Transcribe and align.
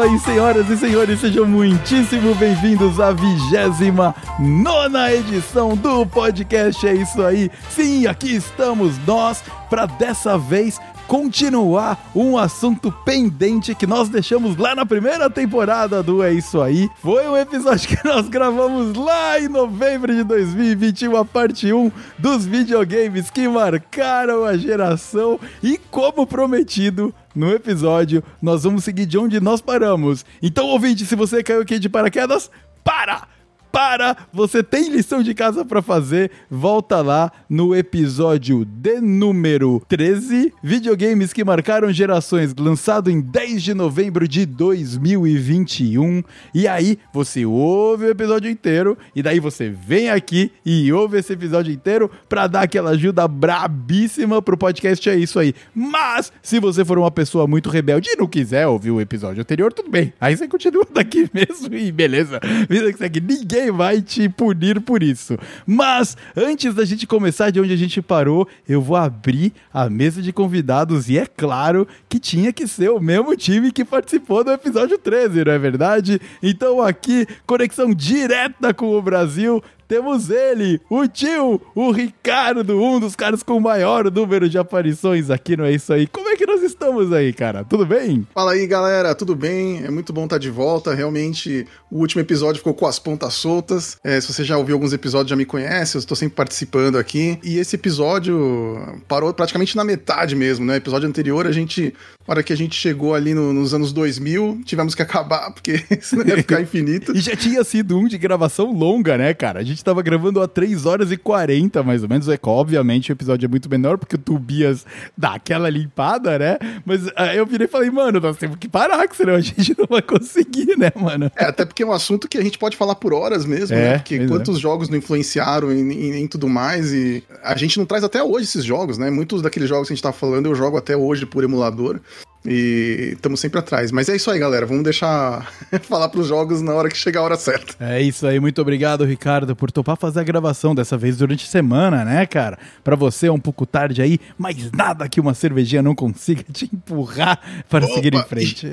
isso 0.00 0.02
aí, 0.02 0.18
senhoras 0.18 0.70
e 0.70 0.76
senhores, 0.78 1.20
sejam 1.20 1.46
muitíssimo 1.46 2.34
bem-vindos 2.36 2.98
à 2.98 3.12
vigésima 3.12 4.14
nona 4.38 5.12
edição 5.12 5.76
do 5.76 6.06
podcast. 6.06 6.86
É 6.86 6.94
isso 6.94 7.22
aí. 7.22 7.50
Sim, 7.68 8.06
aqui 8.06 8.34
estamos 8.34 8.96
nós 9.06 9.42
para 9.68 9.84
dessa 9.84 10.38
vez 10.38 10.80
continuar 11.06 12.08
um 12.14 12.38
assunto 12.38 12.90
pendente 13.04 13.74
que 13.74 13.86
nós 13.86 14.08
deixamos 14.08 14.56
lá 14.56 14.74
na 14.76 14.86
primeira 14.86 15.28
temporada 15.28 16.02
do 16.04 16.22
É 16.22 16.32
Isso 16.32 16.62
Aí. 16.62 16.88
Foi 17.02 17.26
um 17.26 17.36
episódio 17.36 17.88
que 17.88 18.06
nós 18.06 18.28
gravamos 18.28 18.96
lá 18.96 19.38
em 19.40 19.48
novembro 19.48 20.14
de 20.14 20.22
2021, 20.22 21.16
a 21.16 21.24
parte 21.24 21.72
1 21.72 21.90
dos 22.16 22.46
videogames 22.46 23.28
que 23.28 23.48
marcaram 23.48 24.44
a 24.44 24.56
geração. 24.56 25.38
E 25.60 25.78
como 25.90 26.26
prometido, 26.28 27.12
no 27.34 27.50
episódio, 27.52 28.22
nós 28.40 28.64
vamos 28.64 28.84
seguir 28.84 29.06
de 29.06 29.18
onde 29.18 29.40
nós 29.40 29.60
paramos. 29.60 30.24
Então, 30.42 30.66
ouvinte, 30.66 31.04
se 31.06 31.14
você 31.14 31.42
caiu 31.42 31.62
aqui 31.62 31.78
de 31.78 31.88
paraquedas, 31.88 32.50
para! 32.84 33.28
Para! 33.70 34.16
Você 34.32 34.62
tem 34.62 34.88
lição 34.88 35.22
de 35.22 35.34
casa 35.34 35.64
para 35.64 35.80
fazer? 35.82 36.30
Volta 36.50 37.00
lá 37.00 37.30
no 37.48 37.74
episódio 37.74 38.64
de 38.64 39.00
número 39.00 39.82
13, 39.88 40.52
videogames 40.62 41.32
que 41.32 41.44
marcaram 41.44 41.92
gerações, 41.92 42.54
lançado 42.58 43.10
em 43.10 43.20
10 43.20 43.62
de 43.62 43.74
novembro 43.74 44.26
de 44.26 44.44
2021. 44.46 46.22
E 46.54 46.66
aí 46.66 46.98
você 47.12 47.44
ouve 47.46 48.06
o 48.06 48.10
episódio 48.10 48.50
inteiro 48.50 48.96
e 49.14 49.22
daí 49.22 49.40
você 49.40 49.68
vem 49.68 50.10
aqui 50.10 50.50
e 50.64 50.92
ouve 50.92 51.18
esse 51.18 51.32
episódio 51.32 51.72
inteiro 51.72 52.10
para 52.28 52.46
dar 52.46 52.62
aquela 52.62 52.90
ajuda 52.90 53.26
brabíssima 53.28 54.42
pro 54.42 54.56
podcast 54.56 55.08
é 55.08 55.16
isso 55.16 55.38
aí. 55.38 55.54
Mas 55.74 56.32
se 56.42 56.58
você 56.58 56.84
for 56.84 56.98
uma 56.98 57.10
pessoa 57.10 57.46
muito 57.46 57.68
rebelde 57.68 58.10
e 58.10 58.16
não 58.16 58.26
quiser 58.26 58.66
ouvir 58.66 58.90
o 58.90 59.00
episódio 59.00 59.40
anterior, 59.40 59.72
tudo 59.72 59.90
bem. 59.90 60.12
Aí 60.20 60.36
você 60.36 60.48
continua 60.48 60.86
daqui 60.92 61.28
mesmo 61.34 61.74
e 61.74 61.92
beleza. 61.92 62.40
Vida 62.68 62.92
que 62.92 62.98
segue. 62.98 63.20
Ninguém 63.20 63.59
vai 63.68 64.00
te 64.00 64.28
punir 64.28 64.80
por 64.80 65.02
isso. 65.02 65.36
Mas 65.66 66.16
antes 66.36 66.72
da 66.72 66.84
gente 66.84 67.04
começar 67.04 67.50
de 67.50 67.60
onde 67.60 67.72
a 67.72 67.76
gente 67.76 68.00
parou, 68.00 68.46
eu 68.68 68.80
vou 68.80 68.96
abrir 68.96 69.52
a 69.74 69.90
mesa 69.90 70.22
de 70.22 70.32
convidados 70.32 71.08
e 71.08 71.18
é 71.18 71.26
claro 71.26 71.88
que 72.08 72.20
tinha 72.20 72.52
que 72.52 72.68
ser 72.68 72.90
o 72.90 73.00
mesmo 73.00 73.34
time 73.34 73.72
que 73.72 73.84
participou 73.84 74.44
do 74.44 74.52
episódio 74.52 74.96
13, 74.96 75.44
não 75.44 75.52
é 75.52 75.58
verdade? 75.58 76.20
Então 76.40 76.80
aqui, 76.80 77.26
conexão 77.44 77.92
direta 77.92 78.72
com 78.72 78.94
o 78.94 79.02
Brasil, 79.02 79.60
temos 79.90 80.30
ele, 80.30 80.80
o 80.88 81.04
tio, 81.08 81.60
o 81.74 81.90
Ricardo, 81.90 82.80
um 82.80 83.00
dos 83.00 83.16
caras 83.16 83.42
com 83.42 83.56
o 83.56 83.60
maior 83.60 84.08
número 84.08 84.48
de 84.48 84.56
aparições 84.56 85.30
aqui, 85.30 85.56
não 85.56 85.64
é 85.64 85.72
isso 85.72 85.92
aí? 85.92 86.06
Como 86.06 86.28
é 86.28 86.36
que 86.36 86.46
nós 86.46 86.62
estamos 86.62 87.12
aí, 87.12 87.32
cara? 87.32 87.64
Tudo 87.64 87.84
bem? 87.84 88.24
Fala 88.32 88.52
aí, 88.52 88.68
galera, 88.68 89.16
tudo 89.16 89.34
bem? 89.34 89.84
É 89.84 89.90
muito 89.90 90.12
bom 90.12 90.26
estar 90.26 90.38
de 90.38 90.48
volta. 90.48 90.94
Realmente, 90.94 91.66
o 91.90 91.98
último 91.98 92.20
episódio 92.20 92.58
ficou 92.58 92.72
com 92.72 92.86
as 92.86 93.00
pontas 93.00 93.34
soltas. 93.34 93.98
É, 94.04 94.20
se 94.20 94.32
você 94.32 94.44
já 94.44 94.56
ouviu 94.56 94.76
alguns 94.76 94.92
episódios, 94.92 95.30
já 95.30 95.34
me 95.34 95.44
conhece, 95.44 95.96
eu 95.96 95.98
estou 95.98 96.16
sempre 96.16 96.36
participando 96.36 96.96
aqui. 96.96 97.40
E 97.42 97.58
esse 97.58 97.74
episódio 97.74 99.02
parou 99.08 99.34
praticamente 99.34 99.76
na 99.76 99.82
metade 99.82 100.36
mesmo, 100.36 100.64
né? 100.64 100.74
O 100.74 100.76
episódio 100.76 101.08
anterior, 101.08 101.48
a 101.48 101.52
gente, 101.52 101.92
hora 102.30 102.42
que 102.42 102.52
a 102.52 102.56
gente 102.56 102.76
chegou 102.76 103.14
ali 103.14 103.34
no, 103.34 103.52
nos 103.52 103.74
anos 103.74 103.92
2000, 103.92 104.60
tivemos 104.64 104.94
que 104.94 105.02
acabar, 105.02 105.50
porque 105.52 105.84
senão 106.00 106.24
ia 106.24 106.36
ficar 106.36 106.60
infinito. 106.60 107.10
e 107.16 107.20
já 107.20 107.34
tinha 107.34 107.62
sido 107.64 107.98
um 107.98 108.06
de 108.06 108.16
gravação 108.16 108.72
longa, 108.72 109.18
né, 109.18 109.34
cara? 109.34 109.60
A 109.60 109.64
gente 109.64 109.82
tava 109.82 110.00
gravando 110.00 110.40
a 110.40 110.46
3 110.46 110.86
horas 110.86 111.10
e 111.10 111.16
40, 111.16 111.82
mais 111.82 112.02
ou 112.02 112.08
menos. 112.08 112.28
É 112.28 112.36
que, 112.36 112.48
obviamente, 112.48 113.10
o 113.10 113.14
episódio 113.14 113.46
é 113.46 113.48
muito 113.48 113.68
menor, 113.68 113.98
porque 113.98 114.14
o 114.14 114.18
Tobias 114.18 114.86
dá 115.18 115.34
aquela 115.34 115.68
limpada, 115.68 116.38
né? 116.38 116.58
Mas 116.84 117.02
aí 117.16 117.36
eu 117.36 117.46
virei 117.46 117.66
e 117.66 117.70
falei, 117.70 117.90
mano, 117.90 118.20
nós 118.20 118.36
temos 118.36 118.56
que 118.58 118.68
parar, 118.68 119.08
que 119.08 119.16
senão 119.16 119.34
a 119.34 119.40
gente 119.40 119.74
não 119.76 119.86
vai 119.88 120.02
conseguir, 120.02 120.76
né, 120.78 120.92
mano? 120.94 121.30
É, 121.36 121.46
até 121.46 121.64
porque 121.64 121.82
é 121.82 121.86
um 121.86 121.92
assunto 121.92 122.28
que 122.28 122.38
a 122.38 122.42
gente 122.42 122.58
pode 122.58 122.76
falar 122.76 122.94
por 122.94 123.12
horas 123.12 123.44
mesmo, 123.44 123.76
É, 123.76 123.80
né? 123.80 123.98
Porque 123.98 124.18
pois 124.18 124.30
quantos 124.30 124.58
jogos 124.60 124.88
não 124.88 124.96
influenciaram 124.96 125.72
em, 125.72 125.92
em, 125.92 126.22
em 126.22 126.26
tudo 126.28 126.48
mais. 126.48 126.92
E 126.92 127.24
a 127.42 127.56
gente 127.56 127.76
não 127.76 127.86
traz 127.86 128.04
até 128.04 128.22
hoje 128.22 128.44
esses 128.44 128.64
jogos, 128.64 128.98
né? 128.98 129.10
Muitos 129.10 129.42
daqueles 129.42 129.68
jogos 129.68 129.88
que 129.88 129.94
a 129.94 129.96
gente 129.96 130.02
tá 130.02 130.12
falando 130.12 130.46
eu 130.46 130.54
jogo 130.54 130.76
até 130.76 130.96
hoje 130.96 131.26
por 131.26 131.42
emulador. 131.42 132.00
E 132.44 133.10
estamos 133.12 133.38
sempre 133.38 133.58
atrás. 133.58 133.92
Mas 133.92 134.08
é 134.08 134.16
isso 134.16 134.30
aí, 134.30 134.38
galera. 134.38 134.64
Vamos 134.64 134.82
deixar 134.82 135.52
falar 135.82 136.08
pros 136.08 136.26
jogos 136.26 136.62
na 136.62 136.72
hora 136.74 136.88
que 136.88 136.96
chegar 136.96 137.20
a 137.20 137.24
hora 137.24 137.36
certa. 137.36 137.74
É 137.80 138.00
isso 138.00 138.26
aí, 138.26 138.40
muito 138.40 138.60
obrigado, 138.62 139.04
Ricardo, 139.04 139.54
por 139.54 139.70
topar 139.70 139.96
fazer 139.96 140.20
a 140.20 140.24
gravação 140.24 140.74
dessa 140.74 140.96
vez 140.96 141.18
durante 141.18 141.44
a 141.44 141.48
semana, 141.48 142.04
né, 142.04 142.24
cara? 142.26 142.58
Pra 142.82 142.96
você 142.96 143.26
é 143.26 143.32
um 143.32 143.38
pouco 143.38 143.66
tarde 143.66 144.00
aí, 144.00 144.18
mas 144.38 144.70
nada 144.72 145.08
que 145.08 145.20
uma 145.20 145.34
cervejinha 145.34 145.82
não 145.82 145.94
consiga 145.94 146.42
te 146.50 146.64
empurrar 146.72 147.40
para 147.68 147.84
Opa, 147.84 147.94
seguir 147.94 148.14
em 148.14 148.22
frente. 148.22 148.66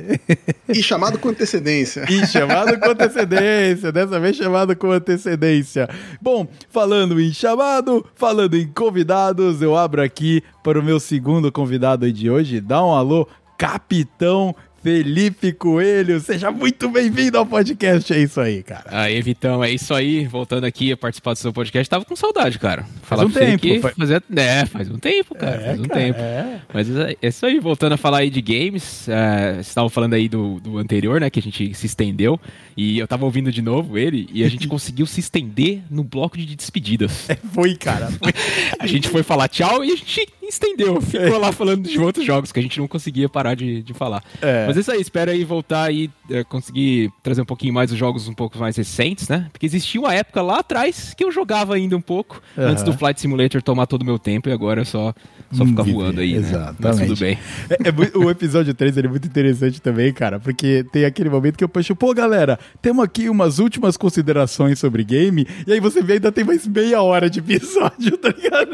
E 0.70 0.82
chamado 0.82 1.20
com 1.20 1.30
antecedência. 1.30 2.06
E 2.18 2.26
chamado 2.26 2.80
com 2.80 2.90
antecedência, 2.90 3.92
dessa 3.92 4.20
vez 4.20 4.36
chamado 4.36 4.76
com 4.76 4.92
antecedência. 4.92 5.88
Bom, 6.22 6.48
falando 6.70 7.20
em 7.20 7.32
chamado, 7.32 8.06
falando 8.16 8.56
em 8.56 8.68
convidados, 8.68 9.62
eu 9.62 9.76
abro 9.76 10.02
aqui 10.02 10.42
para 10.64 10.80
o 10.80 10.84
meu 10.84 11.00
segundo 11.00 11.52
convidado 11.52 12.12
de 12.12 12.30
hoje. 12.30 12.60
Dá 12.60 12.84
um 12.84 12.94
alô, 12.94 13.28
Capitão 13.58 14.56
Felipe 14.88 15.52
Coelho. 15.52 16.20
Seja 16.20 16.52
muito 16.52 16.88
bem-vindo 16.88 17.38
ao 17.38 17.46
podcast. 17.46 18.14
É 18.14 18.20
isso 18.20 18.40
aí, 18.40 18.64
cara. 18.64 18.86
Aí, 18.88 19.22
Vitão, 19.22 19.64
é 19.64 19.72
isso 19.72 19.94
aí. 19.94 20.26
Voltando 20.26 20.64
aqui 20.66 20.92
a 20.92 20.98
participar 20.98 21.34
do 21.34 21.40
seu 21.40 21.52
podcast, 21.52 21.90
tava 21.90 22.06
com 22.06 22.16
saudade, 22.16 22.58
cara. 22.60 22.86
Faz 23.02 23.22
um 23.22 23.30
tempo, 23.30 23.60
que 23.60 23.80
faz-. 23.80 24.12
É, 24.36 24.66
faz 24.66 24.90
um 24.90 24.98
tempo, 24.98 25.36
cara. 25.36 25.60
faz 25.60 25.80
um 25.80 25.84
cara, 25.84 26.00
tempo. 26.00 26.20
é. 26.20 26.62
Mas 26.74 26.90
é 26.96 27.18
é 27.22 27.28
isso 27.28 27.46
aí, 27.46 27.60
voltando 27.60 27.94
a 27.94 27.98
falar 27.98 28.20
aí 28.20 28.30
de 28.30 28.42
games. 28.42 29.10
É, 29.10 29.56
vocês 29.56 29.68
estavam 29.68 29.90
falando 29.90 30.14
aí 30.14 30.30
do, 30.30 30.60
do 30.60 30.78
anterior, 30.78 31.20
né? 31.20 31.30
Que 31.30 31.40
a 31.40 31.44
gente 31.44 31.74
se 31.74 31.86
estendeu. 31.86 32.40
E 32.78 33.00
eu 33.00 33.08
tava 33.08 33.26
ouvindo 33.26 33.52
de 33.52 33.62
novo 33.62 33.98
ele. 33.98 34.30
E 34.32 34.44
a 34.44 34.50
gente 34.50 34.68
conseguiu 34.70 35.06
se 35.06 35.20
estender 35.20 35.82
no 35.90 36.04
bloco 36.04 36.38
de 36.38 36.56
despedidas. 36.56 37.28
Foi, 37.52 37.76
cara. 37.76 38.10
Foi. 38.12 38.32
A 38.80 38.86
gente 38.86 39.10
foi 39.10 39.24
falar 39.24 39.48
tchau 39.48 39.84
e 39.84 39.92
a 39.92 39.96
gente 39.96 40.28
estendeu. 40.48 41.02
Ficou 41.02 41.38
lá 41.38 41.52
falando 41.52 41.88
de 41.88 42.00
outros 42.00 42.26
jogos 42.26 42.52
que 42.52 42.60
a 42.60 42.64
gente 42.64 42.80
não 42.80 42.88
conseguia 42.88 43.28
parar 43.30 43.56
de, 43.56 43.82
de 43.82 43.94
falar. 43.94 44.24
É. 44.42 44.66
Mas 44.68 44.78
é 44.78 44.80
isso 44.80 44.92
aí, 44.92 45.02
espero 45.02 45.32
aí 45.32 45.44
voltar 45.44 45.84
aí, 45.84 46.10
é, 46.30 46.44
conseguir 46.44 47.12
trazer 47.24 47.42
um 47.42 47.46
pouquinho 47.46 47.74
mais 47.74 47.92
os 47.92 47.98
jogos 47.98 48.28
um 48.28 48.34
pouco 48.34 48.58
mais 48.58 48.76
recentes, 48.76 49.28
né? 49.28 49.48
Porque 49.52 49.66
existia 49.66 50.00
uma 50.00 50.14
época 50.14 50.42
lá 50.42 50.60
atrás 50.60 51.14
que 51.16 51.24
eu 51.24 51.32
jogava 51.32 51.76
ainda 51.76 51.96
um 51.96 52.02
pouco, 52.02 52.42
Aham. 52.58 52.70
antes 52.70 52.84
do 52.84 52.94
Flight 52.94 53.20
Simulator 53.20 53.62
tomar 53.62 53.88
todo 53.88 54.02
o 54.02 54.06
meu 54.06 54.20
tempo 54.20 54.50
e 54.50 54.52
agora 54.52 54.82
é 54.82 54.86
só, 54.86 55.14
só 55.52 55.66
ficar 55.66 55.84
viver, 55.84 55.98
voando 55.98 56.22
aí, 56.22 56.34
né? 56.34 56.40
exatamente. 56.40 56.82
Mas 56.82 57.00
tudo 57.00 57.20
bem. 57.20 57.38
É, 57.70 57.90
é 57.90 58.18
o 58.18 58.30
episódio 58.30 58.74
3 58.74 58.98
ele 58.98 59.08
é 59.08 59.10
muito 59.10 59.28
interessante 59.28 59.82
também, 59.82 60.12
cara, 60.14 60.40
porque 60.40 60.86
tem 60.92 61.06
aquele 61.06 61.30
momento 61.30 61.58
que 61.58 61.64
eu 61.64 61.70
puxo, 61.70 61.96
pô, 61.96 62.14
galera, 62.14 62.60
temos 62.82 63.04
aqui 63.04 63.30
umas 63.30 63.60
últimas 63.60 63.98
considerações 63.98 64.80
sobre 64.80 65.04
game, 65.04 65.48
e 65.66 65.74
aí 65.74 65.80
você 65.80 66.02
vê 66.02 66.14
ainda 66.14 66.32
tem 66.32 66.44
mais 66.44 66.68
meia 66.68 67.02
hora 67.02 67.30
de 67.30 67.40
episódio, 67.40 68.18
tá 68.18 68.30
ligado? 68.30 68.72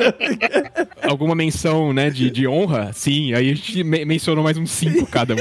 Alguma 1.02 1.36
menção, 1.64 1.94
né, 1.94 2.10
de, 2.10 2.30
de 2.30 2.48
honra? 2.48 2.92
Sim, 2.94 3.34
aí 3.34 3.50
a 3.52 3.56
gente 3.56 3.84
me- 3.84 4.04
mencionou 4.04 4.44
mais 4.44 4.58
uns 4.58 4.72
cinco 4.72 5.06
cada 5.08 5.34
um. 5.34 5.38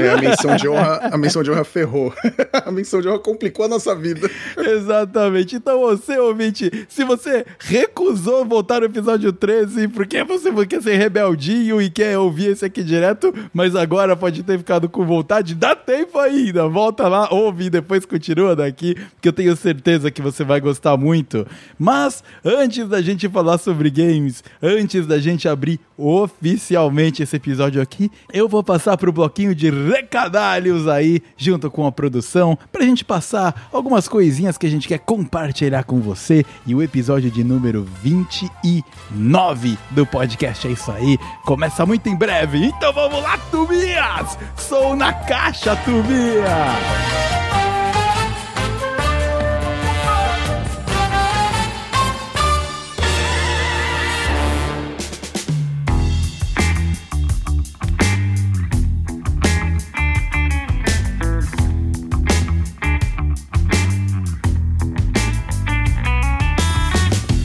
É, 0.00 0.10
a 0.10 0.16
menção 0.16 0.56
de 0.56 0.68
honra, 0.68 1.08
a 1.12 1.18
menção 1.18 1.42
de 1.42 1.50
honra 1.50 1.64
ferrou. 1.64 2.12
a 2.64 2.70
menção 2.70 3.00
de 3.00 3.08
honra 3.08 3.18
complicou 3.18 3.64
a 3.64 3.68
nossa 3.68 3.94
vida. 3.94 4.30
Exatamente. 4.56 5.56
Então 5.56 5.80
você, 5.80 6.18
ouvinte, 6.18 6.70
se 6.88 7.04
você 7.04 7.44
recusou 7.58 8.44
voltar 8.44 8.80
no 8.80 8.86
episódio 8.86 9.32
13 9.32 9.88
porque 9.88 10.22
você 10.22 10.50
quer 10.66 10.82
ser 10.82 10.96
rebeldinho 10.96 11.82
e 11.82 11.90
quer 11.90 12.16
ouvir 12.18 12.52
esse 12.52 12.64
aqui 12.64 12.82
direto, 12.84 13.34
mas 13.52 13.74
agora 13.74 14.14
pode 14.16 14.42
ter 14.42 14.58
ficado 14.58 14.88
com 14.88 15.04
vontade, 15.04 15.54
dá 15.54 15.74
tempo 15.74 16.18
ainda. 16.18 16.68
Volta 16.68 17.08
lá, 17.08 17.28
ouve 17.32 17.64
e 17.64 17.70
depois 17.70 18.04
continua 18.04 18.54
daqui, 18.54 18.94
porque 18.94 19.28
eu 19.28 19.32
tenho 19.32 19.56
certeza 19.56 20.10
que 20.10 20.22
você 20.22 20.44
vai 20.44 20.60
gostar 20.60 20.96
muito. 20.96 21.46
Mas 21.78 22.22
antes 22.44 22.86
da 22.88 23.02
gente 23.02 23.28
falar 23.28 23.58
sobre 23.58 23.90
games, 23.90 24.44
antes 24.62 25.06
da 25.06 25.18
gente 25.18 25.39
abrir 25.48 25.80
oficialmente 25.96 27.22
esse 27.22 27.36
episódio 27.36 27.80
aqui, 27.80 28.10
eu 28.32 28.48
vou 28.48 28.62
passar 28.62 28.96
pro 28.96 29.12
bloquinho 29.12 29.54
de 29.54 29.70
recadalhos 29.70 30.88
aí, 30.88 31.22
junto 31.36 31.70
com 31.70 31.86
a 31.86 31.92
produção, 31.92 32.58
pra 32.72 32.84
gente 32.84 33.04
passar 33.04 33.68
algumas 33.72 34.08
coisinhas 34.08 34.56
que 34.56 34.66
a 34.66 34.70
gente 34.70 34.88
quer 34.88 34.98
compartilhar 34.98 35.84
com 35.84 36.00
você. 36.00 36.44
E 36.66 36.74
o 36.74 36.82
episódio 36.82 37.30
de 37.30 37.44
número 37.44 37.86
29 38.02 39.78
do 39.90 40.06
podcast 40.06 40.66
é 40.66 40.70
isso 40.70 40.90
aí. 40.90 41.18
Começa 41.44 41.84
muito 41.84 42.08
em 42.08 42.16
breve. 42.16 42.66
Então 42.66 42.92
vamos 42.92 43.22
lá, 43.22 43.38
Tobias! 43.50 44.38
Sou 44.56 44.96
na 44.96 45.12
caixa, 45.12 45.76
Tobias! 45.76 47.39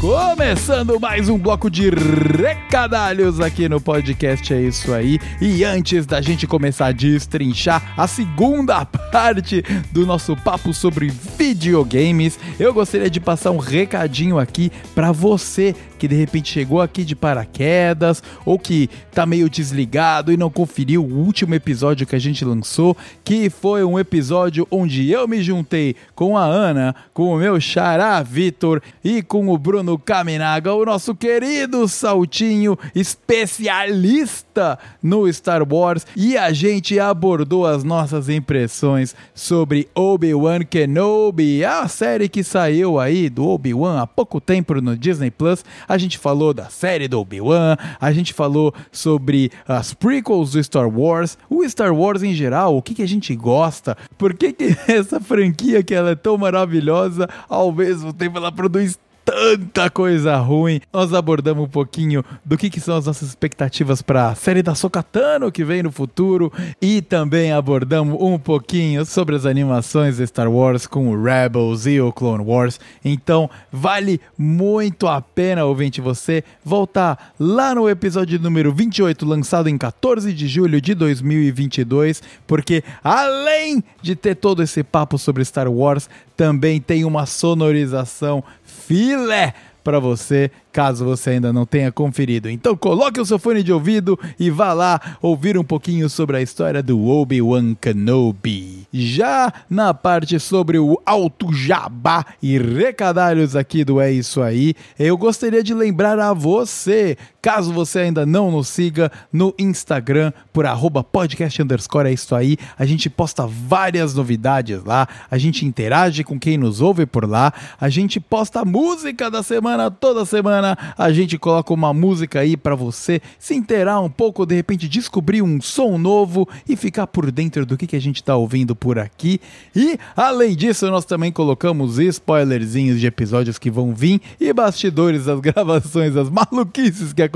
Começando 0.05 0.99
mais 0.99 1.29
um 1.29 1.37
bloco 1.39 1.67
de 1.67 1.89
recadalhos 1.89 3.39
aqui 3.39 3.67
no 3.67 3.81
podcast, 3.81 4.53
é 4.53 4.61
isso 4.61 4.93
aí. 4.93 5.19
E 5.41 5.63
antes 5.63 6.05
da 6.05 6.21
gente 6.21 6.45
começar 6.45 6.85
a 6.85 6.91
destrinchar 6.91 7.95
a 7.97 8.05
segunda 8.05 8.85
parte 8.85 9.63
do 9.91 10.05
nosso 10.05 10.35
papo 10.35 10.75
sobre 10.75 11.09
videogames, 11.09 12.39
eu 12.59 12.71
gostaria 12.71 13.09
de 13.09 13.19
passar 13.19 13.49
um 13.49 13.57
recadinho 13.57 14.37
aqui 14.37 14.71
para 14.93 15.11
você 15.11 15.75
que 16.05 16.09
de 16.09 16.15
repente 16.15 16.53
chegou 16.53 16.81
aqui 16.81 17.03
de 17.03 17.15
paraquedas 17.15 18.21
ou 18.45 18.59
que 18.59 18.87
tá 19.11 19.25
meio 19.25 19.49
desligado 19.49 20.31
e 20.31 20.37
não 20.37 20.51
conferiu 20.51 21.03
o 21.03 21.25
último 21.25 21.55
episódio 21.55 22.05
que 22.05 22.15
a 22.15 22.19
gente 22.19 22.45
lançou, 22.45 22.95
que 23.23 23.49
foi 23.49 23.83
um 23.83 23.97
episódio 23.97 24.67
onde 24.69 25.09
eu 25.09 25.27
me 25.27 25.41
juntei 25.41 25.95
com 26.13 26.37
a 26.37 26.43
Ana, 26.43 26.95
com 27.11 27.33
o 27.33 27.37
meu 27.37 27.59
xará 27.59 28.21
Vitor 28.21 28.83
e 29.03 29.23
com 29.23 29.49
o 29.49 29.57
Bruno 29.57 29.97
Caminaga, 29.97 30.73
o 30.73 30.85
nosso 30.85 31.15
querido 31.15 31.87
Saltinho 31.87 32.77
especialista 32.93 34.77
no 35.01 35.31
Star 35.33 35.63
Wars, 35.67 36.05
e 36.15 36.37
a 36.37 36.53
gente 36.53 36.99
abordou 36.99 37.65
as 37.65 37.83
nossas 37.83 38.29
impressões 38.29 39.15
sobre 39.33 39.87
Obi-Wan 39.95 40.59
Kenobi, 40.59 41.65
a 41.65 41.87
série 41.87 42.29
que 42.29 42.43
saiu 42.43 42.99
aí 42.99 43.27
do 43.27 43.47
Obi-Wan 43.47 43.99
há 43.99 44.05
pouco 44.05 44.39
tempo 44.39 44.79
no 44.79 44.95
Disney 44.95 45.31
Plus. 45.31 45.65
A 45.87 45.94
gente 45.97 46.17
falou 46.17 46.53
da 46.53 46.69
série 46.69 47.07
do 47.07 47.19
Obi-Wan, 47.19 47.77
a 47.99 48.11
gente 48.11 48.33
falou 48.33 48.73
sobre 48.91 49.51
as 49.67 49.93
prequels 49.93 50.51
do 50.51 50.63
Star 50.63 50.87
Wars, 50.87 51.37
o 51.49 51.67
Star 51.67 51.93
Wars 51.93 52.23
em 52.23 52.33
geral, 52.33 52.75
o 52.75 52.81
que, 52.81 52.95
que 52.95 53.03
a 53.03 53.07
gente 53.07 53.35
gosta, 53.35 53.97
por 54.17 54.33
que, 54.33 54.53
que 54.53 54.75
essa 54.91 55.19
franquia 55.19 55.83
que 55.83 55.93
ela 55.93 56.11
é 56.11 56.15
tão 56.15 56.37
maravilhosa, 56.37 57.29
ao 57.49 57.71
mesmo 57.71 58.13
tempo 58.13 58.37
ela 58.37 58.51
produz 58.51 58.97
tanta 59.25 59.89
coisa 59.89 60.37
ruim. 60.37 60.79
Nós 60.93 61.11
abordamos 61.11 61.65
um 61.65 61.67
pouquinho 61.67 62.23
do 62.45 62.55
que, 62.55 62.69
que 62.69 62.79
são 62.79 62.95
as 62.95 63.07
nossas 63.07 63.29
expectativas 63.29 64.01
para 64.01 64.29
a 64.29 64.35
série 64.35 64.61
da 64.61 64.75
Sokatano 64.75 65.51
que 65.51 65.65
vem 65.65 65.81
no 65.81 65.91
futuro 65.91 66.53
e 66.79 67.01
também 67.01 67.51
abordamos 67.51 68.15
um 68.21 68.37
pouquinho 68.37 69.03
sobre 69.03 69.35
as 69.35 69.45
animações 69.45 70.17
de 70.17 70.27
Star 70.27 70.49
Wars 70.49 70.85
com 70.85 71.09
o 71.09 71.23
Rebels 71.23 71.87
e 71.87 71.99
o 71.99 72.13
Clone 72.13 72.43
Wars. 72.43 72.79
Então, 73.03 73.49
vale 73.71 74.21
muito 74.37 75.07
a 75.07 75.19
pena, 75.19 75.65
ouvinte, 75.65 75.99
você 75.99 76.43
voltar 76.63 77.33
lá 77.39 77.73
no 77.73 77.89
episódio 77.89 78.39
número 78.39 78.71
28, 78.71 79.25
lançado 79.25 79.67
em 79.67 79.77
14 79.77 80.31
de 80.31 80.47
julho 80.47 80.79
de 80.79 80.93
2022, 80.93 82.21
porque 82.45 82.83
além 83.03 83.83
de 84.01 84.15
ter 84.15 84.35
todo 84.35 84.61
esse 84.61 84.83
papo 84.83 85.17
sobre 85.17 85.43
Star 85.43 85.71
Wars, 85.71 86.07
também 86.35 86.81
tem 86.81 87.05
uma 87.05 87.25
sonorização 87.25 88.43
filé 88.75 89.53
para 89.85 89.99
você 89.99 90.49
caso 90.73 91.05
você 91.05 91.29
ainda 91.29 91.53
não 91.53 91.65
tenha 91.65 91.89
conferido. 91.89 92.49
Então 92.49 92.75
coloque 92.75 93.21
o 93.21 93.25
seu 93.25 93.39
fone 93.39 93.63
de 93.63 93.71
ouvido 93.71 94.19
e 94.37 94.49
vá 94.49 94.73
lá 94.73 94.99
ouvir 95.21 95.57
um 95.57 95.63
pouquinho 95.63 96.09
sobre 96.09 96.35
a 96.35 96.41
história 96.41 96.83
do 96.83 97.07
Obi-Wan 97.07 97.75
Kenobi. 97.75 98.87
Já 98.91 99.53
na 99.69 99.93
parte 99.93 100.37
sobre 100.39 100.77
o 100.77 100.99
Alto 101.05 101.53
Jabá 101.53 102.25
e 102.41 102.57
recadalhos 102.57 103.55
aqui 103.55 103.85
do 103.85 104.01
É 104.01 104.11
Isso 104.11 104.41
Aí, 104.41 104.73
eu 104.99 105.17
gostaria 105.17 105.63
de 105.63 105.73
lembrar 105.73 106.19
a 106.19 106.33
você, 106.33 107.15
caso 107.45 107.71
você 107.71 107.99
ainda 107.99 108.25
não 108.25 108.49
nos 108.49 108.69
siga 108.69 109.11
no 109.31 109.53
Instagram 109.59 110.33
por 110.51 110.65
arroba 110.65 111.03
podcast 111.03 111.61
underscore 111.61 112.09
é 112.09 112.13
isso 112.13 112.33
aí, 112.33 112.57
a 112.75 112.87
gente 112.87 113.07
posta 113.07 113.45
várias 113.45 114.15
novidades 114.15 114.83
lá, 114.83 115.07
a 115.29 115.37
gente 115.37 115.63
interage 115.63 116.23
com 116.23 116.39
quem 116.39 116.57
nos 116.57 116.81
ouve 116.81 117.05
por 117.05 117.29
lá, 117.29 117.53
a 117.79 117.87
gente 117.87 118.19
posta 118.19 118.65
música 118.65 119.29
da 119.29 119.43
semana 119.43 119.91
toda 119.91 120.25
semana 120.25 120.75
a 120.97 121.11
gente 121.13 121.37
coloca 121.37 121.71
uma 121.71 121.93
música 121.93 122.39
aí 122.39 122.57
para 122.57 122.73
você 122.73 123.21
se 123.37 123.53
inteirar 123.53 124.01
um 124.01 124.09
pouco, 124.09 124.43
de 124.43 124.55
repente 124.55 124.89
descobrir 124.89 125.43
um 125.43 125.61
som 125.61 125.99
novo 125.99 126.49
e 126.67 126.75
ficar 126.75 127.05
por 127.05 127.29
dentro 127.29 127.63
do 127.63 127.77
que, 127.77 127.85
que 127.85 127.95
a 127.95 128.01
gente 128.01 128.23
tá 128.23 128.35
ouvindo 128.35 128.75
por 128.75 128.97
aqui. 128.97 129.39
E 129.75 129.99
além 130.15 130.55
disso, 130.55 130.89
nós 130.89 131.05
também 131.05 131.31
colocamos 131.31 131.99
spoilerzinhos 131.99 132.99
de 132.99 133.05
episódios 133.05 133.59
que 133.59 133.69
vão 133.69 133.93
vir 133.93 134.19
e 134.39 134.51
bastidores 134.51 135.25
das 135.25 135.39
gravações, 135.45 136.17
as 136.17 136.27
maluquices 136.27 137.13
que 137.13 137.21
acontecem 137.21 137.34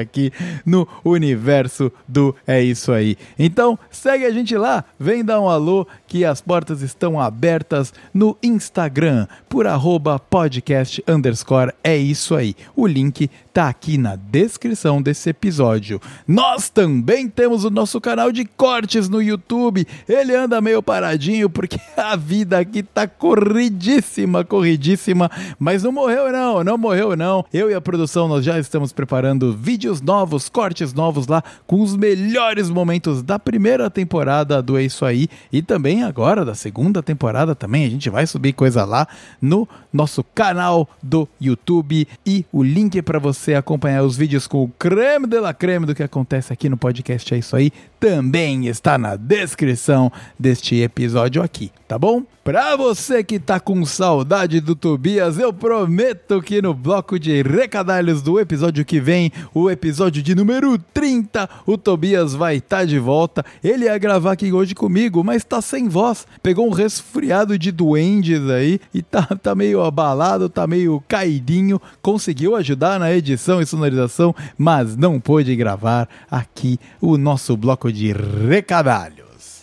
aqui 0.00 0.32
no 0.64 0.86
universo 1.04 1.90
do 2.06 2.34
É 2.46 2.62
Isso 2.62 2.92
Aí. 2.92 3.16
Então, 3.38 3.78
segue 3.90 4.24
a 4.24 4.30
gente 4.30 4.56
lá, 4.56 4.84
vem 4.98 5.24
dar 5.24 5.40
um 5.40 5.48
alô 5.48 5.86
que 6.06 6.24
as 6.24 6.40
portas 6.40 6.82
estão 6.82 7.18
abertas 7.18 7.92
no 8.12 8.36
Instagram 8.42 9.26
por 9.48 9.66
arroba 9.66 10.18
podcast 10.18 11.02
underscore 11.08 11.72
é 11.82 11.96
isso 11.96 12.34
aí. 12.34 12.54
O 12.76 12.86
link 12.86 13.30
tá 13.52 13.68
aqui 13.68 13.98
na 13.98 14.16
descrição 14.16 15.00
desse 15.00 15.30
episódio. 15.30 16.00
Nós 16.26 16.68
também 16.68 17.28
temos 17.28 17.64
o 17.64 17.70
nosso 17.70 18.00
canal 18.00 18.32
de 18.32 18.44
cortes 18.44 19.08
no 19.08 19.22
YouTube. 19.22 19.86
Ele 20.08 20.34
anda 20.34 20.60
meio 20.60 20.82
paradinho 20.82 21.50
porque 21.50 21.78
a 21.96 22.16
vida 22.16 22.58
aqui 22.58 22.82
tá 22.82 23.06
corridíssima, 23.06 24.44
corridíssima, 24.44 25.30
mas 25.58 25.82
não 25.82 25.92
morreu 25.92 26.32
não, 26.32 26.64
não 26.64 26.78
morreu 26.78 27.16
não. 27.16 27.44
Eu 27.52 27.70
e 27.70 27.74
a 27.74 27.80
produção 27.80 28.28
nós 28.28 28.44
já 28.44 28.58
estamos 28.58 28.92
preparando 28.92 29.31
vídeos 29.56 30.00
novos, 30.00 30.48
cortes 30.48 30.92
novos 30.92 31.26
lá 31.26 31.42
com 31.66 31.80
os 31.80 31.96
melhores 31.96 32.68
momentos 32.68 33.22
da 33.22 33.38
primeira 33.38 33.90
temporada 33.90 34.62
do 34.62 34.76
É 34.76 34.82
Isso 34.82 35.04
Aí 35.04 35.28
e 35.52 35.62
também 35.62 36.02
agora 36.02 36.44
da 36.44 36.54
segunda 36.54 37.02
temporada 37.02 37.54
também. 37.54 37.84
A 37.84 37.90
gente 37.90 38.10
vai 38.10 38.26
subir 38.26 38.52
coisa 38.52 38.84
lá 38.84 39.06
no 39.40 39.68
nosso 39.92 40.24
canal 40.34 40.88
do 41.02 41.28
YouTube 41.40 42.06
e 42.24 42.44
o 42.52 42.62
link 42.62 43.00
para 43.02 43.18
você 43.18 43.54
acompanhar 43.54 44.02
os 44.02 44.16
vídeos 44.16 44.46
com 44.46 44.62
o 44.62 44.68
creme 44.68 45.26
de 45.26 45.38
la 45.40 45.52
creme 45.52 45.86
do 45.86 45.94
que 45.94 46.02
acontece 46.02 46.52
aqui 46.52 46.68
no 46.68 46.76
podcast 46.76 47.34
É 47.34 47.38
Isso 47.38 47.56
Aí 47.56 47.72
também 48.00 48.66
está 48.66 48.98
na 48.98 49.14
descrição 49.14 50.10
deste 50.38 50.76
episódio 50.80 51.42
aqui, 51.42 51.70
tá 51.86 51.98
bom? 51.98 52.24
Pra 52.44 52.74
você 52.74 53.22
que 53.22 53.38
tá 53.38 53.60
com 53.60 53.84
saudade 53.84 54.60
do 54.60 54.74
Tobias, 54.74 55.38
eu 55.38 55.52
prometo 55.52 56.42
que 56.42 56.60
no 56.60 56.74
bloco 56.74 57.16
de 57.16 57.40
recadalhos 57.40 58.20
do 58.20 58.40
episódio 58.40 58.84
que 58.84 58.98
vem, 58.98 59.30
o 59.54 59.70
episódio 59.70 60.20
de 60.20 60.34
número 60.34 60.76
30, 60.92 61.48
o 61.64 61.78
Tobias 61.78 62.34
vai 62.34 62.56
estar 62.56 62.78
tá 62.78 62.84
de 62.84 62.98
volta. 62.98 63.44
Ele 63.62 63.84
ia 63.84 63.96
gravar 63.96 64.32
aqui 64.32 64.52
hoje 64.52 64.74
comigo, 64.74 65.22
mas 65.22 65.44
tá 65.44 65.62
sem 65.62 65.88
voz. 65.88 66.26
Pegou 66.42 66.66
um 66.66 66.72
resfriado 66.72 67.56
de 67.56 67.70
duendes 67.70 68.50
aí 68.50 68.80
e 68.92 69.02
tá, 69.02 69.24
tá 69.40 69.54
meio 69.54 69.80
abalado, 69.84 70.48
tá 70.48 70.66
meio 70.66 71.02
caidinho. 71.06 71.80
Conseguiu 72.00 72.56
ajudar 72.56 72.98
na 72.98 73.12
edição 73.12 73.60
e 73.60 73.66
sonorização, 73.66 74.34
mas 74.56 74.96
não 74.96 75.20
pôde 75.20 75.54
gravar 75.56 76.08
aqui 76.30 76.78
o 77.00 77.16
nosso 77.16 77.56
bloco 77.56 77.92
de 77.92 78.12
recadalho. 78.12 79.21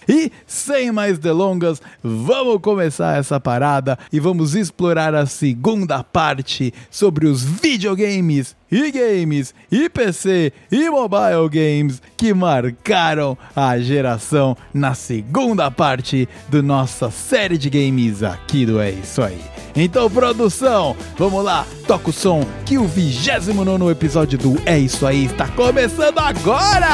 E 0.09 0.31
sem 0.47 0.91
mais 0.91 1.19
delongas, 1.19 1.79
vamos 2.03 2.59
começar 2.61 3.19
essa 3.19 3.39
parada 3.39 3.97
e 4.11 4.19
vamos 4.19 4.55
explorar 4.55 5.13
a 5.13 5.27
segunda 5.27 6.03
parte 6.03 6.73
sobre 6.89 7.27
os 7.27 7.43
videogames 7.43 8.55
e 8.71 8.91
games 8.91 9.53
e 9.71 9.87
PC 9.87 10.51
e 10.71 10.89
mobile 10.89 11.47
games 11.49 12.01
que 12.17 12.33
marcaram 12.33 13.37
a 13.55 13.77
geração 13.77 14.57
na 14.73 14.95
segunda 14.95 15.69
parte 15.69 16.27
do 16.47 16.63
nossa 16.63 17.11
série 17.11 17.57
de 17.57 17.69
games 17.69 18.23
aqui 18.23 18.65
do 18.65 18.79
É 18.79 18.89
Isso 18.89 19.21
Aí. 19.21 19.39
Então, 19.75 20.09
produção, 20.09 20.95
vamos 21.17 21.43
lá, 21.43 21.67
toca 21.85 22.09
o 22.09 22.13
som 22.13 22.43
que 22.65 22.79
o 22.79 22.87
29 22.87 23.91
episódio 23.91 24.39
do 24.39 24.59
É 24.65 24.77
Isso 24.77 25.05
Aí 25.05 25.25
está 25.25 25.47
começando 25.49 26.17
agora! 26.17 26.89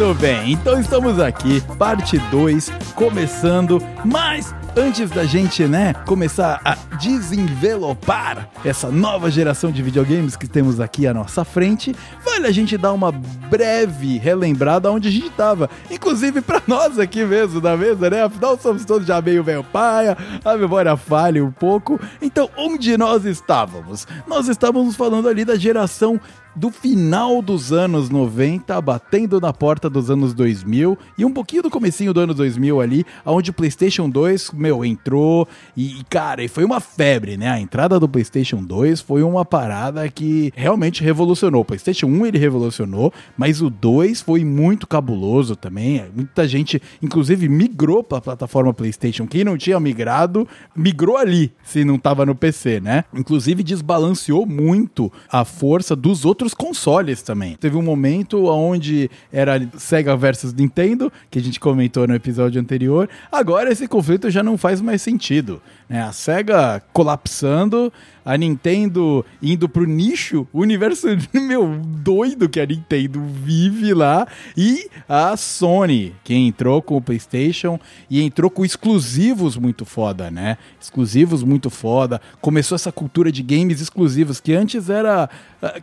Muito 0.00 0.18
bem, 0.18 0.52
então 0.52 0.80
estamos 0.80 1.18
aqui, 1.20 1.60
parte 1.76 2.16
2, 2.30 2.70
começando, 2.94 3.82
mas 4.02 4.54
antes 4.74 5.10
da 5.10 5.24
gente, 5.24 5.64
né, 5.64 5.92
começar 6.06 6.58
a 6.64 6.74
desenvelopar 6.96 8.48
essa 8.64 8.90
nova 8.90 9.30
geração 9.30 9.70
de 9.70 9.82
videogames 9.82 10.36
que 10.36 10.48
temos 10.48 10.80
aqui 10.80 11.06
à 11.06 11.12
nossa 11.12 11.44
frente, 11.44 11.94
vale 12.24 12.46
a 12.46 12.50
gente 12.50 12.78
dar 12.78 12.94
uma 12.94 13.12
breve 13.12 14.16
relembrada 14.16 14.90
onde 14.90 15.08
a 15.08 15.10
gente 15.10 15.26
estava. 15.26 15.68
Inclusive 15.90 16.40
para 16.40 16.62
nós 16.66 16.98
aqui 16.98 17.22
mesmo 17.24 17.60
da 17.60 17.76
mesa, 17.76 18.08
né? 18.08 18.22
Afinal, 18.22 18.58
somos 18.58 18.86
todos 18.86 19.06
já 19.06 19.20
meio 19.20 19.44
velho 19.44 19.64
paia, 19.64 20.16
a 20.42 20.56
memória 20.56 20.96
falha 20.96 21.44
um 21.44 21.52
pouco. 21.52 22.00
Então, 22.22 22.48
onde 22.56 22.96
nós 22.96 23.26
estávamos? 23.26 24.06
Nós 24.26 24.48
estávamos 24.48 24.96
falando 24.96 25.28
ali 25.28 25.44
da 25.44 25.56
geração 25.56 26.18
do 26.54 26.70
final 26.70 27.40
dos 27.40 27.72
anos 27.72 28.10
90, 28.10 28.80
batendo 28.80 29.40
na 29.40 29.52
porta 29.52 29.88
dos 29.88 30.10
anos 30.10 30.34
2000 30.34 30.98
e 31.16 31.24
um 31.24 31.32
pouquinho 31.32 31.62
do 31.62 31.70
comecinho 31.70 32.12
do 32.12 32.20
ano 32.20 32.34
2000 32.34 32.80
ali, 32.80 33.06
onde 33.24 33.50
o 33.50 33.52
PlayStation 33.52 34.08
2, 34.08 34.52
meu, 34.52 34.84
entrou 34.84 35.46
e, 35.76 36.02
cara, 36.08 36.42
e 36.42 36.48
foi 36.48 36.64
uma 36.64 36.80
febre, 36.80 37.36
né? 37.36 37.48
A 37.48 37.60
entrada 37.60 38.00
do 38.00 38.08
PlayStation 38.08 38.62
2 38.62 39.00
foi 39.00 39.22
uma 39.22 39.44
parada 39.44 40.08
que 40.08 40.52
realmente 40.56 41.02
revolucionou. 41.02 41.62
O 41.62 41.64
PlayStation 41.64 42.06
1 42.06 42.26
ele 42.26 42.38
revolucionou, 42.38 43.12
mas 43.36 43.62
o 43.62 43.70
2 43.70 44.20
foi 44.20 44.44
muito 44.44 44.86
cabuloso 44.86 45.54
também. 45.54 46.04
Muita 46.14 46.46
gente, 46.48 46.80
inclusive, 47.02 47.48
migrou 47.48 48.02
para 48.02 48.18
a 48.18 48.22
plataforma 48.22 48.74
PlayStation. 48.74 49.26
Quem 49.26 49.44
não 49.44 49.56
tinha 49.56 49.78
migrado, 49.78 50.46
migrou 50.74 51.16
ali, 51.16 51.52
se 51.62 51.84
não 51.84 51.98
tava 51.98 52.26
no 52.26 52.34
PC, 52.34 52.80
né? 52.80 53.04
Inclusive 53.14 53.62
desbalanceou 53.62 54.46
muito 54.46 55.12
a 55.30 55.44
força 55.44 55.94
dos 55.94 56.24
outros 56.24 56.39
consoles 56.54 57.22
também. 57.22 57.56
Teve 57.56 57.76
um 57.76 57.82
momento 57.82 58.46
onde 58.46 59.10
era 59.32 59.60
Sega 59.76 60.16
versus 60.16 60.52
Nintendo, 60.52 61.12
que 61.30 61.38
a 61.38 61.42
gente 61.42 61.60
comentou 61.60 62.06
no 62.06 62.14
episódio 62.14 62.60
anterior. 62.60 63.08
Agora 63.30 63.70
esse 63.70 63.86
conflito 63.86 64.30
já 64.30 64.42
não 64.42 64.56
faz 64.56 64.80
mais 64.80 65.02
sentido. 65.02 65.60
Né? 65.88 66.02
A 66.02 66.12
Sega 66.12 66.82
colapsando 66.92 67.92
a 68.24 68.36
Nintendo 68.36 69.24
indo 69.42 69.68
pro 69.68 69.84
nicho, 69.84 70.46
o 70.52 70.60
universo, 70.60 71.06
meu, 71.32 71.80
doido 71.84 72.48
que 72.48 72.60
a 72.60 72.66
Nintendo 72.66 73.20
vive 73.20 73.94
lá, 73.94 74.26
e 74.56 74.88
a 75.08 75.36
Sony, 75.36 76.14
que 76.24 76.34
entrou 76.34 76.82
com 76.82 76.96
o 76.96 77.02
PlayStation 77.02 77.78
e 78.08 78.22
entrou 78.22 78.50
com 78.50 78.64
exclusivos 78.64 79.56
muito 79.56 79.84
foda, 79.84 80.30
né? 80.30 80.56
Exclusivos 80.80 81.42
muito 81.42 81.70
foda. 81.70 82.20
Começou 82.40 82.76
essa 82.76 82.92
cultura 82.92 83.30
de 83.32 83.42
games 83.42 83.80
exclusivos 83.80 84.40
que 84.40 84.52
antes 84.52 84.88
era. 84.88 85.28
Ah, 85.62 85.74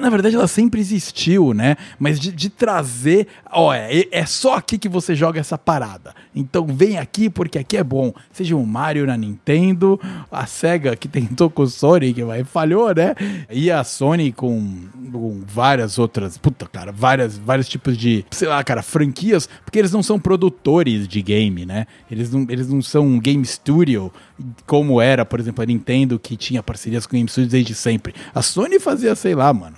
na 0.00 0.10
verdade, 0.10 0.36
ela 0.36 0.48
sempre 0.48 0.80
existiu, 0.80 1.52
né? 1.52 1.76
Mas 1.98 2.18
de, 2.18 2.32
de 2.32 2.48
trazer. 2.48 3.26
Ó, 3.50 3.72
é, 3.72 4.04
é 4.10 4.26
só 4.26 4.56
aqui 4.56 4.78
que 4.78 4.88
você 4.88 5.14
joga 5.14 5.40
essa 5.40 5.58
parada. 5.58 6.14
Então 6.34 6.66
vem 6.66 6.98
aqui 6.98 7.28
porque 7.30 7.58
aqui 7.58 7.76
é 7.76 7.84
bom. 7.84 8.12
Seja 8.32 8.56
um 8.56 8.64
Mario 8.64 9.06
na 9.06 9.16
Nintendo, 9.16 10.00
a 10.30 10.46
Sega 10.46 10.96
que 10.96 11.08
tentou 11.08 11.50
com 11.50 11.62
o 11.62 11.68
Sony, 11.86 12.12
que 12.12 12.24
vai, 12.24 12.42
falhou, 12.42 12.92
né? 12.92 13.14
E 13.48 13.70
a 13.70 13.84
Sony 13.84 14.32
com, 14.32 14.88
com, 15.12 15.42
várias 15.46 16.00
outras, 16.00 16.36
puta, 16.36 16.66
cara, 16.66 16.90
várias, 16.90 17.38
vários 17.38 17.68
tipos 17.68 17.96
de, 17.96 18.24
sei 18.32 18.48
lá, 18.48 18.62
cara, 18.64 18.82
franquias, 18.82 19.48
porque 19.64 19.78
eles 19.78 19.92
não 19.92 20.02
são 20.02 20.18
produtores 20.18 21.06
de 21.06 21.22
game, 21.22 21.64
né? 21.64 21.86
Eles 22.10 22.32
não, 22.32 22.44
eles 22.48 22.68
não 22.68 22.82
são 22.82 23.06
um 23.06 23.20
game 23.20 23.44
studio, 23.46 24.12
como 24.66 25.00
era, 25.00 25.24
por 25.24 25.38
exemplo, 25.38 25.62
a 25.62 25.66
Nintendo, 25.66 26.18
que 26.18 26.36
tinha 26.36 26.60
parcerias 26.60 27.06
com 27.06 27.16
game 27.16 27.28
studios 27.28 27.52
desde 27.52 27.74
sempre. 27.74 28.14
A 28.34 28.42
Sony 28.42 28.80
fazia, 28.80 29.14
sei 29.14 29.36
lá, 29.36 29.52
mano, 29.52 29.76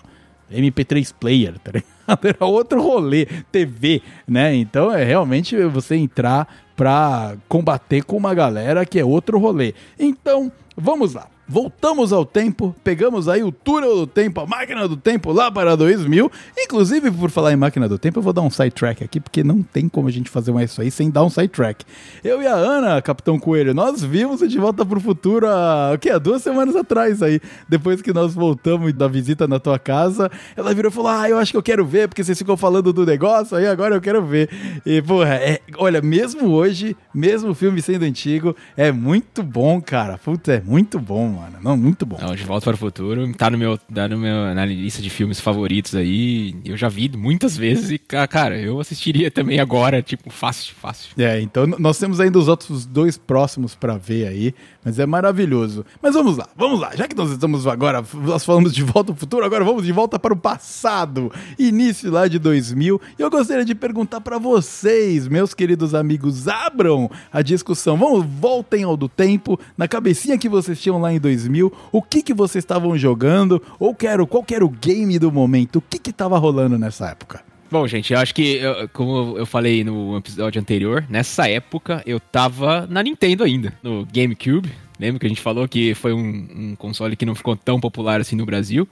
MP3 0.50 1.12
player, 1.20 1.58
tá 1.58 1.72
ligado? 1.72 2.24
Era 2.24 2.46
outro 2.46 2.80
rolê, 2.80 3.26
TV, 3.52 4.00
né? 4.26 4.54
Então 4.54 4.90
é 4.90 5.04
realmente 5.04 5.54
você 5.66 5.94
entrar 5.94 6.48
pra 6.74 7.36
combater 7.48 8.02
com 8.02 8.16
uma 8.16 8.32
galera 8.32 8.86
que 8.86 8.98
é 8.98 9.04
outro 9.04 9.38
rolê. 9.38 9.74
Então, 9.98 10.50
vamos 10.74 11.12
lá 11.12 11.28
voltamos 11.48 12.12
ao 12.12 12.24
tempo, 12.24 12.74
pegamos 12.84 13.28
aí 13.28 13.42
o 13.42 13.50
túnel 13.50 13.96
do 13.96 14.06
tempo, 14.06 14.40
a 14.40 14.46
máquina 14.46 14.86
do 14.86 14.96
tempo 14.96 15.32
lá 15.32 15.50
para 15.50 15.74
2000. 15.76 16.30
Inclusive, 16.56 17.10
por 17.10 17.30
falar 17.30 17.52
em 17.52 17.56
máquina 17.56 17.88
do 17.88 17.98
tempo, 17.98 18.18
eu 18.18 18.22
vou 18.22 18.32
dar 18.32 18.42
um 18.42 18.50
sidetrack 18.50 19.02
aqui, 19.02 19.18
porque 19.18 19.42
não 19.42 19.62
tem 19.62 19.88
como 19.88 20.08
a 20.08 20.10
gente 20.10 20.28
fazer 20.28 20.52
mais 20.52 20.70
isso 20.70 20.82
aí 20.82 20.90
sem 20.90 21.10
dar 21.10 21.24
um 21.24 21.30
sidetrack. 21.30 21.84
Eu 22.22 22.42
e 22.42 22.46
a 22.46 22.54
Ana, 22.54 23.00
Capitão 23.00 23.38
Coelho, 23.38 23.72
nós 23.72 24.02
vimos 24.02 24.40
De 24.40 24.58
Volta 24.58 24.84
para 24.84 24.98
o 24.98 25.00
Futuro 25.00 25.46
há, 25.48 25.92
o 25.94 25.98
que, 25.98 26.10
há 26.10 26.18
duas 26.18 26.42
semanas 26.42 26.76
atrás 26.76 27.22
aí. 27.22 27.40
Depois 27.68 28.02
que 28.02 28.12
nós 28.12 28.34
voltamos 28.34 28.92
da 28.92 29.08
visita 29.08 29.48
na 29.48 29.58
tua 29.58 29.78
casa, 29.78 30.30
ela 30.56 30.74
virou 30.74 30.90
e 30.90 30.94
falou, 30.94 31.10
ah, 31.10 31.28
eu 31.28 31.38
acho 31.38 31.52
que 31.52 31.56
eu 31.56 31.62
quero 31.62 31.86
ver, 31.86 32.08
porque 32.08 32.22
vocês 32.22 32.36
ficam 32.36 32.56
falando 32.56 32.92
do 32.92 33.06
negócio, 33.06 33.56
aí 33.56 33.66
agora 33.66 33.94
eu 33.94 34.00
quero 34.00 34.22
ver. 34.24 34.50
E, 34.84 35.00
porra, 35.00 35.36
é, 35.36 35.60
olha, 35.76 36.02
mesmo 36.02 36.50
hoje, 36.50 36.96
mesmo 37.14 37.50
o 37.50 37.54
filme 37.54 37.80
sendo 37.80 38.04
antigo, 38.04 38.54
é 38.76 38.92
muito 38.92 39.42
bom, 39.42 39.80
cara. 39.80 40.18
Puta, 40.18 40.52
é 40.52 40.60
muito 40.60 40.98
bom, 40.98 41.37
mano. 41.38 41.58
Não, 41.62 41.76
muito 41.76 42.04
bom. 42.04 42.18
Não, 42.20 42.34
de 42.34 42.44
Volta 42.44 42.64
para 42.64 42.74
o 42.74 42.78
Futuro 42.78 43.32
tá 43.34 43.50
no 43.50 43.58
meu, 43.58 43.78
tá 43.78 44.08
no 44.08 44.18
meu 44.18 44.54
na 44.54 44.64
lista 44.64 45.00
de 45.00 45.10
filmes 45.10 45.40
favoritos 45.40 45.94
aí. 45.94 46.54
Eu 46.64 46.76
já 46.76 46.88
vi 46.88 47.10
muitas 47.16 47.56
vezes 47.56 47.90
e, 47.90 47.98
cara, 47.98 48.58
eu 48.58 48.80
assistiria 48.80 49.30
também 49.30 49.60
agora, 49.60 50.02
tipo, 50.02 50.30
fácil, 50.30 50.74
fácil. 50.74 51.10
É, 51.18 51.40
então 51.40 51.66
nós 51.66 51.98
temos 51.98 52.20
ainda 52.20 52.38
os 52.38 52.48
outros 52.48 52.86
dois 52.86 53.16
próximos 53.16 53.74
para 53.74 53.96
ver 53.96 54.26
aí, 54.26 54.54
mas 54.88 54.98
é 54.98 55.04
maravilhoso. 55.04 55.84
Mas 56.00 56.14
vamos 56.14 56.38
lá, 56.38 56.48
vamos 56.56 56.80
lá. 56.80 56.96
Já 56.96 57.06
que 57.06 57.14
nós 57.14 57.30
estamos 57.30 57.66
agora, 57.66 58.02
nós 58.14 58.42
falamos 58.42 58.72
de 58.72 58.82
Volta 58.82 59.12
para 59.12 59.18
o 59.18 59.20
Futuro, 59.20 59.44
agora 59.44 59.62
vamos 59.62 59.84
de 59.84 59.92
volta 59.92 60.18
para 60.18 60.32
o 60.32 60.36
passado, 60.36 61.30
início 61.58 62.10
lá 62.10 62.26
de 62.26 62.38
2000. 62.38 62.98
E 63.18 63.22
eu 63.22 63.28
gostaria 63.28 63.66
de 63.66 63.74
perguntar 63.74 64.22
para 64.22 64.38
vocês, 64.38 65.28
meus 65.28 65.52
queridos 65.52 65.94
amigos, 65.94 66.48
abram 66.48 67.10
a 67.30 67.42
discussão. 67.42 67.98
Vamos, 67.98 68.24
voltem 68.40 68.82
ao 68.82 68.96
do 68.96 69.10
tempo, 69.10 69.60
na 69.76 69.86
cabecinha 69.86 70.38
que 70.38 70.48
vocês 70.48 70.80
tinham 70.80 70.98
lá 70.98 71.12
em 71.12 71.20
2000, 71.20 71.70
o 71.92 72.00
que 72.00 72.22
que 72.22 72.32
vocês 72.32 72.64
estavam 72.64 72.96
jogando, 72.96 73.62
ou 73.78 73.94
quero, 73.94 74.26
qual 74.26 74.42
era 74.50 74.64
o 74.64 74.70
game 74.70 75.18
do 75.18 75.30
momento, 75.30 75.76
o 75.76 75.82
que 75.82 75.98
que 75.98 76.14
tava 76.14 76.38
rolando 76.38 76.78
nessa 76.78 77.08
época? 77.08 77.47
Bom, 77.70 77.86
gente, 77.86 78.14
eu 78.14 78.18
acho 78.18 78.34
que, 78.34 78.60
como 78.94 79.36
eu 79.36 79.44
falei 79.44 79.84
no 79.84 80.16
episódio 80.16 80.58
anterior, 80.58 81.04
nessa 81.08 81.48
época 81.50 82.02
eu 82.06 82.18
tava 82.18 82.86
na 82.86 83.02
Nintendo 83.02 83.44
ainda, 83.44 83.74
no 83.82 84.06
GameCube. 84.10 84.70
Lembra 84.98 85.20
que 85.20 85.26
a 85.26 85.28
gente 85.28 85.42
falou 85.42 85.68
que 85.68 85.94
foi 85.94 86.14
um, 86.14 86.48
um 86.56 86.76
console 86.76 87.14
que 87.14 87.26
não 87.26 87.34
ficou 87.34 87.54
tão 87.54 87.78
popular 87.78 88.22
assim 88.22 88.34
no 88.36 88.46
Brasil? 88.46 88.88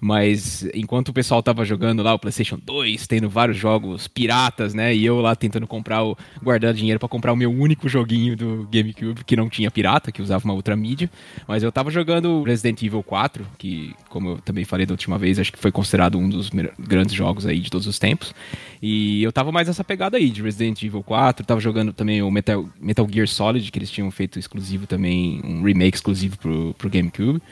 Mas 0.00 0.66
enquanto 0.74 1.08
o 1.08 1.12
pessoal 1.12 1.42
tava 1.42 1.64
jogando 1.64 2.02
lá 2.02 2.14
o 2.14 2.18
PlayStation 2.18 2.58
2, 2.64 3.06
tendo 3.06 3.28
vários 3.28 3.58
jogos 3.58 4.08
piratas, 4.08 4.72
né? 4.72 4.94
E 4.94 5.04
eu 5.04 5.20
lá 5.20 5.36
tentando 5.36 5.66
comprar 5.66 6.02
o. 6.02 6.16
guardar 6.42 6.72
dinheiro 6.72 6.98
para 6.98 7.08
comprar 7.08 7.32
o 7.32 7.36
meu 7.36 7.52
único 7.52 7.88
joguinho 7.88 8.34
do 8.36 8.66
GameCube, 8.70 9.24
que 9.24 9.36
não 9.36 9.50
tinha 9.50 9.70
pirata, 9.70 10.10
que 10.10 10.22
usava 10.22 10.44
uma 10.44 10.54
outra 10.54 10.74
mídia. 10.74 11.10
Mas 11.46 11.62
eu 11.62 11.70
tava 11.70 11.90
jogando 11.90 12.42
Resident 12.42 12.82
Evil 12.82 13.02
4, 13.02 13.46
que, 13.58 13.94
como 14.08 14.30
eu 14.30 14.38
também 14.38 14.64
falei 14.64 14.86
da 14.86 14.94
última 14.94 15.18
vez, 15.18 15.38
acho 15.38 15.52
que 15.52 15.58
foi 15.58 15.70
considerado 15.70 16.16
um 16.18 16.28
dos 16.28 16.50
grandes 16.78 17.14
jogos 17.14 17.46
aí 17.46 17.60
de 17.60 17.70
todos 17.70 17.86
os 17.86 17.98
tempos. 17.98 18.34
E 18.80 19.22
eu 19.22 19.30
tava 19.30 19.52
mais 19.52 19.68
nessa 19.68 19.84
pegada 19.84 20.16
aí 20.16 20.30
de 20.30 20.42
Resident 20.42 20.82
Evil 20.82 21.02
4, 21.02 21.44
tava 21.44 21.60
jogando 21.60 21.92
também 21.92 22.22
o 22.22 22.30
Metal, 22.30 22.66
Metal 22.80 23.06
Gear 23.10 23.28
Solid, 23.28 23.70
que 23.70 23.78
eles 23.78 23.90
tinham 23.90 24.10
feito 24.10 24.38
exclusivo 24.38 24.86
também, 24.86 25.42
um 25.44 25.62
remake 25.62 25.96
exclusivo 25.96 26.38
pro, 26.38 26.74
pro 26.74 26.88
GameCube. 26.88 27.42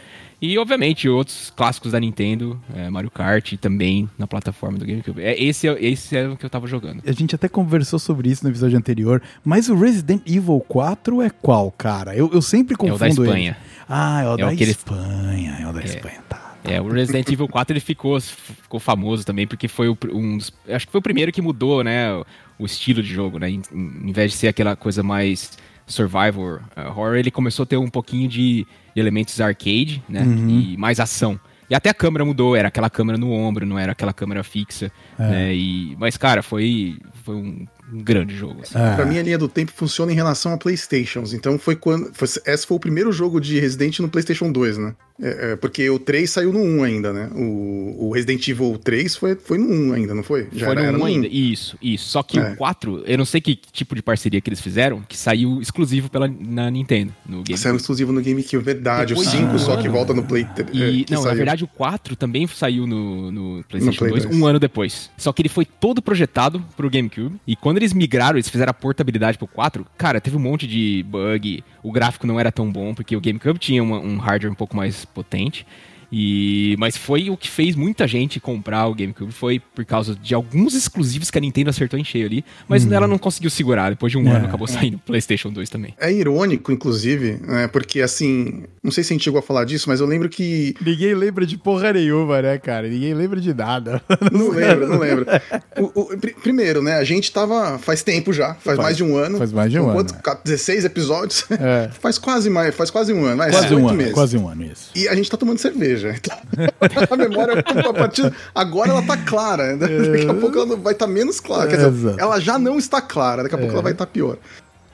E, 0.40 0.56
obviamente, 0.56 1.08
outros 1.08 1.50
clássicos 1.50 1.92
da 1.92 2.00
Nintendo, 2.00 2.60
é, 2.74 2.88
Mario 2.88 3.10
Kart, 3.10 3.54
também 3.56 4.08
na 4.16 4.26
plataforma 4.26 4.78
do 4.78 4.86
GameCube. 4.86 5.20
É, 5.20 5.42
esse, 5.42 5.68
é, 5.68 5.76
esse 5.84 6.16
é 6.16 6.28
o 6.28 6.36
que 6.36 6.46
eu 6.46 6.50
tava 6.50 6.66
jogando. 6.68 7.02
A 7.04 7.12
gente 7.12 7.34
até 7.34 7.48
conversou 7.48 7.98
sobre 7.98 8.30
isso 8.30 8.44
no 8.44 8.50
episódio 8.50 8.78
anterior, 8.78 9.20
mas 9.44 9.68
o 9.68 9.74
Resident 9.74 10.22
Evil 10.24 10.60
4 10.68 11.22
é 11.22 11.30
qual, 11.30 11.72
cara? 11.72 12.14
Eu, 12.14 12.30
eu 12.32 12.40
sempre 12.40 12.76
confundo 12.76 12.92
É 12.92 12.96
o 12.96 12.98
da 12.98 13.08
Espanha. 13.08 13.56
Ele. 13.60 13.84
Ah, 13.88 14.22
é 14.22 14.28
o 14.28 14.34
é 14.34 14.36
da 14.36 14.48
o 14.48 14.52
Espanha, 14.52 15.58
é 15.60 15.66
o 15.66 15.72
da 15.72 15.80
é. 15.80 15.84
Espanha, 15.84 16.22
tá. 16.28 16.48
É, 16.64 16.80
o 16.80 16.88
Resident 16.88 17.28
Evil 17.30 17.48
4 17.48 17.72
ele 17.72 17.80
ficou, 17.80 18.20
ficou 18.20 18.78
famoso 18.78 19.24
também 19.24 19.46
porque 19.46 19.68
foi 19.68 19.88
o, 19.88 19.96
um 20.12 20.36
dos, 20.36 20.52
acho 20.68 20.86
que 20.86 20.92
foi 20.92 20.98
o 20.98 21.02
primeiro 21.02 21.32
que 21.32 21.40
mudou, 21.40 21.82
né, 21.82 22.12
o, 22.12 22.26
o 22.58 22.66
estilo 22.66 23.02
de 23.02 23.08
jogo, 23.08 23.38
né, 23.38 23.50
em, 23.50 23.62
em, 23.72 24.12
vez 24.12 24.32
de 24.32 24.36
ser 24.36 24.48
aquela 24.48 24.76
coisa 24.76 25.02
mais 25.02 25.56
survival 25.86 26.56
uh, 26.56 26.88
horror, 26.88 27.16
ele 27.16 27.30
começou 27.30 27.62
a 27.62 27.66
ter 27.66 27.76
um 27.78 27.88
pouquinho 27.88 28.28
de 28.28 28.66
de 28.98 29.00
elementos 29.00 29.40
arcade, 29.40 30.02
né? 30.08 30.22
Uhum. 30.22 30.48
E 30.48 30.76
mais 30.76 30.98
ação. 30.98 31.38
E 31.70 31.74
até 31.74 31.90
a 31.90 31.94
câmera 31.94 32.24
mudou, 32.24 32.56
era 32.56 32.68
aquela 32.68 32.88
câmera 32.88 33.18
no 33.18 33.30
ombro, 33.30 33.66
não 33.66 33.78
era 33.78 33.92
aquela 33.92 34.12
câmera 34.12 34.42
fixa. 34.42 34.90
É. 35.18 35.22
Né? 35.22 35.54
E, 35.54 35.96
mas, 35.98 36.16
cara, 36.16 36.42
foi, 36.42 36.98
foi 37.24 37.34
um, 37.34 37.66
grande 37.92 38.34
jogo. 38.34 38.62
Assim. 38.62 38.78
É. 38.78 38.94
Pra 38.94 39.04
mim, 39.04 39.18
a 39.18 39.22
linha 39.22 39.38
do 39.38 39.48
tempo 39.48 39.70
funciona 39.74 40.10
em 40.10 40.14
relação 40.14 40.52
a 40.52 40.56
Playstations. 40.56 41.34
Então, 41.34 41.58
foi 41.58 41.76
quando. 41.76 42.10
Foi, 42.14 42.26
esse 42.46 42.66
foi 42.66 42.76
o 42.76 42.80
primeiro 42.80 43.12
jogo 43.12 43.38
de 43.38 43.60
Resident 43.60 43.98
no 44.00 44.08
PlayStation 44.08 44.50
2, 44.50 44.78
né? 44.78 44.94
É, 45.20 45.52
é, 45.52 45.56
porque 45.56 45.90
o 45.90 45.98
3 45.98 46.30
saiu 46.30 46.52
no 46.52 46.60
1 46.60 46.84
ainda, 46.84 47.12
né? 47.12 47.28
O, 47.34 48.06
o, 48.06 48.12
Resident 48.12 48.46
Evil 48.46 48.78
3 48.78 49.16
foi, 49.16 49.34
foi 49.34 49.58
no 49.58 49.66
1 49.66 49.92
ainda, 49.92 50.14
não 50.14 50.22
foi? 50.22 50.46
Já 50.52 50.66
foi 50.66 50.76
era, 50.76 50.92
no, 50.92 50.96
era 50.96 50.98
1 50.98 51.04
ainda. 51.04 51.26
1. 51.26 51.30
Isso, 51.30 51.78
isso. 51.82 52.08
Só 52.08 52.22
que 52.22 52.38
é. 52.38 52.52
o 52.52 52.56
4, 52.56 53.02
eu 53.04 53.18
não 53.18 53.24
sei 53.24 53.40
que 53.40 53.56
tipo 53.56 53.96
de 53.96 54.02
parceria 54.02 54.40
que 54.40 54.48
eles 54.48 54.60
fizeram, 54.60 55.02
que 55.08 55.16
saiu 55.16 55.60
exclusivo 55.60 56.08
pela, 56.08 56.28
na 56.28 56.70
Nintendo. 56.70 57.12
No 57.26 57.38
GameCube. 57.38 57.58
Saiu 57.58 57.76
exclusivo 57.76 58.12
no 58.12 58.22
GameCube, 58.22 58.62
verdade. 58.62 59.08
Depois 59.08 59.26
o 59.26 59.30
5 59.30 59.44
um 59.44 59.58
só 59.58 59.72
ano, 59.72 59.82
que 59.82 59.88
volta 59.88 60.14
no 60.14 60.22
Play 60.22 60.46
3. 60.54 60.70
E, 60.72 61.02
é, 61.02 61.12
não, 61.12 61.22
saiu. 61.22 61.32
na 61.32 61.34
verdade 61.34 61.64
o 61.64 61.68
4 61.68 62.14
também 62.14 62.46
saiu 62.46 62.86
no, 62.86 63.32
no 63.32 63.64
PlayStation 63.68 64.04
no 64.04 64.10
Play 64.10 64.22
2 64.22 64.24
2. 64.26 64.36
um 64.36 64.46
ano 64.46 64.60
depois. 64.60 65.10
Só 65.16 65.32
que 65.32 65.42
ele 65.42 65.48
foi 65.48 65.64
todo 65.64 66.00
projetado 66.00 66.64
pro 66.76 66.88
GameCube. 66.88 67.40
E 67.44 67.56
quando 67.56 67.78
eles 67.78 67.92
migraram, 67.92 68.36
eles 68.36 68.48
fizeram 68.48 68.70
a 68.70 68.74
portabilidade 68.74 69.36
pro 69.36 69.48
4, 69.48 69.84
cara, 69.96 70.20
teve 70.20 70.36
um 70.36 70.40
monte 70.40 70.66
de 70.66 71.04
bug. 71.08 71.64
O 71.88 71.90
gráfico 71.90 72.26
não 72.26 72.38
era 72.38 72.52
tão 72.52 72.70
bom, 72.70 72.92
porque 72.92 73.16
o 73.16 73.20
GameCube 73.20 73.58
tinha 73.58 73.82
uma, 73.82 73.98
um 73.98 74.18
hardware 74.18 74.52
um 74.52 74.54
pouco 74.54 74.76
mais 74.76 75.06
potente. 75.06 75.66
E 76.10 76.74
mas 76.78 76.96
foi 76.96 77.28
o 77.30 77.36
que 77.36 77.48
fez 77.50 77.76
muita 77.76 78.06
gente 78.08 78.40
comprar 78.40 78.86
o 78.86 78.94
GameCube 78.94 79.30
foi 79.32 79.60
por 79.74 79.84
causa 79.84 80.14
de 80.14 80.34
alguns 80.34 80.74
exclusivos 80.74 81.30
que 81.30 81.36
a 81.36 81.40
Nintendo 81.40 81.68
acertou 81.70 81.98
em 81.98 82.04
cheio 82.04 82.26
ali, 82.26 82.44
mas 82.66 82.90
ela 82.90 83.06
não 83.06 83.18
conseguiu 83.18 83.50
segurar. 83.50 83.90
Depois 83.90 84.10
de 84.10 84.16
um 84.18 84.26
É. 84.28 84.36
ano 84.36 84.46
acabou 84.46 84.66
saindo 84.66 84.94
o 84.96 84.98
PlayStation 85.00 85.50
2 85.50 85.68
também. 85.68 85.94
É 86.00 86.10
irônico, 86.12 86.72
inclusive, 86.72 87.38
né? 87.46 87.68
Porque 87.68 88.00
assim, 88.00 88.64
não 88.82 88.90
sei 88.90 89.04
se 89.04 89.12
a 89.12 89.14
gente 89.14 89.24
chegou 89.24 89.38
a 89.38 89.42
falar 89.42 89.64
disso, 89.64 89.88
mas 89.88 90.00
eu 90.00 90.06
lembro 90.06 90.28
que. 90.28 90.74
Ninguém 90.84 91.14
lembra 91.14 91.44
de 91.44 91.58
porra 91.58 91.92
nenhuma, 91.92 92.40
né, 92.40 92.58
cara? 92.58 92.88
Ninguém 92.88 93.12
lembra 93.14 93.40
de 93.40 93.52
nada. 93.52 94.02
Não 94.32 94.48
lembro, 94.50 94.88
não 94.88 94.98
lembro. 94.98 95.26
O- 95.78 96.00
o- 96.02 96.18
pri- 96.18 96.34
primeiro, 96.42 96.82
né? 96.82 96.94
A 96.94 97.04
gente 97.04 97.30
tava. 97.30 97.78
Faz 97.78 98.02
tempo 98.02 98.32
já, 98.32 98.54
faz, 98.54 98.62
Faz- 98.64 98.78
mais 98.78 98.96
de 98.96 99.04
um 99.04 99.16
ano. 99.16 99.38
faz 99.38 99.52
mais 99.52 99.70
de 99.70 99.78
um 99.78 99.84
ano, 99.84 99.92
quantos? 99.94 100.14
Ca- 100.22 100.40
16 100.44 100.84
episódios? 100.84 101.44
É. 101.52 101.88
faz 102.00 102.18
quase 102.18 102.50
mais, 102.50 102.74
faz 102.74 102.90
quase 102.90 103.12
um 103.12 103.24
ano. 103.24 103.36
mas 103.36 103.52
Quase 103.54 103.74
um 103.74 103.86
ano, 103.88 103.96
meses. 103.96 104.12
quase 104.12 104.36
um 104.36 104.48
ano, 104.48 104.64
isso. 104.64 104.90
E 104.96 105.06
a 105.08 105.14
gente 105.14 105.30
tá 105.30 105.36
tomando 105.36 105.58
cerveja. 105.58 105.97
Então, 106.04 106.36
a 107.10 107.16
memória, 107.16 107.54
a 107.88 107.92
partir, 107.94 108.32
agora 108.54 108.90
ela 108.90 109.02
tá 109.02 109.16
clara. 109.16 109.76
né? 109.76 109.86
Daqui 109.86 110.26
a 110.28 110.34
pouco 110.34 110.58
ela 110.58 110.76
vai 110.76 110.92
estar 110.92 111.06
menos 111.06 111.40
clara. 111.40 111.68
Quer 111.68 111.90
dizer, 111.90 112.14
ela 112.18 112.40
já 112.40 112.58
não 112.58 112.78
está 112.78 113.00
clara, 113.00 113.42
daqui 113.42 113.54
a 113.54 113.58
pouco 113.58 113.72
ela 113.72 113.82
vai 113.82 113.92
estar 113.92 114.06
pior. 114.06 114.36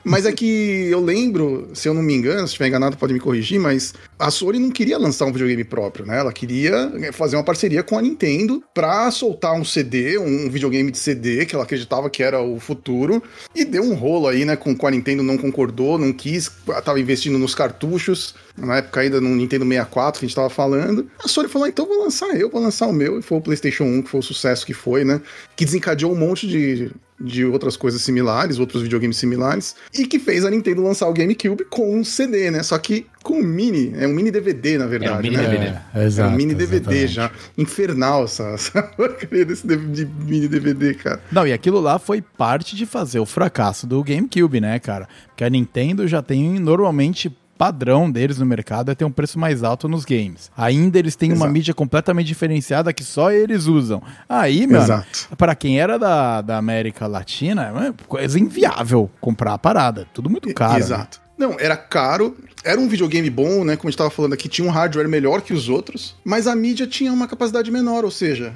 Mas 0.05 0.27
é 0.27 0.31
que 0.31 0.87
eu 0.91 1.01
lembro, 1.01 1.67
se 1.73 1.89
eu 1.89 1.93
não 1.93 2.03
me 2.03 2.13
engano, 2.13 2.41
se 2.41 2.53
estiver 2.53 2.67
enganado 2.67 2.95
pode 2.95 3.11
me 3.11 3.19
corrigir, 3.19 3.59
mas 3.59 3.91
a 4.19 4.29
Sony 4.29 4.59
não 4.59 4.69
queria 4.69 4.99
lançar 4.99 5.25
um 5.25 5.31
videogame 5.31 5.63
próprio, 5.63 6.05
né? 6.05 6.19
Ela 6.19 6.31
queria 6.31 6.93
fazer 7.11 7.35
uma 7.35 7.43
parceria 7.43 7.81
com 7.81 7.97
a 7.97 8.01
Nintendo 8.03 8.63
pra 8.71 9.09
soltar 9.09 9.53
um 9.53 9.65
CD, 9.65 10.19
um 10.19 10.47
videogame 10.47 10.91
de 10.91 10.99
CD, 10.99 11.43
que 11.47 11.55
ela 11.55 11.63
acreditava 11.63 12.07
que 12.07 12.21
era 12.21 12.39
o 12.39 12.59
futuro, 12.59 13.23
e 13.55 13.65
deu 13.65 13.81
um 13.81 13.95
rolo 13.95 14.27
aí, 14.27 14.45
né? 14.45 14.55
Com, 14.55 14.75
a 14.85 14.91
Nintendo 14.91 15.23
não 15.23 15.39
concordou, 15.39 15.97
não 15.97 16.13
quis, 16.13 16.51
tava 16.83 16.99
investindo 16.99 17.39
nos 17.39 17.55
cartuchos, 17.55 18.35
na 18.55 18.77
época 18.77 19.01
ainda 19.01 19.19
no 19.19 19.29
Nintendo 19.29 19.65
64 19.65 20.19
que 20.19 20.25
a 20.25 20.27
gente 20.27 20.35
tava 20.35 20.51
falando. 20.51 21.09
A 21.23 21.27
Sony 21.27 21.49
falou, 21.49 21.67
então 21.67 21.87
vou 21.87 22.03
lançar 22.03 22.27
eu, 22.39 22.47
vou 22.47 22.61
lançar 22.61 22.85
o 22.85 22.93
meu, 22.93 23.17
e 23.17 23.23
foi 23.23 23.39
o 23.39 23.41
PlayStation 23.41 23.85
1, 23.85 24.03
que 24.03 24.09
foi 24.11 24.19
o 24.19 24.23
sucesso 24.23 24.65
que 24.67 24.73
foi, 24.73 25.03
né? 25.03 25.19
Que 25.55 25.65
desencadeou 25.65 26.11
um 26.11 26.15
monte 26.15 26.47
de, 26.47 26.91
de 27.19 27.45
outras 27.45 27.77
coisas 27.77 28.01
similares, 28.01 28.59
outros 28.59 28.83
videogames 28.83 29.17
similares, 29.17 29.75
e 29.93 30.05
que 30.05 30.19
fez 30.19 30.43
a 30.43 30.49
Nintendo 30.49 30.83
lançar 30.83 31.07
o 31.07 31.13
GameCube 31.13 31.65
com 31.65 31.97
um 31.97 32.03
CD, 32.03 32.51
né? 32.51 32.61
Só 32.61 32.77
que 32.77 33.07
com 33.23 33.39
um 33.39 33.43
mini, 33.43 33.93
é 33.97 34.07
um 34.07 34.13
mini 34.13 34.29
DVD, 34.31 34.77
na 34.77 34.85
verdade, 34.85 35.13
É 35.13 35.17
um 35.17 35.21
mini 35.21 35.37
né? 35.37 35.43
DVD. 35.43 35.77
É, 35.95 36.05
exato, 36.05 36.29
é 36.29 36.33
um 36.33 36.35
mini 36.35 36.53
DVD 36.53 37.03
exatamente. 37.03 37.13
já. 37.13 37.31
Infernal 37.57 38.25
essa, 38.25 38.43
essa 38.49 38.83
porcaria 38.83 39.45
desse 39.45 39.65
de 39.65 40.05
mini 40.05 40.47
DVD, 40.47 40.93
cara. 40.93 41.21
Não, 41.31 41.47
e 41.47 41.53
aquilo 41.53 41.79
lá 41.79 41.97
foi 41.97 42.21
parte 42.21 42.75
de 42.75 42.85
fazer 42.85 43.19
o 43.19 43.25
fracasso 43.25 43.87
do 43.87 44.03
GameCube, 44.03 44.59
né, 44.59 44.77
cara? 44.79 45.07
Porque 45.27 45.43
a 45.43 45.49
Nintendo 45.49 46.07
já 46.07 46.21
tem 46.21 46.59
normalmente 46.59 47.35
padrão 47.57 48.09
deles 48.11 48.37
no 48.37 48.45
mercado 48.45 48.91
é 48.91 48.95
ter 48.95 49.05
um 49.05 49.11
preço 49.11 49.39
mais 49.39 49.63
alto 49.63 49.87
nos 49.87 50.05
games. 50.05 50.51
Ainda 50.57 50.99
eles 50.99 51.15
têm 51.15 51.29
uma 51.31 51.37
Exato. 51.37 51.51
mídia 51.51 51.73
completamente 51.73 52.27
diferenciada 52.27 52.93
que 52.93 53.03
só 53.03 53.31
eles 53.31 53.65
usam. 53.65 54.01
Aí, 54.27 54.67
mano, 54.67 55.03
para 55.37 55.55
quem 55.55 55.79
era 55.79 55.97
da, 55.97 56.41
da 56.41 56.57
América 56.57 57.07
Latina, 57.07 57.73
é 57.87 57.93
coisa 58.07 58.39
inviável 58.39 59.09
comprar 59.21 59.53
a 59.53 59.57
parada. 59.57 60.07
Tudo 60.13 60.29
muito 60.29 60.53
caro. 60.53 60.73
né? 60.73 60.79
Exato. 60.79 61.25
Não, 61.37 61.57
era 61.59 61.75
caro, 61.75 62.37
era 62.63 62.79
um 62.79 62.87
videogame 62.87 63.29
bom, 63.29 63.65
né? 63.65 63.75
Como 63.75 63.89
a 63.89 63.91
gente 63.91 63.97
tava 63.97 64.09
falando 64.09 64.31
aqui, 64.33 64.47
tinha 64.47 64.65
um 64.65 64.71
hardware 64.71 65.07
melhor 65.09 65.41
que 65.41 65.53
os 65.53 65.67
outros, 65.67 66.15
mas 66.23 66.47
a 66.47 66.55
mídia 66.55 66.87
tinha 66.87 67.11
uma 67.11 67.27
capacidade 67.27 67.69
menor, 67.69 68.05
ou 68.05 68.11
seja, 68.11 68.53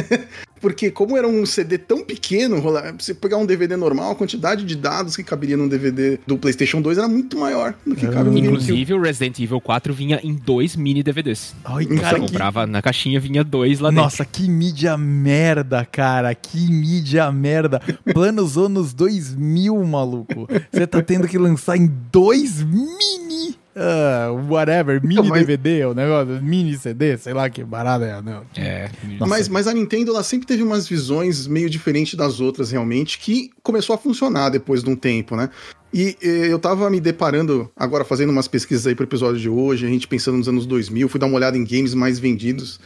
porque 0.60 0.90
como 0.90 1.16
era 1.16 1.26
um 1.28 1.44
CD 1.44 1.78
tão 1.78 2.02
pequeno, 2.02 2.62
você 2.98 3.14
pegar 3.14 3.36
um 3.36 3.46
DVD 3.46 3.76
normal, 3.76 4.12
a 4.12 4.14
quantidade 4.14 4.64
de 4.64 4.76
dados 4.76 5.16
que 5.16 5.22
caberia 5.22 5.56
num 5.56 5.68
DVD 5.68 6.18
do 6.26 6.38
PlayStation 6.38 6.80
2 6.80 6.98
era 6.98 7.08
muito 7.08 7.38
maior 7.38 7.74
do 7.86 7.94
que 7.94 8.06
cabe 8.08 8.30
no. 8.30 8.38
Inclusive, 8.38 8.94
o 8.94 9.00
Resident 9.00 9.38
Evil 9.40 9.60
4 9.60 9.92
vinha 9.92 10.20
em 10.22 10.34
dois 10.34 10.76
mini 10.76 11.02
DVDs. 11.02 11.54
Ai, 11.64 11.86
cara, 11.86 12.08
Você 12.08 12.14
que... 12.14 12.20
comprava 12.20 12.66
na 12.66 12.80
caixinha, 12.80 13.20
vinha 13.20 13.44
dois 13.44 13.80
lá 13.80 13.90
dentro. 13.90 14.04
Nossa, 14.04 14.24
que 14.24 14.48
mídia 14.48 14.96
merda, 14.96 15.84
cara. 15.84 16.34
Que 16.34 16.70
mídia 16.70 17.30
merda. 17.30 17.80
Planos 18.12 18.56
anos 18.56 18.92
2000, 18.94 19.84
maluco. 19.84 20.48
Você 20.72 20.86
tá 20.86 21.02
tendo 21.02 21.28
que 21.28 21.38
lançar 21.38 21.76
em 21.76 21.90
dois 22.10 22.62
mini. 22.62 23.56
Ah, 23.76 24.30
whatever, 24.48 25.04
mini 25.04 25.28
Mas- 25.28 25.46
DVD, 25.46 25.86
o 25.86 25.94
negócio, 25.94 26.42
mini 26.42 26.76
CD, 26.76 27.16
sei 27.16 27.32
lá 27.32 27.48
que 27.50 27.62
barada 27.64 28.04
é, 28.06 28.22
não. 28.22 28.42
É. 28.56 28.90
Nossa. 29.18 29.26
Mas, 29.26 29.48
mas 29.48 29.66
a 29.66 29.74
Nintendo 29.74 30.12
ela 30.12 30.22
sempre 30.22 30.46
teve 30.46 30.62
umas 30.62 30.88
visões 30.88 31.46
meio 31.46 31.68
diferentes 31.68 32.14
das 32.14 32.40
outras, 32.40 32.70
realmente, 32.70 33.18
que 33.18 33.50
começou 33.62 33.94
a 33.94 33.98
funcionar 33.98 34.48
depois 34.50 34.82
de 34.82 34.90
um 34.90 34.96
tempo, 34.96 35.36
né? 35.36 35.50
E 35.92 36.16
eu 36.20 36.58
tava 36.58 36.90
me 36.90 37.00
deparando, 37.00 37.70
agora 37.76 38.04
fazendo 38.04 38.30
umas 38.30 38.48
pesquisas 38.48 38.84
aí 38.86 38.94
pro 38.96 39.04
episódio 39.06 39.40
de 39.40 39.48
hoje, 39.48 39.86
a 39.86 39.88
gente 39.88 40.08
pensando 40.08 40.36
nos 40.38 40.48
anos 40.48 40.66
2000, 40.66 41.08
fui 41.08 41.20
dar 41.20 41.26
uma 41.26 41.36
olhada 41.36 41.56
em 41.56 41.64
games 41.64 41.94
mais 41.94 42.18
vendidos, 42.18 42.80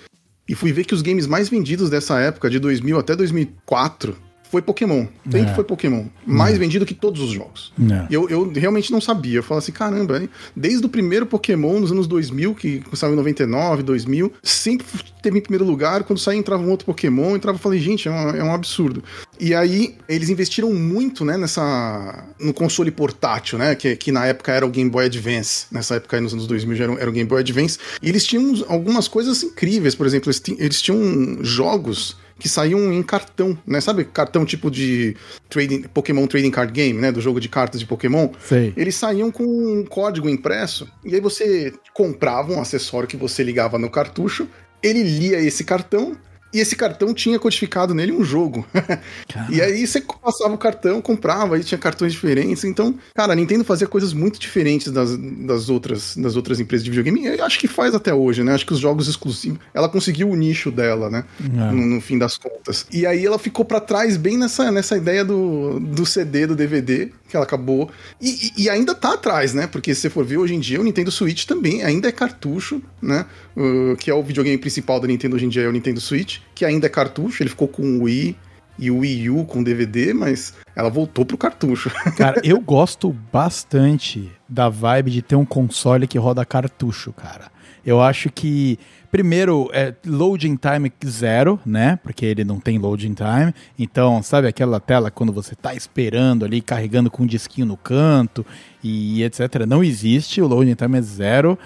e 0.46 0.54
fui 0.54 0.72
ver 0.72 0.84
que 0.84 0.94
os 0.94 1.02
games 1.02 1.26
mais 1.26 1.48
vendidos 1.48 1.88
dessa 1.88 2.18
época, 2.20 2.50
de 2.50 2.58
2000 2.58 2.98
até 2.98 3.16
2004, 3.16 4.16
foi 4.50 4.62
Pokémon. 4.62 5.06
Sempre 5.30 5.50
É. 5.50 5.54
foi 5.54 5.64
Pokémon. 5.64 6.04
Mais 6.26 6.56
vendido 6.58 6.84
que 6.86 6.94
todos 6.94 7.20
os 7.20 7.30
jogos. 7.30 7.72
Não. 7.76 8.06
E 8.10 8.14
eu, 8.14 8.28
eu 8.28 8.50
realmente 8.52 8.90
não 8.90 9.00
sabia. 9.00 9.36
Eu 9.38 9.42
falava 9.42 9.62
assim, 9.64 9.72
caramba, 9.72 10.18
hein? 10.20 10.28
desde 10.56 10.84
o 10.84 10.88
primeiro 10.88 11.26
Pokémon 11.26 11.80
nos 11.80 11.92
anos 11.92 12.06
2000, 12.06 12.54
que 12.54 12.82
saiu 12.94 13.12
em 13.12 13.16
99, 13.16 13.82
2000, 13.82 14.32
sempre 14.42 14.86
teve 15.22 15.38
em 15.38 15.42
primeiro 15.42 15.64
lugar. 15.64 16.02
Quando 16.04 16.18
saía, 16.18 16.38
entrava 16.38 16.62
um 16.62 16.70
outro 16.70 16.86
Pokémon, 16.86 17.36
entrava 17.36 17.58
e 17.58 17.60
falei, 17.60 17.78
gente, 17.80 18.08
é 18.08 18.10
um, 18.10 18.30
é 18.30 18.42
um 18.42 18.52
absurdo. 18.54 19.02
E 19.40 19.54
aí, 19.54 19.94
eles 20.08 20.28
investiram 20.30 20.72
muito, 20.74 21.24
né, 21.24 21.36
nessa... 21.36 22.24
no 22.40 22.52
console 22.52 22.90
portátil, 22.90 23.58
né, 23.58 23.74
que, 23.74 23.94
que 23.96 24.10
na 24.12 24.26
época 24.26 24.52
era 24.52 24.66
o 24.66 24.70
Game 24.70 24.90
Boy 24.90 25.06
Advance. 25.06 25.66
Nessa 25.70 25.96
época 25.96 26.16
aí, 26.16 26.22
nos 26.22 26.32
anos 26.32 26.46
2000, 26.46 26.76
já 26.76 26.84
era, 26.84 26.92
o- 26.92 26.98
era 26.98 27.10
o 27.10 27.12
Game 27.12 27.28
Boy 27.28 27.40
Advance. 27.40 27.78
E 28.02 28.08
eles 28.08 28.24
tinham 28.26 28.64
algumas 28.68 29.06
coisas 29.08 29.42
incríveis. 29.42 29.94
Por 29.94 30.06
exemplo, 30.06 30.28
eles, 30.30 30.42
eles 30.58 30.80
tinham 30.82 31.38
jogos 31.44 32.16
que 32.38 32.48
saíam 32.48 32.92
em 32.92 33.02
cartão, 33.02 33.58
né? 33.66 33.80
Sabe 33.80 34.04
cartão 34.04 34.44
tipo 34.44 34.70
de 34.70 35.16
trading, 35.48 35.82
Pokémon 35.82 36.26
Trading 36.26 36.50
Card 36.50 36.72
Game, 36.72 36.98
né? 37.00 37.10
Do 37.10 37.20
jogo 37.20 37.40
de 37.40 37.48
cartas 37.48 37.80
de 37.80 37.86
Pokémon. 37.86 38.30
Sei. 38.40 38.72
Eles 38.76 38.94
saíam 38.94 39.30
com 39.30 39.44
um 39.44 39.84
código 39.84 40.28
impresso 40.28 40.88
e 41.04 41.14
aí 41.14 41.20
você 41.20 41.72
comprava 41.92 42.52
um 42.52 42.60
acessório 42.60 43.08
que 43.08 43.16
você 43.16 43.42
ligava 43.42 43.78
no 43.78 43.90
cartucho, 43.90 44.48
ele 44.82 45.02
lia 45.02 45.40
esse 45.40 45.64
cartão 45.64 46.16
e 46.52 46.60
esse 46.60 46.74
cartão 46.76 47.12
tinha 47.12 47.38
codificado 47.38 47.94
nele 47.94 48.12
um 48.12 48.24
jogo. 48.24 48.66
e 49.50 49.60
aí 49.60 49.86
você 49.86 50.00
passava 50.00 50.54
o 50.54 50.58
cartão, 50.58 51.00
comprava, 51.00 51.56
aí 51.56 51.64
tinha 51.64 51.78
cartões 51.78 52.12
diferentes. 52.12 52.64
Então, 52.64 52.94
cara, 53.14 53.32
a 53.32 53.36
Nintendo 53.36 53.64
fazia 53.64 53.86
coisas 53.86 54.12
muito 54.12 54.38
diferentes 54.38 54.90
das, 54.92 55.16
das, 55.16 55.68
outras, 55.68 56.16
das 56.16 56.36
outras 56.36 56.58
empresas 56.60 56.84
de 56.84 56.90
videogame. 56.90 57.22
E 57.22 57.38
eu 57.38 57.44
acho 57.44 57.58
que 57.58 57.68
faz 57.68 57.94
até 57.94 58.12
hoje, 58.14 58.42
né? 58.42 58.54
Acho 58.54 58.66
que 58.66 58.72
os 58.72 58.78
jogos 58.80 59.08
exclusivos. 59.08 59.58
Ela 59.74 59.88
conseguiu 59.88 60.30
o 60.30 60.36
nicho 60.36 60.70
dela, 60.70 61.10
né? 61.10 61.24
É. 61.40 61.72
No, 61.72 61.86
no 61.86 62.00
fim 62.00 62.18
das 62.18 62.38
contas. 62.38 62.86
E 62.92 63.06
aí 63.06 63.24
ela 63.26 63.38
ficou 63.38 63.64
pra 63.64 63.80
trás 63.80 64.16
bem 64.16 64.36
nessa, 64.38 64.70
nessa 64.70 64.96
ideia 64.96 65.24
do, 65.24 65.78
do 65.78 66.06
CD, 66.06 66.46
do 66.46 66.56
DVD, 66.56 67.10
que 67.28 67.36
ela 67.36 67.44
acabou. 67.44 67.90
E, 68.20 68.52
e- 68.56 68.62
e 68.64 68.70
ainda 68.70 68.94
tá 68.94 69.14
atrás, 69.14 69.52
né? 69.54 69.66
Porque 69.66 69.94
se 69.94 70.02
você 70.02 70.10
for 70.10 70.24
ver 70.24 70.38
hoje 70.38 70.54
em 70.54 70.60
dia, 70.60 70.80
o 70.80 70.84
Nintendo 70.84 71.10
Switch 71.10 71.44
também 71.44 71.82
ainda 71.82 72.08
é 72.08 72.12
cartucho, 72.12 72.80
né? 73.02 73.26
Uh, 73.56 73.96
que 73.96 74.10
é 74.10 74.14
o 74.14 74.22
videogame 74.22 74.56
principal 74.56 74.98
da 75.00 75.06
Nintendo 75.06 75.36
hoje 75.36 75.44
em 75.44 75.48
dia, 75.48 75.62
é 75.62 75.68
o 75.68 75.72
Nintendo 75.72 76.00
Switch, 76.00 76.37
que 76.54 76.64
ainda 76.64 76.86
é 76.86 76.90
cartucho. 76.90 77.42
Ele 77.42 77.50
ficou 77.50 77.68
com 77.68 77.82
o 77.82 78.02
Wii 78.04 78.36
e 78.78 78.90
o 78.90 78.98
Wii 78.98 79.30
U 79.30 79.44
com 79.44 79.62
DVD, 79.62 80.14
mas 80.14 80.54
ela 80.74 80.88
voltou 80.88 81.26
pro 81.26 81.36
cartucho. 81.36 81.90
Cara, 82.16 82.40
eu 82.44 82.60
gosto 82.60 83.14
bastante 83.32 84.30
da 84.48 84.68
vibe 84.68 85.10
de 85.10 85.22
ter 85.22 85.36
um 85.36 85.44
console 85.44 86.06
que 86.06 86.16
roda 86.16 86.44
cartucho, 86.44 87.12
cara. 87.12 87.50
Eu 87.84 88.00
acho 88.00 88.30
que, 88.30 88.78
primeiro, 89.10 89.70
é 89.72 89.94
loading 90.06 90.56
time 90.56 90.92
zero, 91.06 91.58
né? 91.64 91.98
Porque 92.02 92.24
ele 92.24 92.44
não 92.44 92.60
tem 92.60 92.78
loading 92.78 93.14
time. 93.14 93.54
Então, 93.78 94.22
sabe 94.22 94.46
aquela 94.46 94.78
tela 94.78 95.10
quando 95.10 95.32
você 95.32 95.54
tá 95.54 95.74
esperando 95.74 96.44
ali, 96.44 96.60
carregando 96.60 97.10
com 97.10 97.22
um 97.22 97.26
disquinho 97.26 97.66
no 97.66 97.76
canto 97.76 98.44
e 98.82 99.22
etc. 99.22 99.66
Não 99.66 99.82
existe, 99.82 100.40
o 100.40 100.46
loading 100.46 100.74
time 100.74 100.98
é 100.98 101.02
zero. 101.02 101.58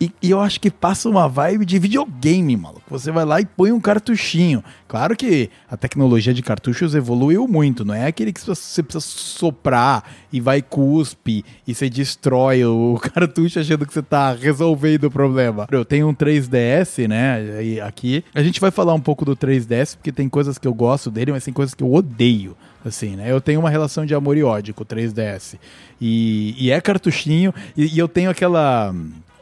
E, 0.00 0.10
e 0.22 0.30
eu 0.30 0.40
acho 0.40 0.58
que 0.60 0.70
passa 0.70 1.10
uma 1.10 1.28
vibe 1.28 1.66
de 1.66 1.78
videogame, 1.78 2.56
maluco. 2.56 2.80
Você 2.88 3.10
vai 3.12 3.24
lá 3.26 3.38
e 3.38 3.44
põe 3.44 3.70
um 3.70 3.78
cartuchinho. 3.78 4.64
Claro 4.88 5.14
que 5.14 5.50
a 5.70 5.76
tecnologia 5.76 6.32
de 6.32 6.42
cartuchos 6.42 6.94
evoluiu 6.94 7.46
muito, 7.46 7.84
não 7.84 7.92
é 7.94 8.06
aquele 8.06 8.32
que 8.32 8.40
você 8.40 8.82
precisa 8.82 9.04
soprar 9.04 10.02
e 10.32 10.40
vai 10.40 10.62
cuspe 10.62 11.44
e 11.66 11.74
você 11.74 11.90
destrói 11.90 12.64
o 12.64 12.98
cartucho 13.12 13.60
achando 13.60 13.84
que 13.84 13.92
você 13.92 14.00
tá 14.02 14.32
resolvendo 14.32 15.04
o 15.04 15.10
problema. 15.10 15.66
Eu 15.70 15.84
tenho 15.84 16.08
um 16.08 16.14
3DS, 16.14 17.06
né, 17.06 17.80
aqui. 17.86 18.24
A 18.34 18.42
gente 18.42 18.58
vai 18.58 18.70
falar 18.70 18.94
um 18.94 19.00
pouco 19.00 19.24
do 19.26 19.36
3DS, 19.36 19.96
porque 19.96 20.10
tem 20.10 20.28
coisas 20.30 20.56
que 20.56 20.66
eu 20.66 20.72
gosto 20.72 21.10
dele, 21.10 21.30
mas 21.32 21.44
tem 21.44 21.52
coisas 21.52 21.74
que 21.74 21.82
eu 21.82 21.92
odeio. 21.92 22.56
Assim, 22.82 23.14
né? 23.14 23.30
Eu 23.30 23.42
tenho 23.42 23.60
uma 23.60 23.68
relação 23.68 24.06
de 24.06 24.14
amor 24.14 24.38
e 24.38 24.42
ódio 24.42 24.72
com 24.72 24.82
o 24.82 24.86
3DS. 24.86 25.58
E, 26.00 26.54
e 26.58 26.70
é 26.70 26.80
cartuchinho, 26.80 27.52
e- 27.76 27.94
e 27.94 27.98
eu 27.98 28.08
tenho 28.08 28.30
aquela. 28.30 28.94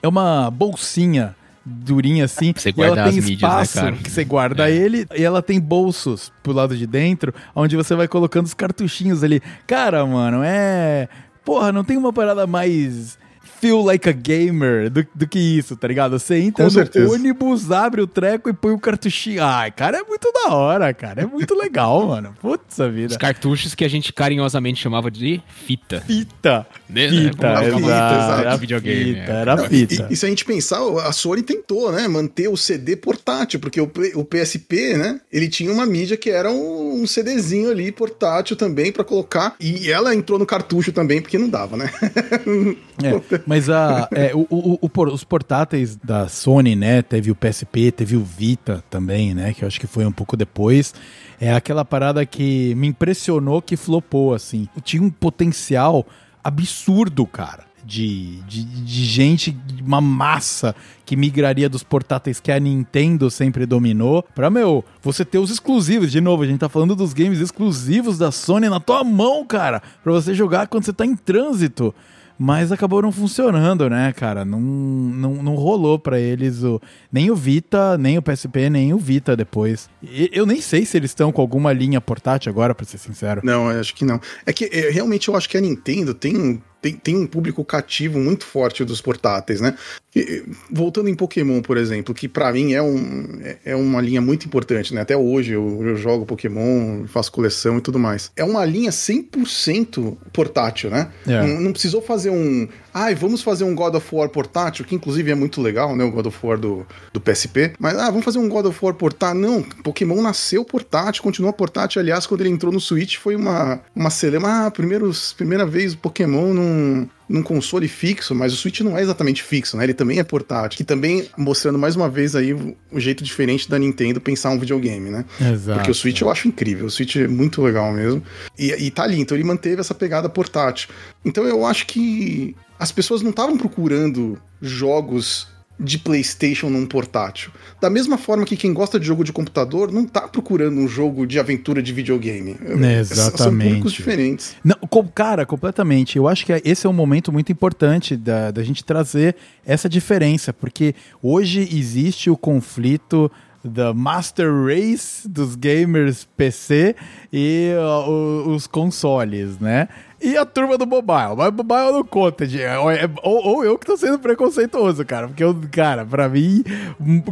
É 0.03 0.09
uma 0.09 0.51
bolsinha 0.51 1.35
durinha 1.65 2.25
assim. 2.25 2.53
Pra 2.53 2.63
você 2.63 2.73
e 2.77 2.83
ela 2.83 2.97
tem 2.97 3.05
as 3.19 3.25
mídias, 3.25 3.43
né, 3.43 3.63
espaço 3.63 3.93
que 4.03 4.11
você 4.11 4.25
guarda 4.25 4.71
É. 4.71 4.75
ele 4.75 5.07
e 5.17 5.23
ela 5.23 5.43
tem 5.43 5.61
bolsos 5.61 6.33
pro 6.43 6.53
lado 6.53 6.77
de 6.77 6.87
dentro, 6.87 7.35
onde 7.55 7.77
você 7.77 7.95
vai 7.95 8.09
colocando 8.09 8.47
os 8.47 8.55
cartuchinhos 8.55 9.23
ali. 9.23 9.43
Cara, 9.67 10.05
mano, 10.07 10.41
é. 10.43 11.09
Porra, 11.45 11.73
não 11.73 11.85
tem 11.85 11.97
uma 11.97 12.13
parada 12.13 12.47
mais 12.47 13.19
feel 13.61 13.83
like 13.83 14.09
a 14.09 14.13
gamer 14.13 14.91
do, 14.91 15.07
do 15.15 15.27
que 15.27 15.39
isso, 15.39 15.77
tá 15.77 15.89
ligado? 15.89 16.19
Você 16.19 16.37
entra 16.39 16.65
Com 16.65 16.71
no 16.71 16.71
certeza. 16.71 17.13
ônibus, 17.13 17.71
abre 17.71 18.01
o 18.01 18.07
treco 18.07 18.49
e 18.49 18.53
põe 18.53 18.73
o 18.73 18.79
cartuchinho. 18.79 19.43
Ai, 19.43 19.71
cara, 19.71 19.99
é 19.99 20.03
muito 20.03 20.31
da 20.33 20.55
hora, 20.55 20.93
cara. 20.95 21.23
É 21.23 21.27
muito 21.27 21.55
legal, 21.55 22.07
mano. 22.09 22.35
Putz 22.41 22.81
a 22.81 22.89
vida. 22.89 23.09
Os 23.13 23.17
cartuchos 23.17 23.75
que 23.75 23.85
a 23.85 23.89
gente 23.89 24.13
carinhosamente 24.13 24.81
chamava 24.81 25.11
de 25.11 25.41
fita. 25.67 26.01
Fita. 26.01 26.67
Né? 26.89 27.09
Fita, 27.09 27.37
Como 27.37 27.57
é 27.59 27.67
exato. 27.67 27.77
fita, 27.79 27.91
exato. 28.25 28.41
Era 28.41 28.57
Videogame, 28.57 29.05
fita, 29.15 29.33
é. 29.33 29.41
era 29.41 29.57
Não, 29.57 29.65
fita. 29.67 30.07
E, 30.09 30.13
e 30.13 30.17
se 30.17 30.27
a 30.27 30.29
gente 30.29 30.45
pensar, 30.45 30.79
a 31.07 31.13
Sony 31.13 31.43
tentou, 31.43 31.93
né, 31.93 32.09
manter 32.09 32.49
o 32.49 32.57
CD 32.57 32.97
portátil, 32.97 33.61
porque 33.61 33.81
o, 33.81 33.91
o 34.15 34.25
PSP, 34.25 34.97
né, 34.97 35.21
ele 35.33 35.49
tinha 35.49 35.73
uma 35.73 35.85
mídia 35.87 36.17
que 36.17 36.31
era 36.31 36.51
um, 36.51 37.03
um 37.03 37.07
CDzinho 37.07 37.71
ali 37.71 37.93
portátil 37.93 38.57
também 38.57 38.91
pra 38.93 39.05
colocar, 39.05 39.55
e 39.61 39.91
ela 39.91 40.15
entrou 40.15 40.39
no 40.39 40.47
cartucho 40.47 40.93
também, 40.93 41.21
porque 41.21 41.39
não 41.39 41.49
dava, 41.49 41.77
né? 41.77 41.91
É, 43.01 43.39
mas 43.49 43.71
a, 43.71 44.07
é, 44.13 44.33
o, 44.35 44.47
o- 44.51 44.79
o 44.83 45.03
os 45.13 45.25
portáteis 45.25 45.97
da 45.97 46.29
Sony, 46.29 46.77
né? 46.77 47.01
Teve 47.01 47.31
o 47.31 47.35
PSP, 47.35 47.91
teve 47.91 48.15
o 48.15 48.23
Vita 48.23 48.85
também, 48.91 49.35
né? 49.35 49.55
Que 49.55 49.65
eu 49.65 49.67
acho 49.69 49.81
que 49.81 49.87
foi 49.87 50.05
um 50.05 50.13
pouco 50.13 50.37
depois. 50.37 50.95
É 51.41 51.55
aquela 51.55 51.83
parada 51.85 52.27
que 52.27 52.75
me 52.75 52.87
impressionou 52.89 53.63
que 53.63 53.75
flopou, 53.77 54.35
assim. 54.35 54.69
Tinha 54.85 55.03
um 55.03 55.09
potencial 55.09 56.07
absurdo, 56.45 57.27
cara. 57.27 57.67
De, 57.85 58.43
de, 58.43 58.65
de 58.65 59.05
gente, 59.05 59.57
uma 59.83 60.01
massa 60.01 60.75
que 61.07 61.17
migraria 61.17 61.71
dos 61.71 61.83
portáteis 61.83 62.39
que 62.39 62.53
a 62.53 62.61
Nintendo 62.61 63.31
sempre 63.31 63.65
dominou 63.65 64.23
pra, 64.35 64.51
meu, 64.51 64.85
você 65.01 65.25
ter 65.25 65.39
os 65.39 65.51
exclusivos. 65.51 66.13
De 66.13 66.21
novo, 66.21 66.43
a 66.43 66.47
gente 66.47 66.59
tá 66.59 66.69
falando 66.69 66.95
dos 66.95 67.15
games 67.15 67.39
exclusivos 67.41 68.19
da 68.19 68.31
Sony 68.31 68.69
na 68.69 68.79
tua 68.79 69.03
mão, 69.03 69.43
cara. 69.47 69.81
Pra 70.05 70.13
você 70.13 70.35
jogar 70.35 70.67
quando 70.67 70.85
você 70.85 70.93
tá 70.93 71.07
em 71.07 71.17
trânsito. 71.17 71.95
Mas 72.39 72.71
acabou 72.71 73.03
não 73.03 73.11
funcionando, 73.11 73.91
né, 73.91 74.13
cara? 74.13 74.45
Não, 74.45 74.61
não, 74.61 75.43
não 75.43 75.55
rolou 75.57 75.99
pra 75.99 76.21
eles 76.21 76.63
o, 76.63 76.81
nem 77.11 77.31
o 77.31 77.35
Vita, 77.35 77.99
nem 77.99 78.17
o 78.17 78.23
PSP, 78.23 78.71
nem 78.71 78.95
o 78.95 78.99
Vita 78.99 79.37
depois. 79.37 79.91
E 80.01 80.31
eu 80.33 80.47
nem 80.47 80.61
sei 80.61 80.85
se 80.85 80.97
eles 80.97 81.11
estão 81.11 81.33
com 81.33 81.43
alguma 81.43 81.73
linha 81.73 82.01
portátil 82.01 82.51
agora, 82.51 82.75
pra 82.75 82.87
ser 82.87 82.99
sincero. 82.99 83.41
Não, 83.43 83.69
acho 83.69 83.93
que 83.95 84.05
não. 84.05 84.21
É 84.47 84.53
que 84.53 84.67
é, 84.67 84.89
realmente 84.91 85.29
eu 85.29 85.37
acho 85.37 85.49
que 85.49 85.57
a 85.57 85.61
Nintendo 85.61 86.15
tem, 86.15 86.63
tem, 86.81 86.95
tem 86.95 87.17
um 87.17 87.27
público 87.27 87.65
cativo 87.65 88.19
muito 88.19 88.45
forte 88.45 88.85
dos 88.85 89.01
portáteis, 89.01 89.61
né? 89.61 89.75
E, 90.15 90.45
voltando 90.71 91.09
em 91.09 91.15
Pokémon, 91.15 91.61
por 91.61 91.77
exemplo, 91.77 92.15
que 92.15 92.29
pra 92.29 92.53
mim 92.53 92.73
é, 92.73 92.83
um, 92.83 93.39
é- 93.43 93.57
é 93.67 93.77
uma 93.77 94.01
linha 94.01 94.21
muito 94.21 94.47
importante, 94.47 94.95
né? 94.95 95.01
Até 95.01 95.17
hoje 95.17 95.53
eu, 95.53 95.81
eu 95.85 95.97
jogo 95.97 96.25
Pokémon, 96.27 97.05
faço 97.07 97.31
coleção 97.33 97.79
e 97.79 97.81
tudo 97.81 97.99
mais. 97.99 98.31
É 98.37 98.45
uma 98.45 98.65
linha 98.65 98.91
100% 98.91 100.17
portátil, 100.33 100.91
né? 100.91 101.11
É. 101.27 101.47
Não, 101.47 101.61
não 101.61 101.73
precisou 101.73 102.01
fazer 102.03 102.31
um. 102.31 102.69
Ai, 103.01 103.15
vamos 103.15 103.43
fazer 103.43 103.63
um 103.63 103.77
God 103.77 103.95
of 103.95 104.13
War 104.13 104.29
portátil, 104.29 104.85
que 104.85 104.93
inclusive 104.93 105.31
é 105.31 105.35
muito 105.35 105.63
legal, 105.63 105.95
né? 105.95 106.03
O 106.03 106.11
God 106.11 106.27
of 106.27 106.39
War 106.45 106.59
do, 106.59 106.85
do 107.13 107.21
PSP. 107.21 107.73
Mas, 107.79 107.97
ah, 107.97 108.11
vamos 108.11 108.25
fazer 108.25 108.41
um 108.41 108.49
God 108.49 108.67
of 108.67 108.85
War 108.85 108.93
portátil. 108.93 109.41
Não, 109.41 109.63
Pokémon 109.63 110.21
nasceu 110.21 110.65
portátil, 110.65 111.23
continua 111.23 111.53
portátil. 111.53 112.01
Aliás, 112.01 112.27
quando 112.27 112.41
ele 112.41 112.51
entrou 112.51 112.73
no 112.73 112.81
Switch 112.81 113.17
foi 113.19 113.37
uma, 113.37 113.81
uma 113.95 114.11
celema. 114.11 114.67
Ah, 114.67 114.71
primeiros, 114.73 115.33
primeira 115.33 115.65
vez 115.65 115.95
o 115.95 115.99
Pokémon 115.99 116.53
num, 116.53 117.09
num 117.29 117.41
console 117.41 117.87
fixo, 117.87 118.35
mas 118.35 118.53
o 118.53 118.57
Switch 118.57 118.81
não 118.81 118.99
é 118.99 119.03
exatamente 119.03 119.45
fixo, 119.45 119.77
né? 119.77 119.85
Ele 119.85 119.95
também 119.95 120.19
é 120.19 120.25
portátil. 120.25 120.77
Que 120.77 120.83
também 120.83 121.29
mostrando 121.37 121.79
mais 121.79 121.95
uma 121.95 122.09
vez 122.09 122.35
aí 122.35 122.53
o, 122.53 122.77
o 122.91 122.99
jeito 122.99 123.23
diferente 123.23 123.71
da 123.71 123.79
Nintendo 123.79 124.21
pensar 124.21 124.51
um 124.51 124.59
videogame, 124.59 125.09
né? 125.09 125.25
Exato. 125.41 125.79
Porque 125.79 125.93
o 125.93 125.95
Switch 125.95 126.21
eu 126.21 126.31
acho 126.31 126.49
incrível, 126.49 126.87
o 126.87 126.91
Switch 126.91 127.15
é 127.15 127.29
muito 127.29 127.63
legal 127.63 127.93
mesmo. 127.93 128.21
E, 128.59 128.73
e 128.73 128.91
tá 128.91 129.05
ali, 129.05 129.21
então 129.21 129.37
ele 129.37 129.45
manteve 129.45 129.81
essa 129.81 129.95
pegada 129.95 130.29
portátil. 130.29 130.89
Então 131.25 131.45
eu 131.45 131.65
acho 131.65 131.87
que 131.87 132.57
as 132.79 132.93
pessoas 132.93 133.23
não 133.23 133.31
estavam 133.31 133.57
procurando 133.57 134.39
jogos 134.61 135.47
de 135.81 135.97
PlayStation 135.97 136.69
num 136.69 136.85
portátil. 136.87 137.53
Da 137.81 137.89
mesma 137.89 138.19
forma 138.19 138.45
que 138.45 138.57
quem 138.57 138.73
gosta 138.73 138.99
de 138.99 139.07
jogo 139.07 139.23
de 139.23 139.33
computador 139.33 139.93
não 139.93 140.05
tá 140.05 140.23
procurando 140.27 140.77
um 140.81 140.89
jogo 140.89 141.25
de 141.25 141.39
aventura 141.39 141.81
de 141.81 141.93
videogame. 141.93 142.57
É, 142.85 143.05
São 143.05 143.27
exatamente. 143.29 143.65
públicos 143.69 143.93
diferentes. 143.93 144.57
Não, 144.65 144.77
cara, 145.15 145.47
completamente. 145.47 146.17
Eu 146.19 146.27
acho 146.27 146.45
que 146.45 146.53
esse 146.65 146.85
é 146.85 146.91
um 146.91 146.93
momento 146.93 147.33
muito 147.33 147.53
importante 147.53 148.17
da, 148.17 148.51
da 148.51 148.63
gente 148.65 148.83
trazer 148.83 149.37
essa 149.65 149.89
diferença, 149.89 150.53
porque 150.53 150.97
hoje 151.23 151.61
existe 151.61 152.29
o 152.29 152.37
conflito 152.37 153.31
da 153.65 153.93
Master 153.95 154.49
Race 154.65 155.29
dos 155.29 155.55
gamers 155.55 156.27
PC 156.37 156.97
e 157.33 157.71
o- 158.09 158.51
os 158.55 158.67
consoles, 158.67 159.59
né? 159.61 159.89
E 160.21 160.37
a 160.37 160.45
turma 160.45 160.77
do 160.77 160.87
mobile. 160.87 161.37
Mas 161.37 161.53
mobile 161.53 161.93
não 161.93 162.05
conta. 162.05 162.47
de- 162.47 162.59
ou, 162.65 162.91
é- 162.91 163.09
ou- 163.23 163.47
ou 163.47 163.65
eu 163.65 163.79
que 163.79 163.87
tô 163.87 163.97
sendo 163.97 164.19
preconceituoso, 164.19 165.05
cara. 165.05 165.29
Porque, 165.29 165.43
eu, 165.45 165.57
cara, 165.71 166.05
pra 166.05 166.29
mim, 166.29 166.63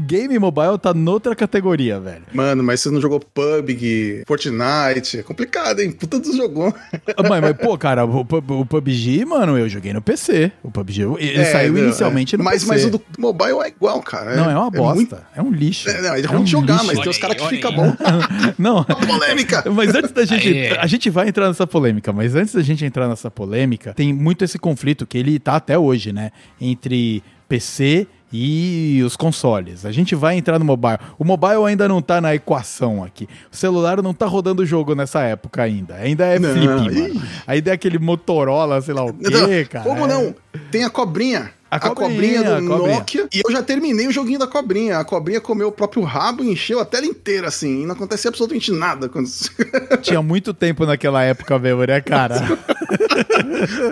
game 0.07 0.38
mobile 0.38 0.79
tá 0.79 0.94
noutra 0.94 1.35
categoria, 1.35 1.99
velho. 2.01 2.22
Mano, 2.33 2.62
mas 2.62 2.81
você 2.81 2.90
não 2.90 3.01
jogou 3.01 3.18
PUBG, 3.20 4.22
Fortnite, 4.27 5.18
é 5.18 5.22
complicado, 5.22 5.81
hein? 5.81 5.90
Puta 5.92 6.18
dos 6.18 6.37
jogos. 6.37 6.72
Ah, 7.16 7.22
Mas, 7.29 7.40
mas, 7.40 7.53
pô, 7.57 7.77
cara, 7.77 8.05
o, 8.05 8.20
o 8.20 8.66
PUBG, 8.66 9.25
mano, 9.25 9.59
eu 9.59 9.68
joguei 9.68 9.92
no 9.92 10.01
PC. 10.03 10.53
O 10.62 10.70
PUBG, 10.70 11.03
ele 11.18 11.44
saiu 11.46 11.72
não, 11.72 11.81
inicialmente 11.85 12.35
é. 12.35 12.38
no 12.38 12.44
mas, 12.44 12.62
PC. 12.64 12.72
Mas 12.72 12.85
o 12.85 12.90
do 12.90 13.03
mobile 13.18 13.59
é 13.64 13.68
igual, 13.68 14.01
cara. 14.03 14.37
Não, 14.37 14.51
é 14.51 14.57
uma 14.57 14.70
bosta. 14.70 14.94
muito- 14.94 15.16
É, 15.35 15.42
um 15.42 15.51
lixo. 15.51 15.88
É, 15.88 16.01
não, 16.03 16.14
é 16.14 16.20
É 16.20 16.27
ruim 16.27 16.40
um 16.40 16.44
de 16.44 16.51
jogar, 16.51 16.75
lixo. 16.75 16.87
mas 16.87 16.99
tem 17.01 17.09
os 17.11 17.18
caras 17.18 17.37
que 17.37 17.49
fica 17.49 17.68
olha 17.68 17.77
bom. 17.77 17.96
Não, 18.59 18.85
Polêmica! 18.85 19.64
mas 19.70 19.94
antes 19.94 20.11
da 20.12 20.25
gente. 20.25 20.49
Aí. 20.49 20.77
A 20.79 20.87
gente 20.87 21.11
vai 21.11 21.29
entrar 21.29 21.49
nessa 21.49 21.66
polêmica, 21.66 22.12
mas 22.12 22.35
antes 22.35 22.55
da 22.55 22.62
gente 22.62 22.75
entrar 22.84 23.08
nessa 23.08 23.30
polêmica, 23.30 23.94
tem 23.94 24.12
muito 24.12 24.44
esse 24.44 24.58
conflito 24.58 25.06
que 25.06 25.16
ele 25.16 25.38
tá 25.38 25.56
até 25.56 25.78
hoje, 25.78 26.12
né? 26.12 26.30
Entre 26.60 27.22
PC 27.48 28.06
e 28.32 29.02
os 29.06 29.16
consoles. 29.16 29.86
A 29.86 29.92
gente 29.92 30.14
vai 30.14 30.36
entrar 30.36 30.58
no 30.58 30.64
mobile. 30.64 30.98
O 31.18 31.24
mobile 31.24 31.64
ainda 31.66 31.88
não 31.88 32.02
tá 32.02 32.20
na 32.20 32.34
equação 32.34 33.04
aqui. 33.04 33.28
O 33.52 33.56
celular 33.56 34.02
não 34.02 34.12
tá 34.12 34.26
rodando 34.26 34.62
o 34.62 34.66
jogo 34.66 34.94
nessa 34.94 35.22
época 35.22 35.62
ainda. 35.62 35.94
Ainda 35.94 36.24
é 36.26 36.38
Não, 36.38 36.52
flip, 36.52 36.66
mano. 36.68 37.22
Ainda 37.46 37.70
é 37.70 37.74
aquele 37.74 37.98
Motorola, 37.98 38.80
sei 38.82 38.94
lá 38.94 39.04
o 39.04 39.12
quê, 39.14 39.30
Não, 39.30 39.64
cara. 39.70 39.84
Como 39.84 40.04
É. 40.04 40.08
não? 40.08 40.34
Tem 40.71 40.85
a 40.85 40.90
cobrinha. 40.90 41.51
A 41.69 41.77
A 41.77 41.81
cobrinha, 41.81 42.11
cobrinha, 42.11 42.42
do 42.45 42.53
a 42.55 42.77
cobrinha. 42.79 42.99
Nokia. 42.99 43.29
E 43.35 43.42
eu 43.45 43.51
já 43.51 43.61
terminei 43.61 44.07
o 44.07 44.12
joguinho 44.12 44.38
da 44.38 44.47
cobrinha. 44.47 44.99
A 44.99 45.05
cobrinha 45.05 45.40
comeu 45.40 45.66
o 45.66 45.73
próprio 45.73 46.03
rabo 46.05 46.45
e 46.45 46.51
encheu 46.51 46.79
a 46.79 46.85
tela 46.85 47.05
inteira, 47.05 47.49
assim. 47.49 47.83
E 47.83 47.87
não 47.87 47.95
acontecia 47.95 48.29
absolutamente 48.29 48.71
nada. 48.71 49.09
Quando... 49.09 49.29
Tinha 50.01 50.23
muito 50.23 50.55
tempo 50.55 50.87
naquela 50.87 51.25
época 51.25 51.59
mesmo, 51.59 51.85
né, 51.85 52.01
cara? 52.01 52.37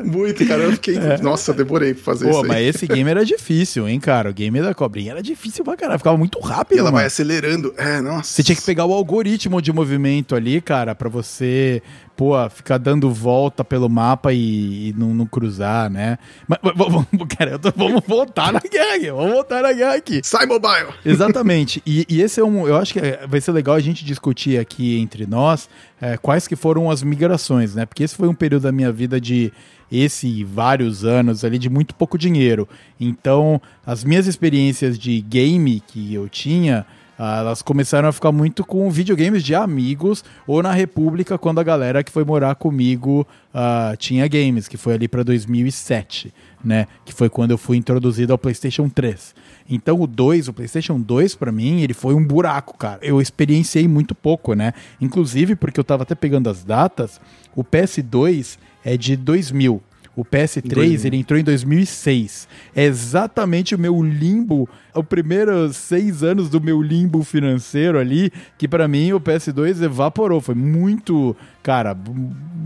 Muito, 0.04 0.46
cara. 0.46 0.62
Eu 0.62 0.72
fiquei. 0.72 0.96
Nossa, 1.22 1.50
eu 1.50 1.54
demorei 1.56 1.94
pra 1.94 2.02
fazer 2.04 2.28
É. 2.28 2.30
Pô, 2.30 2.38
isso. 2.40 2.46
mas 2.48 2.56
Aí. 2.58 2.66
esse 2.66 2.86
game 2.86 3.08
era 3.10 3.24
difícil, 3.24 3.88
hein, 3.88 3.98
cara? 3.98 4.30
O 4.30 4.32
game 4.34 4.60
da 4.60 4.74
cobrinha 4.74 5.12
era 5.12 5.22
difícil 5.22 5.64
pra 5.64 5.76
caralho. 5.76 5.98
Ficava 5.98 6.16
muito 6.16 6.38
rápido, 6.40 6.76
E 6.76 6.80
ela 6.80 6.86
mano. 6.90 6.98
vai 6.98 7.06
acelerando. 7.06 7.74
É, 7.76 8.00
nossa. 8.00 8.30
Você 8.30 8.42
tinha 8.42 8.54
que 8.56 8.62
pegar 8.62 8.84
o 8.84 8.92
algoritmo 8.92 9.60
de 9.60 9.72
movimento 9.72 10.34
ali, 10.34 10.60
cara, 10.60 10.94
pra 10.94 11.08
você, 11.08 11.82
pô, 12.16 12.32
ficar 12.50 12.78
dando 12.78 13.10
volta 13.10 13.64
pelo 13.64 13.88
mapa 13.88 14.32
e, 14.32 14.88
e 14.88 14.94
não, 14.96 15.12
não 15.14 15.26
cruzar, 15.26 15.90
né? 15.90 16.18
Mas, 16.46 16.58
mas, 16.62 16.74
vamos, 16.76 17.06
cara, 17.36 17.58
tô- 17.58 17.72
vamos 17.76 18.02
voltar 18.06 18.52
na 18.52 18.60
guerra 18.60 18.94
aqui. 18.96 19.10
Vamos 19.10 19.32
voltar 19.32 19.62
na 19.62 19.72
guerra 19.72 19.94
aqui. 19.94 20.20
Sai 20.22 20.46
mobile! 20.46 20.88
Exatamente. 21.04 21.82
E, 21.86 22.06
e 22.08 22.20
esse 22.22 22.40
é 22.40 22.44
um. 22.44 22.66
Eu 22.68 22.76
acho 22.76 22.92
que 22.92 23.00
é- 23.00 23.26
vai 23.26 23.40
ser 23.40 23.52
legal 23.52 23.74
a 23.74 23.80
gente 23.80 24.04
discutir 24.04 24.58
aqui 24.58 24.98
entre 25.00 25.26
nós 25.26 25.68
é, 26.00 26.16
quais 26.16 26.46
que 26.46 26.56
foram 26.56 26.90
as 26.90 27.02
migrações, 27.02 27.74
né? 27.74 27.84
Porque 27.86 28.02
esse 28.02 28.14
foi 28.14 28.28
um 28.28 28.34
período 28.34 28.62
da 28.62 28.72
minha 28.72 28.92
vida 28.92 29.20
de 29.20 29.52
esse 29.92 30.26
e 30.26 30.44
vários 30.44 31.04
anos 31.04 31.44
ali 31.44 31.58
de 31.58 31.68
muito 31.70 31.94
pouco 31.94 32.16
dinheiro. 32.18 32.68
Então, 32.98 33.60
as 33.86 34.02
minhas 34.02 34.26
experiências 34.26 34.98
de 34.98 35.20
game 35.20 35.80
que 35.86 36.14
eu 36.14 36.28
tinha. 36.28 36.86
Ah, 37.18 37.38
elas 37.38 37.62
começaram 37.62 38.08
a 38.08 38.12
ficar 38.12 38.32
muito 38.32 38.64
com 38.64 38.90
videogames 38.90 39.42
de 39.42 39.54
amigos 39.54 40.24
ou 40.46 40.62
na 40.62 40.72
República, 40.72 41.38
quando 41.38 41.60
a 41.60 41.62
galera 41.62 42.02
que 42.02 42.10
foi 42.10 42.24
morar 42.24 42.54
comigo 42.56 43.26
ah, 43.52 43.94
tinha 43.98 44.26
games, 44.26 44.66
que 44.66 44.76
foi 44.76 44.94
ali 44.94 45.06
para 45.06 45.22
2007, 45.22 46.32
né? 46.64 46.86
Que 47.04 47.12
foi 47.12 47.28
quando 47.28 47.52
eu 47.52 47.58
fui 47.58 47.76
introduzido 47.76 48.32
ao 48.32 48.38
PlayStation 48.38 48.88
3. 48.88 49.34
Então 49.68 50.00
o 50.00 50.06
2, 50.06 50.48
o 50.48 50.52
PlayStation 50.52 51.00
2 51.00 51.34
pra 51.36 51.52
mim, 51.52 51.80
ele 51.82 51.94
foi 51.94 52.14
um 52.14 52.24
buraco, 52.24 52.76
cara. 52.76 52.98
Eu 53.02 53.20
experienciei 53.20 53.86
muito 53.86 54.14
pouco, 54.14 54.54
né? 54.54 54.72
Inclusive 55.00 55.54
porque 55.56 55.78
eu 55.78 55.84
tava 55.84 56.02
até 56.02 56.14
pegando 56.14 56.50
as 56.50 56.64
datas, 56.64 57.20
o 57.54 57.62
PS2 57.62 58.58
é 58.84 58.96
de 58.96 59.16
2000. 59.16 59.80
O 60.16 60.24
PS3, 60.24 60.74
2000. 60.74 61.06
ele 61.06 61.16
entrou 61.16 61.38
em 61.38 61.44
2006. 61.44 62.48
É 62.74 62.84
exatamente 62.84 63.74
o 63.74 63.78
meu 63.78 64.00
limbo, 64.02 64.68
os 64.94 65.04
primeiros 65.06 65.76
seis 65.76 66.22
anos 66.22 66.48
do 66.48 66.60
meu 66.60 66.80
limbo 66.80 67.22
financeiro 67.24 67.98
ali, 67.98 68.32
que 68.56 68.68
pra 68.68 68.86
mim 68.86 69.12
o 69.12 69.20
PS2 69.20 69.82
evaporou. 69.82 70.40
Foi 70.40 70.54
muito, 70.54 71.36
cara, 71.62 71.96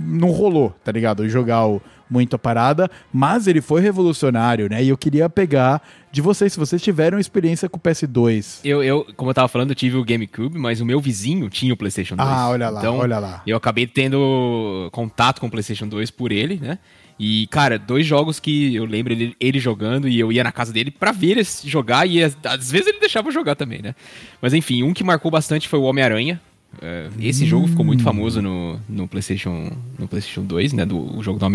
não 0.07 0.31
rolou, 0.31 0.75
tá 0.85 0.93
ligado? 0.93 1.27
Jogar 1.29 1.67
o, 1.67 1.81
muito 2.11 2.37
a 2.37 2.39
parada, 2.39 2.91
mas 3.13 3.47
ele 3.47 3.61
foi 3.61 3.81
revolucionário, 3.81 4.69
né? 4.69 4.83
E 4.83 4.89
eu 4.89 4.97
queria 4.97 5.29
pegar 5.29 5.83
de 6.11 6.23
vocês, 6.23 6.53
se 6.53 6.59
vocês 6.59 6.81
tiveram 6.81 7.19
experiência 7.19 7.69
com 7.69 7.77
o 7.77 7.81
PS2. 7.81 8.61
Eu, 8.65 8.83
eu, 8.83 9.07
como 9.17 9.31
eu 9.31 9.35
tava 9.35 9.49
falando, 9.49 9.71
eu 9.71 9.75
tive 9.75 9.97
o 9.97 10.05
GameCube, 10.05 10.59
mas 10.59 10.81
o 10.81 10.87
meu 10.87 11.01
vizinho 11.01 11.49
tinha 11.51 11.73
o 11.73 11.77
PlayStation 11.77 12.17
2. 12.17 12.29
Ah, 12.29 12.49
olha 12.49 12.71
lá, 12.71 12.81
então, 12.81 12.97
olha 12.97 13.19
lá. 13.19 13.43
Eu 13.47 13.57
acabei 13.57 13.87
tendo 13.87 14.89
contato 14.93 15.41
com 15.41 15.47
o 15.47 15.51
PlayStation 15.51 15.87
2 15.87 16.11
por 16.11 16.33
ele, 16.33 16.57
né? 16.57 16.79
E, 17.19 17.47
cara, 17.49 17.79
dois 17.79 18.07
jogos 18.07 18.39
que 18.39 18.75
eu 18.75 18.85
lembro 18.85 19.13
ele, 19.13 19.37
ele 19.41 19.59
jogando 19.59 20.09
e 20.09 20.19
eu 20.21 20.31
ia 20.31 20.45
na 20.45 20.53
casa 20.53 20.73
dele 20.73 20.91
pra 20.91 21.11
ver 21.11 21.33
ele 21.33 21.43
jogar 21.65 22.07
e 22.07 22.23
às 22.23 22.71
vezes 22.71 22.87
ele 22.87 23.01
deixava 23.01 23.29
eu 23.29 23.33
jogar 23.33 23.57
também, 23.57 23.83
né? 23.83 23.95
Mas 24.41 24.55
enfim, 24.55 24.83
um 24.85 24.95
que 24.95 25.03
marcou 25.03 25.31
bastante 25.31 25.67
foi 25.67 25.79
o 25.79 25.83
Homem-Aranha. 25.83 26.41
Uh, 26.75 27.11
esse 27.21 27.45
hum. 27.45 27.47
jogo 27.47 27.67
ficou 27.67 27.85
muito 27.85 28.03
famoso 28.03 28.43
no, 28.43 28.79
no, 28.89 29.09
PlayStation, 29.09 29.73
no 29.99 30.07
PlayStation 30.07 30.43
2, 30.43 30.75
né? 30.75 30.85
Do 30.85 31.17
o 31.17 31.23
jogo 31.23 31.39
do 31.39 31.47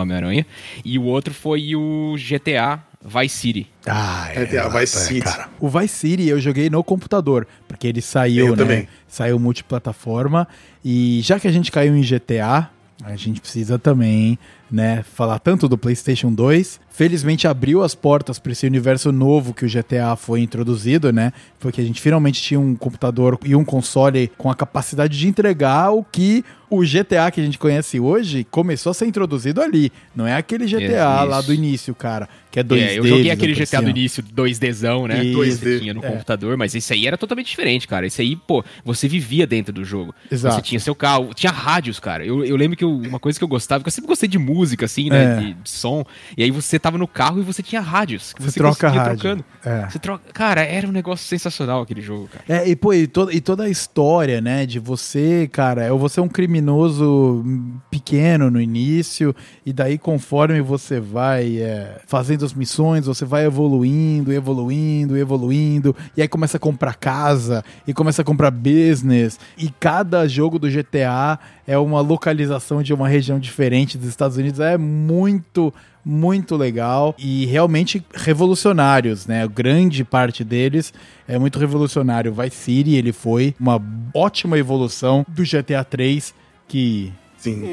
Homem-Aranha. 0.00 0.46
E 0.84 0.98
o 0.98 1.04
outro 1.04 1.32
foi 1.32 1.76
o 1.76 2.16
GTA 2.16 2.82
Vice 3.04 3.36
City. 3.36 3.66
Ah, 3.86 4.30
é, 4.34 4.44
GTA 4.44 4.68
Vice 4.68 4.96
City. 4.96 5.20
Cara. 5.20 5.48
O 5.60 5.68
Vice 5.68 5.94
City 5.94 6.28
eu 6.28 6.40
joguei 6.40 6.70
no 6.70 6.82
computador, 6.82 7.46
porque 7.68 7.86
ele 7.86 8.00
saiu, 8.00 8.46
eu 8.46 8.56
né? 8.56 8.62
Também. 8.62 8.88
Saiu 9.06 9.38
multiplataforma. 9.38 10.48
E 10.84 11.20
já 11.22 11.38
que 11.38 11.46
a 11.46 11.52
gente 11.52 11.70
caiu 11.70 11.96
em 11.96 12.02
GTA, 12.02 12.70
a 13.04 13.16
gente 13.16 13.40
precisa 13.40 13.78
também, 13.78 14.38
né, 14.72 15.02
falar 15.02 15.38
tanto 15.38 15.68
do 15.68 15.76
PlayStation 15.76 16.32
2. 16.32 16.80
Felizmente 16.88 17.46
abriu 17.46 17.82
as 17.82 17.94
portas 17.94 18.38
para 18.38 18.52
esse 18.52 18.66
universo 18.66 19.12
novo 19.12 19.52
que 19.52 19.64
o 19.66 19.68
GTA 19.68 20.16
foi 20.16 20.40
introduzido, 20.40 21.12
né? 21.12 21.32
Porque 21.60 21.80
a 21.80 21.84
gente 21.84 22.00
finalmente 22.00 22.40
tinha 22.40 22.58
um 22.58 22.74
computador 22.74 23.38
e 23.44 23.54
um 23.54 23.64
console 23.64 24.30
com 24.38 24.50
a 24.50 24.54
capacidade 24.54 25.18
de 25.18 25.28
entregar 25.28 25.90
o 25.90 26.02
que 26.02 26.44
o 26.70 26.80
GTA 26.80 27.30
que 27.30 27.40
a 27.40 27.44
gente 27.44 27.58
conhece 27.58 28.00
hoje 28.00 28.44
começou 28.50 28.90
a 28.90 28.94
ser 28.94 29.06
introduzido 29.06 29.60
ali. 29.60 29.92
Não 30.16 30.26
é 30.26 30.34
aquele 30.34 30.64
GTA 30.64 31.20
isso. 31.20 31.28
lá 31.28 31.40
do 31.42 31.52
início, 31.52 31.94
cara, 31.94 32.28
que 32.52 32.60
é 32.60 32.62
2D. 32.62 32.78
É, 32.78 32.98
eu 32.98 33.06
joguei 33.06 33.30
aquele 33.30 33.54
GTA 33.54 33.80
do 33.80 33.88
início 33.88 34.22
2Dzão, 34.22 35.08
né? 35.08 35.24
Isso. 35.24 35.64
2D. 35.64 35.80
tinha 35.80 35.94
no 35.94 36.04
é. 36.04 36.10
computador, 36.10 36.54
mas 36.58 36.74
esse 36.74 36.92
aí 36.92 37.06
era 37.06 37.16
totalmente 37.16 37.46
diferente, 37.46 37.88
cara. 37.88 38.06
Esse 38.06 38.20
aí, 38.20 38.36
pô, 38.36 38.62
você 38.84 39.08
vivia 39.08 39.46
dentro 39.46 39.72
do 39.72 39.82
jogo. 39.82 40.14
Exato. 40.30 40.56
Você 40.56 40.62
tinha 40.62 40.78
seu 40.78 40.94
carro, 40.94 41.32
tinha 41.34 41.50
rádios, 41.50 41.98
cara. 41.98 42.26
Eu, 42.26 42.44
eu 42.44 42.54
lembro 42.54 42.76
que 42.76 42.84
eu, 42.84 42.94
uma 42.94 43.18
coisa 43.18 43.38
que 43.38 43.44
eu 43.44 43.48
gostava, 43.48 43.80
porque 43.80 43.88
eu 43.88 43.92
sempre 43.92 44.08
gostei 44.08 44.28
de 44.28 44.38
música, 44.38 44.84
assim, 44.84 45.08
né? 45.08 45.24
É. 45.24 45.36
De, 45.40 45.54
de, 45.54 45.70
som. 45.70 46.04
E 46.36 46.42
aí 46.42 46.50
você 46.50 46.78
tava 46.78 46.98
no 46.98 47.08
carro 47.08 47.40
e 47.40 47.42
você 47.42 47.62
tinha 47.62 47.80
rádios. 47.80 48.34
Que 48.34 48.42
você, 48.42 48.50
você 48.50 48.60
troca 48.60 48.88
rádio. 48.90 49.18
trocando. 49.18 49.44
É. 49.64 49.88
Você 49.88 49.98
troca... 49.98 50.24
Cara, 50.34 50.60
era 50.60 50.86
um 50.86 50.92
negócio 50.92 51.26
sensacional 51.26 51.80
aquele 51.80 52.02
jogo, 52.02 52.28
cara. 52.28 52.44
É, 52.46 52.68
e 52.68 52.76
pô, 52.76 52.92
e, 52.92 53.06
to 53.06 53.30
e 53.32 53.40
toda 53.40 53.64
a 53.64 53.70
história, 53.70 54.42
né? 54.42 54.66
De 54.66 54.78
você, 54.78 55.48
cara, 55.50 55.86
eu 55.86 55.96
vou 55.96 56.10
ser 56.10 56.20
um 56.20 56.28
criminoso 56.28 57.42
pequeno 57.90 58.50
no 58.50 58.60
início, 58.60 59.34
e 59.64 59.72
daí 59.72 59.96
conforme 59.96 60.60
você 60.60 61.00
vai 61.00 61.58
é, 61.58 61.98
fazendo 62.06 62.41
as 62.42 62.54
missões, 62.54 63.06
você 63.06 63.24
vai 63.24 63.44
evoluindo, 63.44 64.32
evoluindo, 64.32 65.16
evoluindo, 65.16 65.94
e 66.16 66.22
aí 66.22 66.28
começa 66.28 66.56
a 66.56 66.60
comprar 66.60 66.94
casa, 66.94 67.64
e 67.86 67.92
começa 67.94 68.22
a 68.22 68.24
comprar 68.24 68.50
business, 68.50 69.38
e 69.56 69.70
cada 69.80 70.26
jogo 70.26 70.58
do 70.58 70.70
GTA 70.70 71.38
é 71.66 71.78
uma 71.78 72.00
localização 72.00 72.82
de 72.82 72.92
uma 72.92 73.08
região 73.08 73.38
diferente 73.38 73.96
dos 73.96 74.08
Estados 74.08 74.36
Unidos, 74.36 74.60
é 74.60 74.76
muito 74.76 75.72
muito 76.04 76.56
legal 76.56 77.14
e 77.16 77.46
realmente 77.46 78.04
revolucionários, 78.12 79.26
né? 79.26 79.46
Grande 79.46 80.02
parte 80.02 80.42
deles 80.42 80.92
é 81.28 81.38
muito 81.38 81.60
revolucionário. 81.60 82.34
Vice 82.34 82.56
City, 82.56 82.96
ele 82.96 83.12
foi 83.12 83.54
uma 83.58 83.80
ótima 84.12 84.58
evolução 84.58 85.24
do 85.28 85.44
GTA 85.44 85.84
3 85.84 86.34
que 86.66 87.12
Sim. 87.42 87.64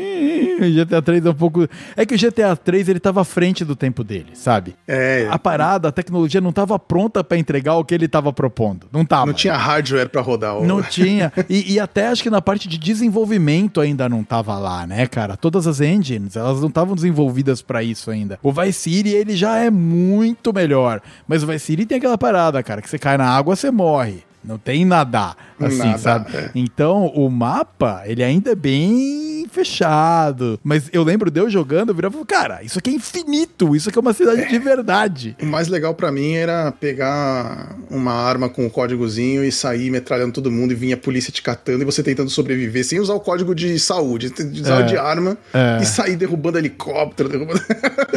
O 0.60 0.86
GTA 0.86 1.02
3 1.02 1.26
é 1.26 1.30
um 1.30 1.34
pouco. 1.34 1.68
É 1.96 2.06
que 2.06 2.16
o 2.16 2.18
GTA 2.18 2.56
3 2.56 2.90
ele 2.90 3.00
tava 3.00 3.22
à 3.22 3.24
frente 3.24 3.64
do 3.64 3.76
tempo 3.76 4.04
dele, 4.04 4.32
sabe? 4.34 4.76
É. 4.88 5.28
A 5.30 5.38
parada, 5.38 5.90
a 5.90 5.92
tecnologia 5.92 6.42
não 6.42 6.52
tava 6.52 6.80
pronta 6.80 7.24
para 7.24 7.38
entregar 7.38 7.76
o 7.76 7.86
que 7.86 7.94
ele 7.94 8.08
tava 8.08 8.34
propondo. 8.34 8.88
Não 8.92 9.06
tava. 9.06 9.28
Não 9.28 9.34
tinha 9.34 9.56
hardware 9.56 10.10
para 10.10 10.22
rodar. 10.22 10.58
O... 10.58 10.66
Não 10.66 10.82
tinha. 10.82 11.32
E, 11.48 11.74
e, 11.74 11.80
até 11.80 12.08
acho 12.08 12.24
que 12.24 12.30
na 12.30 12.42
parte 12.42 12.68
de 12.68 12.78
desenvolvimento 12.78 13.80
ainda 13.80 14.10
não 14.10 14.24
tava 14.24 14.58
lá, 14.58 14.88
né, 14.88 15.06
cara? 15.06 15.38
Todas 15.38 15.68
as 15.68 15.80
engines, 15.82 16.36
elas 16.36 16.60
não 16.60 16.68
estavam 16.68 16.96
desenvolvidas 16.96 17.62
para 17.62 17.84
isso 17.84 18.10
ainda. 18.10 18.40
O 18.42 18.52
Vice 18.52 18.74
City, 18.74 19.10
ele 19.10 19.36
já 19.36 19.58
é 19.58 19.70
muito 19.70 20.52
melhor. 20.52 21.02
Mas 21.28 21.44
o 21.44 21.48
Vice 21.48 21.66
City 21.66 21.86
tem 21.86 21.98
aquela 22.00 22.18
parada, 22.18 22.62
cara, 22.64 22.82
que 22.82 22.90
você 22.90 22.98
cai 22.98 23.18
na 23.18 23.30
água, 23.30 23.56
você 23.56 23.70
morre. 23.70 24.29
Não 24.44 24.58
tem 24.58 24.86
nadar, 24.86 25.36
assim, 25.60 25.78
Nada, 25.80 25.98
sabe? 25.98 26.36
É. 26.36 26.52
Então, 26.56 27.08
o 27.08 27.30
mapa, 27.30 28.04
ele 28.06 28.24
ainda 28.24 28.52
é 28.52 28.56
bem 28.56 29.46
fechado. 29.52 30.60
Mas 30.64 30.90
eu 30.94 31.04
lembro 31.04 31.30
de 31.30 31.40
eu 31.40 31.50
jogando, 31.50 31.90
eu 31.90 31.96
virava 31.96 32.18
e 32.20 32.26
cara, 32.26 32.64
isso 32.64 32.80
aqui 32.80 32.90
é 32.90 32.94
infinito, 32.94 33.76
isso 33.76 33.90
aqui 33.90 33.98
é 33.98 34.02
uma 34.02 34.14
cidade 34.14 34.42
é. 34.42 34.48
de 34.48 34.60
verdade. 34.60 35.36
O 35.42 35.46
mais 35.46 35.68
legal 35.68 35.94
para 35.94 36.12
mim 36.12 36.34
era 36.34 36.72
pegar 36.72 37.76
uma 37.90 38.14
arma 38.14 38.48
com 38.48 38.66
o 38.66 38.70
códigozinho 38.70 39.44
e 39.44 39.52
sair 39.52 39.90
metralhando 39.90 40.32
todo 40.32 40.50
mundo 40.50 40.72
e 40.72 40.76
vinha 40.76 40.96
a 40.96 40.98
polícia 40.98 41.32
te 41.34 41.42
catando 41.42 41.82
e 41.82 41.86
você 41.86 42.02
tentando 42.02 42.30
sobreviver 42.30 42.86
sem 42.86 43.00
usar 43.00 43.16
o 43.16 43.20
código 43.20 43.54
de 43.54 43.78
saúde, 43.78 44.32
usar 44.54 44.82
é. 44.82 44.84
de 44.84 44.98
arma 44.98 45.38
é. 45.54 45.80
e 45.82 45.86
sair 45.86 46.16
derrubando 46.16 46.58
helicóptero, 46.58 47.28
derrubando... 47.28 47.62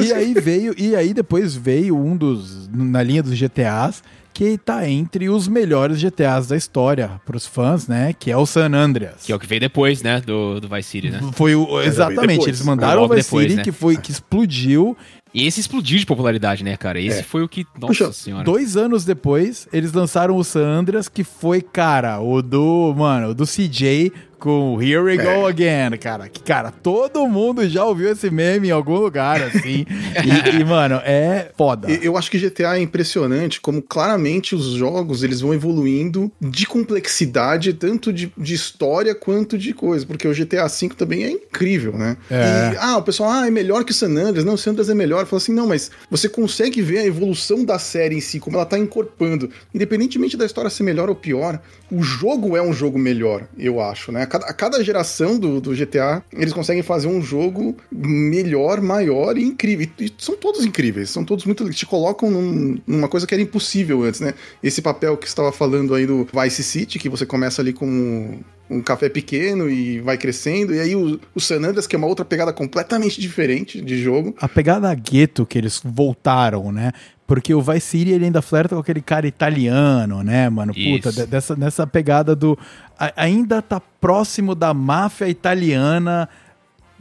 E 0.00 0.12
aí 0.12 0.34
veio, 0.34 0.74
e 0.78 0.94
aí 0.94 1.12
depois 1.12 1.54
veio 1.54 1.96
um 1.96 2.16
dos, 2.16 2.68
na 2.72 3.02
linha 3.02 3.22
dos 3.22 3.38
GTAs, 3.38 4.02
que 4.32 4.56
tá 4.58 4.88
entre 4.88 5.28
os 5.28 5.46
melhores 5.48 6.00
GTAs 6.00 6.48
da 6.48 6.56
história 6.56 7.20
pros 7.24 7.46
fãs, 7.46 7.86
né? 7.86 8.12
Que 8.12 8.30
é 8.30 8.36
o 8.36 8.46
San 8.46 8.72
Andreas. 8.74 9.22
Que 9.24 9.32
é 9.32 9.34
o 9.34 9.38
que 9.38 9.46
veio 9.46 9.60
depois, 9.60 10.02
né? 10.02 10.20
Do, 10.20 10.60
do 10.60 10.68
Vice 10.68 10.88
City, 10.88 11.10
né? 11.10 11.20
Foi 11.32 11.54
o, 11.54 11.80
exatamente, 11.80 12.48
eles 12.48 12.62
mandaram 12.62 13.02
o 13.02 13.08
Vice 13.08 13.24
depois, 13.24 13.44
City, 13.44 13.56
né? 13.56 13.64
que 13.64 13.72
foi 13.72 13.96
que 13.96 14.10
explodiu. 14.10 14.96
E 15.34 15.46
esse 15.46 15.60
explodiu 15.60 15.98
de 15.98 16.04
popularidade, 16.04 16.62
né, 16.62 16.76
cara? 16.76 17.00
Esse 17.00 17.20
é. 17.20 17.22
foi 17.22 17.42
o 17.42 17.48
que. 17.48 17.66
Nossa 17.74 17.86
Puxa, 17.86 18.12
senhora. 18.12 18.44
Dois 18.44 18.76
anos 18.76 19.04
depois, 19.04 19.66
eles 19.72 19.92
lançaram 19.92 20.36
o 20.36 20.44
San 20.44 20.66
Andreas, 20.66 21.08
que 21.08 21.24
foi, 21.24 21.62
cara, 21.62 22.20
o 22.20 22.42
do. 22.42 22.94
Mano, 22.96 23.28
o 23.30 23.34
do 23.34 23.46
CJ 23.46 24.12
com 24.42 24.82
Here 24.82 24.98
We 24.98 25.16
Go 25.18 25.46
é. 25.46 25.50
Again, 25.50 25.96
cara. 25.98 26.28
Que, 26.28 26.42
cara, 26.42 26.72
todo 26.72 27.24
mundo 27.28 27.66
já 27.68 27.84
ouviu 27.84 28.10
esse 28.10 28.28
meme 28.28 28.68
em 28.68 28.70
algum 28.72 28.96
lugar, 28.96 29.40
assim. 29.40 29.86
e, 30.18 30.60
e, 30.60 30.64
mano, 30.64 30.96
é 31.04 31.52
foda. 31.56 31.88
Eu 31.88 32.16
acho 32.16 32.28
que 32.28 32.38
GTA 32.38 32.76
é 32.76 32.80
impressionante 32.80 33.60
como 33.60 33.80
claramente 33.80 34.56
os 34.56 34.72
jogos 34.72 35.22
eles 35.22 35.40
vão 35.40 35.54
evoluindo 35.54 36.30
de 36.40 36.66
complexidade, 36.66 37.72
tanto 37.72 38.12
de, 38.12 38.32
de 38.36 38.54
história 38.54 39.14
quanto 39.14 39.56
de 39.56 39.72
coisa. 39.72 40.04
Porque 40.04 40.26
o 40.26 40.34
GTA 40.34 40.66
V 40.66 40.88
também 40.96 41.22
é 41.22 41.30
incrível, 41.30 41.96
né? 41.96 42.16
É. 42.28 42.72
E, 42.74 42.76
ah, 42.80 42.96
o 42.96 43.02
pessoal, 43.02 43.30
ah, 43.30 43.46
é 43.46 43.50
melhor 43.50 43.84
que 43.84 43.92
o 43.92 43.94
San 43.94 44.10
Andreas. 44.10 44.44
Não, 44.44 44.54
o 44.54 44.58
San 44.58 44.72
Andreas 44.72 44.90
é 44.90 44.94
melhor. 44.94 45.24
Fala 45.24 45.40
assim, 45.40 45.54
não, 45.54 45.68
mas 45.68 45.88
você 46.10 46.28
consegue 46.28 46.82
ver 46.82 46.98
a 46.98 47.06
evolução 47.06 47.64
da 47.64 47.78
série 47.78 48.16
em 48.16 48.20
si, 48.20 48.40
como 48.40 48.56
ela 48.56 48.66
tá 48.66 48.76
incorporando. 48.76 49.48
Independentemente 49.72 50.36
da 50.36 50.44
história 50.44 50.68
ser 50.68 50.82
melhor 50.82 51.08
ou 51.08 51.14
pior, 51.14 51.60
o 51.92 52.02
jogo 52.02 52.56
é 52.56 52.62
um 52.62 52.72
jogo 52.72 52.98
melhor, 52.98 53.46
eu 53.58 53.78
acho, 53.78 54.10
né? 54.10 54.24
cada, 54.24 54.46
a 54.46 54.54
cada 54.54 54.82
geração 54.82 55.38
do, 55.38 55.60
do 55.60 55.76
GTA, 55.76 56.24
eles 56.32 56.54
conseguem 56.54 56.82
fazer 56.82 57.06
um 57.06 57.20
jogo 57.20 57.76
melhor, 57.92 58.80
maior 58.80 59.36
e 59.36 59.44
incrível. 59.44 59.86
E, 59.98 60.06
e 60.06 60.12
são 60.16 60.34
todos 60.34 60.64
incríveis, 60.64 61.10
são 61.10 61.22
todos 61.22 61.44
muito. 61.44 61.68
te 61.70 61.84
colocam 61.84 62.30
num, 62.30 62.78
numa 62.86 63.08
coisa 63.08 63.26
que 63.26 63.34
era 63.34 63.42
impossível 63.42 64.04
antes, 64.04 64.20
né? 64.20 64.32
Esse 64.62 64.80
papel 64.80 65.18
que 65.18 65.26
estava 65.26 65.52
falando 65.52 65.94
aí 65.94 66.06
do 66.06 66.26
Vice 66.32 66.62
City, 66.62 66.98
que 66.98 67.10
você 67.10 67.26
começa 67.26 67.60
ali 67.60 67.74
com 67.74 68.40
um 68.72 68.80
café 68.80 69.08
pequeno 69.08 69.68
e 69.68 70.00
vai 70.00 70.16
crescendo. 70.16 70.74
E 70.74 70.80
aí 70.80 70.96
o, 70.96 71.20
o 71.34 71.40
San 71.40 71.56
Andreas, 71.56 71.86
que 71.86 71.94
é 71.94 71.98
uma 71.98 72.06
outra 72.06 72.24
pegada 72.24 72.52
completamente 72.52 73.20
diferente 73.20 73.80
de 73.80 74.02
jogo. 74.02 74.34
A 74.38 74.48
pegada 74.48 74.92
gueto 74.94 75.44
que 75.44 75.58
eles 75.58 75.80
voltaram, 75.84 76.72
né? 76.72 76.92
Porque 77.26 77.54
o 77.54 77.62
Vice 77.62 77.86
City 77.86 78.10
ele 78.10 78.26
ainda 78.26 78.42
flerta 78.42 78.74
com 78.74 78.80
aquele 78.80 79.00
cara 79.00 79.26
italiano, 79.26 80.22
né, 80.22 80.50
mano? 80.50 80.74
Puta, 80.74 81.08
Isso. 81.08 81.26
dessa, 81.26 81.56
nessa 81.56 81.86
pegada 81.86 82.34
do. 82.34 82.58
A, 82.98 83.12
ainda 83.16 83.62
tá 83.62 83.80
próximo 84.00 84.54
da 84.54 84.74
máfia 84.74 85.28
italiana 85.28 86.28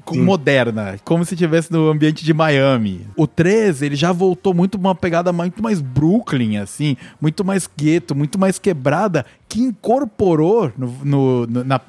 Sim. 0.10 0.22
moderna, 0.22 0.98
como 1.04 1.24
se 1.24 1.34
estivesse 1.36 1.72
no 1.72 1.90
ambiente 1.90 2.24
de 2.24 2.34
Miami. 2.34 3.06
O 3.16 3.28
13, 3.28 3.86
ele 3.86 3.96
já 3.96 4.12
voltou 4.12 4.54
muito 4.54 4.76
uma 4.76 4.96
pegada 4.96 5.32
muito 5.32 5.62
mais 5.62 5.80
Brooklyn, 5.82 6.58
assim, 6.58 6.98
muito 7.20 7.46
mais 7.46 7.70
gueto, 7.78 8.16
muito 8.16 8.40
mais 8.40 8.58
quebrada, 8.58 9.26
que 9.48 9.62
incorporou 9.62 10.72
no, 10.78 10.88
no, 11.04 11.48
no 11.48 11.64
na 11.64 11.80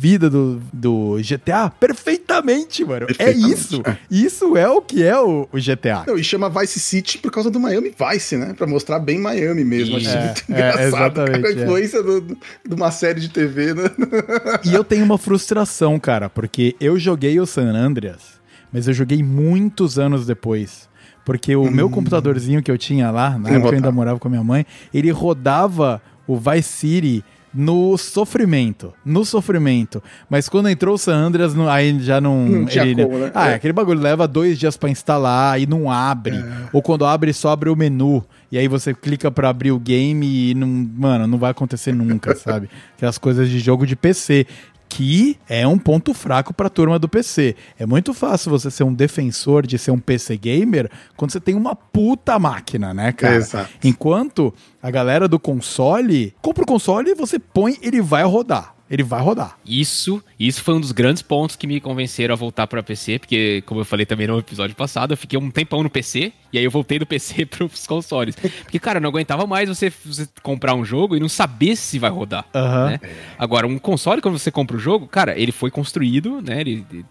vida 0.00 0.30
do, 0.30 0.62
do 0.72 1.18
GTA 1.18 1.68
perfeitamente, 1.68 2.82
mano. 2.86 3.04
É 3.04 3.06
perfeitamente. 3.12 3.46
É 3.46 3.52
isso. 3.52 3.82
Isso 4.10 4.56
é 4.56 4.66
o 4.66 4.80
que 4.80 5.02
é 5.02 5.20
o, 5.20 5.46
o 5.52 5.58
GTA. 5.58 6.04
Não, 6.06 6.16
e 6.16 6.24
chama 6.24 6.48
Vice 6.48 6.80
City 6.80 7.18
por 7.18 7.30
causa 7.30 7.50
do 7.50 7.60
Miami 7.60 7.92
Vice, 7.94 8.38
né? 8.38 8.54
Pra 8.56 8.66
mostrar 8.66 8.98
bem 8.98 9.18
Miami 9.18 9.62
mesmo. 9.62 9.98
Acho 9.98 10.08
é, 10.08 10.24
muito 10.24 10.42
é, 10.48 10.52
engraçado. 10.52 11.14
Cara, 11.16 11.36
a 11.36 11.50
é. 11.50 11.52
influência 11.52 11.98
é. 11.98 12.02
do, 12.02 12.20
de 12.22 12.74
uma 12.74 12.90
série 12.90 13.20
de 13.20 13.28
TV, 13.28 13.74
né? 13.74 13.90
E 14.64 14.74
eu 14.74 14.84
tenho 14.84 15.04
uma 15.04 15.18
frustração, 15.18 15.98
cara, 15.98 16.30
porque 16.30 16.74
eu 16.80 16.98
joguei 16.98 17.38
o 17.38 17.46
San 17.46 17.68
Andreas, 17.74 18.40
mas 18.72 18.88
eu 18.88 18.94
joguei 18.94 19.22
muitos 19.22 19.98
anos 19.98 20.26
depois. 20.26 20.88
Porque 21.24 21.54
o 21.54 21.64
hum. 21.64 21.70
meu 21.70 21.90
computadorzinho 21.90 22.62
que 22.62 22.70
eu 22.70 22.78
tinha 22.78 23.10
lá, 23.10 23.38
na 23.38 23.50
época 23.50 23.68
eu 23.68 23.74
ainda 23.74 23.92
morava 23.92 24.18
com 24.18 24.28
a 24.28 24.30
minha 24.30 24.44
mãe, 24.44 24.64
ele 24.94 25.10
rodava 25.10 26.00
o 26.26 26.38
Vice 26.38 26.68
City 26.68 27.24
no 27.52 27.98
sofrimento. 27.98 28.92
No 29.04 29.24
sofrimento. 29.24 30.02
Mas 30.28 30.48
quando 30.48 30.68
entrou 30.68 30.94
o 30.94 30.98
San 30.98 31.16
Andreas, 31.16 31.54
não, 31.54 31.68
aí 31.68 31.98
já 32.00 32.20
não. 32.20 32.46
não 32.46 32.68
ele, 32.68 32.94
né? 32.94 33.32
Ah, 33.34 33.50
é. 33.50 33.54
aquele 33.54 33.72
bagulho 33.72 34.00
leva 34.00 34.26
dois 34.26 34.58
dias 34.58 34.76
para 34.76 34.88
instalar 34.88 35.60
e 35.60 35.66
não 35.66 35.90
abre. 35.90 36.36
É. 36.36 36.68
Ou 36.72 36.82
quando 36.82 37.04
abre, 37.04 37.32
só 37.32 37.50
abre 37.50 37.68
o 37.68 37.76
menu. 37.76 38.24
E 38.52 38.58
aí 38.58 38.66
você 38.66 38.92
clica 38.94 39.30
para 39.30 39.48
abrir 39.48 39.72
o 39.72 39.78
game 39.78 40.50
e 40.50 40.54
não. 40.54 40.68
Mano, 40.68 41.26
não 41.26 41.38
vai 41.38 41.50
acontecer 41.50 41.92
nunca, 41.92 42.34
sabe? 42.36 42.68
Aquelas 42.96 43.18
coisas 43.18 43.48
de 43.48 43.58
jogo 43.58 43.86
de 43.86 43.96
PC 43.96 44.46
que 44.90 45.38
é 45.48 45.66
um 45.66 45.78
ponto 45.78 46.12
fraco 46.12 46.52
para 46.52 46.66
a 46.66 46.70
turma 46.70 46.98
do 46.98 47.08
PC. 47.08 47.54
É 47.78 47.86
muito 47.86 48.12
fácil 48.12 48.50
você 48.50 48.70
ser 48.70 48.82
um 48.82 48.92
defensor 48.92 49.64
de 49.64 49.78
ser 49.78 49.92
um 49.92 50.00
PC 50.00 50.36
gamer 50.36 50.90
quando 51.16 51.30
você 51.30 51.40
tem 51.40 51.54
uma 51.54 51.76
puta 51.76 52.38
máquina, 52.38 52.92
né, 52.92 53.12
cara? 53.12 53.36
Exato. 53.36 53.70
Enquanto 53.84 54.52
a 54.82 54.90
galera 54.90 55.28
do 55.28 55.38
console, 55.38 56.34
compra 56.42 56.64
o 56.64 56.66
console 56.66 57.10
e 57.10 57.14
você 57.14 57.38
põe, 57.38 57.78
ele 57.80 58.02
vai 58.02 58.24
rodar 58.24 58.74
ele 58.90 59.04
vai 59.04 59.20
rodar. 59.20 59.56
Isso, 59.64 60.20
isso 60.38 60.62
foi 60.64 60.74
um 60.74 60.80
dos 60.80 60.90
grandes 60.90 61.22
pontos 61.22 61.54
que 61.54 61.66
me 61.66 61.80
convenceram 61.80 62.32
a 62.32 62.36
voltar 62.36 62.66
para 62.66 62.82
PC, 62.82 63.20
porque 63.20 63.62
como 63.64 63.80
eu 63.80 63.84
falei 63.84 64.04
também 64.04 64.26
no 64.26 64.38
episódio 64.38 64.74
passado, 64.74 65.12
eu 65.12 65.16
fiquei 65.16 65.38
um 65.38 65.48
tempão 65.50 65.82
no 65.84 65.88
PC 65.88 66.32
e 66.52 66.58
aí 66.58 66.64
eu 66.64 66.70
voltei 66.70 66.98
do 66.98 67.06
PC 67.06 67.46
pros 67.46 67.86
consoles. 67.86 68.34
Porque 68.34 68.80
cara, 68.80 68.98
eu 68.98 69.00
não 69.02 69.08
aguentava 69.10 69.46
mais 69.46 69.68
você, 69.68 69.92
você 70.04 70.28
comprar 70.42 70.74
um 70.74 70.84
jogo 70.84 71.16
e 71.16 71.20
não 71.20 71.28
saber 71.28 71.76
se 71.76 71.98
vai 72.00 72.10
rodar, 72.10 72.44
Aham. 72.52 72.86
né? 72.90 73.00
Agora, 73.38 73.66
um 73.66 73.78
console 73.78 74.20
quando 74.20 74.36
você 74.38 74.50
compra 74.50 74.76
o 74.76 74.80
jogo, 74.80 75.06
cara, 75.06 75.38
ele 75.38 75.52
foi 75.52 75.70
construído, 75.70 76.42
né, 76.42 76.64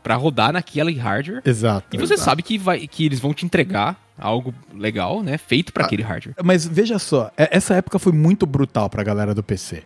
para 0.04 0.16
rodar 0.16 0.52
naquela 0.52 0.92
hardware. 0.92 1.42
Exato. 1.46 1.96
E 1.96 1.98
você 2.00 2.18
sabe 2.18 2.44
que 2.44 2.58
vai 2.58 2.88
que 2.88 3.06
eles 3.06 3.20
vão 3.20 3.34
te 3.34 3.46
entregar 3.46 3.96
algo 4.18 4.54
legal, 4.76 5.24
né, 5.24 5.38
feito 5.38 5.72
para 5.72 5.86
aquele 5.86 6.04
hardware. 6.04 6.36
Mas 6.44 6.68
veja 6.68 7.00
só, 7.00 7.32
é- 7.38 7.48
essa 7.56 7.74
época 7.76 7.98
foi 7.98 8.12
muito 8.12 8.46
brutal 8.46 8.90
pra 8.90 9.02
galera 9.02 9.34
do 9.34 9.42
PC. 9.42 9.84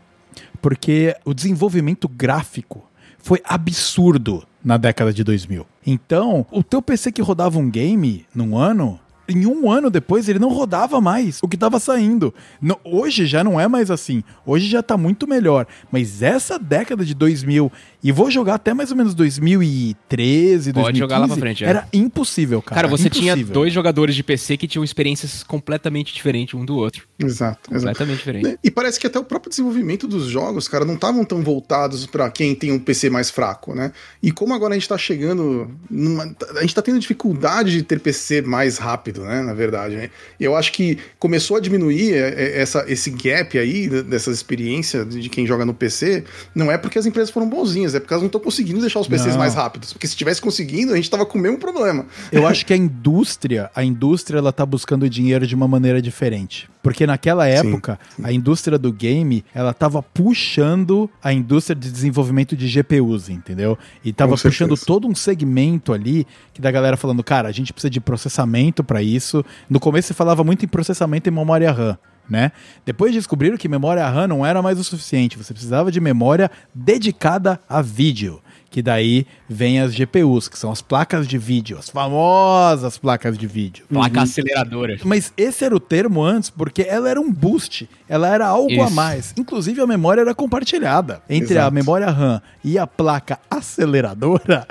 Porque 0.63 1.13
o 1.25 1.33
desenvolvimento 1.33 2.07
gráfico 2.07 2.89
foi 3.19 3.41
absurdo 3.43 4.43
na 4.63 4.77
década 4.77 5.11
de 5.13 5.21
2000. 5.21 5.67
Então, 5.85 6.45
o 6.49 6.63
teu 6.63 6.81
PC 6.81 7.11
que 7.11 7.21
rodava 7.21 7.59
um 7.59 7.69
game 7.69 8.25
num 8.33 8.57
ano, 8.57 8.97
em 9.27 9.45
um 9.45 9.69
ano 9.69 9.89
depois 9.89 10.29
ele 10.29 10.39
não 10.39 10.47
rodava 10.47 11.01
mais 11.01 11.39
o 11.43 11.49
que 11.49 11.57
estava 11.57 11.81
saindo. 11.81 12.33
No- 12.61 12.79
hoje 12.85 13.25
já 13.25 13.43
não 13.43 13.59
é 13.59 13.67
mais 13.67 13.91
assim. 13.91 14.23
Hoje 14.45 14.67
já 14.69 14.81
tá 14.81 14.95
muito 14.95 15.27
melhor. 15.27 15.67
Mas 15.91 16.21
essa 16.21 16.57
década 16.57 17.03
de 17.03 17.13
2000, 17.13 17.69
e 18.03 18.11
vou 18.11 18.29
jogar 18.29 18.55
até 18.55 18.73
mais 18.73 18.91
ou 18.91 18.97
menos 18.97 19.13
2013, 19.15 20.73
Pode 20.73 20.73
2015, 20.73 20.99
jogar 20.99 21.17
lá 21.19 21.27
pra 21.27 21.37
frente, 21.37 21.63
é. 21.63 21.67
era 21.67 21.87
impossível, 21.93 22.61
cara. 22.61 22.75
Cara, 22.81 22.87
você 22.87 23.09
tinha 23.09 23.31
Impossível. 23.33 23.53
dois 23.53 23.73
jogadores 23.73 24.15
de 24.15 24.23
PC 24.23 24.57
que 24.57 24.67
tinham 24.67 24.83
experiências 24.83 25.43
completamente 25.43 26.13
diferentes 26.13 26.53
um 26.53 26.65
do 26.65 26.75
outro. 26.75 27.03
Exato, 27.19 27.69
exato. 27.71 27.79
Completamente 27.85 28.17
diferente. 28.17 28.43
Né? 28.43 28.57
E 28.63 28.69
parece 28.71 28.99
que 28.99 29.07
até 29.07 29.17
o 29.19 29.23
próprio 29.23 29.49
desenvolvimento 29.49 30.07
dos 30.07 30.25
jogos, 30.27 30.67
cara, 30.67 30.83
não 30.85 30.95
estavam 30.95 31.23
tão 31.23 31.41
voltados 31.41 32.05
pra 32.05 32.29
quem 32.29 32.53
tem 32.55 32.71
um 32.71 32.79
PC 32.79 33.09
mais 33.09 33.29
fraco, 33.29 33.73
né? 33.73 33.91
E 34.21 34.31
como 34.31 34.53
agora 34.53 34.73
a 34.73 34.77
gente 34.77 34.89
tá 34.89 34.97
chegando. 34.97 35.71
numa- 35.89 36.35
a 36.57 36.61
gente 36.61 36.75
tá 36.75 36.81
tendo 36.81 36.99
dificuldade 36.99 37.71
de 37.71 37.83
ter 37.83 37.99
PC 37.99 38.41
mais 38.41 38.77
rápido, 38.77 39.21
né? 39.23 39.41
Na 39.41 39.53
verdade, 39.53 39.95
né? 39.95 40.09
E 40.39 40.43
eu 40.43 40.55
acho 40.55 40.71
que 40.71 40.97
começou 41.19 41.57
a 41.57 41.59
diminuir 41.59 42.13
é, 42.13 42.17
é, 42.57 42.61
essa, 42.61 42.83
esse 42.87 43.09
gap 43.11 43.57
aí 43.57 43.87
d- 43.87 44.03
dessas 44.03 44.35
experiências 44.37 45.07
de 45.13 45.29
quem 45.29 45.45
joga 45.45 45.65
no 45.65 45.73
PC. 45.73 46.23
Não 46.53 46.71
é 46.71 46.77
porque 46.77 46.97
as 46.99 47.05
empresas 47.05 47.29
foram 47.29 47.47
bonzinhas, 47.49 47.92
é 47.95 47.99
porque 47.99 48.13
elas 48.13 48.21
não 48.21 48.27
estão 48.27 48.41
conseguindo 48.41 48.79
deixar 48.79 48.99
os 48.99 49.07
PCs 49.07 49.33
Não. 49.33 49.39
mais 49.39 49.53
rápidos. 49.53 49.93
Porque 49.93 50.07
se 50.07 50.15
tivesse 50.15 50.41
conseguindo, 50.41 50.93
a 50.93 50.95
gente 50.95 51.09
tava 51.09 51.25
com 51.25 51.37
o 51.37 51.41
mesmo 51.41 51.57
problema. 51.57 52.05
Eu 52.31 52.47
acho 52.47 52.65
que 52.65 52.73
a 52.73 52.77
indústria, 52.77 53.69
a 53.75 53.83
indústria 53.83 54.37
ela 54.37 54.51
tá 54.51 54.65
buscando 54.65 55.09
dinheiro 55.09 55.45
de 55.45 55.55
uma 55.55 55.67
maneira 55.67 56.01
diferente. 56.01 56.69
Porque 56.81 57.07
naquela 57.07 57.47
época, 57.47 57.97
a 58.21 58.31
indústria 58.31 58.77
do 58.77 58.91
game, 58.91 59.45
ela 59.53 59.73
tava 59.73 60.03
puxando 60.03 61.09
a 61.23 61.31
indústria 61.31 61.75
de 61.75 61.89
desenvolvimento 61.89 62.57
de 62.57 62.67
GPUs, 62.67 63.29
entendeu? 63.29 63.77
E 64.03 64.11
tava 64.11 64.35
puxando 64.37 64.75
todo 64.75 65.07
um 65.07 65.15
segmento 65.15 65.93
ali 65.93 66.27
que 66.53 66.61
da 66.61 66.69
galera 66.69 66.97
falando, 66.97 67.23
cara, 67.23 67.47
a 67.47 67.51
gente 67.53 67.71
precisa 67.71 67.89
de 67.89 68.01
processamento 68.01 68.83
pra 68.83 69.01
isso. 69.01 69.45
No 69.69 69.79
começo 69.79 70.09
se 70.09 70.13
falava 70.13 70.43
muito 70.43 70.65
em 70.65 70.67
processamento 70.67 71.29
em 71.29 71.31
memória 71.31 71.71
RAM. 71.71 71.97
Né? 72.29 72.51
Depois 72.85 73.13
descobriram 73.13 73.57
que 73.57 73.67
memória 73.67 74.07
RAM 74.07 74.27
não 74.27 74.45
era 74.45 74.61
mais 74.61 74.79
o 74.79 74.83
suficiente, 74.83 75.37
você 75.37 75.53
precisava 75.53 75.91
de 75.91 75.99
memória 75.99 76.49
dedicada 76.73 77.59
a 77.67 77.81
vídeo 77.81 78.41
que 78.73 78.81
daí 78.81 79.27
vem 79.47 79.79
as 79.79 79.93
GPUs, 79.93 80.47
que 80.47 80.57
são 80.57 80.71
as 80.71 80.81
placas 80.81 81.27
de 81.27 81.37
vídeo, 81.37 81.77
as 81.77 81.91
famosas 81.91 82.97
placas 82.97 83.37
de 83.37 83.45
vídeo. 83.45 83.85
Placa 83.87 84.23
aceleradora. 84.23 84.97
Mas 85.05 85.31
esse 85.37 85.63
era 85.63 85.75
o 85.75 85.79
termo 85.79 86.23
antes 86.23 86.49
porque 86.49 86.81
ela 86.81 87.07
era 87.07 87.21
um 87.21 87.31
boost, 87.31 87.87
ela 88.09 88.27
era 88.27 88.47
algo 88.47 88.81
a 88.81 88.85
Isso. 88.85 88.95
mais. 88.95 89.33
Inclusive 89.37 89.79
a 89.79 89.85
memória 89.85 90.21
era 90.21 90.33
compartilhada 90.33 91.21
entre 91.29 91.53
a 91.53 91.61
Exato. 91.61 91.73
memória 91.75 92.09
RAM 92.09 92.41
e 92.63 92.79
a 92.79 92.87
placa 92.87 93.37
aceleradora. 93.47 94.65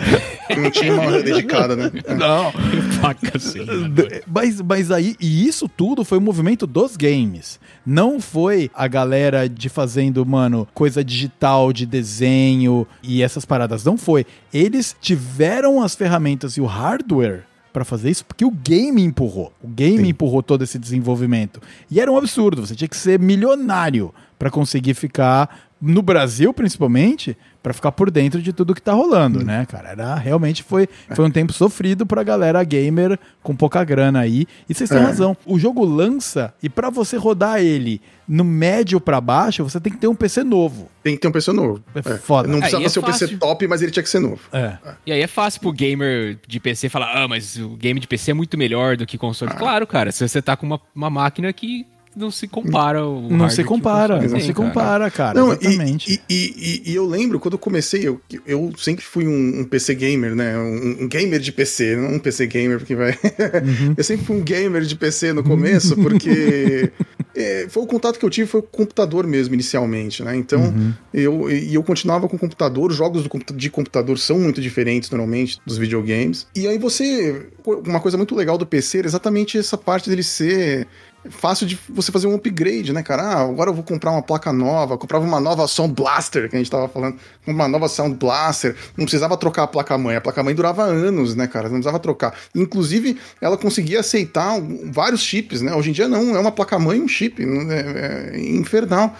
Não 0.57 0.69
tinha 0.69 0.95
uma 0.95 1.05
hora 1.05 1.23
dedicada, 1.23 1.77
né? 1.77 1.93
Não. 2.19 2.51
Placa 3.01 3.37
aceleradora. 3.37 4.23
Mas, 4.27 4.61
mas 4.61 4.91
aí, 4.91 5.15
e 5.21 5.47
isso 5.47 5.69
tudo 5.69 6.05
foi 6.05 6.19
o 6.19 6.21
movimento 6.21 6.67
dos 6.67 6.97
games. 6.97 7.61
Não 7.85 8.21
foi 8.21 8.71
a 8.75 8.87
galera 8.87 9.49
de 9.49 9.69
fazendo, 9.69 10.25
mano, 10.25 10.69
coisa 10.73 11.05
digital, 11.05 11.73
de 11.73 11.85
desenho 11.85 12.87
e 13.03 13.23
essas 13.23 13.45
paradas. 13.45 13.85
Não 13.85 13.97
foi. 13.97 14.25
Eles 14.53 14.97
tiveram 15.01 15.83
as 15.83 15.95
ferramentas 15.95 16.57
e 16.57 16.61
o 16.61 16.67
hardware 16.67 17.45
pra 17.73 17.85
fazer 17.85 18.11
isso 18.11 18.25
porque 18.25 18.45
o 18.45 18.51
game 18.51 19.03
empurrou. 19.03 19.53
O 19.63 19.69
game 19.69 20.05
Sim. 20.05 20.09
empurrou 20.09 20.43
todo 20.43 20.63
esse 20.63 20.79
desenvolvimento. 20.79 21.61
E 21.91 22.01
era 22.01 22.13
um 22.13 22.17
absurdo. 22.17 22.65
Você 22.65 22.75
tinha 22.75 22.89
que 22.89 22.97
ser 22.97 23.19
milionário 23.19 24.15
pra 24.39 24.51
conseguir 24.51 24.95
ficar 24.95 25.71
no 25.81 26.03
Brasil, 26.03 26.53
principalmente, 26.55 27.37
pra 27.63 27.73
ficar 27.73 27.93
por 27.93 28.11
dentro 28.11 28.43
de 28.43 28.53
tudo 28.53 28.75
que 28.75 28.83
tá 28.83 28.93
rolando, 28.93 29.45
né, 29.45 29.65
cara? 29.67 29.91
Era 29.91 30.15
realmente 30.17 30.63
foi, 30.63 30.89
foi 31.15 31.25
um 31.25 31.31
tempo 31.31 31.53
sofrido 31.53 32.05
pra 32.05 32.23
galera 32.23 32.63
gamer 32.65 33.19
com 33.43 33.55
pouca 33.55 33.85
grana 33.85 34.21
aí. 34.21 34.47
E 34.69 34.75
vocês 34.75 34.91
têm 34.91 34.99
É. 34.99 35.03
razão. 35.03 35.37
O 35.47 35.59
jogo 35.59 35.85
lança 35.85 36.53
e 36.63 36.69
pra 36.69 36.91
você 36.91 37.17
rodar 37.17 37.61
ele 37.61 38.01
no 38.27 38.45
médio 38.45 39.01
pra 39.01 39.21
baixo, 39.21 39.63
você 39.65 39.79
tem 39.81 39.93
que 39.93 39.99
ter 39.99 40.07
um 40.09 40.15
PC 40.15 40.43
novo. 40.43 40.89
Tem 41.03 41.15
que 41.15 41.21
ter 41.21 41.29
um 41.29 41.33
PC 41.33 41.53
novo. 41.53 41.83
É 41.95 42.03
foda. 42.19 42.49
Não 42.49 42.59
precisava 42.61 42.85
é 42.85 42.89
ser 42.89 42.99
o 43.01 43.03
PC 43.03 43.37
top, 43.37 43.67
mas 43.67 43.83
ele 43.83 43.91
tinha 43.91 44.03
que 44.03 44.09
ser 44.09 44.21
novo. 44.21 44.41
É. 44.53 44.77
E 45.05 45.13
aí 45.13 45.21
é 45.21 45.27
fácil 45.27 45.61
pro 45.61 45.73
gamer 45.73 46.39
de 46.47 46.59
PC 46.61 46.89
falar, 46.89 47.13
ah, 47.15 47.29
mas 47.29 47.57
o 47.59 47.71
game 47.71 47.99
de 48.01 48.07
PC 48.09 48.31
é 48.31 48.35
muito 48.35 48.57
melhor 48.57 48.97
do 48.97 49.05
que 49.07 49.17
Ah. 49.17 49.21
console. 49.21 49.53
Claro, 49.55 49.87
cara, 49.87 50.11
se 50.13 50.27
você 50.27 50.41
tá 50.41 50.57
com 50.57 50.67
uma, 50.67 50.81
uma 50.95 51.11
máquina 51.11 51.53
que 51.53 51.87
não 52.17 52.31
se 52.31 52.47
compara 52.47 53.07
o 53.07 53.21
Não 53.23 53.29
hardware 53.31 53.51
se 53.51 53.57
que 53.57 53.63
o 53.63 53.67
compara, 53.67 54.15
não 54.23 54.41
se 54.41 54.53
cara. 54.53 54.55
compara, 54.55 55.11
cara. 55.11 55.41
Não, 55.41 55.53
e, 55.53 55.59
exatamente. 55.61 56.23
e, 56.29 56.35
e- 56.35 56.55
e- 56.87 56.91
e 56.93 56.95
eu 56.95 57.07
lembro 57.07 57.41
quando 57.41 57.55
eu 57.55 57.59
comecei, 57.59 58.07
eu, 58.07 58.21
eu 58.47 58.73
sempre 58.77 59.05
fui 59.05 59.27
um, 59.27 59.61
um 59.61 59.65
PC 59.65 59.95
gamer, 59.95 60.35
né? 60.35 60.57
Um, 60.59 61.05
um 61.05 61.09
gamer 61.09 61.41
de 61.41 61.51
PC, 61.53 61.97
não 61.97 62.15
um 62.15 62.19
PC 62.19 62.47
gamer, 62.47 62.79
porque 62.79 62.95
vai. 62.95 63.13
Uhum. 63.63 63.95
eu 63.97 64.05
sempre 64.05 64.25
fui 64.27 64.37
um 64.37 64.43
gamer 64.43 64.83
de 64.83 64.95
PC 64.97 65.33
no 65.33 65.43
começo, 65.43 65.95
porque 65.97 66.91
é, 67.35 67.67
foi 67.69 67.83
o 67.83 67.87
contato 67.87 68.19
que 68.19 68.25
eu 68.25 68.31
tive, 68.31 68.47
foi 68.49 68.61
com 68.63 68.69
o 68.69 68.71
computador 68.71 69.27
mesmo, 69.27 69.55
inicialmente, 69.55 70.23
né? 70.23 70.37
Então, 70.37 70.61
Uhum. 70.63 70.93
eu, 71.15 71.51
e 71.51 71.75
eu 71.75 71.83
continuava 71.83 72.29
com 72.29 72.37
o 72.37 72.39
computador, 72.39 72.91
os 72.91 72.97
jogos 72.97 73.23
do 73.23 73.29
computa- 73.29 73.55
de 73.55 73.71
computador 73.71 74.19
são 74.19 74.39
muito 74.39 74.61
diferentes, 74.61 75.11
normalmente, 75.11 75.59
dos 75.67 75.79
videogames. 75.79 76.47
E 76.55 76.67
aí 76.67 76.79
você. 76.79 77.47
Uma 77.65 78.01
coisa 78.01 78.17
muito 78.17 78.35
legal 78.35 78.59
do 78.59 78.67
PC 78.67 78.99
era 78.99 79.07
exatamente 79.07 79.57
essa 79.59 79.79
parte 79.79 80.11
dele 80.11 80.23
ser 80.23 80.87
fácil 81.31 81.67
de 81.67 81.79
você 81.89 82.11
fazer 82.11 82.27
um 82.27 82.35
upgrade, 82.35 82.93
né, 82.93 83.03
cara? 83.03 83.23
Ah, 83.23 83.41
agora 83.43 83.71
eu 83.71 83.75
vou 83.75 83.85
comprar 83.85 84.11
uma 84.11 84.23
placa 84.23 84.53
nova, 84.53 84.99
comprava 84.99 85.25
uma 85.25 85.41
nova 85.41 85.67
Sound 85.67 85.95
Blaster, 85.95 86.49
que 86.49 86.57
a 86.57 86.59
gente 86.59 86.71
tava 86.71 86.89
falando, 86.89 87.17
uma 87.47 87.69
nova 87.69 87.89
Sound 87.89 88.17
Blaster, 88.17 88.77
não 88.97 89.05
precisava 89.05 89.37
trocar 89.37 89.65
a 89.65 89.67
placa-mãe, 89.67 90.17
a 90.17 90.21
placa-mãe 90.21 90.55
durava 90.55 90.83
anos, 90.85 91.35
né, 91.35 91.47
cara? 91.47 91.65
Não 91.65 91.77
precisava 91.77 91.99
trocar. 91.99 92.35
Inclusive, 92.55 93.19
ela 93.41 93.57
conseguia 93.57 94.01
aceitar 94.01 94.61
vários 94.91 95.23
chips, 95.23 95.61
né? 95.63 95.75
Hoje 95.75 95.91
em 95.91 95.93
dia 95.93 96.09
não, 96.09 96.35
é 96.35 96.39
uma 96.39 96.53
placa-mãe 96.53 96.99
e 96.99 97.03
um 97.03 97.09
chip, 97.09 97.43
é, 97.43 98.37
é 98.37 98.41
infernal. 98.41 99.17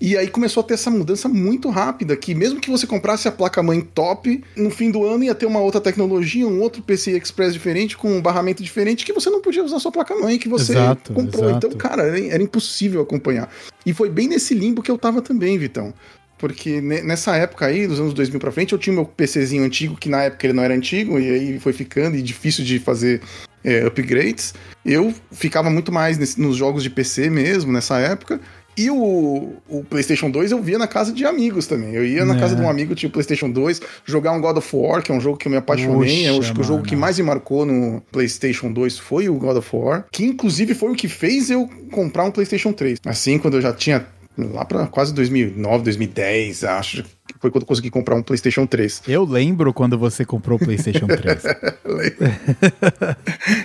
E 0.00 0.16
aí 0.16 0.28
começou 0.28 0.62
a 0.62 0.64
ter 0.64 0.74
essa 0.74 0.88
mudança 0.90 1.28
muito 1.28 1.68
rápida, 1.68 2.16
que 2.16 2.34
mesmo 2.34 2.58
que 2.58 2.70
você 2.70 2.86
comprasse 2.86 3.28
a 3.28 3.32
placa-mãe 3.32 3.82
top, 3.82 4.42
no 4.56 4.70
fim 4.70 4.90
do 4.90 5.04
ano 5.04 5.24
ia 5.24 5.34
ter 5.34 5.44
uma 5.44 5.60
outra 5.60 5.78
tecnologia, 5.80 6.46
um 6.48 6.60
outro 6.62 6.80
PCI 6.82 7.18
Express 7.18 7.52
diferente, 7.52 7.98
com 7.98 8.10
um 8.16 8.22
barramento 8.22 8.62
diferente, 8.62 9.04
que 9.04 9.12
você 9.12 9.28
não 9.28 9.42
podia 9.42 9.62
usar 9.62 9.78
sua 9.78 9.92
placa-mãe 9.92 10.38
que 10.38 10.48
você 10.48 10.72
Exato, 10.72 11.12
comprou. 11.12 11.50
exato. 11.50 11.66
Então, 11.66 11.78
cara, 11.78 12.04
era, 12.04 12.18
era 12.18 12.42
impossível 12.42 13.02
acompanhar. 13.02 13.52
E 13.84 13.92
foi 13.92 14.08
bem 14.08 14.26
nesse 14.26 14.54
limbo 14.54 14.80
que 14.82 14.90
eu 14.90 14.96
tava 14.96 15.20
também, 15.20 15.58
Vitão. 15.58 15.92
Porque 16.38 16.80
ne- 16.80 17.02
nessa 17.02 17.36
época 17.36 17.66
aí, 17.66 17.86
dos 17.86 18.00
anos 18.00 18.14
2000 18.14 18.40
pra 18.40 18.50
frente, 18.50 18.72
eu 18.72 18.78
tinha 18.78 18.94
meu 18.94 19.04
PCzinho 19.04 19.62
antigo, 19.62 19.94
que 19.98 20.08
na 20.08 20.22
época 20.22 20.46
ele 20.46 20.54
não 20.54 20.62
era 20.62 20.72
antigo, 20.74 21.18
e 21.18 21.28
aí 21.30 21.60
foi 21.60 21.74
ficando 21.74 22.16
e 22.16 22.22
difícil 22.22 22.64
de 22.64 22.78
fazer 22.78 23.20
é, 23.62 23.84
upgrades. 23.86 24.54
Eu 24.82 25.12
ficava 25.30 25.68
muito 25.68 25.92
mais 25.92 26.16
nesse- 26.16 26.40
nos 26.40 26.56
jogos 26.56 26.82
de 26.82 26.88
PC 26.88 27.28
mesmo, 27.28 27.70
nessa 27.70 27.98
época. 27.98 28.40
E 28.82 28.90
o, 28.90 29.52
o 29.68 29.84
PlayStation 29.84 30.30
2 30.30 30.52
eu 30.52 30.62
via 30.62 30.78
na 30.78 30.86
casa 30.86 31.12
de 31.12 31.24
amigos 31.26 31.66
também. 31.66 31.92
Eu 31.94 32.04
ia 32.04 32.24
na 32.24 32.34
É. 32.34 32.38
casa 32.38 32.56
de 32.56 32.62
um 32.62 32.70
amigo, 32.70 32.94
tinha 32.94 33.08
o 33.08 33.12
PlayStation 33.12 33.50
2, 33.50 33.80
jogar 34.06 34.32
um 34.32 34.40
God 34.40 34.56
of 34.56 34.74
War, 34.76 35.02
que 35.02 35.12
é 35.12 35.14
um 35.14 35.20
jogo 35.20 35.36
que 35.36 35.46
eu 35.48 35.50
me 35.50 35.58
apaixonei. 35.58 36.28
Eu 36.28 36.38
acho 36.38 36.54
que 36.54 36.60
o 36.60 36.64
jogo 36.64 36.82
que 36.82 36.96
mais 36.96 37.18
me 37.18 37.24
marcou 37.24 37.66
no 37.66 38.00
PlayStation 38.10 38.72
2 38.72 38.98
foi 38.98 39.28
o 39.28 39.34
God 39.34 39.58
of 39.58 39.68
War, 39.76 40.06
que 40.10 40.24
inclusive 40.24 40.74
foi 40.74 40.90
o 40.92 40.94
que 40.94 41.08
fez 41.08 41.50
eu 41.50 41.68
comprar 41.90 42.24
um 42.24 42.30
PlayStation 42.30 42.72
3. 42.72 42.98
Assim, 43.04 43.38
quando 43.38 43.54
eu 43.54 43.60
já 43.60 43.72
tinha 43.72 44.06
lá 44.38 44.64
pra 44.64 44.86
quase 44.86 45.12
2009, 45.12 45.84
2010, 45.84 46.64
acho 46.64 47.04
foi 47.40 47.50
quando 47.50 47.62
eu 47.62 47.66
consegui 47.66 47.90
comprar 47.90 48.14
um 48.14 48.22
PlayStation 48.22 48.66
3. 48.66 49.02
Eu 49.08 49.24
lembro 49.24 49.72
quando 49.72 49.98
você 49.98 50.26
comprou 50.26 50.58
o 50.58 50.60
PlayStation 50.62 51.06
3. 51.06 51.44
É, 51.44 51.56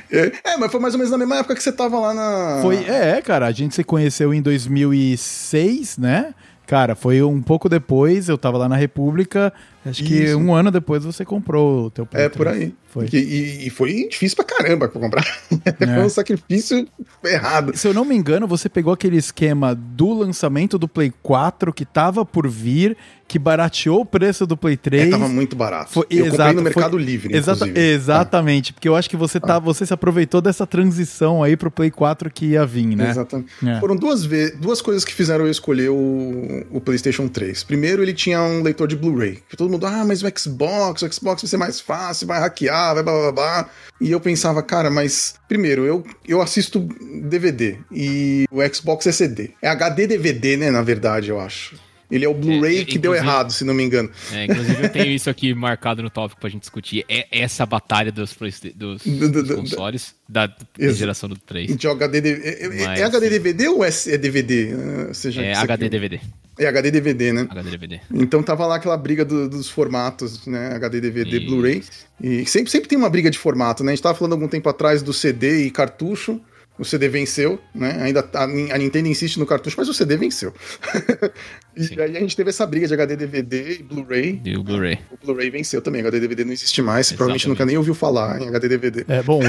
é, 0.53 0.57
mas 0.57 0.71
foi 0.71 0.80
mais 0.80 0.93
ou 0.93 0.97
menos 0.97 1.11
na 1.11 1.17
mesma 1.17 1.39
época 1.39 1.55
que 1.55 1.61
você 1.61 1.73
tava 1.73 1.99
lá 1.99 2.13
na. 2.13 2.59
Foi, 2.61 2.78
é, 2.86 3.21
cara, 3.21 3.45
a 3.45 3.51
gente 3.51 3.76
se 3.76 3.84
conheceu 3.84 4.34
em 4.34 4.41
2006, 4.41 5.97
né? 5.97 6.34
Cara, 6.65 6.95
foi 6.95 7.21
um 7.21 7.41
pouco 7.41 7.67
depois, 7.67 8.30
eu 8.30 8.38
tava 8.38 8.57
lá 8.57 8.69
na 8.69 8.78
República, 8.78 9.53
Acho 9.86 10.03
que 10.03 10.23
Isso. 10.23 10.38
um 10.38 10.53
ano 10.53 10.71
depois 10.71 11.03
você 11.05 11.23
comprou 11.23 11.86
o 11.86 11.89
teu 11.91 12.05
Play 12.05 12.23
É, 12.25 12.29
por 12.29 12.45
3. 12.47 12.57
aí. 12.63 12.73
Foi. 12.89 13.09
E, 13.11 13.67
e- 13.67 13.69
foi 13.69 14.07
difícil 14.07 14.38
pra 14.38 14.45
caramba 14.45 14.88
pra 14.88 14.99
comprar. 15.01 15.23
É. 15.79 15.86
foi 15.95 16.03
um 16.05 16.09
sacrifício 16.09 16.88
errado. 17.25 17.75
Se 17.75 17.88
eu 17.88 17.93
não 17.93 18.05
me 18.05 18.15
engano, 18.15 18.47
você 18.47 18.69
pegou 18.69 18.93
aquele 18.93 19.17
esquema 19.17 19.75
do 19.75 20.13
lançamento 20.13 20.77
do 20.77 20.88
Play 20.88 21.11
4 21.23 21.73
que 21.73 21.83
tava 21.86 22.23
por 22.25 22.47
vir, 22.47 22.95
que 23.27 23.38
barateou 23.39 24.01
o 24.01 24.05
preço 24.05 24.45
do 24.45 24.55
Play 24.55 24.77
3. 24.77 25.07
É, 25.07 25.09
tava 25.09 25.27
muito 25.27 25.55
barato. 25.55 25.91
Foi- 25.91 26.03
eu 26.09 26.25
comprei 26.25 26.27
exato, 26.33 26.53
no 26.53 26.61
Mercado 26.61 26.91
foi- 26.91 27.03
Livre, 27.03 27.36
Exata- 27.36 27.67
exatamente, 27.79 28.71
porque 28.73 28.88
eu 28.88 28.95
acho 28.95 29.09
que 29.09 29.17
você, 29.17 29.39
tá, 29.39 29.57
você 29.59 29.86
se 29.86 29.93
aproveitou 29.93 30.39
dessa 30.41 30.65
transição 30.67 31.43
aí 31.43 31.57
pro 31.57 31.71
Play 31.71 31.89
4 31.91 32.29
que 32.29 32.45
ia 32.47 32.65
vir, 32.65 32.86
né? 32.95 33.09
Exatamente. 33.09 33.49
É. 33.65 33.79
Foram 33.79 33.95
duas, 33.95 34.25
duas 34.59 34.81
coisas 34.81 35.03
que 35.03 35.13
fizeram 35.13 35.45
eu 35.45 35.51
escolher 35.51 35.89
o, 35.89 36.63
o 36.71 36.79
PlayStation 36.79 37.27
3. 37.27 37.63
Primeiro, 37.63 38.01
ele 38.03 38.13
tinha 38.13 38.41
um 38.41 38.61
leitor 38.61 38.88
de 38.88 38.95
Blu-ray. 38.95 39.39
Que 39.49 39.57
todo 39.57 39.69
mundo, 39.69 39.74
ah, 39.84 40.05
mas 40.05 40.21
o 40.21 40.28
Xbox, 40.38 41.01
o 41.01 41.11
Xbox 41.11 41.41
vai 41.41 41.49
ser 41.49 41.57
mais 41.57 41.80
fácil, 41.80 42.28
vai 42.28 42.39
hackear, 42.39 42.93
vai 42.93 43.03
blá 43.03 43.13
blá 43.13 43.32
blá. 43.32 43.69
E 43.99 44.11
eu 44.11 44.19
pensava, 44.19 44.61
cara, 44.61 44.89
mas 44.91 45.36
primeiro, 45.47 45.86
eu, 45.86 46.03
eu 46.28 46.41
assisto 46.41 46.80
DVD 47.23 47.78
e 47.91 48.45
o 48.51 48.61
Xbox 48.73 49.07
é 49.07 49.11
CD. 49.11 49.51
É 49.61 49.69
HD 49.69 50.07
DVD, 50.07 50.57
né, 50.57 50.69
na 50.69 50.82
verdade, 50.82 51.30
eu 51.30 51.39
acho. 51.39 51.76
Ele 52.10 52.24
é 52.24 52.30
o 52.30 52.34
Blu-ray 52.34 52.80
É, 52.82 52.86
que 52.86 52.97
deu 52.99 53.16
errado, 53.16 53.51
se 53.51 53.64
não 53.64 53.74
me 53.74 53.84
engano. 53.84 54.10
É, 54.32 54.45
inclusive 54.45 54.84
eu 54.84 54.89
tenho 54.89 55.08
isso 55.12 55.30
aqui 55.30 55.53
marcado 55.53 56.03
no 56.03 56.10
tópico 56.10 56.39
pra 56.39 56.49
gente 56.49 56.62
discutir. 56.62 57.03
É 57.10 57.28
essa 57.32 57.66
batalha 57.66 58.12
dos, 58.12 58.36
dos, 58.76 59.01
Do- 59.03 59.30
do- 59.30 59.30
dos 59.43 59.47
do- 59.47 59.56
consoles 59.56 60.16
da, 60.30 60.47
da 60.47 60.91
geração 60.93 61.28
do 61.28 61.38
3. 61.38 61.76
De 61.76 61.88
HD, 61.88 62.30
é, 62.43 62.66
é- 62.66 62.70
Mas, 62.70 62.99
é 62.99 63.03
HD. 63.03 63.30
DVD 63.30 63.68
ou 63.70 63.84
é, 63.84 63.89
é 64.08 64.18
DVD? 64.18 64.70
Ah, 65.10 65.14
seja 65.14 65.41
É 65.41 65.53
HD 65.56 65.89
DVD. 65.89 66.20
É 66.58 66.68
HD 66.68 66.89
DVD, 66.91 67.34
né? 67.34 67.47
HD 67.49 67.70
DVD. 67.72 67.99
Então 68.14 68.41
tava 68.41 68.66
lá 68.66 68.76
aquela 68.76 68.95
briga 68.95 69.26
do- 69.26 69.49
dos 69.49 69.70
formatos, 69.70 70.45
né? 70.47 70.74
HD, 70.76 71.01
DVD. 71.01 71.39
Blu-ray. 71.41 71.84
E 72.24 72.45
sempre, 72.45 72.72
sempre 72.72 72.88
tem 72.88 72.97
uma 72.97 73.10
briga 73.10 73.30
de 73.30 73.38
formato, 73.38 73.84
né? 73.84 73.91
A 73.91 73.95
gente 73.95 74.03
tava 74.03 74.18
falando 74.18 74.34
algum 74.34 74.47
tempo 74.47 74.70
atrás 74.70 75.01
do 75.03 75.12
CD 75.12 75.66
e 75.66 75.72
cartucho. 75.72 76.39
O 76.78 76.84
CD 76.84 77.07
venceu, 77.07 77.59
né? 77.73 77.97
Ainda 78.01 78.21
tá- 78.21 78.41
a, 78.41 78.43
a 78.43 78.78
Nintendo 78.78 79.07
insiste 79.07 79.38
no 79.39 79.45
cartucho, 79.45 79.76
mas 79.78 79.88
o 79.88 79.93
CD 79.93 80.17
venceu. 80.17 80.53
e 81.76 81.84
Sim. 81.86 81.99
aí 81.99 82.17
a 82.17 82.19
gente 82.19 82.36
teve 82.36 82.49
essa 82.49 82.65
briga 82.65 82.88
de 82.88 82.93
HD, 82.93 83.15
DVD 83.15 83.80
e 83.80 83.84
Blu-ray. 83.84 84.41
E 84.43 84.57
o 84.57 84.63
Blu-ray. 84.63 84.99
O 85.11 85.26
Blu-ray 85.26 85.49
venceu 85.49 85.82
também, 85.82 86.01
HD, 86.01 86.19
DVD 86.19 86.43
não 86.45 86.51
existe 86.53 86.82
mais. 86.82 87.07
Você 87.07 87.15
provavelmente 87.15 87.41
Exatamente. 87.43 87.59
nunca 87.59 87.65
nem 87.65 87.78
ouviu 87.78 87.95
falar 87.95 88.41
em 88.41 88.47
HD, 88.49 88.67
DVD. 88.67 89.05
É, 89.07 89.23
bom, 89.23 89.39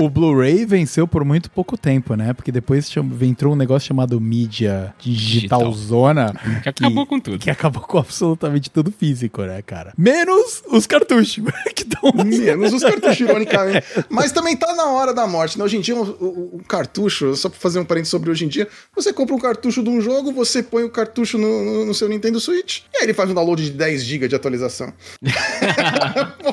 o, 0.00 0.04
o 0.04 0.08
Blu-ray 0.10 0.64
venceu 0.64 1.08
por 1.08 1.24
muito 1.24 1.50
pouco 1.50 1.76
tempo, 1.76 2.14
né? 2.14 2.32
Porque 2.32 2.52
depois 2.52 2.88
entrou 3.22 3.52
um 3.52 3.56
negócio 3.56 3.88
chamado 3.88 4.20
mídia 4.20 4.94
digital, 4.98 5.70
Digital. 5.70 5.72
zona. 5.72 6.34
Que 6.62 6.68
acabou 6.68 7.06
com 7.06 7.18
tudo. 7.20 7.38
Que 7.38 7.50
acabou 7.50 7.82
com 7.82 7.98
absolutamente 7.98 8.70
tudo 8.70 8.92
físico, 8.92 9.42
né, 9.42 9.60
cara? 9.62 9.92
Menos 9.98 10.62
os 10.70 10.86
cartuchos, 10.86 11.42
que 11.74 11.82
estão 11.82 12.12
Menos 12.24 12.72
os 12.72 12.82
cartuchos, 12.82 13.20
ironicamente. 13.20 13.84
Mas 14.08 14.30
também 14.32 14.56
tá 14.56 14.72
na 14.74 14.86
hora 14.86 15.12
da 15.12 15.26
morte, 15.26 15.58
né? 15.58 15.64
Hoje 15.64 15.76
em 15.76 15.80
dia, 15.80 15.96
o, 15.96 16.02
o- 16.02 16.56
o 16.56 16.62
cartucho, 16.76 17.34
só 17.36 17.48
pra 17.48 17.58
fazer 17.58 17.78
um 17.78 17.84
parênteses 17.84 18.10
sobre 18.10 18.30
hoje 18.30 18.44
em 18.44 18.48
dia, 18.48 18.68
você 18.94 19.12
compra 19.12 19.34
um 19.34 19.38
cartucho 19.38 19.82
de 19.82 19.88
um 19.88 20.00
jogo, 20.00 20.32
você 20.32 20.62
põe 20.62 20.84
o 20.84 20.90
cartucho 20.90 21.38
no, 21.38 21.64
no- 21.64 21.86
no 21.86 21.94
seu 21.94 22.08
Nintendo 22.08 22.38
Switch, 22.38 22.80
e 22.94 22.98
aí 22.98 23.04
ele 23.04 23.14
faz 23.14 23.30
um 23.30 23.34
download 23.34 23.62
de 23.64 23.70
10 23.70 24.02
GB 24.04 24.28
de 24.28 24.34
atualização. 24.34 24.92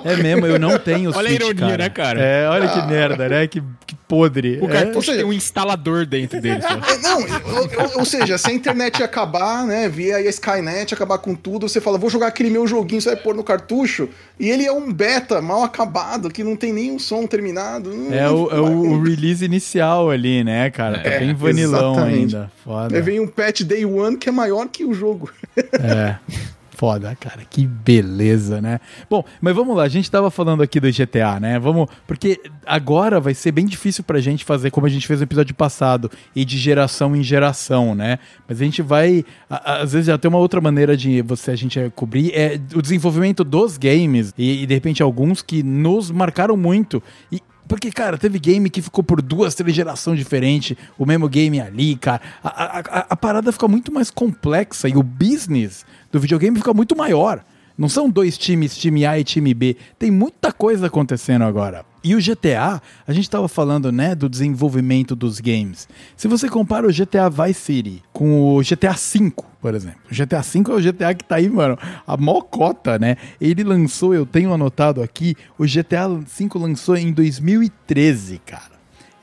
É 0.03 0.15
mesmo, 0.17 0.45
eu 0.45 0.59
não 0.59 0.77
tenho 0.77 1.11
Olha 1.15 1.27
a 1.29 1.31
Switch, 1.31 1.41
ironia, 1.57 1.77
né, 1.77 1.89
cara? 1.89 2.19
É, 2.19 2.47
olha 2.49 2.67
que 2.67 2.81
merda, 2.87 3.29
né? 3.29 3.47
Que, 3.47 3.61
que 3.85 3.95
podre. 4.07 4.59
O 4.61 4.65
É. 4.65 4.71
cartucho 4.73 4.95
ou 4.97 5.01
seja- 5.03 5.17
tem 5.17 5.25
um 5.25 5.33
instalador 5.33 6.05
dentro 6.05 6.41
dele. 6.41 6.59
É, 6.93 6.97
Não, 6.97 7.19
ou, 7.21 7.61
ou- 7.61 7.99
ou 7.99 8.05
seja, 8.05 8.37
se 8.37 8.49
a 8.49 8.53
internet 8.53 9.01
acabar, 9.03 9.65
né, 9.65 9.87
vier 9.89 10.15
aí 10.15 10.27
a 10.27 10.29
Skynet, 10.29 10.93
acabar 10.93 11.17
com 11.19 11.35
tudo, 11.35 11.67
você 11.69 11.79
fala, 11.79 11.97
vou 11.97 12.09
jogar 12.09 12.27
aquele 12.27 12.49
meu 12.49 12.65
joguinho, 12.67 13.01
você 13.01 13.09
vai 13.13 13.17
pôr 13.17 13.35
no 13.35 13.43
cartucho, 13.43 14.09
e 14.39 14.49
ele 14.49 14.65
é 14.65 14.71
um 14.71 14.91
beta 14.91 15.41
mal 15.41 15.63
acabado, 15.63 16.29
que 16.29 16.43
não 16.43 16.55
tem 16.55 16.73
nenhum 16.73 16.97
som 16.99 17.25
terminado. 17.27 17.91
É 18.11 18.29
o, 18.29 18.49
é 18.51 18.59
o- 18.59 18.93
o 18.93 19.03
release 19.03 19.43
inicial 19.45 20.11
ali, 20.13 20.43
né, 20.43 20.69
cara? 20.69 20.99
Tá 20.99 21.09
É, 21.09 21.19
bem 21.19 21.33
vanilão 21.33 21.93
exatamente. 21.93 22.35
ainda. 22.35 22.51
Foda. 22.63 22.95
Aí 22.95 23.01
vem 23.01 23.19
um 23.19 23.27
patch 23.27 23.61
day 23.63 23.85
one 23.85 24.17
que 24.17 24.29
é 24.29 24.31
maior 24.31 24.67
que 24.67 24.85
o 24.85 24.93
jogo. 24.93 25.29
É. 25.73 26.15
Foda, 26.75 27.15
cara. 27.17 27.41
Que 27.49 27.65
beleza, 27.67 28.59
né? 28.59 28.79
Bom, 29.09 29.23
mas 29.39 29.55
vamos 29.55 29.77
lá. 29.77 29.83
A 29.83 29.87
gente 29.87 30.09
tava 30.09 30.29
falando 30.31 30.63
aqui 30.63 30.79
do 30.79 30.91
GTA, 30.91 31.39
né? 31.39 31.57
Vamos. 31.59 31.87
Porque 32.05 32.41
agora 32.65 33.19
vai 33.21 33.33
ser 33.33 33.51
bem 33.51 33.65
difícil 33.65 34.03
pra 34.03 34.19
gente 34.19 34.43
fazer 34.43 34.71
como 34.71 34.87
a 34.87 34.89
gente 34.89 35.05
fez 35.07 35.19
no 35.19 35.23
episódio 35.23 35.53
passado, 35.55 36.09
e 36.35 36.43
de 36.43 36.57
geração 36.57 37.15
em 37.15 37.21
geração, 37.23 37.93
né? 37.95 38.17
Mas 38.49 38.59
a 38.59 38.63
gente 38.65 38.81
vai. 38.81 39.23
a- 39.49 39.71
a- 39.73 39.81
às 39.83 39.93
vezes 39.93 40.13
tem 40.19 40.27
uma 40.27 40.39
outra 40.39 40.59
maneira 40.59 40.97
de 40.97 41.21
você 41.21 41.51
a 41.51 41.55
gente 41.55 41.79
cobrir. 41.95 42.31
É 42.33 42.59
o 42.75 42.81
desenvolvimento 42.81 43.43
dos 43.43 43.77
games. 43.77 44.33
E, 44.37 44.63
e, 44.63 44.65
de 44.65 44.73
repente 44.73 45.01
alguns 45.03 45.41
que 45.43 45.61
nos 45.63 46.09
marcaram 46.11 46.57
muito. 46.57 47.01
E, 47.31 47.39
porque, 47.67 47.91
cara, 47.91 48.17
teve 48.17 48.39
game 48.39 48.69
que 48.69 48.81
ficou 48.81 49.03
por 49.03 49.21
duas, 49.21 49.55
três 49.55 49.75
gerações 49.75 50.17
diferentes, 50.19 50.75
o 50.97 51.05
mesmo 51.05 51.27
game 51.29 51.59
ali, 51.61 51.95
cara. 51.95 52.21
A, 52.43 52.49
a, 52.49 52.79
a- 52.79 53.05
a 53.11 53.15
parada 53.15 53.51
fica 53.51 53.67
muito 53.67 53.91
mais 53.91 54.09
complexa 54.11 54.87
e 54.89 54.95
o 54.95 55.03
business 55.03 55.85
do 56.11 56.19
videogame 56.19 56.57
fica 56.57 56.73
muito 56.73 56.95
maior. 56.95 57.43
Não 57.77 57.89
são 57.89 58.09
dois 58.09 58.37
times, 58.37 58.77
time 58.77 59.05
A 59.05 59.17
e 59.17 59.23
time 59.23 59.53
B. 59.53 59.75
Tem 59.97 60.11
muita 60.11 60.51
coisa 60.51 60.87
acontecendo 60.87 61.43
agora. 61.43 61.85
E 62.03 62.15
o 62.15 62.19
GTA, 62.19 62.81
a 63.07 63.13
gente 63.13 63.29
tava 63.29 63.47
falando, 63.47 63.91
né, 63.91 64.13
do 64.13 64.27
desenvolvimento 64.27 65.15
dos 65.15 65.39
games. 65.39 65.87
Se 66.17 66.27
você 66.27 66.49
compara 66.49 66.85
o 66.85 66.91
GTA 66.91 67.29
Vice 67.29 67.61
City 67.61 68.03
com 68.11 68.57
o 68.57 68.61
GTA 68.61 68.91
V, 68.91 69.31
por 69.61 69.73
exemplo. 69.73 69.99
O 70.11 70.13
GTA 70.13 70.41
V 70.41 70.63
é 70.67 70.73
o 70.73 70.81
GTA 70.81 71.13
que 71.13 71.23
tá 71.23 71.35
aí, 71.35 71.49
mano, 71.49 71.77
a 72.05 72.17
mocota, 72.17 72.99
né? 72.99 73.15
Ele 73.39 73.63
lançou, 73.63 74.13
eu 74.13 74.25
tenho 74.25 74.53
anotado 74.53 75.01
aqui, 75.01 75.35
o 75.57 75.65
GTA 75.65 76.09
V 76.09 76.49
lançou 76.55 76.97
em 76.97 77.13
2013, 77.13 78.41
cara. 78.45 78.73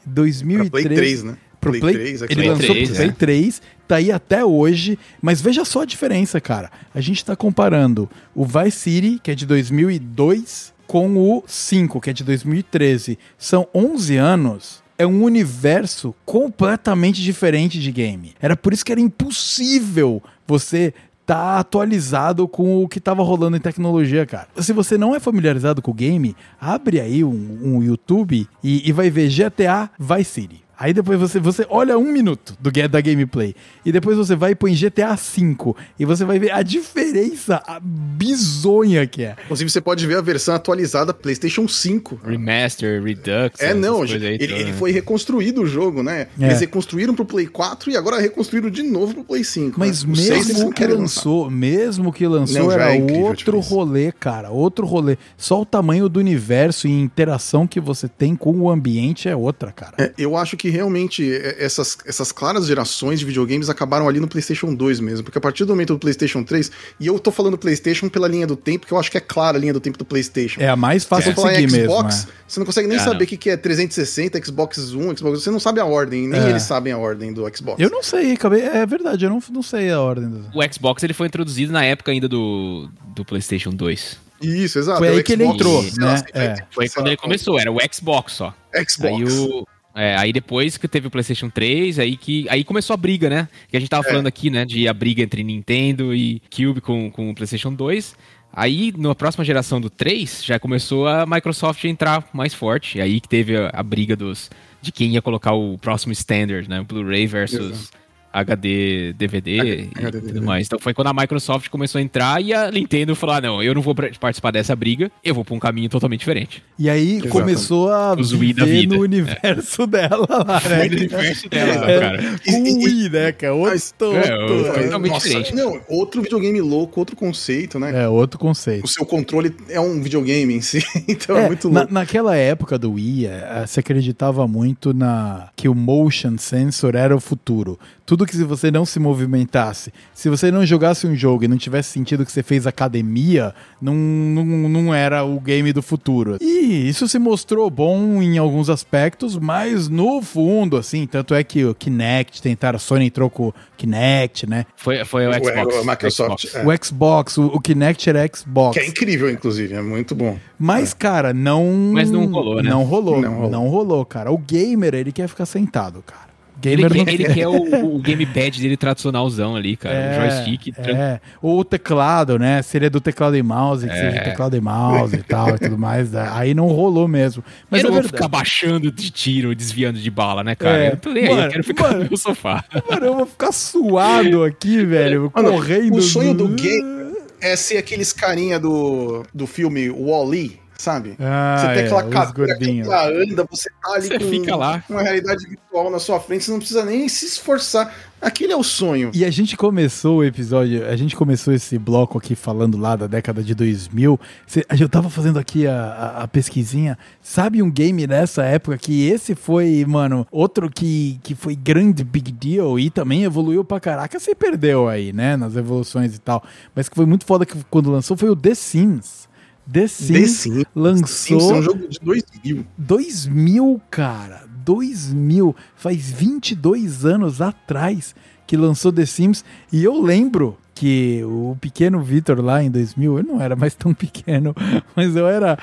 2013. 0.07 0.71
Pra 0.71 0.81
Play 0.81 0.97
3, 0.97 1.23
né? 1.25 1.37
Pro 1.61 1.71
Play 1.73 1.81
Play, 1.83 1.95
3, 1.95 2.23
ele 2.23 2.35
Xbox 2.35 2.49
lançou 2.49 2.75
Play 2.75 2.87
pro 2.87 2.95
3, 2.95 2.97
Play 2.97 3.09
é. 3.09 3.13
3, 3.13 3.63
tá 3.87 3.97
aí 3.97 4.11
até 4.11 4.43
hoje, 4.43 4.99
mas 5.21 5.43
veja 5.43 5.63
só 5.67 5.83
a 5.83 5.85
diferença, 5.85 6.41
cara. 6.41 6.71
A 6.95 7.01
gente 7.03 7.23
tá 7.23 7.37
comparando 7.37 8.09
o 8.35 8.47
Vice 8.47 8.79
City, 8.79 9.21
que 9.23 9.31
é 9.31 9.35
de 9.35 9.45
2002, 9.45 10.73
com 10.91 11.17
o 11.17 11.45
5, 11.47 12.01
que 12.01 12.11
é 12.11 12.13
de 12.13 12.25
2013. 12.25 13.17
São 13.39 13.69
11 13.73 14.17
anos. 14.17 14.83
É 14.99 15.07
um 15.07 15.23
universo 15.23 16.13
completamente 16.27 17.23
diferente 17.23 17.79
de 17.79 17.93
game. 17.93 18.35
Era 18.41 18.57
por 18.57 18.73
isso 18.73 18.85
que 18.85 18.91
era 18.91 19.01
impossível 19.01 20.21
você 20.49 20.93
tá 21.25 21.61
atualizado 21.61 22.49
com 22.49 22.83
o 22.83 22.89
que 22.89 22.99
tava 22.99 23.23
rolando 23.23 23.57
em 23.57 23.61
tecnologia, 23.61 24.27
cara. 24.27 24.49
Se 24.57 24.73
você 24.73 24.99
não 24.99 25.15
é 25.15 25.21
familiarizado 25.21 25.81
com 25.81 25.93
o 25.93 25.95
game, 25.95 26.35
abre 26.61 27.01
aí 27.01 27.23
um, 27.23 27.61
um 27.63 27.81
YouTube 27.81 28.49
e, 28.61 28.89
e 28.89 28.91
vai 28.91 29.11
ver 29.11 29.29
GTA 29.29 29.89
Vice 29.97 30.25
City. 30.25 30.65
Aí 30.81 30.95
depois 30.95 31.21
você, 31.21 31.39
você 31.39 31.67
olha 31.69 31.99
um 31.99 32.11
minuto 32.11 32.57
do 32.59 32.71
da 32.89 33.01
gameplay. 33.03 33.55
E 33.85 33.93
depois 33.93 34.17
você 34.17 34.35
vai 34.35 34.53
e 34.53 34.55
põe 34.55 34.75
GTA 34.75 35.15
V. 35.15 35.75
E 35.99 36.07
você 36.07 36.25
vai 36.25 36.39
ver 36.39 36.53
a 36.53 36.63
diferença 36.63 37.63
a 37.67 37.79
bizonha 37.79 39.07
que 39.07 39.25
é. 39.25 39.37
Inclusive, 39.45 39.69
você 39.69 39.81
pode 39.81 40.07
ver 40.07 40.17
a 40.17 40.23
versão 40.23 40.55
atualizada 40.55 41.13
PlayStation 41.13 41.69
5. 41.69 42.21
Remaster, 42.25 43.03
Redux. 43.03 43.61
É, 43.61 43.75
não, 43.75 44.01
aí 44.03 44.15
ele, 44.15 44.27
ele 44.43 44.65
né? 44.65 44.73
foi 44.73 44.91
reconstruído 44.91 45.61
o 45.61 45.67
jogo, 45.67 46.03
né? 46.03 46.29
É. 46.41 46.47
Eles 46.47 46.61
reconstruíram 46.61 47.15
pro 47.15 47.27
Play 47.27 47.47
4 47.47 47.91
e 47.91 47.97
agora 47.97 48.19
reconstruíram 48.19 48.71
de 48.71 48.83
novo 48.83 49.13
pro 49.13 49.25
Play 49.25 49.45
5. 49.45 49.79
Mas 49.79 50.03
né? 50.03 50.13
O 50.13 50.17
seis 50.17 50.31
eles 50.31 50.57
mesmo 50.57 50.73
que 50.73 50.87
lançou, 50.87 51.51
mesmo 51.51 52.11
que 52.11 52.27
lançou, 52.27 52.63
Não, 52.63 52.73
era 52.73 52.95
é 52.95 52.97
incrível 52.97 53.27
outro 53.27 53.61
rolê, 53.61 54.13
cara. 54.13 54.51
Outro 54.51 54.87
rolê. 54.87 55.19
Só 55.37 55.61
o 55.61 55.67
tamanho 55.67 56.09
do 56.09 56.19
universo 56.19 56.89
e 56.89 56.91
interação 56.91 57.67
que 57.67 57.81
você 57.81 58.09
tem 58.09 58.35
com 58.35 58.59
o 58.61 58.71
ambiente 58.71 59.29
é 59.29 59.37
outra, 59.37 59.71
cara. 59.73 59.95
É, 59.99 60.13
eu 60.17 60.39
acho 60.39 60.57
que 60.57 60.70
realmente 60.71 61.31
é, 61.33 61.57
essas, 61.63 61.99
essas 62.07 62.33
claras 62.33 62.67
gerações 62.67 63.19
de 63.19 63.25
videogames 63.25 63.69
acabaram 63.69 64.09
ali 64.09 64.21
no 64.21 64.29
PlayStation 64.29 64.75
2 64.75 65.01
mesmo, 65.01 65.25
porque 65.25 65.39
a 65.39 65.41
partir 65.41 65.65
do 65.65 65.73
momento 65.73 65.93
do 65.95 65.99
PlayStation 65.99 66.43
3, 66.43 66.71
e 66.99 67.07
eu 67.07 67.19
tô 67.19 67.31
falando 67.31 67.59
PlayStation 67.59 68.09
pela 68.09 68.27
linha 68.29 68.47
do 68.47 68.57
tempo, 68.57 68.87
que 68.87 68.93
eu 68.93 68.99
acho 68.99 69.11
que 69.11 69.19
é 69.19 69.21
clara 69.21 69.59
a 69.59 69.61
linha 69.61 69.73
do 69.73 69.81
tempo 69.81 69.99
do 69.99 70.05
PlayStation. 70.05 70.61
É 70.61 70.69
a 70.69 70.77
mais 70.77 71.05
fácil 71.05 71.31
de 71.31 71.37
falar 71.37 71.55
seguir 71.55 71.71
mesmo. 71.71 71.91
Xbox, 71.93 72.25
é. 72.25 72.33
você 72.47 72.61
não 72.61 72.67
consegue 72.67 72.89
nem 72.89 72.99
Ah, 72.99 73.05
saber 73.05 73.25
o 73.25 73.27
que, 73.27 73.37
que 73.37 73.51
é 73.51 73.57
360, 73.57 74.45
Xbox 74.45 74.93
One, 74.95 75.17
Xbox. 75.17 75.43
Você 75.43 75.51
não 75.51 75.61
sabe 75.61 75.81
a 75.81 75.85
ordem, 75.85 76.29
nem 76.29 76.41
É. 76.41 76.51
eles 76.51 76.63
sabem 76.63 76.93
a 76.93 76.99
ordem 76.99 77.33
do 77.33 77.43
Xbox. 77.55 77.81
Eu 77.81 77.91
não 77.91 78.03
sei, 78.03 78.33
acabei. 78.33 78.63
É 78.63 78.87
verdade, 78.87 79.25
eu 79.25 79.31
não, 79.31 79.43
não 79.51 79.63
sei 79.63 79.91
a 79.91 80.01
ordem. 80.01 80.29
Do... 80.29 80.51
O 80.55 80.73
Xbox 80.73 81.03
ele 81.03 81.15
foi 81.15 81.27
introduzido 81.27 81.73
na 81.73 81.85
época 81.85 82.11
ainda 82.13 82.29
do, 82.29 82.89
do 83.15 83.25
PlayStation 83.25 83.71
2. 83.71 84.31
Isso, 84.43 84.79
exato. 84.79 84.99
Foi 84.99 85.09
é 85.09 85.11
aí 85.11 85.23
que 85.23 85.35
ele 85.35 85.45
entrou, 85.45 85.77
lá, 85.77 85.83
né? 85.83 86.17
120, 86.17 86.31
É. 86.35 86.57
Foi 86.71 86.89
quando 86.89 87.07
ele 87.09 87.17
começou, 87.17 87.61
era 87.61 87.71
o 87.71 87.79
Xbox 87.93 88.33
só. 88.33 88.55
Xbox. 88.89 89.15
Aí, 89.15 89.25
o, 89.25 89.67
é, 89.95 90.17
aí 90.17 90.33
depois 90.33 90.77
que 90.77 90.87
teve 90.89 91.07
o 91.09 91.11
PlayStation 91.11 91.49
3, 91.51 91.99
aí 91.99 92.17
que 92.17 92.47
aí 92.49 92.63
começou 92.65 92.95
a 92.95 92.97
briga, 92.97 93.29
né? 93.29 93.49
Que 93.69 93.77
a 93.77 93.81
gente 93.81 93.89
tava 93.91 94.07
É. 94.07 94.11
falando 94.11 94.27
aqui, 94.27 94.51
né? 94.51 94.65
De 94.65 94.87
a 94.89 94.93
briga 94.95 95.23
entre 95.23 95.43
Nintendo 95.43 96.15
e 96.15 96.41
Cube 96.55 96.81
com, 96.81 97.11
com 97.11 97.31
o 97.31 97.35
PlayStation 97.35 97.73
2. 97.73 98.15
Aí, 98.53 98.93
na 98.97 99.15
próxima 99.15 99.45
geração 99.45 99.81
do 99.81 99.89
3, 99.89 100.45
já 100.45 100.59
começou 100.59 101.07
a 101.07 101.25
Microsoft 101.25 101.85
a 101.85 101.89
entrar 101.89 102.29
mais 102.33 102.53
forte. 102.53 102.99
E 102.99 103.01
aí 103.01 103.21
que 103.21 103.29
teve 103.29 103.57
a, 103.57 103.71
a 103.73 103.83
briga 103.83 104.17
dos 104.17 104.51
de 104.83 104.91
quem 104.91 105.11
ia 105.11 105.23
colocar 105.23 105.53
o 105.53 105.77
próximo 105.79 106.13
standard, 106.13 106.69
né? 106.69 106.83
Blu-ray 106.83 107.27
versus 107.27 107.93
HD, 108.33 109.13
DVD 109.15 109.61
HD, 109.61 109.83
e 109.83 109.91
HD, 110.07 110.21
tudo 110.29 110.43
mais. 110.43 110.67
Então 110.67 110.79
foi 110.79 110.95
quando 110.95 111.09
a 111.09 111.13
Microsoft 111.15 111.69
começou 111.69 111.99
a 111.99 112.03
entrar 112.03 112.41
e 112.43 112.53
a 112.53 112.71
Nintendo 112.71 113.15
falou: 113.15 113.35
ah, 113.37 113.41
não, 113.41 113.63
eu 113.63 113.75
não 113.75 113.83
vou 113.83 113.95
participar 113.95 114.51
dessa 114.51 114.75
briga, 114.77 115.11
eu 115.25 115.35
vou 115.35 115.45
pra 115.45 115.55
um 115.55 115.59
caminho 115.59 115.89
totalmente 115.89 116.21
diferente. 116.21 116.63
E 116.79 116.89
aí 116.89 117.15
Exatamente. 117.17 117.29
começou 117.33 117.91
a 117.93 118.15
Os 118.15 118.33
viver 118.33 118.65
vida. 118.65 118.95
no 118.97 119.03
universo 119.03 119.87
dela 119.87 120.27
lá, 120.29 120.45
né? 120.45 120.61
Foi 120.61 120.89
no 120.89 120.97
universo 120.97 121.49
dela, 121.49 121.91
É. 121.91 122.01
cara. 122.01 122.23
Com 122.45 122.61
o 122.63 122.85
Wii, 122.85 123.09
né, 123.11 123.33
cara? 123.33 123.55
Outro, 123.55 123.71
Mas- 123.71 123.95
É, 124.01 124.35
outro- 124.37 124.61
o- 124.61 124.65
foi 124.75 124.83
totalmente 124.85 125.13
Nossa, 125.13 125.29
diferente. 125.29 125.55
não, 125.55 125.81
outro 125.89 126.23
videogame 126.23 126.61
louco, 126.61 127.01
outro 127.01 127.17
conceito, 127.17 127.79
né? 127.79 128.03
é, 128.05 128.09
outro 128.09 128.37
O 128.37 128.41
conceito. 128.41 128.87
seu 128.89 129.05
controle 129.05 129.55
é 129.69 129.81
um 129.81 130.01
videogame 130.01 130.55
em 130.55 130.61
si, 130.61 130.79
então 131.09 131.37
é, 131.37 131.45
É, 131.45 131.47
muito 131.49 131.69
na- 131.71 131.81
louco. 131.81 131.95
naquela 131.95 132.37
época 132.37 132.79
do 132.79 132.93
Wii, 132.93 133.27
é, 133.27 133.65
você 133.67 133.81
acreditava 133.81 134.47
muito 134.47 134.95
na 134.95 135.49
que 135.57 135.69
o 135.69 135.75
motion 135.75 136.37
sensor 136.39 136.95
era 136.95 137.15
o 137.15 137.21
futuro. 137.21 137.79
Tudo 138.07 138.20
que 138.27 138.37
se 138.37 138.45
você 138.45 138.71
não 138.71 138.85
se 138.85 138.99
movimentasse, 138.99 139.93
se 140.15 140.29
você 140.29 140.51
não 140.51 140.65
jogasse 140.65 141.07
um 141.07 141.15
jogo 141.15 141.45
e 141.45 141.49
não 141.49 141.57
tivesse 141.57 141.91
sentido 141.91 142.25
que 142.25 142.33
você 142.33 142.43
fez 142.43 142.67
academia, 142.67 143.55
não, 143.81 143.95
não, 143.95 144.45
não 144.69 144.95
era 144.95 145.25
o 145.25 145.39
game 145.41 145.73
do 145.73 145.83
futuro. 145.83 146.37
E 146.41 146.89
isso 146.89 147.07
se 147.09 147.19
mostrou 147.19 147.69
bom 147.71 148.21
em 148.23 148.39
alguns 148.39 148.69
aspectos, 148.71 149.37
mas 149.37 149.89
no 149.89 150.21
fundo, 150.23 150.77
assim, 150.77 151.07
tanto 151.07 151.35
é 151.35 151.43
que 151.45 151.65
o 151.65 151.75
Kinect 151.75 152.41
tentaram, 152.43 152.77
a 152.77 152.81
Sony 152.81 153.07
entrou 153.07 153.29
com 153.31 153.49
o 153.49 153.55
Kinect, 153.77 154.49
né? 154.49 154.67
Foi, 154.77 155.05
foi 155.05 155.27
o 155.27 155.31
O- 155.31 155.35
Xbox. 155.35 155.77
o 155.77 155.85
Microsoft, 155.85 156.47
Xbox. 156.47 156.55
É. 156.55 156.67
O 156.67 156.85
Xbox, 156.85 157.39
o, 157.39 157.47
o 157.47 157.61
Kinect 157.61 158.09
era 158.11 158.29
Xbox. 158.35 158.75
Que 158.79 158.85
é 158.85 158.89
incrível, 158.89 159.31
inclusive, 159.31 159.75
é 159.75 159.83
muito 159.83 160.15
bom. 160.15 160.39
Mas, 160.59 160.93
cara, 160.95 161.33
não. 161.33 161.91
Mas 161.93 162.11
não 162.11 162.27
rolou, 162.27 162.63
né? 162.63 162.71
Não 162.71 162.85
rolou, 162.85 163.21
Não 163.21 163.31
não 163.51 163.69
rolou. 163.69 163.71
rolou. 163.71 164.05
cara. 164.05 164.31
O 164.31 164.39
gamer, 164.39 164.95
ele 164.95 165.13
quer 165.13 165.29
ficar 165.29 165.47
sentado, 165.47 166.03
cara. 166.07 166.30
O 166.63 166.69
Ele, 166.69 166.83
Gamer 166.89 166.93
quer, 166.93 167.05
não 167.05 167.13
ele 167.13 167.35
quer 167.35 167.49
o, 167.49 167.95
o 167.97 167.99
gamepad 167.99 168.61
dele 168.61 168.77
tradicionalzão 168.77 169.57
ali, 169.57 169.77
cara. 169.77 169.95
o 169.95 170.15
joystick. 170.21 170.75
tran- 170.75 170.97
É, 170.97 171.21
ou 171.41 171.61
o 171.61 171.65
teclado, 171.65 172.39
né? 172.39 172.61
Seria 172.63 172.91
do 172.91 173.01
teclado 173.01 173.37
e 173.37 173.43
mouse, 173.43 173.87
que 173.89 173.95
seja 173.95 174.21
teclado 174.23 174.57
e 174.57 174.61
mouse 174.61 175.15
e 175.17 175.23
tal 175.23 175.51
e 175.55 175.59
tudo 175.59 175.79
mais. 175.79 176.15
Aí 176.15 176.53
não 176.55 176.67
rolou 176.69 177.09
mesmo. 177.09 177.43
Mas 177.71 177.83
eu 177.83 177.87
é 177.87 177.89
não 177.89 177.95
vou 177.95 178.03
verdade. 178.03 178.17
ficar 178.23 178.29
baixando 178.29 178.91
de 178.93 179.11
tiro, 179.11 179.55
desviando 179.55 179.99
de 179.99 180.11
bala, 180.11 180.45
né, 180.45 180.55
cara? 180.55 180.85
É, 180.85 180.93
eu 180.93 180.97
tô 180.97 181.11
nem 181.13 181.25
aí, 181.25 181.31
mano, 181.31 181.43
eu 181.47 181.51
quero 181.51 181.65
ficar 181.65 181.85
mano. 181.85 181.99
no 182.05 182.09
meu 182.11 182.17
sofá. 182.17 182.65
Mano, 182.91 183.07
eu 183.07 183.17
vou 183.17 183.27
ficar 183.27 183.53
suado 183.53 184.45
aqui, 184.45 184.85
velho, 184.85 185.31
Mano, 185.37 185.53
correndo. 185.53 185.97
o 185.97 186.03
sonho 186.03 186.35
do 186.35 186.49
game 186.49 187.15
é 187.41 187.57
ser 187.57 187.79
aqueles 187.79 188.13
carinha 188.13 188.59
do, 188.61 189.25
do 189.33 189.47
filme 189.47 189.89
Wall-E, 189.91 190.59
sabe? 190.81 191.15
Ah, 191.21 191.57
você 191.59 191.67
tem 191.75 191.83
é, 191.83 191.87
aquela 191.87 192.05
os 192.07 192.11
cadeira 192.13 192.57
que 192.59 192.81
anda, 192.81 193.47
você 193.51 193.71
tá 193.83 193.93
ali 193.95 194.09
Você 194.09 194.19
com 194.19 194.25
fica 194.27 194.57
lá. 194.57 194.83
uma 194.89 195.03
realidade 195.03 195.47
virtual 195.47 195.91
na 195.91 195.99
sua 195.99 196.19
frente, 196.19 196.45
você 196.45 196.51
não 196.51 196.59
precisa 196.59 196.85
nem 196.85 197.09
se 197.09 197.27
esforçar. 197.27 197.93
Aquele 198.21 198.53
é 198.53 198.57
o 198.57 198.63
sonho. 198.63 199.11
E 199.15 199.25
a 199.25 199.31
gente 199.31 199.57
começou 199.57 200.19
o 200.19 200.25
episódio, 200.25 200.87
a 200.87 200.95
gente 200.95 201.17
começou 201.17 201.55
esse 201.55 201.79
bloco 201.79 202.19
aqui 202.19 202.35
falando 202.35 202.77
lá 202.77 202.95
da 202.95 203.07
década 203.07 203.43
de 203.43 203.55
2000. 203.55 204.21
Cê- 204.47 204.67
Eu 204.79 204.91
tava 204.91 205.09
fazendo 205.09 205.39
aqui 205.39 205.67
a, 205.67 205.75
a, 205.75 206.23
a 206.25 206.29
pesquisinha. 206.29 206.99
Sabe 207.23 207.63
um 207.63 207.71
game 207.71 208.07
nessa 208.07 208.43
época 208.45 208.77
que 208.77 209.09
esse 209.09 209.35
foi, 209.35 209.87
mano, 209.89 210.27
outro 210.31 210.69
que, 210.69 211.19
que 211.23 211.35
foi 211.35 211.57
grande 211.57 212.05
big 212.05 212.31
deal 212.31 212.79
e 212.79 212.91
também 212.91 213.25
evoluiu 213.25 213.65
pra 213.65 213.81
caraca. 213.81 214.19
Você 214.21 214.35
perdeu 214.35 214.87
aí, 214.87 215.15
né, 215.15 215.35
nas 215.35 215.57
evoluções 215.57 216.15
e 216.15 216.19
tal. 216.19 216.43
Mas 216.75 216.91
que 216.91 216.97
foi 216.97 217.07
muito 217.07 217.25
foda 217.25 217.47
que 217.47 217.57
quando 217.71 217.91
lançou 217.91 218.19
foi 218.19 218.29
o 218.29 218.37
The 218.37 218.55
Sims. 218.55 219.30
The 219.73 219.87
Sims, 219.87 220.13
The 220.13 220.27
Sims. 220.27 220.65
lançou 220.75 221.41
Sims 221.41 221.51
é 221.51 221.55
um 221.55 221.63
jogo 221.63 221.89
de 221.89 221.99
2000. 222.01 222.67
2000, 222.77 223.81
cara. 223.91 224.45
2000. 224.65 225.55
Faz 225.77 226.11
22 226.11 227.05
anos 227.05 227.41
atrás 227.41 228.15
que 228.47 228.57
lançou 228.57 228.93
The 228.93 229.07
Sims. 229.07 229.45
E 229.73 229.85
eu 229.85 230.01
lembro 230.01 230.59
que 230.75 231.23
o 231.25 231.57
pequeno 231.61 232.03
Vitor 232.03 232.41
lá 232.41 232.63
em 232.63 232.71
2000, 232.71 233.19
eu 233.19 233.25
não 233.25 233.41
era 233.41 233.55
mais 233.55 233.75
tão 233.75 233.93
pequeno, 233.93 234.55
mas 234.97 235.15
eu 235.15 235.27
era, 235.29 235.59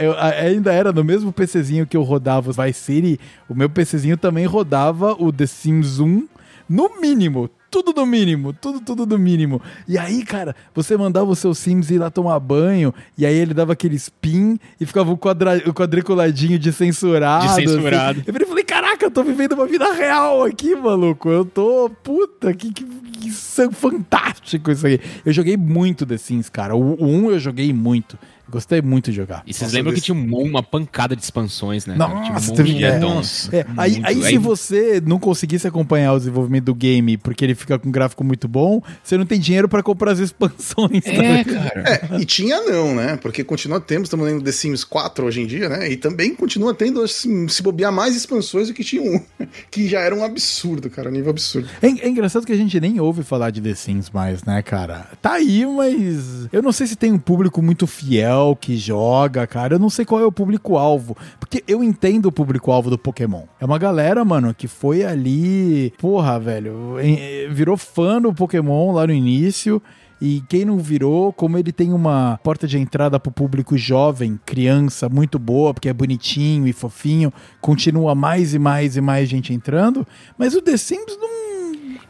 eu 0.00 0.18
ainda 0.18 0.72
era 0.72 0.90
no 0.92 1.04
mesmo 1.04 1.30
PCzinho 1.30 1.86
que 1.86 1.94
eu 1.94 2.02
rodava 2.02 2.50
o 2.50 2.52
Vice 2.54 2.80
City, 2.80 3.20
o 3.48 3.54
meu 3.54 3.68
PCzinho 3.68 4.16
também 4.16 4.46
rodava 4.46 5.12
o 5.12 5.30
The 5.30 5.44
Sims 5.44 6.00
1, 6.00 6.26
no 6.70 7.00
mínimo, 7.00 7.50
tudo 7.72 7.94
no 7.98 8.04
mínimo, 8.04 8.52
tudo, 8.52 8.80
tudo 8.80 9.06
no 9.06 9.18
mínimo. 9.18 9.62
E 9.88 9.96
aí, 9.96 10.22
cara, 10.22 10.54
você 10.74 10.94
mandava 10.94 11.30
o 11.30 11.34
seu 11.34 11.54
Sims 11.54 11.90
ir 11.90 11.98
lá 11.98 12.10
tomar 12.10 12.38
banho, 12.38 12.92
e 13.16 13.24
aí 13.24 13.34
ele 13.34 13.54
dava 13.54 13.72
aquele 13.72 13.96
spin 13.96 14.58
e 14.78 14.84
ficava 14.84 15.10
o, 15.10 15.16
quadra, 15.16 15.56
o 15.66 15.72
quadriculadinho 15.72 16.58
de 16.58 16.70
censurado. 16.70 17.46
De 17.46 17.54
censurado. 17.54 18.20
assim. 18.20 18.38
Eu 18.38 18.46
falei, 18.46 18.64
caraca, 18.64 19.06
eu 19.06 19.10
tô 19.10 19.24
vivendo 19.24 19.54
uma 19.54 19.66
vida 19.66 19.90
real 19.94 20.44
aqui, 20.44 20.76
maluco. 20.76 21.30
Eu 21.30 21.46
tô, 21.46 21.90
puta, 22.02 22.52
que, 22.52 22.70
que, 22.70 22.84
que 22.84 23.30
fantástico 23.72 24.70
isso 24.70 24.86
aí. 24.86 25.00
Eu 25.24 25.32
joguei 25.32 25.56
muito 25.56 26.04
The 26.04 26.18
Sims, 26.18 26.50
cara. 26.50 26.76
O, 26.76 27.02
o 27.02 27.06
1 27.06 27.30
eu 27.30 27.40
joguei 27.40 27.72
muito. 27.72 28.18
Gostei 28.52 28.82
muito 28.82 29.10
de 29.10 29.16
jogar. 29.16 29.42
E 29.46 29.52
vocês 29.52 29.62
Nossa, 29.62 29.74
lembram 29.76 29.92
que 29.92 30.00
desse- 30.00 30.04
tinha 30.12 30.14
um 30.16 30.26
mon- 30.28 30.44
uma 30.44 30.62
pancada 30.62 31.16
de 31.16 31.22
expansões, 31.22 31.86
né? 31.86 31.96
cara? 31.96 32.10
Tinha 32.10 32.22
um 32.30 32.34
Nossa, 32.34 32.46
monte 32.48 32.56
teve- 32.58 32.74
de 32.74 32.84
é. 32.84 32.88
É, 33.52 33.66
aí, 33.78 33.92
Muito. 33.92 34.06
aí 34.06 34.22
se 34.24 34.38
você 34.38 35.02
não 35.04 35.18
conseguisse 35.18 35.66
acompanhar 35.66 36.12
o 36.12 36.18
desenvolvimento 36.18 36.64
do 36.66 36.74
game 36.74 37.16
porque 37.16 37.44
ele 37.44 37.54
fica 37.54 37.78
com 37.78 37.88
um 37.88 37.92
gráfico 37.92 38.22
muito 38.22 38.46
bom, 38.46 38.82
você 39.02 39.16
não 39.16 39.24
tem 39.26 39.40
dinheiro 39.40 39.68
pra 39.68 39.82
comprar 39.82 40.12
as 40.12 40.18
expansões. 40.18 41.02
É, 41.06 41.12
também. 41.16 41.44
cara. 41.44 41.82
É, 42.12 42.20
e 42.20 42.24
tinha 42.26 42.60
não, 42.60 42.94
né? 42.94 43.16
Porque 43.16 43.42
continua 43.42 43.80
tendo, 43.80 44.04
estamos 44.04 44.26
lendo 44.26 44.42
The 44.44 44.52
Sims 44.52 44.84
4 44.84 45.26
hoje 45.26 45.40
em 45.40 45.46
dia, 45.46 45.68
né? 45.68 45.90
E 45.90 45.96
também 45.96 46.34
continua 46.34 46.74
tendo, 46.74 47.00
assim, 47.02 47.48
se 47.48 47.62
bobear, 47.62 47.90
mais 47.90 48.14
expansões 48.14 48.68
do 48.68 48.74
que 48.74 48.84
tinha 48.84 49.02
um. 49.02 49.20
Que 49.70 49.88
já 49.88 50.00
era 50.00 50.14
um 50.14 50.22
absurdo, 50.24 50.90
cara, 50.90 51.08
um 51.08 51.12
nível 51.12 51.30
absurdo. 51.30 51.68
É, 51.80 51.86
é 51.86 52.08
engraçado 52.08 52.44
que 52.44 52.52
a 52.52 52.56
gente 52.56 52.78
nem 52.80 53.00
ouve 53.00 53.22
falar 53.22 53.50
de 53.50 53.60
The 53.60 53.74
Sims 53.74 54.10
mais, 54.10 54.44
né, 54.44 54.60
cara? 54.62 55.06
Tá 55.20 55.32
aí, 55.34 55.64
mas 55.66 56.48
eu 56.52 56.60
não 56.62 56.72
sei 56.72 56.86
se 56.86 56.96
tem 56.96 57.12
um 57.12 57.18
público 57.18 57.62
muito 57.62 57.86
fiel 57.86 58.41
que 58.56 58.76
joga, 58.76 59.46
cara. 59.46 59.76
Eu 59.76 59.78
não 59.78 59.88
sei 59.88 60.04
qual 60.04 60.20
é 60.20 60.26
o 60.26 60.32
público-alvo. 60.32 61.16
Porque 61.38 61.62
eu 61.68 61.82
entendo 61.84 62.26
o 62.26 62.32
público-alvo 62.32 62.90
do 62.90 62.98
Pokémon. 62.98 63.44
É 63.60 63.64
uma 63.64 63.78
galera, 63.78 64.24
mano, 64.24 64.52
que 64.52 64.66
foi 64.66 65.04
ali. 65.04 65.92
Porra, 65.98 66.38
velho. 66.40 66.98
em- 67.00 67.48
Virou 67.52 67.76
fã 67.76 68.20
do 68.20 68.32
Pokémon 68.34 68.92
lá 68.92 69.06
no 69.06 69.12
início. 69.12 69.80
E 70.20 70.40
quem 70.48 70.64
não 70.64 70.78
virou, 70.78 71.32
como 71.32 71.58
ele 71.58 71.72
tem 71.72 71.92
uma 71.92 72.38
porta 72.44 72.66
de 72.68 72.78
entrada 72.78 73.18
pro 73.18 73.32
público 73.32 73.76
jovem, 73.76 74.38
criança, 74.46 75.08
muito 75.08 75.36
boa, 75.36 75.74
porque 75.74 75.88
é 75.88 75.92
bonitinho 75.92 76.68
e 76.68 76.72
fofinho, 76.72 77.32
continua 77.60 78.14
mais 78.14 78.54
e 78.54 78.58
mais 78.58 78.96
e 78.96 79.00
mais 79.00 79.28
gente 79.28 79.52
entrando. 79.52 80.06
Mas 80.38 80.54
o 80.54 80.62
The 80.62 80.76
Sims 80.76 81.18
não. 81.20 81.28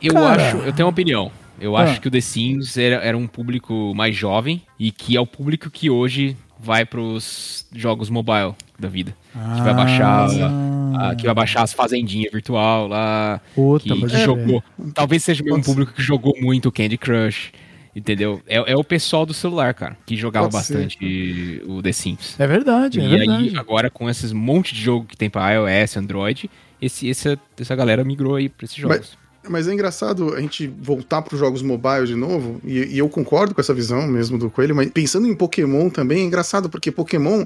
Eu 0.03 0.13
Cara. 0.15 0.43
acho, 0.49 0.57
eu 0.59 0.73
tenho 0.75 0.87
uma 0.87 0.93
opinião. 0.93 1.31
Eu 1.63 1.77
Ah. 1.77 1.83
acho 1.83 2.01
que 2.01 2.09
o 2.09 2.11
The 2.11 2.21
Sims 2.21 2.77
era, 2.77 2.97
era 2.97 3.17
um 3.17 3.27
público 3.27 3.93
mais 3.95 4.15
jovem 4.17 4.63
e 4.79 4.91
que 4.91 5.17
é 5.17 5.21
o 5.21 5.27
público 5.27 5.71
que 5.71 5.89
hoje 5.89 6.37
vai 6.59 6.85
pros 6.85 7.67
jogos 7.75 8.09
mobile 8.11 8.55
da 8.79 8.89
vida. 8.89 9.17
Que 9.33 9.63
vai 9.63 9.75
baixar, 9.75 10.29
Ah. 10.31 11.11
a- 11.11 11.15
que 11.15 11.25
vai 11.25 11.35
baixar 11.35 11.63
as 11.63 11.73
fazendinhas 11.73 12.31
virtual 12.33 12.87
lá, 12.89 13.41
Puta, 13.55 13.85
que, 13.85 13.95
que 14.01 14.07
crer. 14.07 14.25
jogou. 14.25 14.63
Talvez 14.95 15.23
seja 15.25 15.43
o 15.43 15.45
mesmo 15.45 15.57
Pode 15.59 15.67
ser. 15.67 15.71
público 15.73 15.93
que 15.95 16.03
jogou 16.03 16.35
muito 16.41 16.71
Candy 16.71 16.99
Crush, 16.99 17.53
entendeu? 17.97 18.41
É, 18.47 18.73
é 18.73 18.77
o 18.77 18.85
pessoal 18.85 19.25
do 19.27 19.33
celular, 19.35 19.73
cara, 19.75 19.97
que 20.07 20.17
jogava 20.17 20.49
Pode 20.49 20.65
ser. 20.65 20.75
bastante 20.85 21.63
o 21.67 21.83
The 21.83 21.93
Sims. 21.93 22.39
É 22.39 22.47
verdade, 22.47 23.01
é 23.01 23.05
e 23.05 23.09
verdade. 23.09 23.49
aí, 23.51 23.57
agora 23.57 23.91
com 23.91 24.09
esses 24.09 24.33
monte 24.33 24.75
de 24.75 24.81
jogo 24.81 25.07
que 25.07 25.17
tem 25.17 25.29
pra 25.31 25.51
iOS, 25.53 25.97
Android, 25.97 26.51
esse, 26.81 27.09
esse- 27.09 27.39
essa 27.59 27.75
galera 27.75 28.05
migrou 28.05 28.37
aí 28.37 28.49
pra 28.49 28.65
esses 28.65 28.77
jogos. 28.77 28.99
Mas 28.99 29.22
é 29.69 29.73
engraçado 29.73 30.35
a 30.35 30.41
gente 30.41 30.67
voltar 30.67 31.23
para 31.23 31.35
os 31.35 31.41
jogos 31.41 31.63
mobile 31.63 32.07
de 32.07 32.15
novo, 32.15 32.61
e, 32.65 32.95
e 32.95 32.99
eu 32.99 33.09
concordo 33.09 33.55
com 33.55 33.61
essa 33.61 33.75
visão 33.75 34.07
mesmo 34.07 34.39
do 34.39 34.51
Coelho, 34.51 34.75
mas 34.75 34.91
pensando 34.91 35.27
em 35.27 35.35
Pokémon 35.35 35.91
também 35.91 36.23
é 36.23 36.25
engraçado, 36.25 36.69
porque 36.71 36.93
Pokémon, 36.93 37.45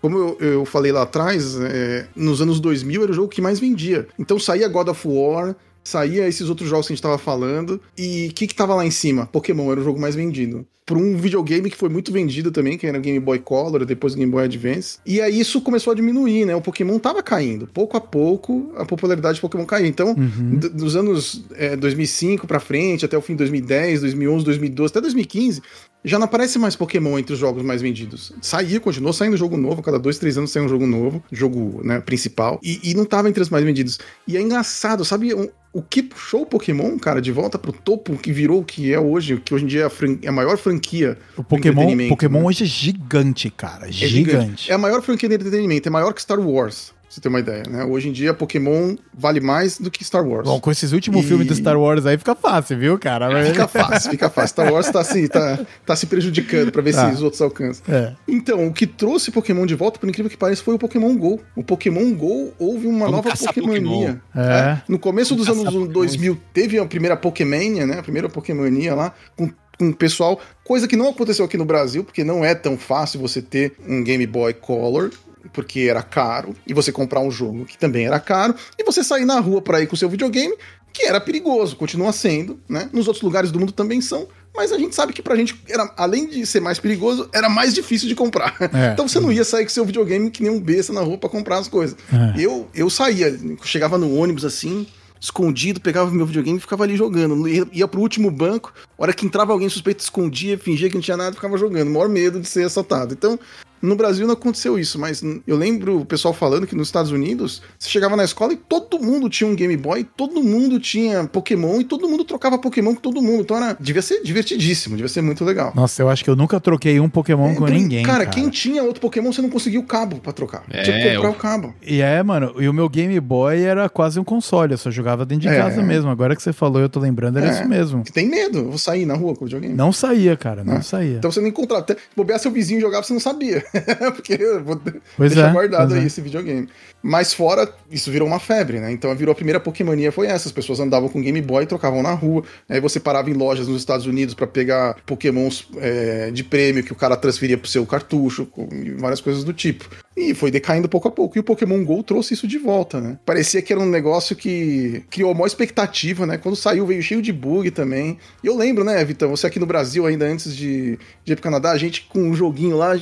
como 0.00 0.18
eu, 0.18 0.36
eu 0.40 0.64
falei 0.64 0.90
lá 0.90 1.02
atrás, 1.02 1.56
é, 1.60 2.06
nos 2.16 2.40
anos 2.42 2.58
2000 2.60 3.02
era 3.02 3.12
o 3.12 3.14
jogo 3.14 3.28
que 3.28 3.40
mais 3.40 3.60
vendia. 3.60 4.08
Então 4.18 4.38
saía 4.38 4.68
God 4.68 4.88
of 4.88 5.06
War, 5.06 5.54
saía 5.86 6.26
esses 6.26 6.48
outros 6.48 6.68
jogos 6.68 6.86
que 6.86 6.92
a 6.92 6.96
gente 6.96 7.02
tava 7.02 7.18
falando, 7.18 7.80
e 7.96 8.28
o 8.30 8.34
que 8.34 8.46
que 8.46 8.54
tava 8.54 8.74
lá 8.74 8.84
em 8.84 8.90
cima? 8.90 9.26
Pokémon 9.26 9.70
era 9.70 9.80
o 9.80 9.84
jogo 9.84 10.00
mais 10.00 10.14
vendido. 10.14 10.66
Por 10.84 10.96
um 10.96 11.16
videogame 11.16 11.68
que 11.68 11.76
foi 11.76 11.88
muito 11.88 12.12
vendido 12.12 12.52
também, 12.52 12.78
que 12.78 12.86
era 12.86 12.96
o 12.96 13.00
Game 13.00 13.18
Boy 13.18 13.40
Color, 13.40 13.84
depois 13.84 14.14
o 14.14 14.16
Game 14.16 14.30
Boy 14.30 14.44
Advance. 14.44 14.98
E 15.04 15.20
aí 15.20 15.40
isso 15.40 15.60
começou 15.60 15.90
a 15.92 15.96
diminuir, 15.96 16.44
né? 16.44 16.54
O 16.54 16.60
Pokémon 16.60 16.96
tava 17.00 17.24
caindo. 17.24 17.66
Pouco 17.66 17.96
a 17.96 18.00
pouco 18.00 18.70
a 18.76 18.84
popularidade 18.84 19.38
do 19.38 19.40
Pokémon 19.40 19.64
caiu. 19.64 19.86
Então, 19.86 20.10
Uhum. 20.16 20.60
dos 20.72 20.94
anos 20.94 21.44
é, 21.56 21.74
2005 21.74 22.46
pra 22.46 22.60
frente, 22.60 23.04
até 23.04 23.18
o 23.18 23.20
fim 23.20 23.32
de 23.32 23.38
2010, 23.38 24.02
2011, 24.02 24.44
2012, 24.44 24.90
até 24.92 25.00
2015, 25.00 25.60
já 26.08 26.18
não 26.18 26.24
aparece 26.26 26.58
mais 26.58 26.74
Pokémon 26.76 27.18
entre 27.18 27.34
os 27.34 27.38
jogos 27.38 27.62
mais 27.62 27.82
vendidos. 27.82 28.32
Saía, 28.40 28.80
continuou 28.80 29.12
saindo 29.12 29.36
jogo 29.36 29.56
novo, 29.56 29.82
cada 29.82 29.98
dois, 29.98 30.18
três 30.18 30.38
anos 30.38 30.50
sai 30.52 30.62
um 30.62 30.68
jogo 30.68 30.86
novo, 30.86 31.22
jogo 31.30 31.80
né, 31.84 32.00
principal, 32.00 32.58
e, 32.62 32.80
e 32.82 32.94
não 32.94 33.04
tava 33.04 33.28
entre 33.28 33.42
os 33.42 33.50
mais 33.50 33.64
vendidos. 33.64 33.98
E 34.26 34.36
é 34.36 34.40
engraçado, 34.40 35.04
sabe 35.04 35.34
um- 35.34 35.48
o 35.72 35.82
que 35.82 36.02
puxou 36.02 36.42
o 36.42 36.46
Pokémon, 36.46 36.98
cara, 36.98 37.20
de 37.20 37.30
volta 37.30 37.58
pro 37.58 37.70
topo, 37.70 38.16
que 38.16 38.32
virou 38.32 38.60
o 38.60 38.64
que 38.64 38.90
é 38.94 38.98
hoje, 38.98 39.38
que 39.44 39.52
hoje 39.54 39.64
em 39.64 39.68
dia 39.68 39.82
é 39.82 39.84
a, 39.84 39.90
fran- 39.90 40.16
é 40.22 40.28
a 40.28 40.32
maior 40.32 40.56
franquia 40.56 41.18
O 41.36 41.42
do 41.42 41.44
Pokémon, 41.44 42.08
Pokémon 42.08 42.38
né? 42.40 42.46
hoje 42.46 42.64
é 42.64 42.66
gigante, 42.66 43.50
cara. 43.50 43.86
É 43.86 43.92
Gigante. 43.92 44.70
É 44.70 44.74
a 44.74 44.78
maior 44.78 45.02
franquia 45.02 45.28
de 45.28 45.34
entretenimento, 45.34 45.86
é 45.86 45.90
maior 45.90 46.14
que 46.14 46.22
Star 46.22 46.40
Wars. 46.40 46.94
Você 47.08 47.20
ter 47.20 47.28
uma 47.28 47.38
ideia, 47.40 47.62
né? 47.68 47.84
Hoje 47.84 48.08
em 48.08 48.12
dia, 48.12 48.34
Pokémon 48.34 48.96
vale 49.16 49.40
mais 49.40 49.78
do 49.78 49.90
que 49.90 50.04
Star 50.04 50.26
Wars. 50.26 50.44
Bom, 50.46 50.60
com 50.60 50.70
esses 50.70 50.92
últimos 50.92 51.24
E- 51.24 51.28
filmes 51.28 51.46
do 51.46 51.54
Star 51.54 51.78
Wars 51.78 52.04
aí 52.04 52.18
fica 52.18 52.34
fácil, 52.34 52.78
viu, 52.78 52.98
cara? 52.98 53.30
Mas- 53.30 53.48
Fica 53.48 53.68
fácil, 53.68 54.10
fica 54.10 54.28
fácil. 54.30 54.48
Star 54.48 54.72
Wars 54.72 54.90
tá 54.90 55.02
se, 55.04 55.28
tá, 55.28 55.58
tá 55.86 55.94
se 55.96 56.06
prejudicando 56.06 56.70
pra 56.72 56.82
ver 56.82 56.92
Tá. 56.94 57.08
se 57.08 57.14
os 57.16 57.22
outros 57.22 57.40
alcançam. 57.40 57.82
É. 57.88 58.12
Então, 58.26 58.66
o 58.66 58.72
que 58.72 58.86
trouxe 58.86 59.30
Pokémon 59.30 59.64
de 59.66 59.74
volta, 59.74 59.98
por 59.98 60.08
incrível 60.08 60.28
que 60.30 60.36
pareça, 60.36 60.62
foi 60.62 60.74
o 60.74 60.78
Pokémon 60.78 61.16
GO. 61.16 61.40
O 61.54 61.62
Pokémon 61.62 62.12
GO 62.14 62.52
houve 62.58 62.86
uma 62.86 63.06
Vamos 63.06 63.12
nova 63.24 63.36
Pokémonia. 63.36 64.20
Pokémon. 64.34 64.44
É. 64.44 64.82
No 64.88 64.98
começo 64.98 65.34
dos 65.34 65.46
Vamos 65.46 65.62
anos 65.66 65.74
caçar 65.74 65.88
2000, 65.92 66.38
teve 66.52 66.78
a 66.78 66.84
primeira 66.86 67.16
Pokémania, 67.16 67.86
né? 67.86 67.98
A 67.98 68.02
primeira 68.02 68.28
Pokémonia 68.28 68.94
lá, 68.94 69.14
com, 69.36 69.48
com 69.78 69.88
o 69.90 69.94
pessoal. 69.94 70.40
Coisa 70.64 70.88
que 70.88 70.96
não 70.96 71.08
aconteceu 71.08 71.44
aqui 71.44 71.56
no 71.56 71.64
Brasil, 71.64 72.02
porque 72.04 72.24
não 72.24 72.44
é 72.44 72.54
tão 72.54 72.76
fácil 72.76 73.20
você 73.20 73.40
ter 73.40 73.72
um 73.88 74.02
Game 74.02 74.26
Boy 74.26 74.52
Color. 74.54 75.10
Porque 75.52 75.80
era 75.80 76.02
caro, 76.02 76.54
e 76.66 76.74
você 76.74 76.92
comprar 76.92 77.20
um 77.20 77.30
jogo 77.30 77.64
que 77.64 77.78
também 77.78 78.06
era 78.06 78.20
caro, 78.20 78.54
e 78.78 78.84
você 78.84 79.02
sair 79.02 79.24
na 79.24 79.40
rua 79.40 79.62
pra 79.62 79.80
ir 79.80 79.86
com 79.86 79.94
o 79.94 79.98
seu 79.98 80.08
videogame, 80.08 80.54
que 80.92 81.04
era 81.04 81.20
perigoso, 81.20 81.76
continua 81.76 82.12
sendo, 82.12 82.58
né? 82.68 82.88
Nos 82.92 83.06
outros 83.06 83.22
lugares 83.22 83.50
do 83.50 83.60
mundo 83.60 83.72
também 83.72 84.00
são, 84.00 84.26
mas 84.56 84.72
a 84.72 84.78
gente 84.78 84.94
sabe 84.94 85.12
que 85.12 85.20
pra 85.20 85.36
gente, 85.36 85.54
era, 85.68 85.92
além 85.96 86.26
de 86.26 86.46
ser 86.46 86.60
mais 86.60 86.78
perigoso, 86.78 87.28
era 87.32 87.48
mais 87.48 87.74
difícil 87.74 88.08
de 88.08 88.14
comprar. 88.14 88.56
É. 88.72 88.92
Então 88.92 89.06
você 89.06 89.20
não 89.20 89.30
ia 89.30 89.44
sair 89.44 89.64
com 89.64 89.70
seu 89.70 89.84
videogame 89.84 90.30
que 90.30 90.42
nem 90.42 90.50
um 90.50 90.58
besta 90.58 90.92
na 90.92 91.02
rua 91.02 91.18
pra 91.18 91.28
comprar 91.28 91.58
as 91.58 91.68
coisas. 91.68 91.96
É. 92.10 92.40
Eu, 92.40 92.66
eu 92.74 92.88
saía, 92.88 93.38
chegava 93.62 93.98
no 93.98 94.16
ônibus 94.16 94.44
assim, 94.44 94.86
escondido, 95.20 95.80
pegava 95.80 96.10
meu 96.10 96.24
videogame 96.24 96.56
e 96.56 96.60
ficava 96.60 96.84
ali 96.84 96.96
jogando. 96.96 97.46
Ia, 97.46 97.66
ia 97.72 97.88
pro 97.88 98.00
último 98.00 98.30
banco, 98.30 98.72
a 98.98 99.02
hora 99.02 99.12
que 99.12 99.26
entrava 99.26 99.52
alguém 99.52 99.68
suspeito, 99.68 100.02
escondia, 100.02 100.58
fingia 100.58 100.88
que 100.88 100.94
não 100.94 101.02
tinha 101.02 101.16
nada 101.16 101.34
ficava 101.34 101.58
jogando. 101.58 101.90
Maior 101.90 102.08
medo 102.08 102.40
de 102.40 102.48
ser 102.48 102.64
assaltado. 102.64 103.12
Então, 103.12 103.38
no 103.82 103.94
Brasil 103.96 104.26
não 104.26 104.34
aconteceu 104.34 104.78
isso, 104.78 104.98
mas 104.98 105.22
eu 105.46 105.56
lembro 105.56 106.00
o 106.00 106.04
pessoal 106.04 106.32
falando 106.34 106.66
que 106.66 106.74
nos 106.74 106.88
Estados 106.88 107.10
Unidos, 107.10 107.62
você 107.78 107.88
chegava 107.88 108.16
na 108.16 108.24
escola 108.24 108.52
e 108.52 108.56
todo 108.56 108.98
mundo 108.98 109.28
tinha 109.28 109.48
um 109.48 109.54
Game 109.54 109.76
Boy, 109.76 110.04
todo 110.16 110.42
mundo 110.42 110.78
tinha 110.80 111.24
Pokémon 111.24 111.80
e 111.80 111.84
todo 111.84 112.08
mundo 112.08 112.24
trocava 112.24 112.58
Pokémon 112.58 112.94
com 112.94 113.00
todo 113.00 113.22
mundo. 113.22 113.42
Então 113.42 113.56
era, 113.56 113.76
devia 113.78 114.02
ser 114.02 114.22
divertidíssimo, 114.22 114.96
devia 114.96 115.08
ser 115.08 115.22
muito 115.22 115.44
legal. 115.44 115.72
Nossa, 115.74 116.02
eu 116.02 116.08
acho 116.08 116.24
que 116.24 116.30
eu 116.30 116.36
nunca 116.36 116.58
troquei 116.60 116.98
um 117.00 117.08
Pokémon 117.08 117.54
com 117.54 117.64
Então, 117.64 117.76
ninguém. 117.76 118.02
Cara, 118.04 118.24
cara, 118.24 118.30
quem 118.30 118.48
tinha 118.48 118.82
outro 118.82 119.00
Pokémon, 119.00 119.32
você 119.32 119.42
não 119.42 119.50
conseguia 119.50 119.80
o 119.80 119.84
cabo 119.84 120.16
pra 120.20 120.32
trocar. 120.32 120.64
É, 120.70 120.82
tinha 120.82 120.96
que 120.96 121.14
comprar 121.14 121.28
eu- 121.28 121.32
o 121.32 121.34
cabo. 121.34 121.74
E 121.82 122.00
é, 122.00 122.22
mano, 122.22 122.54
e 122.58 122.68
o 122.68 122.72
meu 122.72 122.88
Game 122.88 123.18
Boy 123.20 123.60
era 123.62 123.88
quase 123.88 124.18
um 124.18 124.24
console, 124.24 124.72
eu 124.72 124.78
só 124.78 124.90
jogava 124.90 125.24
dentro 125.26 125.42
de 125.42 125.48
É. 125.54 125.56
casa 125.58 125.82
mesmo. 125.82 126.10
Agora 126.10 126.34
que 126.34 126.42
você 126.42 126.52
falou, 126.52 126.80
eu 126.80 126.88
tô 126.88 126.98
lembrando, 127.00 127.38
era 127.38 127.48
É. 127.48 127.50
isso 127.52 127.68
mesmo. 127.68 128.02
Você 128.04 128.12
tem 128.12 128.28
medo? 128.28 128.58
Eu 128.58 128.68
vou 128.70 128.78
sair 128.78 129.04
na 129.06 129.14
rua 129.14 129.34
com 129.34 129.44
o 129.44 129.46
videogame? 129.46 129.74
Não 129.74 129.92
saía, 129.92 130.36
cara, 130.36 130.64
não 130.64 130.76
É. 130.76 130.82
saía. 130.82 131.16
Então 131.18 131.30
você 131.30 131.40
não 131.40 131.48
encontrava. 131.48 131.82
Até 131.82 131.96
bobear 132.16 132.38
seu 132.38 132.50
vizinho 132.50 132.80
jogava, 132.80 133.02
você 133.04 133.12
não 133.12 133.20
sabia. 133.20 133.64
Porque 134.14 134.34
eu 134.40 134.62
vou 134.62 134.80
Pois 135.16 135.32
deixar 135.32 135.50
é, 135.50 135.52
guardado 135.52 135.88
pois 135.88 135.98
aí 135.98 136.04
é. 136.04 136.06
esse 136.06 136.20
videogame. 136.20 136.68
Mas 137.02 137.32
fora, 137.32 137.72
isso 137.90 138.10
virou 138.10 138.26
uma 138.26 138.40
febre, 138.40 138.80
né? 138.80 138.90
Então 138.90 139.14
virou 139.14 139.32
a 139.32 139.34
primeira 139.34 139.60
Pokémonia 139.60 140.10
foi 140.10 140.26
essa. 140.26 140.48
As 140.48 140.52
pessoas 140.52 140.80
andavam 140.80 141.08
com 141.08 141.20
Game 141.20 141.40
Boy 141.40 141.64
e 141.64 141.66
trocavam 141.66 142.02
na 142.02 142.12
rua. 142.12 142.42
Aí 142.68 142.80
você 142.80 142.98
parava 142.98 143.30
em 143.30 143.34
lojas 143.34 143.68
nos 143.68 143.78
Estados 143.78 144.06
Unidos 144.06 144.34
pra 144.34 144.46
pegar 144.46 144.96
Pokémons 145.06 145.68
é, 145.76 146.30
de 146.30 146.42
prêmio 146.42 146.82
que 146.82 146.92
o 146.92 146.96
cara 146.96 147.16
transferia 147.16 147.56
pro 147.58 147.70
seu 147.70 147.86
cartucho 147.86 148.46
com- 148.46 148.68
várias 148.98 149.20
coisas 149.20 149.44
do 149.44 149.52
tipo. 149.52 149.88
E 150.16 150.34
foi 150.34 150.50
decaindo 150.50 150.88
pouco 150.88 151.06
a 151.08 151.10
pouco. 151.10 151.36
E 151.36 151.40
o 151.40 151.44
Pokémon 151.44 151.84
GO 151.84 152.02
trouxe 152.02 152.34
isso 152.34 152.48
de 152.48 152.58
volta, 152.58 153.00
né? 153.00 153.18
Parecia 153.24 153.60
que 153.60 153.72
era 153.72 153.80
um 153.82 153.88
negócio 153.88 154.34
que 154.34 155.04
criou 155.10 155.30
a 155.30 155.34
maior 155.34 155.46
expectativa, 155.46 156.24
né? 156.26 156.38
Quando 156.38 156.56
saiu, 156.56 156.86
veio 156.86 157.02
cheio 157.02 157.20
de 157.20 157.32
bug 157.32 157.70
também. 157.70 158.18
E 158.42 158.46
eu 158.46 158.56
lembro, 158.56 158.82
né, 158.82 159.04
Vitão? 159.04 159.28
Você 159.28 159.46
aqui 159.46 159.60
no 159.60 159.66
Brasil, 159.66 160.06
ainda 160.06 160.24
antes 160.24 160.56
de, 160.56 160.98
de 161.24 161.32
ir 161.32 161.36
pro 161.36 161.42
Canadá, 161.42 161.70
a 161.72 161.78
gente 161.78 162.06
com 162.08 162.20
um 162.20 162.34
joguinho 162.34 162.76
lá 162.76 162.98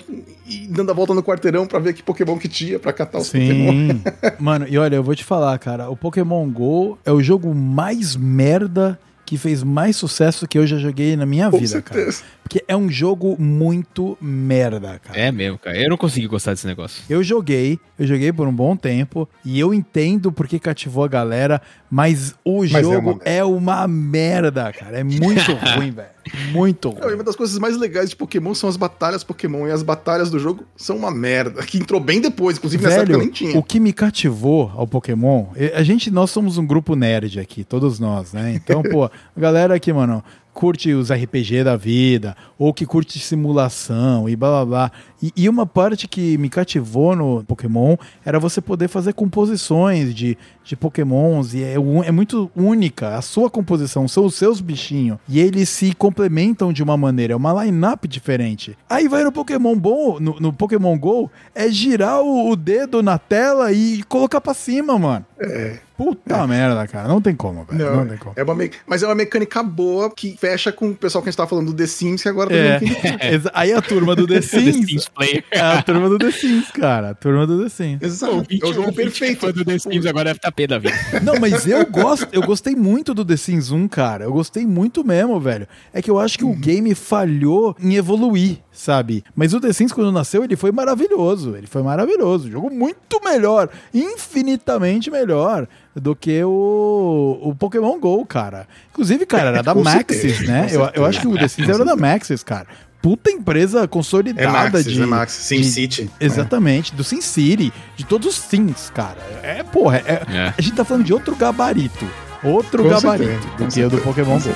e 0.63 0.67
dando 0.67 0.91
a 0.91 0.95
volta 0.95 1.15
no 1.15 1.23
quarteirão 1.23 1.67
pra 1.67 1.79
ver 1.79 1.95
que 1.95 2.03
Pokémon 2.03 2.39
que 2.39 2.49
tinha, 2.49 2.79
pra 2.79 2.93
catar 2.93 3.19
os 3.19 3.29
Pokémon. 3.29 3.73
Sim. 3.73 4.03
Mano, 4.39 4.67
e 4.69 4.77
olha, 4.79 4.97
eu 4.97 5.03
vou 5.03 5.15
te 5.15 5.25
falar, 5.25 5.59
cara, 5.59 5.91
o 5.91 5.97
Pokémon 5.97 6.49
GO 6.51 6.99
é 7.05 7.13
o 7.13 7.23
jogo 7.23 7.55
mais 7.55 8.17
merda 8.17 8.99
que 9.27 9.39
fez 9.39 9.63
mais 9.63 9.97
sucesso 9.97 10.47
que 10.47 10.59
eu 10.59 10.67
já 10.67 10.77
joguei 10.77 11.17
na 11.17 11.25
minha 11.25 11.51
Com 11.51 11.59
vida, 11.59 11.81
cara. 11.81 11.97
certeza. 11.99 12.23
Porque 12.43 12.63
é 12.69 12.77
um 12.77 12.91
jogo 12.91 13.37
muito 13.41 14.19
merda, 14.21 15.01
cara. 15.03 15.19
É 15.19 15.33
mesmo, 15.33 15.59
cara. 15.59 15.81
Eu 15.81 15.89
não 15.89 15.97
consegui 15.97 16.27
gostar 16.27 16.53
desse 16.53 16.67
negócio. 16.67 17.03
Eu 17.09 17.23
joguei, 17.23 17.79
eu 17.99 18.07
joguei 18.07 18.31
por 18.35 18.47
um 18.47 18.53
bom 18.53 18.77
tempo 18.77 19.27
e 19.43 19.59
eu 19.59 19.73
entendo 19.73 20.31
porque 20.31 20.59
cativou 20.59 21.05
a 21.05 21.09
galera, 21.09 21.63
mas 21.91 22.35
o 22.45 22.61
Mas 22.61 22.75
é 22.75 22.83
jogo 22.83 23.13
uma 23.13 23.21
é 23.25 23.43
uma 23.43 23.89
merda, 23.89 24.71
cara. 24.73 25.01
É 25.01 25.05
muito 25.05 25.53
ruim, 25.75 25.91
velho. 25.91 26.14
Muito 26.53 26.91
ruim. 26.91 27.15
uma 27.15 27.25
das 27.25 27.37
coisas 27.37 27.59
mais 27.59 27.77
legais 27.77 28.11
de 28.11 28.17
Pokémon 28.17 28.55
são 28.55 28.69
as 28.69 28.77
batalhas 28.77 29.25
Pokémon. 29.25 29.67
E 29.67 29.71
as 29.71 29.83
batalhas 29.83 30.31
do 30.31 30.39
jogo 30.39 30.65
são 30.77 30.97
uma 30.97 31.11
merda. 31.11 31.63
Que 31.63 31.79
entrou 31.79 32.01
bem 32.01 32.21
depois, 32.21 32.57
inclusive 32.57 32.83
nessa 32.83 32.97
época 32.97 33.13
Velho, 33.13 33.19
nem 33.21 33.31
tinha. 33.31 33.59
o 33.59 33.63
que 33.63 33.79
me 33.81 33.93
cativou 33.93 34.73
ao 34.75 34.87
Pokémon, 34.87 35.47
a 35.75 35.83
gente, 35.83 36.11
nós 36.11 36.31
somos 36.31 36.59
um 36.59 36.67
grupo 36.67 36.95
nerd 36.95 37.39
aqui, 37.39 37.65
todos 37.65 37.99
nós, 37.99 38.33
né? 38.33 38.53
Então, 38.55 38.83
pô, 38.91 39.11
galera 39.37 39.75
aqui, 39.75 39.93
mano, 39.93 40.23
curte 40.55 40.93
os 40.93 41.11
RPG 41.11 41.65
da 41.65 41.77
vida, 41.77 42.37
ou 42.57 42.73
que 42.73 42.87
curte 42.87 43.19
simulação 43.19 44.29
e 44.29 44.37
blá 44.37 44.51
blá 44.51 44.65
blá. 44.65 44.93
E, 45.21 45.33
e 45.37 45.49
uma 45.49 45.67
parte 45.67 46.07
que 46.07 46.39
me 46.39 46.49
cativou 46.49 47.17
no 47.17 47.45
Pokémon 47.45 47.97
era 48.25 48.39
você 48.39 48.61
poder 48.61 48.89
fazer 48.89 49.13
composições 49.13 50.15
de, 50.15 50.39
de 50.63 50.77
Pokémons, 50.77 51.53
e 51.55 51.63
é, 51.63 51.75
é 51.75 52.11
muito 52.13 52.51
única. 52.55 53.17
A 53.17 53.23
sua 53.23 53.51
composição 53.51 54.07
são 54.07 54.25
os 54.25 54.35
seus 54.35 54.61
bichinhos, 54.61 55.19
e 55.29 55.41
eles 55.41 55.69
se 55.69 55.93
complementam 55.95 56.73
de 56.73 56.83
uma 56.83 56.97
maneira, 56.97 57.33
é 57.33 57.37
uma 57.37 57.65
line-up 57.65 58.07
diferente. 58.07 58.79
Aí 58.89 59.09
vai 59.09 59.25
no 59.25 59.33
Pokémon 59.33 59.77
Go, 59.77 60.21
no, 60.21 60.39
no 60.39 60.53
Pokémon 60.53 60.97
Go, 60.97 61.31
é 61.55 61.69
girar 61.69 62.23
o, 62.23 62.51
o 62.51 62.57
dedo 62.57 63.03
na 63.03 63.19
tela 63.19 63.73
e 63.73 64.03
colocar 64.05 64.41
pra 64.41 64.55
cima, 64.55 64.97
mano. 64.99 65.27
É. 65.45 65.79
Puta 65.97 66.45
merda, 66.47 66.87
cara. 66.89 67.07
Não 67.07 67.21
tem 67.21 67.37
como, 67.37 67.65
velho. 67.65 67.85
Não, 67.85 67.97
Não, 67.99 68.07
tem 68.09 68.19
como. 68.19 68.35
é 68.37 68.43
uma 68.43 68.55
me... 68.55 68.71
Mas 68.85 69.03
é 69.03 69.07
uma 69.07 69.15
mecânica 69.15 69.63
boa 69.63 70.11
que 70.11 70.37
fecha 70.37 70.73
com 70.73 70.89
o 70.91 70.95
pessoal 70.95 71.23
que 71.23 71.29
a 71.29 71.31
gente 71.31 71.37
tava 71.37 71.49
falando 71.49 71.67
do 71.71 71.75
The 71.77 71.87
Sims, 71.87 72.23
que 72.23 72.29
agora 72.29 72.51
tá 72.51 72.57
É. 72.57 72.81
Aí 73.55 73.73
a 73.73 73.81
turma 73.81 74.17
do 74.17 74.27
The 74.27 74.41
The 74.41 74.43
Sims. 74.43 74.87
Sims 74.89 75.09
Player. 75.09 75.45
é 75.53 75.61
a 75.61 75.83
turma 75.83 76.09
do 76.09 76.19
The 76.19 76.33
Sims, 76.33 76.71
cara. 76.73 77.11
A 77.11 77.15
turma 77.15 77.47
do 77.47 77.63
The 77.63 77.69
Sims. 77.69 78.03
Exato. 78.03 78.45
é 78.51 78.67
o 78.67 78.73
jogo 78.73 78.93
perfeito. 78.93 79.53
Do 79.53 79.65
The 79.65 79.79
Sims 79.79 80.05
agora 80.07 80.25
deve 80.25 80.39
estar 80.39 80.51
pé 80.51 80.67
da 80.67 80.79
vida. 80.79 80.95
Não, 81.23 81.39
mas 81.41 81.65
eu 81.67 81.87
gosto, 81.87 82.27
eu 82.33 82.43
gostei 82.43 82.75
muito 82.75 83.15
do 83.15 83.25
The 83.25 83.37
Sims 83.37 83.71
1, 83.71 83.87
cara. 83.87 84.25
Eu 84.25 84.33
gostei 84.33 84.67
muito 84.67 85.05
mesmo, 85.05 85.39
velho. 85.39 85.69
É 85.93 86.03
que 86.03 86.11
eu 86.11 86.19
acho 86.19 86.37
que 86.39 86.45
o 86.45 86.55
game 86.55 86.93
falhou 86.95 87.77
em 87.81 87.95
evoluir, 87.95 88.59
sabe? 88.75 89.25
Mas 89.35 89.55
o 89.55 89.61
The 89.61 89.73
Sims, 89.73 89.93
quando 89.93 90.11
nasceu, 90.13 90.43
ele 90.45 90.57
foi 90.57 90.73
maravilhoso. 90.73 91.55
Ele 91.57 91.67
foi 91.67 91.83
maravilhoso. 91.83 92.51
Jogo 92.51 92.69
muito 92.71 93.21
melhor, 93.25 93.69
infinitamente 93.95 95.11
melhor 95.11 95.67
do 95.95 96.15
que 96.17 96.43
o, 96.45 97.39
o 97.41 97.55
Pokémon 97.55 97.99
GO, 98.01 98.27
cara. 98.27 98.67
Inclusive, 98.93 99.25
cara, 99.25 99.49
era 99.51 99.63
da 99.63 99.73
Com 99.73 99.83
Maxis, 99.83 100.41
né? 100.47 100.67
Eu, 100.71 100.91
eu 100.95 101.05
acho 101.07 101.21
que 101.21 101.29
o 101.29 101.39
The 101.39 101.49
Sims 101.49 101.69
era 101.69 101.85
da 101.85 101.95
Maxis, 101.97 102.43
cara. 102.43 102.67
Puta 103.01 103.31
empresa 103.31 103.87
consolidada 103.87 104.43
É 104.49 104.51
Maxis, 104.51 104.85
de. 104.93 105.03
é 105.03 105.07
Maxis. 105.07 105.49
de- 105.49 105.65
SimCity. 105.65 106.11
Exatamente, 106.19 106.95
do 106.95 107.05
SimCity, 107.05 107.71
de 107.97 108.05
todos 108.05 108.27
os 108.27 108.35
Sims, 108.35 108.91
cara. 108.95 109.19
É, 109.43 109.63
porra, 109.63 109.99
é, 109.99 110.23
É. 110.29 110.55
a 110.57 110.61
gente 110.61 110.75
tá 110.75 110.85
falando 110.85 111.05
de 111.05 111.13
outro 111.13 111.37
gabarito. 111.37 112.07
Outro 112.43 112.83
Com 112.83 112.89
gabarito 112.89 113.31
certeza, 113.31 113.57
do 113.59 113.69
que 113.73 113.83
o 113.85 113.91
do 113.91 113.99
Pokémon 113.99 114.39
Go. 114.41 114.51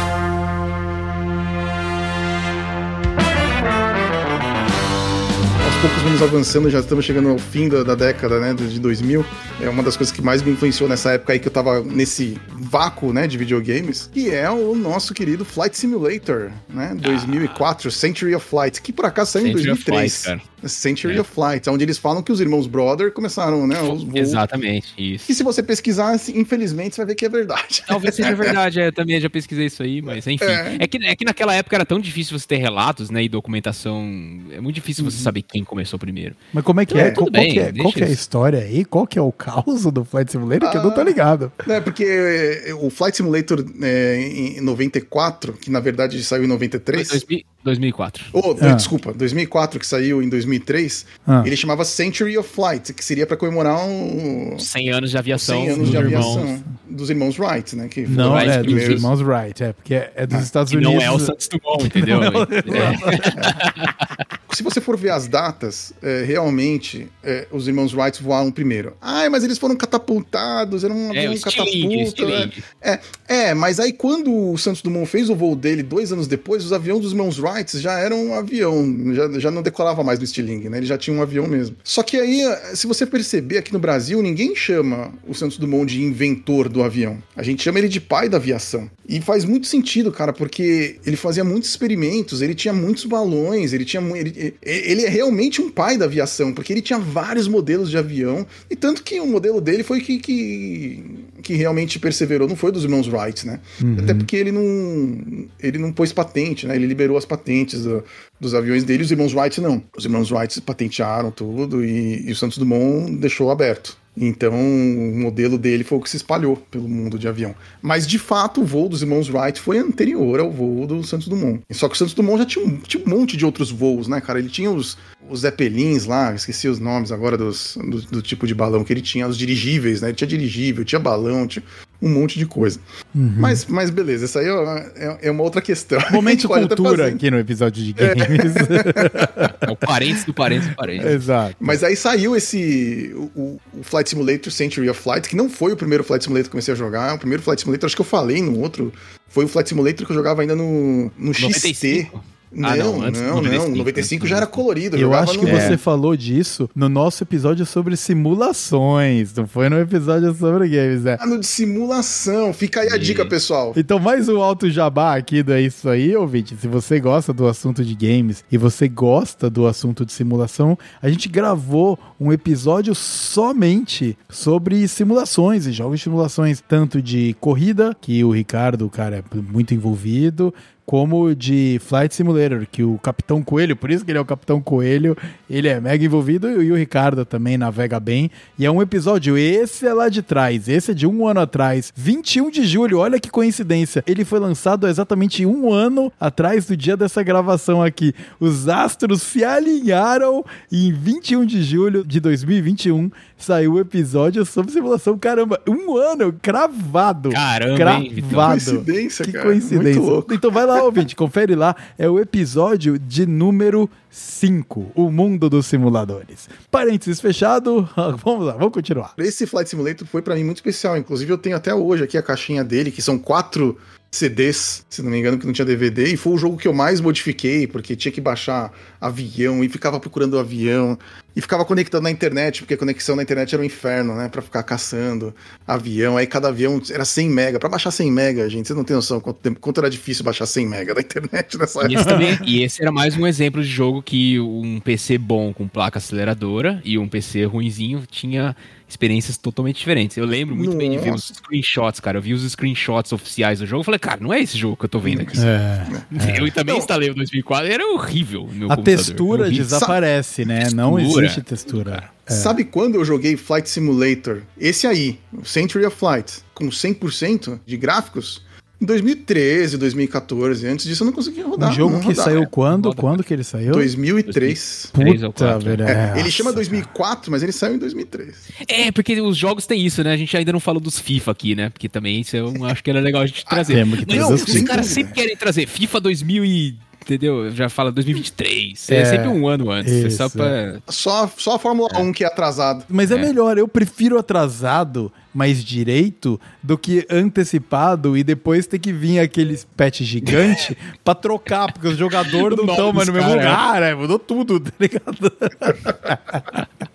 poucos 5.80 6.02
vamos 6.02 6.22
avançando, 6.22 6.68
já 6.68 6.80
estamos 6.80 7.04
chegando 7.06 7.30
ao 7.30 7.38
fim 7.38 7.66
da, 7.68 7.82
da 7.82 7.94
década, 7.94 8.38
né, 8.38 8.52
de 8.52 8.78
2000. 8.78 9.24
É 9.62 9.68
uma 9.68 9.82
das 9.82 9.96
coisas 9.96 10.14
que 10.14 10.20
mais 10.20 10.42
me 10.42 10.50
influenciou 10.52 10.88
nessa 10.88 11.12
época 11.12 11.32
aí 11.32 11.38
que 11.38 11.48
eu 11.48 11.52
tava 11.52 11.80
nesse 11.82 12.36
vácuo, 12.50 13.12
né, 13.14 13.26
de 13.26 13.38
videogames, 13.38 14.08
que 14.12 14.30
é 14.30 14.50
o 14.50 14.74
nosso 14.74 15.14
querido 15.14 15.42
Flight 15.44 15.76
Simulator, 15.78 16.50
né, 16.68 16.94
2004, 16.98 17.90
Century 17.90 18.34
of 18.34 18.46
Flight, 18.46 18.82
que 18.82 18.92
por 18.92 19.06
acaso 19.06 19.32
saiu 19.32 19.46
em 19.46 19.52
Century 19.52 19.70
of 19.70 19.84
2003. 19.84 20.22
Flight, 20.24 20.40
cara. 20.40 20.50
Century 20.68 21.16
É. 21.16 21.20
of 21.22 21.30
Flight, 21.32 21.70
onde 21.70 21.82
eles 21.84 21.96
falam 21.96 22.22
que 22.22 22.30
os 22.30 22.38
irmãos 22.38 22.66
Brother 22.66 23.10
começaram, 23.12 23.66
né, 23.66 23.80
os 23.80 24.02
voos. 24.04 24.14
Exatamente, 24.14 24.88
isso. 24.98 25.24
Que 25.26 25.34
se 25.34 25.42
você 25.42 25.62
pesquisar, 25.62 26.10
assim, 26.12 26.38
infelizmente, 26.38 26.94
você 26.94 27.00
vai 27.00 27.06
ver 27.06 27.14
que 27.14 27.24
é 27.24 27.28
verdade. 27.30 27.82
Talvez 27.88 28.14
seja 28.14 28.34
verdade, 28.34 28.80
é, 28.80 28.88
eu 28.88 28.92
também 28.92 29.18
já 29.18 29.30
pesquisei 29.30 29.66
isso 29.66 29.82
aí, 29.82 30.02
mas 30.02 30.26
enfim. 30.26 30.44
É. 30.44 30.76
É. 30.80 30.86
que, 30.86 30.98
é 31.02 31.16
que 31.16 31.24
naquela 31.24 31.54
época 31.54 31.74
era 31.76 31.86
tão 31.86 31.98
difícil 31.98 32.38
você 32.38 32.46
ter 32.46 32.56
relatos, 32.58 33.08
né, 33.08 33.22
e 33.24 33.28
documentação. 33.30 34.06
É 34.50 34.60
muito 34.60 34.74
difícil 34.74 35.02
Uhum. 35.04 35.10
você 35.10 35.22
saber 35.22 35.40
quem 35.42 35.64
começou 35.70 35.98
primeiro. 35.98 36.34
Mas 36.52 36.64
como 36.64 36.80
é 36.80 36.84
que 36.86 36.98
É, 36.98 37.06
é? 37.06 37.10
Qual, 37.12 37.30
bem, 37.30 37.52
que 37.52 37.60
é, 37.60 37.72
qual 37.72 37.92
que 37.92 38.02
é 38.02 38.06
a 38.06 38.10
história 38.10 38.58
aí? 38.58 38.84
Qual 38.84 39.06
que 39.06 39.18
é 39.18 39.22
o 39.22 39.30
caos 39.32 39.84
do 39.84 40.04
Flight 40.04 40.32
Simulator? 40.32 40.68
Que 40.70 40.76
eu 40.76 40.82
não 40.82 40.90
tô 40.90 41.00
Ah. 41.00 41.04
ligado. 41.04 41.52
É, 41.68 41.80
porque 41.80 42.04
é, 42.04 42.74
o 42.74 42.90
Flight 42.90 43.16
Simulator 43.16 43.64
é, 43.80 44.16
em 44.20 44.60
94, 44.60 45.52
que 45.54 45.70
na 45.70 45.78
verdade 45.80 46.22
saiu 46.24 46.44
em 46.44 46.48
93. 46.48 47.08
2000 47.08 47.44
2004. 47.62 48.24
Oh, 48.32 48.56
Ah. 48.62 48.72
Desculpa, 48.72 49.12
2004, 49.12 49.78
que 49.78 49.86
saiu 49.86 50.22
em 50.22 50.30
2003, 50.30 51.04
Ah. 51.26 51.42
ele 51.44 51.54
chamava 51.56 51.84
Century 51.84 52.38
of 52.38 52.48
Flight, 52.48 52.94
que 52.94 53.04
seria 53.04 53.26
pra 53.26 53.36
comemorar 53.36 53.78
um 53.86 54.58
100 54.58 54.88
anos 54.90 55.10
de 55.10 55.18
aviação 55.18 55.56
100 55.60 55.68
anos 55.68 55.78
dos 55.80 55.90
de 55.90 55.96
irmãos. 55.98 56.36
aviação 56.38 56.64
dos 56.88 57.10
irmãos 57.10 57.38
Wright, 57.38 57.76
né? 57.76 57.86
Que 57.88 58.06
Não, 58.06 58.36
é 58.38 58.46
dos 58.46 58.56
primeiros. 58.64 58.94
irmãos 58.96 59.20
Wright, 59.20 59.62
é, 59.62 59.72
porque 59.74 59.94
é 59.94 60.26
dos 60.26 60.42
Estados 60.42 60.70
Que 60.72 60.78
Unidos. 60.78 60.94
não 60.94 61.02
é 61.02 61.10
o 61.10 61.18
Santos 61.18 61.48
Dumont, 61.48 61.84
entendeu? 61.86 62.20
É. 62.70 64.54
se 64.54 64.62
você 64.62 64.80
for 64.80 64.96
ver 64.96 65.10
as 65.10 65.28
datas, 65.28 65.59
é, 66.02 66.24
realmente 66.24 67.08
é, 67.22 67.46
os 67.50 67.66
irmãos 67.66 67.94
Wright 67.94 68.22
voaram 68.22 68.50
primeiro. 68.50 68.94
Ai, 69.00 69.28
mas 69.28 69.44
eles 69.44 69.58
foram 69.58 69.76
catapultados, 69.76 70.84
era 70.84 70.92
um 70.92 71.12
É, 71.14 71.26
avião 71.26 71.38
catapulta. 71.38 72.50
É, 72.80 73.00
é, 73.28 73.54
mas 73.54 73.80
aí 73.80 73.92
quando 73.92 74.52
o 74.52 74.58
Santos 74.58 74.82
Dumont 74.82 75.08
fez 75.08 75.28
o 75.30 75.34
voo 75.34 75.56
dele 75.56 75.82
dois 75.82 76.12
anos 76.12 76.26
depois, 76.26 76.64
os 76.64 76.72
aviões 76.72 77.02
dos 77.02 77.12
irmãos 77.12 77.38
Wright 77.38 77.78
já 77.78 77.98
eram 77.98 78.26
um 78.26 78.34
avião, 78.34 79.14
já, 79.14 79.38
já 79.38 79.50
não 79.50 79.62
decolava 79.62 80.02
mais 80.04 80.18
do 80.18 80.24
estilingue, 80.24 80.68
né? 80.68 80.78
Ele 80.78 80.86
já 80.86 80.98
tinha 80.98 81.16
um 81.16 81.22
avião 81.22 81.46
mesmo. 81.46 81.76
Só 81.82 82.02
que 82.02 82.16
aí, 82.16 82.42
se 82.74 82.86
você 82.86 83.06
perceber 83.06 83.58
aqui 83.58 83.72
no 83.72 83.78
Brasil, 83.78 84.22
ninguém 84.22 84.54
chama 84.54 85.12
o 85.26 85.34
Santos 85.34 85.58
Dumont 85.58 85.92
de 85.92 86.02
inventor 86.02 86.68
do 86.68 86.82
avião. 86.82 87.22
A 87.34 87.42
gente 87.42 87.62
chama 87.62 87.78
ele 87.78 87.88
de 87.88 88.00
pai 88.00 88.28
da 88.28 88.36
aviação. 88.36 88.90
E 89.08 89.20
faz 89.20 89.44
muito 89.44 89.66
sentido, 89.66 90.12
cara, 90.12 90.32
porque 90.32 91.00
ele 91.04 91.16
fazia 91.16 91.42
muitos 91.42 91.68
experimentos, 91.70 92.42
ele 92.42 92.54
tinha 92.54 92.72
muitos 92.72 93.04
balões, 93.04 93.72
ele 93.72 93.84
tinha 93.84 94.00
ele, 94.16 94.54
ele 94.62 95.04
é 95.04 95.08
realmente 95.08 95.49
um 95.58 95.70
pai 95.70 95.96
da 95.96 96.04
aviação, 96.04 96.52
porque 96.52 96.70
ele 96.70 96.82
tinha 96.82 96.98
vários 96.98 97.48
modelos 97.48 97.88
de 97.88 97.96
avião, 97.96 98.46
e 98.68 98.76
tanto 98.76 99.02
que 99.02 99.18
o 99.18 99.26
modelo 99.26 99.58
dele 99.58 99.82
foi 99.82 100.02
que, 100.02 100.18
que, 100.18 101.02
que 101.42 101.54
realmente 101.54 101.98
perseverou, 101.98 102.46
não 102.46 102.56
foi 102.56 102.70
dos 102.70 102.84
irmãos 102.84 103.08
Wright, 103.08 103.46
né? 103.46 103.60
Até 103.98 104.12
porque 104.12 104.36
ele 104.36 104.52
não, 104.52 105.48
ele 105.58 105.78
não 105.78 105.90
pôs 105.92 106.12
patente, 106.12 106.66
né? 106.66 106.76
Ele 106.76 106.86
liberou 106.86 107.16
as 107.16 107.24
patentes 107.24 107.84
do- 107.84 108.04
dos 108.38 108.54
aviões 108.54 108.84
dele, 108.84 109.02
os 109.02 109.10
irmãos 109.10 109.32
Wright 109.34 109.60
não. 109.62 109.82
Os 109.96 110.04
irmãos 110.04 110.30
Wright 110.30 110.60
patentearam 110.60 111.30
tudo 111.30 111.82
e, 111.84 112.28
e 112.28 112.32
o 112.32 112.36
Santos 112.36 112.58
Dumont 112.58 113.16
deixou 113.16 113.50
aberto. 113.50 113.96
Então, 114.16 114.52
o 114.54 115.16
modelo 115.16 115.56
dele 115.56 115.84
foi 115.84 115.98
o 115.98 116.00
que 116.00 116.10
se 116.10 116.16
espalhou 116.16 116.56
pelo 116.56 116.88
mundo 116.88 117.18
de 117.18 117.28
avião. 117.28 117.54
Mas, 117.80 118.06
de 118.06 118.18
fato, 118.18 118.60
o 118.60 118.64
voo 118.64 118.88
dos 118.88 119.02
irmãos 119.02 119.28
Wright 119.28 119.60
foi 119.60 119.78
anterior 119.78 120.40
ao 120.40 120.50
voo 120.50 120.86
do 120.86 121.02
Santos 121.04 121.28
Dumont. 121.28 121.60
Só 121.70 121.88
que 121.88 121.94
o 121.94 121.98
Santos 121.98 122.14
Dumont 122.14 122.38
já 122.38 122.46
tinha 122.46 122.64
um, 122.64 122.76
tinha 122.78 123.02
um 123.04 123.08
monte 123.08 123.36
de 123.36 123.46
outros 123.46 123.70
voos, 123.70 124.08
né, 124.08 124.20
cara? 124.20 124.38
Ele 124.38 124.48
tinha 124.48 124.70
os, 124.70 124.98
os 125.28 125.40
Zeppelins 125.40 126.06
lá, 126.06 126.34
esqueci 126.34 126.68
os 126.68 126.78
nomes 126.78 127.12
agora 127.12 127.38
dos, 127.38 127.76
do, 127.76 128.02
do 128.02 128.22
tipo 128.22 128.46
de 128.46 128.54
balão 128.54 128.84
que 128.84 128.92
ele 128.92 129.00
tinha, 129.00 129.28
os 129.28 129.38
dirigíveis, 129.38 130.00
né? 130.00 130.08
Ele 130.08 130.16
tinha 130.16 130.28
dirigível, 130.28 130.84
tinha 130.84 130.98
balão, 130.98 131.46
tinha 131.46 131.62
um 132.02 132.08
monte 132.08 132.38
de 132.38 132.46
coisa. 132.46 132.78
Mas, 133.14 133.66
mas 133.66 133.90
beleza, 133.90 134.24
isso 134.24 134.38
aí 134.38 134.46
é, 134.46 134.92
é- 134.96 135.18
é 135.28 135.30
uma 135.30 135.42
outra 135.42 135.60
questão. 135.60 135.98
Momento 136.10 136.48
cultura 136.48 137.06
aqui 137.08 137.30
no 137.30 137.38
episódio 137.38 137.82
de 137.84 137.92
games. 137.92 138.54
É 139.60 139.70
o 139.70 139.76
parente 139.76 140.24
do 140.24 140.32
parente 140.32 140.68
do 140.68 140.74
parente. 140.74 141.06
Exato. 141.06 141.54
Mas 141.60 141.84
aí 141.84 141.94
saiu 141.94 142.34
esse. 142.34 143.12
O, 143.14 143.30
o- 143.40 143.60
Flight 143.82 144.08
Simulator 144.08 144.50
Century 144.50 144.88
of 144.88 145.00
Flight, 145.00 145.28
que 145.28 145.36
não 145.36 145.48
foi 145.50 145.72
o 145.72 145.76
primeiro 145.76 146.02
Flight 146.02 146.24
Simulator 146.24 146.44
que 146.44 146.48
eu 146.48 146.52
comecei 146.52 146.72
a 146.72 146.76
jogar. 146.76 147.14
O 147.14 147.18
primeiro 147.18 147.42
Flight 147.42 147.60
Simulator, 147.60 147.86
acho 147.86 147.94
que 147.94 148.00
eu 148.00 148.06
falei 148.06 148.40
no 148.42 148.58
outro. 148.58 148.92
Foi 149.28 149.44
o 149.44 149.48
Flight 149.48 149.68
Simulator 149.68 150.06
que 150.06 150.12
eu 150.12 150.16
jogava 150.16 150.40
ainda 150.40 150.56
no, 150.56 151.10
no 151.18 151.32
XT. 151.34 152.10
95? 152.52 152.60
Não, 152.60 152.68
Ah, 152.68 152.76
não, 152.76 152.98
não, 152.98 153.06
antes 153.06 153.20
não, 153.20 153.34
95, 153.36 153.76
95 153.78 154.22
antes 154.24 154.30
já 154.30 154.36
era 154.38 154.46
colorido. 154.46 154.96
Eu 154.96 155.14
acho 155.14 155.38
que 155.38 155.46
no- 155.46 155.52
você 155.52 155.76
falou 155.76 156.16
disso 156.16 156.68
no 156.74 156.88
nosso 156.88 157.22
episódio 157.22 157.64
sobre 157.64 157.96
simulações. 157.96 159.32
Não 159.34 159.46
foi 159.46 159.68
no 159.68 159.78
episódio 159.78 160.34
sobre 160.34 160.68
games, 160.68 161.04
né? 161.04 161.16
Ah, 161.20 161.26
no 161.26 161.38
de 161.38 161.46
simulação. 161.46 162.52
Fica 162.52 162.80
aí 162.80 162.88
a 162.90 162.96
E- 162.96 162.98
dica, 162.98 163.24
pessoal. 163.24 163.72
Então, 163.76 163.98
mais 163.98 164.28
um 164.28 164.40
alto 164.42 164.68
jabá 164.70 165.16
aqui 165.16 165.42
do 165.42 165.52
É 165.52 165.60
Isso 165.60 165.88
Aí, 165.88 166.14
ouvinte. 166.16 166.56
Se 166.60 166.66
você 166.68 166.98
gosta 167.00 167.32
do 167.32 167.46
assunto 167.46 167.84
de 167.84 167.94
games 167.94 168.44
e 168.50 168.56
você 168.58 168.88
gosta 168.88 169.48
do 169.48 169.66
assunto 169.66 170.04
de 170.04 170.12
simulação, 170.12 170.78
a 171.00 171.08
gente 171.08 171.28
gravou 171.28 171.98
um 172.18 172.32
episódio 172.32 172.94
somente 172.94 174.16
sobre 174.28 174.86
simulações 174.88 175.66
e 175.66 175.72
jogos 175.72 175.98
de 176.00 176.04
simulações, 176.04 176.62
tanto 176.66 177.00
de 177.00 177.34
corrida, 177.40 177.96
que 178.00 178.22
o 178.24 178.30
Ricardo, 178.30 178.88
cara, 178.88 179.16
é 179.18 179.40
muito 179.52 179.74
envolvido, 179.74 180.52
como 180.90 181.36
de 181.36 181.80
Flight 181.84 182.12
Simulator, 182.12 182.66
que 182.66 182.82
o 182.82 182.98
Capitão 182.98 183.44
Coelho, 183.44 183.76
por 183.76 183.92
isso 183.92 184.04
que 184.04 184.10
ele 184.10 184.18
é 184.18 184.20
o 184.20 184.24
Capitão 184.24 184.60
Coelho, 184.60 185.16
ele 185.48 185.68
é 185.68 185.80
mega 185.80 186.04
envolvido 186.04 186.60
e 186.60 186.72
o 186.72 186.74
Ricardo 186.74 187.24
também 187.24 187.56
navega 187.56 188.00
bem. 188.00 188.28
E 188.58 188.66
é 188.66 188.70
um 188.72 188.82
episódio, 188.82 189.38
esse 189.38 189.86
é 189.86 189.94
lá 189.94 190.08
de 190.08 190.20
trás, 190.20 190.68
esse 190.68 190.90
é 190.90 190.94
de 190.94 191.06
um 191.06 191.28
ano 191.28 191.38
atrás, 191.38 191.92
21 191.94 192.50
de 192.50 192.66
julho, 192.66 192.98
olha 192.98 193.20
que 193.20 193.30
coincidência. 193.30 194.02
Ele 194.04 194.24
foi 194.24 194.40
lançado 194.40 194.88
exatamente 194.88 195.46
um 195.46 195.72
ano 195.72 196.12
atrás 196.18 196.66
do 196.66 196.76
dia 196.76 196.96
dessa 196.96 197.22
gravação 197.22 197.80
aqui. 197.80 198.12
Os 198.40 198.68
astros 198.68 199.22
se 199.22 199.44
alinharam 199.44 200.44
em 200.72 200.92
21 200.92 201.46
de 201.46 201.62
julho 201.62 202.04
de 202.04 202.18
2021 202.18 203.12
saiu 203.44 203.74
o 203.74 203.80
episódio 203.80 204.44
sobre 204.44 204.72
simulação. 204.72 205.18
Caramba, 205.18 205.60
um 205.68 205.96
ano 205.96 206.32
cravado. 206.40 207.30
Caramba, 207.30 207.92
hein, 207.94 208.14
Vitão? 208.14 208.30
Cravado. 208.30 208.64
Coincidência, 208.64 209.24
que 209.24 209.32
cara. 209.32 209.44
coincidência. 209.44 210.00
Muito 210.00 210.10
louco. 210.10 210.34
Então 210.34 210.50
vai 210.50 210.66
lá, 210.66 210.82
ouvinte, 210.82 211.16
confere 211.16 211.54
lá. 211.54 211.74
É 211.98 212.08
o 212.08 212.18
episódio 212.18 212.98
de 212.98 213.26
número 213.26 213.88
5, 214.10 214.92
O 214.94 215.10
Mundo 215.10 215.48
dos 215.48 215.66
Simuladores. 215.66 216.48
Parênteses 216.70 217.20
fechado, 217.20 217.88
vamos 218.24 218.46
lá, 218.46 218.52
vamos 218.52 218.72
continuar. 218.72 219.14
Esse 219.18 219.46
Flight 219.46 219.70
Simulator 219.70 220.06
foi 220.06 220.22
pra 220.22 220.34
mim 220.34 220.44
muito 220.44 220.58
especial. 220.58 220.96
Inclusive, 220.96 221.32
eu 221.32 221.38
tenho 221.38 221.56
até 221.56 221.74
hoje 221.74 222.04
aqui 222.04 222.18
a 222.18 222.22
caixinha 222.22 222.64
dele, 222.64 222.90
que 222.90 223.00
são 223.00 223.18
quatro 223.18 223.78
CDs, 224.10 224.84
se 224.90 225.02
não 225.02 225.10
me 225.10 225.18
engano, 225.18 225.38
que 225.38 225.46
não 225.46 225.52
tinha 225.52 225.64
DVD. 225.64 226.04
E 226.12 226.16
foi 226.16 226.32
o 226.32 226.38
jogo 226.38 226.56
que 226.56 226.66
eu 226.66 226.74
mais 226.74 227.00
modifiquei, 227.00 227.66
porque 227.66 227.94
tinha 227.94 228.10
que 228.10 228.20
baixar 228.20 228.72
avião 229.00 229.62
e 229.62 229.68
ficava 229.68 230.00
procurando 230.00 230.34
o 230.34 230.38
avião. 230.38 230.98
E 231.36 231.40
ficava 231.40 231.64
conectando 231.64 232.02
na 232.02 232.10
internet, 232.10 232.60
porque 232.62 232.74
a 232.74 232.76
conexão 232.76 233.14
na 233.14 233.22
internet 233.22 233.54
era 233.54 233.62
um 233.62 233.64
inferno, 233.64 234.16
né? 234.16 234.28
Pra 234.28 234.42
ficar 234.42 234.64
caçando 234.64 235.32
avião. 235.64 236.16
Aí 236.16 236.26
cada 236.26 236.48
avião 236.48 236.82
era 236.90 237.04
100 237.04 237.30
mega. 237.30 237.58
Pra 237.60 237.68
baixar 237.68 237.92
100 237.92 238.10
mega, 238.10 238.50
gente, 238.50 238.66
vocês 238.66 238.76
não 238.76 238.82
têm 238.82 238.96
noção 238.96 239.20
quanto, 239.20 239.36
tempo- 239.38 239.60
quanto 239.60 239.78
era 239.78 239.88
difícil 239.88 240.24
baixar 240.24 240.44
100 240.46 240.66
mega 240.66 240.92
da 240.92 241.00
internet 241.00 241.56
nessa 241.56 241.82
E 241.82 241.94
época. 241.94 242.00
esse, 242.00 242.04
também- 242.08 242.38
e 242.44 242.64
esse 242.64 242.82
era 242.82 242.90
mais 242.90 243.16
um 243.16 243.24
exemplo 243.28 243.62
de 243.62 243.68
jogo 243.68 244.02
que 244.02 244.40
um 244.40 244.80
PC 244.80 245.18
bom 245.18 245.52
com 245.54 245.68
placa 245.68 245.98
aceleradora 245.98 246.82
e 246.84 246.98
um 246.98 247.08
PC 247.08 247.44
ruinzinho 247.44 248.02
tinha 248.10 248.56
experiências 248.92 249.36
totalmente 249.36 249.76
diferentes. 249.78 250.16
Eu 250.16 250.24
lembro 250.24 250.54
muito 250.56 250.76
bem 250.76 250.90
de 250.90 250.98
ver 250.98 251.10
os 251.14 251.28
Nossa. 251.30 251.34
screenshots, 251.34 252.00
cara. 252.00 252.18
Eu 252.18 252.22
vi 252.22 252.32
os 252.34 252.42
screenshots 252.50 253.12
oficiais 253.12 253.58
do 253.60 253.66
jogo. 253.66 253.80
Eu 253.80 253.84
falei, 253.84 253.98
cara, 253.98 254.18
não 254.20 254.32
é 254.32 254.40
esse 254.40 254.56
jogo 254.58 254.76
que 254.76 254.84
eu 254.84 254.88
tô 254.88 254.98
vendo 254.98 255.22
aqui. 255.22 255.36
É, 255.38 255.86
Eu 256.40 256.50
também 256.52 256.74
Não. 256.74 256.80
instalei 256.80 257.10
o 257.10 257.14
2004 257.14 257.68
e 257.68 257.72
era 257.72 257.86
horrível 257.92 258.42
a 258.42 258.46
computador. 258.46 258.84
textura 258.84 259.42
Horrível. 259.44 259.64
desaparece, 259.64 260.44
né? 260.44 260.68
Não 260.74 260.96
Textura. 260.96 261.24
existe 261.26 261.42
textura. 261.42 262.10
É. 262.26 262.32
Sabe 262.32 262.64
quando 262.64 262.94
eu 262.94 263.04
joguei 263.04 263.36
Flight 263.36 263.68
Simulator? 263.68 264.42
Esse 264.58 264.86
aí, 264.86 265.18
o 265.32 265.44
Century 265.44 265.84
of 265.84 265.96
Flight, 265.96 266.38
com 266.54 266.68
100% 266.68 267.58
de 267.66 267.76
gráficos, 267.76 268.42
em 268.80 268.86
2013, 268.86 269.76
2014. 269.76 270.66
Antes 270.66 270.86
disso 270.86 271.02
eu 271.02 271.06
não 271.06 271.12
conseguia 271.12 271.46
rodar. 271.46 271.70
Um 271.70 271.74
jogo 271.74 271.92
não 271.92 272.00
que 272.00 272.06
rodava. 272.06 272.30
saiu 272.30 272.46
quando? 272.48 272.86
Roda. 272.86 273.00
Quando 273.00 273.24
que 273.24 273.34
ele 273.34 273.44
saiu? 273.44 273.72
2003. 273.72 274.90
Três 274.92 275.22
ou 275.22 275.32
Puta, 275.32 275.44
quatro. 275.44 275.64
velho. 275.68 275.82
É, 275.84 276.12
ele 276.12 276.18
nossa, 276.20 276.30
chama 276.30 276.50
cara. 276.50 276.56
2004, 276.56 277.30
mas 277.30 277.42
ele 277.42 277.52
saiu 277.52 277.74
em 277.74 277.78
2003. 277.78 278.36
É, 278.68 278.90
porque 278.90 279.20
os 279.20 279.36
jogos 279.36 279.66
têm 279.66 279.84
isso, 279.84 280.02
né? 280.02 280.12
A 280.12 280.16
gente 280.16 280.34
ainda 280.36 280.52
não 280.52 280.60
falou 280.60 280.80
dos 280.80 280.98
FIFA 280.98 281.30
aqui, 281.32 281.54
né? 281.54 281.68
Porque 281.68 281.88
também 281.88 282.20
isso 282.20 282.36
eu 282.36 282.64
acho 282.64 282.82
que 282.82 282.90
era 282.90 283.00
legal 283.00 283.22
a 283.22 283.26
gente 283.26 283.44
trazer. 283.44 283.74
temos 283.74 283.98
que 283.98 284.06
trazer 284.06 284.34
os 284.34 284.42
os 284.42 284.62
caras 284.62 284.86
sempre 284.86 285.12
querem 285.12 285.36
trazer 285.36 285.66
FIFA 285.66 286.00
2000 286.00 286.44
e... 286.44 286.76
Entendeu? 287.02 287.50
Já 287.50 287.68
fala 287.68 287.90
2023. 287.90 288.90
É, 288.90 288.96
É, 289.00 289.04
sempre 289.04 289.28
um 289.28 289.48
ano 289.48 289.70
antes. 289.70 289.92
É 289.92 290.10
só 290.10 290.26
isso, 290.26 290.36
pra... 290.36 290.78
Só, 290.88 291.30
só 291.36 291.54
a 291.56 291.58
Fórmula 291.58 291.88
1 291.98 292.12
que 292.12 292.22
é 292.24 292.26
atrasado. 292.26 292.84
Mas 292.88 293.10
é, 293.10 293.14
É. 293.14 293.18
melhor, 293.18 293.56
eu 293.58 293.66
prefiro 293.66 294.18
atrasado, 294.18 295.10
mas 295.34 295.64
direito, 295.64 296.40
do 296.62 296.76
que 296.78 297.06
antecipado 297.10 298.16
e 298.16 298.22
depois 298.22 298.66
ter 298.66 298.78
que 298.78 298.92
vir 298.92 299.18
aqueles 299.18 299.66
patch 299.76 300.02
gigante 300.02 300.76
pra 301.02 301.14
trocar, 301.14 301.72
porque 301.72 301.88
os 301.88 301.96
jogadores 301.96 302.56
não 302.56 302.66
estão 302.66 302.92
mais 302.92 303.08
no 303.08 303.14
mesmo 303.14 303.30
lugar, 303.30 303.82
é, 303.82 303.94
mudou 303.94 304.18
tudo, 304.18 304.60
tá 304.60 304.70
ligado? 304.78 305.32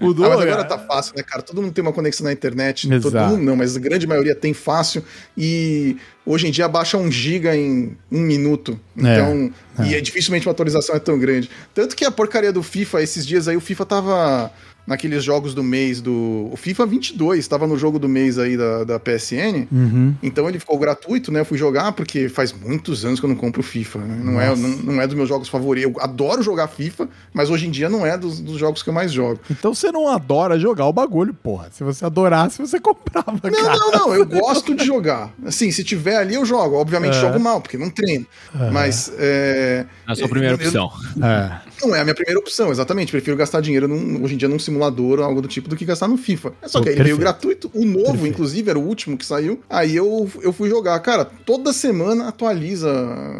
mudou, 0.00 0.26
Ah, 0.26 0.30
mas 0.30 0.40
agora 0.40 0.64
cara. 0.64 0.64
tá 0.64 0.78
fácil, 0.78 1.14
né, 1.16 1.22
cara? 1.22 1.42
Todo 1.42 1.60
mundo 1.62 1.72
tem 1.72 1.82
uma 1.82 1.92
conexão 1.92 2.24
na 2.24 2.32
internet. 2.32 2.86
Exato. 2.92 3.02
Todo 3.10 3.28
mundo 3.30 3.42
não, 3.42 3.56
mas 3.56 3.76
a 3.76 3.80
grande 3.80 4.06
maioria 4.06 4.34
tem 4.34 4.52
fácil. 4.54 5.04
E 5.36 5.96
hoje 6.24 6.48
em 6.48 6.50
dia 6.50 6.68
baixa 6.68 6.96
um 6.96 7.10
giga 7.10 7.56
em 7.56 7.96
um 8.10 8.20
minuto. 8.20 8.78
Então, 8.96 9.52
e 9.86 9.94
é, 9.94 10.00
dificilmente 10.00 10.46
uma 10.46 10.52
atualização 10.52 10.94
é 10.94 10.98
tão 10.98 11.18
grande. 11.18 11.50
Tanto 11.74 11.96
que 11.96 12.04
a 12.04 12.10
porcaria 12.10 12.52
do 12.52 12.62
FIFA, 12.62 13.02
esses 13.02 13.26
dias 13.26 13.48
aí, 13.48 13.56
o 13.56 13.60
FIFA 13.60 13.86
tava 13.86 14.52
naqueles 14.86 15.22
jogos 15.22 15.54
do 15.54 15.62
mês 15.62 16.00
do. 16.00 16.48
O 16.52 16.56
FIFA 16.56 16.86
22 16.86 17.46
tava 17.46 17.66
no 17.66 17.76
jogo 17.78 17.98
do 17.98 18.08
mês 18.08 18.38
aí 18.38 18.56
da, 18.56 18.84
da 18.84 18.98
PSN. 19.00 19.66
Uhum. 19.70 20.14
Então 20.22 20.48
ele 20.48 20.58
ficou 20.58 20.78
gratuito, 20.78 21.30
né? 21.30 21.40
Eu 21.40 21.44
fui 21.44 21.56
jogar 21.58 21.92
porque 21.92 22.28
faz 22.28 22.52
muitos 22.52 23.04
anos 23.04 23.20
que 23.20 23.26
eu 23.26 23.28
não 23.28 23.36
compro 23.36 23.62
FIFA. 23.62 23.98
né? 24.00 24.20
Não, 24.22 24.40
é, 24.40 24.54
não, 24.56 24.68
não 24.94 25.00
é 25.00 25.06
dos 25.06 25.14
meus 25.16 25.28
jogos 25.28 25.48
favoritos. 25.48 25.92
Eu 25.94 26.00
adoro 26.02 26.42
jogar 26.42 26.68
FIFA, 26.68 27.08
mas 27.32 27.50
hoje 27.50 27.66
em 27.66 27.70
dia 27.70 27.88
não 27.88 28.04
é 28.06 28.16
dos, 28.18 28.40
dos 28.40 28.58
jogos 28.58 28.82
que 28.82 28.88
eu 28.88 28.94
mais 28.94 29.12
jogo. 29.12 29.40
Então 29.50 29.74
você 29.74 29.90
não 29.92 30.08
adora 30.08 30.58
jogar 30.58 30.86
o 30.86 30.92
bagulho, 30.92 31.32
porra. 31.34 31.68
Se 31.72 31.84
você 31.84 32.04
adorasse, 32.04 32.58
você 32.60 32.78
comprava, 32.80 33.38
Não, 33.44 33.50
cara. 33.50 33.76
não, 33.76 33.90
não. 33.92 34.14
Eu 34.14 34.26
gosto 34.26 34.74
de 34.74 34.84
jogar. 34.84 35.32
Assim, 35.44 35.70
se 35.70 35.84
tiver 35.84 36.16
ali, 36.16 36.34
eu 36.34 36.44
jogo. 36.44 36.76
Obviamente 36.76 37.16
É. 37.16 37.20
jogo 37.20 37.38
mal, 37.38 37.60
porque 37.60 37.78
não 37.78 37.88
treino. 37.90 38.26
Mas 38.72 39.12
é, 39.18 39.86
A 40.06 40.14
sua 40.14 40.28
primeira 40.28 40.54
eu- 40.54 40.66
opção. 40.66 40.90
É. 41.22 41.86
não 41.86 41.94
é 41.94 42.00
a 42.00 42.04
minha 42.04 42.14
primeira 42.14 42.38
opção, 42.40 42.70
exatamente. 42.70 43.10
Prefiro 43.12 43.36
gastar 43.36 43.60
dinheiro 43.60 43.86
num, 43.88 44.22
hoje 44.22 44.34
em 44.34 44.36
dia 44.36 44.48
num 44.48 44.58
simulador 44.72 45.18
ou 45.18 45.24
algo 45.24 45.42
do 45.42 45.48
tipo 45.48 45.68
do 45.68 45.76
que 45.76 45.84
gastar 45.84 46.08
no 46.08 46.16
FIFA. 46.16 46.52
É 46.62 46.68
só 46.68 46.80
que 46.80 46.88
aí 46.88 46.94
ele 46.94 47.04
veio 47.04 47.18
gratuito, 47.18 47.70
o 47.74 47.84
novo, 47.84 48.04
perfeito. 48.04 48.28
inclusive, 48.28 48.70
era 48.70 48.78
o 48.78 48.82
último 48.82 49.16
que 49.16 49.26
saiu. 49.26 49.60
Aí 49.68 49.94
eu, 49.94 50.30
eu 50.40 50.52
fui 50.52 50.68
jogar. 50.68 50.98
Cara, 51.00 51.24
toda 51.24 51.72
semana 51.72 52.28
atualiza 52.28 52.90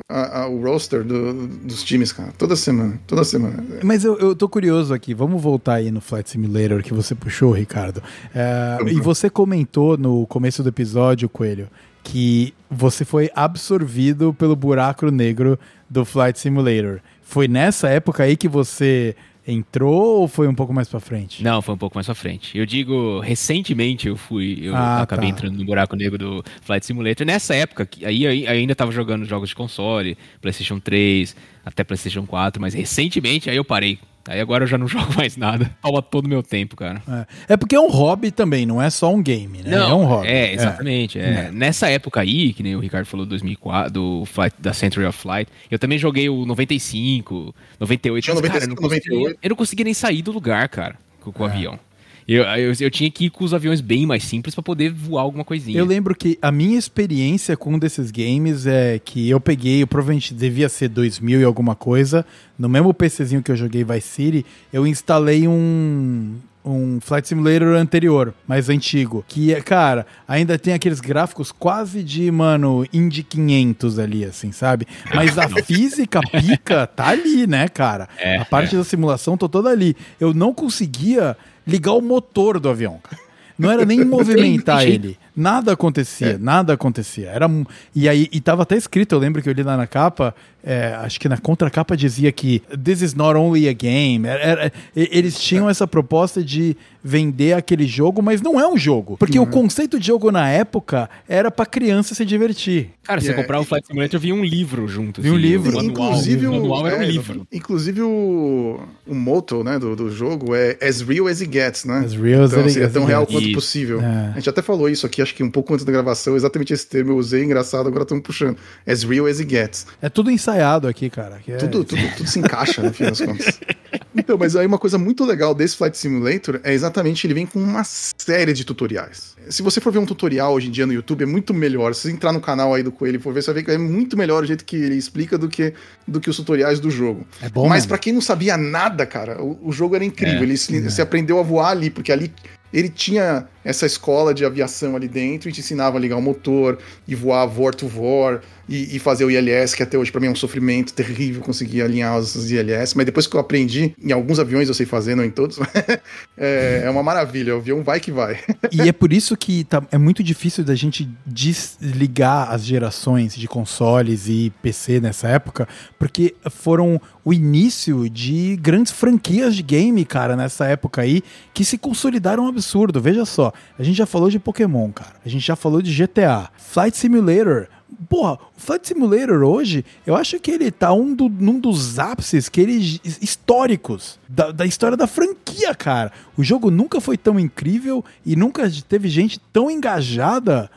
a, 0.09 0.43
a, 0.43 0.49
o 0.49 0.63
roster 0.63 1.03
do, 1.03 1.47
dos 1.47 1.83
times, 1.83 2.13
cara. 2.13 2.33
Toda 2.37 2.55
semana, 2.55 3.01
toda 3.07 3.25
semana. 3.25 3.65
Mas 3.83 4.05
eu, 4.05 4.19
eu 4.19 4.37
tô 4.37 4.49
curioso 4.49 4.93
aqui, 4.93 5.15
vamos 5.15 5.43
voltar 5.43 5.75
aí 5.75 5.91
no 5.91 6.01
Flight 6.01 6.29
Simulator 6.29 6.83
que 6.83 6.93
você 6.93 7.15
puxou, 7.15 7.53
Ricardo. 7.53 8.03
É, 8.35 8.79
e 8.89 9.01
você 9.01 9.31
comentou 9.31 9.97
no 9.97 10.27
começo 10.27 10.63
do 10.63 10.69
episódio, 10.69 11.29
Coelho, 11.29 11.69
que 12.03 12.53
você 12.71 13.05
foi 13.05 13.31
absorvido 13.35 14.35
pelo 14.35 14.57
buraco 14.57 15.11
negro 15.11 15.59
do 15.89 16.05
Flight 16.05 16.39
Simulator. 16.39 17.01
Foi 17.23 17.49
nessa 17.49 17.89
época 17.89 18.25
aí 18.25 18.37
que 18.37 18.49
você 18.49 19.15
entrou 19.47 20.21
ou 20.21 20.29
foi 20.29 20.47
um 20.47 20.55
pouco 20.55 20.73
mais 20.73 20.89
para 20.89 21.01
frente? 21.01 21.43
Não, 21.43 21.61
foi 21.61 21.75
um 21.75 21.79
pouco 21.79 21.97
mais 21.97 22.07
para 22.07 22.15
frente. 22.15 22.57
Eu 22.57 22.65
digo, 22.65 23.21
recentemente 23.21 24.09
eu 24.09 24.17
fui, 24.17 24.61
eu 24.63 24.75
ah, 24.75 25.03
acabei 25.03 25.31
tá. 25.31 25.37
entrando 25.37 25.59
no 25.59 25.65
buraco 25.65 25.97
negro 25.97 26.19
do 26.19 26.45
Flight 26.63 26.87
Simulator. 26.87 27.27
Nessa 27.27 27.55
época, 27.55 27.89
aí, 28.05 28.27
aí 28.27 28.47
ainda 28.47 28.75
tava 28.75 28.93
jogando 28.93 29.25
jogos 29.25 29.49
de 29.49 29.55
console, 29.55 30.17
PlayStation 30.41 30.79
3, 30.79 31.35
até 31.65 31.83
PlayStation 31.85 32.27
4, 32.27 32.61
mas 32.61 32.75
recentemente 32.75 33.51
aí 33.51 33.57
eu 33.57 33.65
parei. 33.65 33.99
Aí 34.29 34.41
agora 34.41 34.65
eu 34.65 34.69
já 34.69 34.79
não 34.79 34.87
jogo 34.89 35.15
mais 35.17 35.37
nada. 35.37 35.71
Toma 35.83 36.03
todo 36.03 36.27
o 36.27 36.29
meu 36.29 36.43
tempo, 36.43 36.77
cara. 36.77 37.03
É. 37.49 37.55
é. 37.55 37.57
porque 37.57 37.75
é 37.75 37.81
um 37.81 37.89
hobby 37.89 38.31
também, 38.31 38.65
não 38.65 38.81
é 38.81 38.91
só 38.91 39.13
um 39.13 39.23
game, 39.23 39.63
né? 39.63 39.71
Não, 39.71 39.91
é 39.91 39.95
um 39.95 40.05
hobby. 40.05 40.29
É, 40.29 40.53
exatamente. 40.55 41.19
É. 41.19 41.47
É. 41.47 41.51
Nessa 41.51 41.89
época 41.89 42.21
aí, 42.21 42.53
que 42.53 42.63
nem 42.63 42.77
o 42.77 42.81
Ricardo 42.81 43.07
falou, 43.07 43.27
2004, 43.27 43.93
do 43.93 44.25
Flight, 44.27 44.57
da 44.59 44.73
Century 44.73 45.07
of 45.07 45.19
Flight, 45.19 45.51
eu 45.71 45.79
também 45.79 45.99
joguei 45.99 46.29
o 46.29 46.45
95, 46.45 47.55
98. 47.81 48.25
Tinha 48.25 48.35
95, 48.35 48.53
cara, 48.53 48.65
eu 48.65 48.69
não, 48.69 48.77
conseguia, 48.77 49.37
eu 49.43 49.49
não 49.49 49.57
conseguia 49.57 49.85
nem 49.85 49.95
sair 49.95 50.23
do 50.23 50.33
lugar, 50.33 50.69
cara, 50.69 50.97
com, 51.21 51.33
com 51.33 51.43
o 51.43 51.47
é. 51.47 51.51
avião. 51.51 51.79
Eu, 52.27 52.45
eu, 52.45 52.73
eu, 52.81 52.91
tinha 52.91 53.11
que 53.11 53.27
ir 53.27 53.31
com 53.31 53.45
os 53.45 53.53
aviões 53.53 53.81
bem 53.81 54.07
mais 54.07 54.25
simples 54.25 54.55
para 54.55 54.63
poder 54.63 54.93
voar 54.93 55.23
alguma 55.23 55.45
coisinha. 55.45 55.79
Eu 55.79 55.85
lembro 55.85 56.15
que 56.15 56.39
a 56.41 56.53
minha 56.53 56.79
experiência 56.79 57.57
com 57.57 57.75
um 57.75 57.79
desses 57.79 58.11
games 58.11 58.67
é 58.67 58.99
que 58.99 59.29
eu 59.29 59.41
peguei, 59.41 59.83
eu 59.83 59.87
provavelmente 59.87 60.33
devia 60.35 60.69
ser 60.69 60.89
2000 60.89 61.41
e 61.41 61.45
alguma 61.45 61.75
coisa, 61.75 62.25
no 62.59 62.69
mesmo 62.69 62.95
PCzinho 62.95 63.43
que 63.43 63.51
eu 63.51 63.57
joguei 63.57 63.85
Vice 63.85 64.09
City, 64.09 64.47
eu 64.73 64.87
instalei 64.87 65.49
um 65.49 66.37
um 66.65 67.01
Flight 67.01 67.27
Simulator 67.27 67.75
anterior, 67.75 68.35
mais 68.47 68.69
antigo, 68.69 69.25
que, 69.27 69.55
cara, 69.63 70.07
ainda 70.27 70.59
tem 70.59 70.75
aqueles 70.75 71.01
gráficos 71.01 71.51
quase 71.51 72.03
de, 72.03 72.31
mano, 72.31 72.87
Indy 72.93 73.23
500 73.23 73.99
ali, 73.99 74.25
assim, 74.25 74.53
sabe? 74.53 74.87
Mas 75.15 75.39
a 75.39 75.49
física 75.65 76.21
pica 76.21 76.87
tá 76.87 77.09
ali, 77.09 77.47
né, 77.47 77.69
cara? 77.69 78.09
É, 78.19 78.39
a 78.39 78.45
parte 78.45 78.75
é. 78.75 78.79
da 78.79 78.85
simulação 78.85 79.37
tá 79.37 79.49
toda 79.49 79.71
ali. 79.71 79.97
Eu 80.21 80.33
não 80.33 80.55
conseguia 80.55 81.37
ligar 81.67 81.93
o 81.93 82.01
motor 82.01 82.61
do 82.61 82.69
avião, 82.69 82.99
cara. 83.03 83.21
Não 83.59 83.71
era 83.71 83.85
nem 83.85 84.03
movimentar 84.05 84.87
ele. 84.87 85.19
Nada 85.35 85.73
acontecia, 85.73 86.33
é. 86.33 86.39
nada 86.39 86.75
acontecia. 86.75 87.31
Era 87.31 87.49
e 87.95 88.09
aí 88.09 88.29
e 88.31 88.41
tava 88.41 88.63
até 88.63 88.77
escrito, 88.77 89.15
eu 89.15 89.19
lembro 89.19 89.43
que 89.43 89.49
eu 89.49 89.53
li 89.53 89.63
lá 89.63 89.77
na 89.77 89.87
capa, 89.87 90.35
é, 90.65 90.95
acho 91.01 91.19
que 91.19 91.29
na 91.29 91.39
contracapa 91.39 91.97
dizia 91.97 92.31
que 92.31 92.63
this 92.83 93.03
is 93.03 93.15
not 93.15 93.37
only 93.37 93.69
a 93.69 93.73
game. 93.73 94.27
Era, 94.27 94.43
era, 94.43 94.73
eles 94.95 95.41
tinham 95.41 95.69
essa 95.69 95.87
proposta 95.87 96.43
de 96.43 96.77
vender 97.03 97.55
aquele 97.55 97.87
jogo, 97.87 98.23
mas 98.23 98.41
não 98.41 98.61
é 98.61 98.69
um 98.69 98.77
jogo, 98.77 99.17
porque 99.17 99.39
uhum. 99.39 99.45
o 99.45 99.49
conceito 99.49 99.99
de 99.99 100.07
jogo 100.07 100.31
na 100.31 100.49
época 100.49 101.11
era 101.29 101.51
para 101.51 101.67
criança 101.67 102.15
se 102.15 102.25
divertir. 102.25 102.91
Cara, 103.03 103.21
se 103.21 103.27
yeah. 103.27 103.43
comprar 103.43 103.59
o 103.59 103.65
Flight 103.65 103.87
Simulator, 103.87 104.21
vinha 104.21 104.35
um 104.35 104.45
livro 104.45 104.87
junto. 104.87 105.21
Vinha 105.21 105.35
um 105.35 105.37
assim, 105.37 105.45
livro. 105.45 105.77
Manual, 105.77 105.91
inclusive 105.91 106.47
o 106.47 106.53
manual 106.53 106.87
era 106.87 106.99
um 106.99 107.03
é, 107.03 107.07
livro. 107.07 107.47
Inclusive 107.53 108.03
o, 108.03 108.81
o 109.05 109.15
motto 109.15 109.65
né, 109.65 109.79
do, 109.79 109.97
do 109.97 110.11
jogo 110.11 110.55
é 110.55 110.79
as 110.81 111.01
real 111.01 111.27
as 111.27 111.41
it 111.41 111.53
gets, 111.53 111.85
né? 111.85 112.03
As 112.05 112.15
real 112.15 112.45
então, 112.45 112.61
as 112.61 112.67
assim, 112.67 112.81
é 112.81 112.89
tão 112.89 113.05
real 113.05 113.27
quanto 113.27 113.51
possível. 113.53 114.01
É. 114.01 114.31
A 114.31 114.35
gente 114.35 114.49
até 114.49 114.63
falou 114.63 114.89
isso 114.89 115.05
aqui 115.05 115.22
acho 115.23 115.35
que 115.35 115.43
um 115.43 115.51
pouco 115.51 115.73
antes 115.73 115.85
da 115.85 115.93
gravação, 115.93 116.37
exatamente 116.37 116.73
esse 116.73 116.87
termo 116.87 117.13
eu 117.13 117.17
usei, 117.17 117.43
engraçado, 117.45 117.87
agora 117.87 118.03
estamos 118.03 118.23
puxando. 118.23 118.57
As 118.87 119.03
real 119.03 119.27
as 119.27 119.39
it 119.41 119.51
gets. 119.51 119.87
É 120.01 120.09
tudo 120.09 120.31
ensaiado 120.31 120.89
aqui, 120.89 121.09
cara. 121.09 121.41
É... 121.47 121.57
Tudo, 121.57 121.85
tudo, 121.85 122.03
tudo 122.17 122.29
se 122.29 122.39
encaixa, 122.39 122.83
no 122.83 122.93
fim 122.93 123.05
das 123.05 123.21
contas. 123.21 123.61
Então, 124.15 124.37
mas 124.39 124.57
aí 124.57 124.67
uma 124.67 124.79
coisa 124.79 124.99
muito 124.99 125.25
legal 125.25 125.55
desse 125.55 125.77
Flight 125.77 125.97
Simulator 125.97 126.61
é 126.65 126.73
exatamente 126.73 127.27
ele 127.27 127.35
vem 127.35 127.47
com 127.47 127.59
uma 127.59 127.83
série 127.85 128.53
de 128.53 128.65
tutoriais. 128.65 129.35
Se 129.49 129.63
você 129.63 129.81
for 129.81 129.93
ver 129.93 129.99
um 129.99 130.07
tutorial 130.07 130.53
hoje 130.55 130.69
em 130.69 130.71
dia 130.71 130.87
no 130.87 130.93
YouTube, 130.93 131.23
é 131.23 131.27
muito 131.27 131.55
melhor. 131.55 131.95
Se 131.95 132.03
você 132.03 132.11
entrar 132.11 132.33
no 132.33 132.41
canal 132.41 132.75
aí 132.75 132.83
do 132.83 132.93
Coelho 132.93 133.17
e 133.17 133.19
for 133.19 133.33
ver, 133.33 133.43
você 133.43 133.53
vai 133.53 133.63
ver 133.63 133.65
que 133.65 133.71
é 133.71 133.79
muito 133.79 134.17
melhor 134.17 134.43
o 134.43 134.47
jeito 134.47 134.65
que 134.65 134.77
ele 134.77 134.97
explica 134.97 135.39
do 135.39 135.49
que, 135.49 135.73
do 136.07 136.21
que 136.21 136.29
os 136.29 136.37
tutoriais 136.37 136.79
do 136.79 136.91
jogo. 136.91 137.27
É 137.41 137.49
bom, 137.49 137.69
Mas 137.69 137.87
para 137.87 137.99
quem 137.99 138.13
não 138.13 138.21
sabia 138.21 138.57
nada, 138.57 139.07
cara, 139.07 139.43
o, 139.43 139.69
o 139.69 139.73
jogo 139.73 139.95
era 139.95 140.05
incrível. 140.05 140.41
É, 140.41 140.43
ele 140.43 140.57
se, 140.57 140.77
é. 140.77 140.91
se 140.91 141.01
aprendeu 141.01 141.39
a 141.39 141.43
voar 141.43 141.71
ali, 141.71 141.91
porque 141.91 142.13
ali 142.13 142.33
ele 142.73 142.89
tinha 142.89 143.47
essa 143.65 143.87
escola 143.87 144.33
de 144.33 144.45
aviação 144.45 144.97
ali 144.97 145.09
dentro 145.09 145.49
e 145.49 145.53
te 145.53 145.61
ensinava 145.61 145.99
a 145.99 146.01
ligar 146.01 146.17
o 146.17 146.23
motor 146.23 146.79
e 147.07 147.15
voar 147.15 147.47
vor 147.47 147.75
to 147.75 147.87
vor 147.87 148.41
e, 148.69 148.97
e 148.97 148.99
fazer 148.99 149.25
o 149.25 149.31
ILS, 149.31 149.75
que 149.75 149.83
até 149.83 149.99
hoje 149.99 150.11
para 150.11 150.21
mim 150.21 150.29
é 150.29 150.31
um 150.31 150.37
sofrimento 150.37 150.93
terrível 150.93 151.43
conseguir 151.43 151.83
alinhar 151.83 152.19
os 152.19 152.51
ILS, 152.51 152.95
mas 152.95 153.07
depois 153.07 153.27
que 153.27 153.37
eu 153.37 153.41
aprendi, 153.41 153.95
em 154.03 154.13
alguns 154.13 154.39
aviões 154.39 154.69
eu 154.69 154.75
sei 154.75 154.87
fazer, 154.87 155.15
não 155.15 155.25
em 155.25 155.31
todos, 155.31 155.59
é, 156.37 156.83
é, 156.85 156.91
uma 156.91 157.03
maravilha, 157.03 157.55
o 157.55 157.59
avião 157.59 157.83
vai 157.83 158.01
que 158.01 158.11
vai. 158.11 158.39
e 158.71 158.89
é 158.89 158.93
por 158.93 159.13
isso 159.13 159.37
que 159.37 159.65
tá, 159.65 159.83
é 159.91 159.99
muito 159.99 160.23
difícil 160.23 160.65
da 160.65 160.75
gente 160.75 161.09
desligar 161.27 162.51
as 162.51 162.65
gerações 162.65 163.35
de 163.35 163.49
consoles 163.49 164.29
e 164.29 164.53
PC 164.63 165.01
nessa 165.01 165.29
época, 165.29 165.69
porque 165.99 166.35
foram 166.51 167.01
o 167.25 167.33
início 167.33 168.09
de 168.11 168.57
grandes 168.57 168.93
franquias 168.93 169.55
de 169.55 169.63
game, 169.63 170.05
cara, 170.05 170.37
nessa 170.37 170.67
época 170.67 171.03
aí, 171.03 171.23
que 171.55 171.65
se 171.65 171.79
consolidaram 171.79 172.45
um 172.45 172.49
absurdo. 172.49 173.01
Veja 173.01 173.25
só, 173.25 173.53
a 173.79 173.83
gente 173.83 173.97
já 173.97 174.07
falou 174.07 174.29
de 174.29 174.39
Pokémon, 174.39 174.91
cara. 174.91 175.15
A 175.25 175.29
gente 175.29 175.47
já 175.47 175.57
falou 175.57 175.81
de 175.81 175.93
GTA. 175.95 176.51
Flight 176.57 176.97
Simulator. 176.97 177.69
Porra, 178.09 178.39
o 178.57 178.61
Flight 178.61 178.89
Simulator 178.89 179.43
hoje, 179.43 179.85
eu 180.07 180.17
acho 180.17 180.39
que 180.39 180.51
ele 180.51 180.71
tá 180.71 180.93
um 180.93 181.15
do, 181.15 181.29
num 181.29 181.59
dos 181.59 181.99
ápices 181.99 182.49
que 182.49 182.61
ele, 182.61 183.01
históricos 183.21 184.19
da, 184.29 184.51
da 184.51 184.67
história 184.67 184.97
da 184.97 185.07
franquia, 185.07 185.75
cara. 185.75 186.13
O 186.37 186.43
jogo 186.43 186.71
nunca 186.71 187.01
foi 187.01 187.17
tão 187.17 187.39
incrível 187.39 188.05
e 188.25 188.37
nunca 188.37 188.71
teve 188.89 189.09
gente 189.09 189.41
tão 189.53 189.71
engajada 189.71 190.71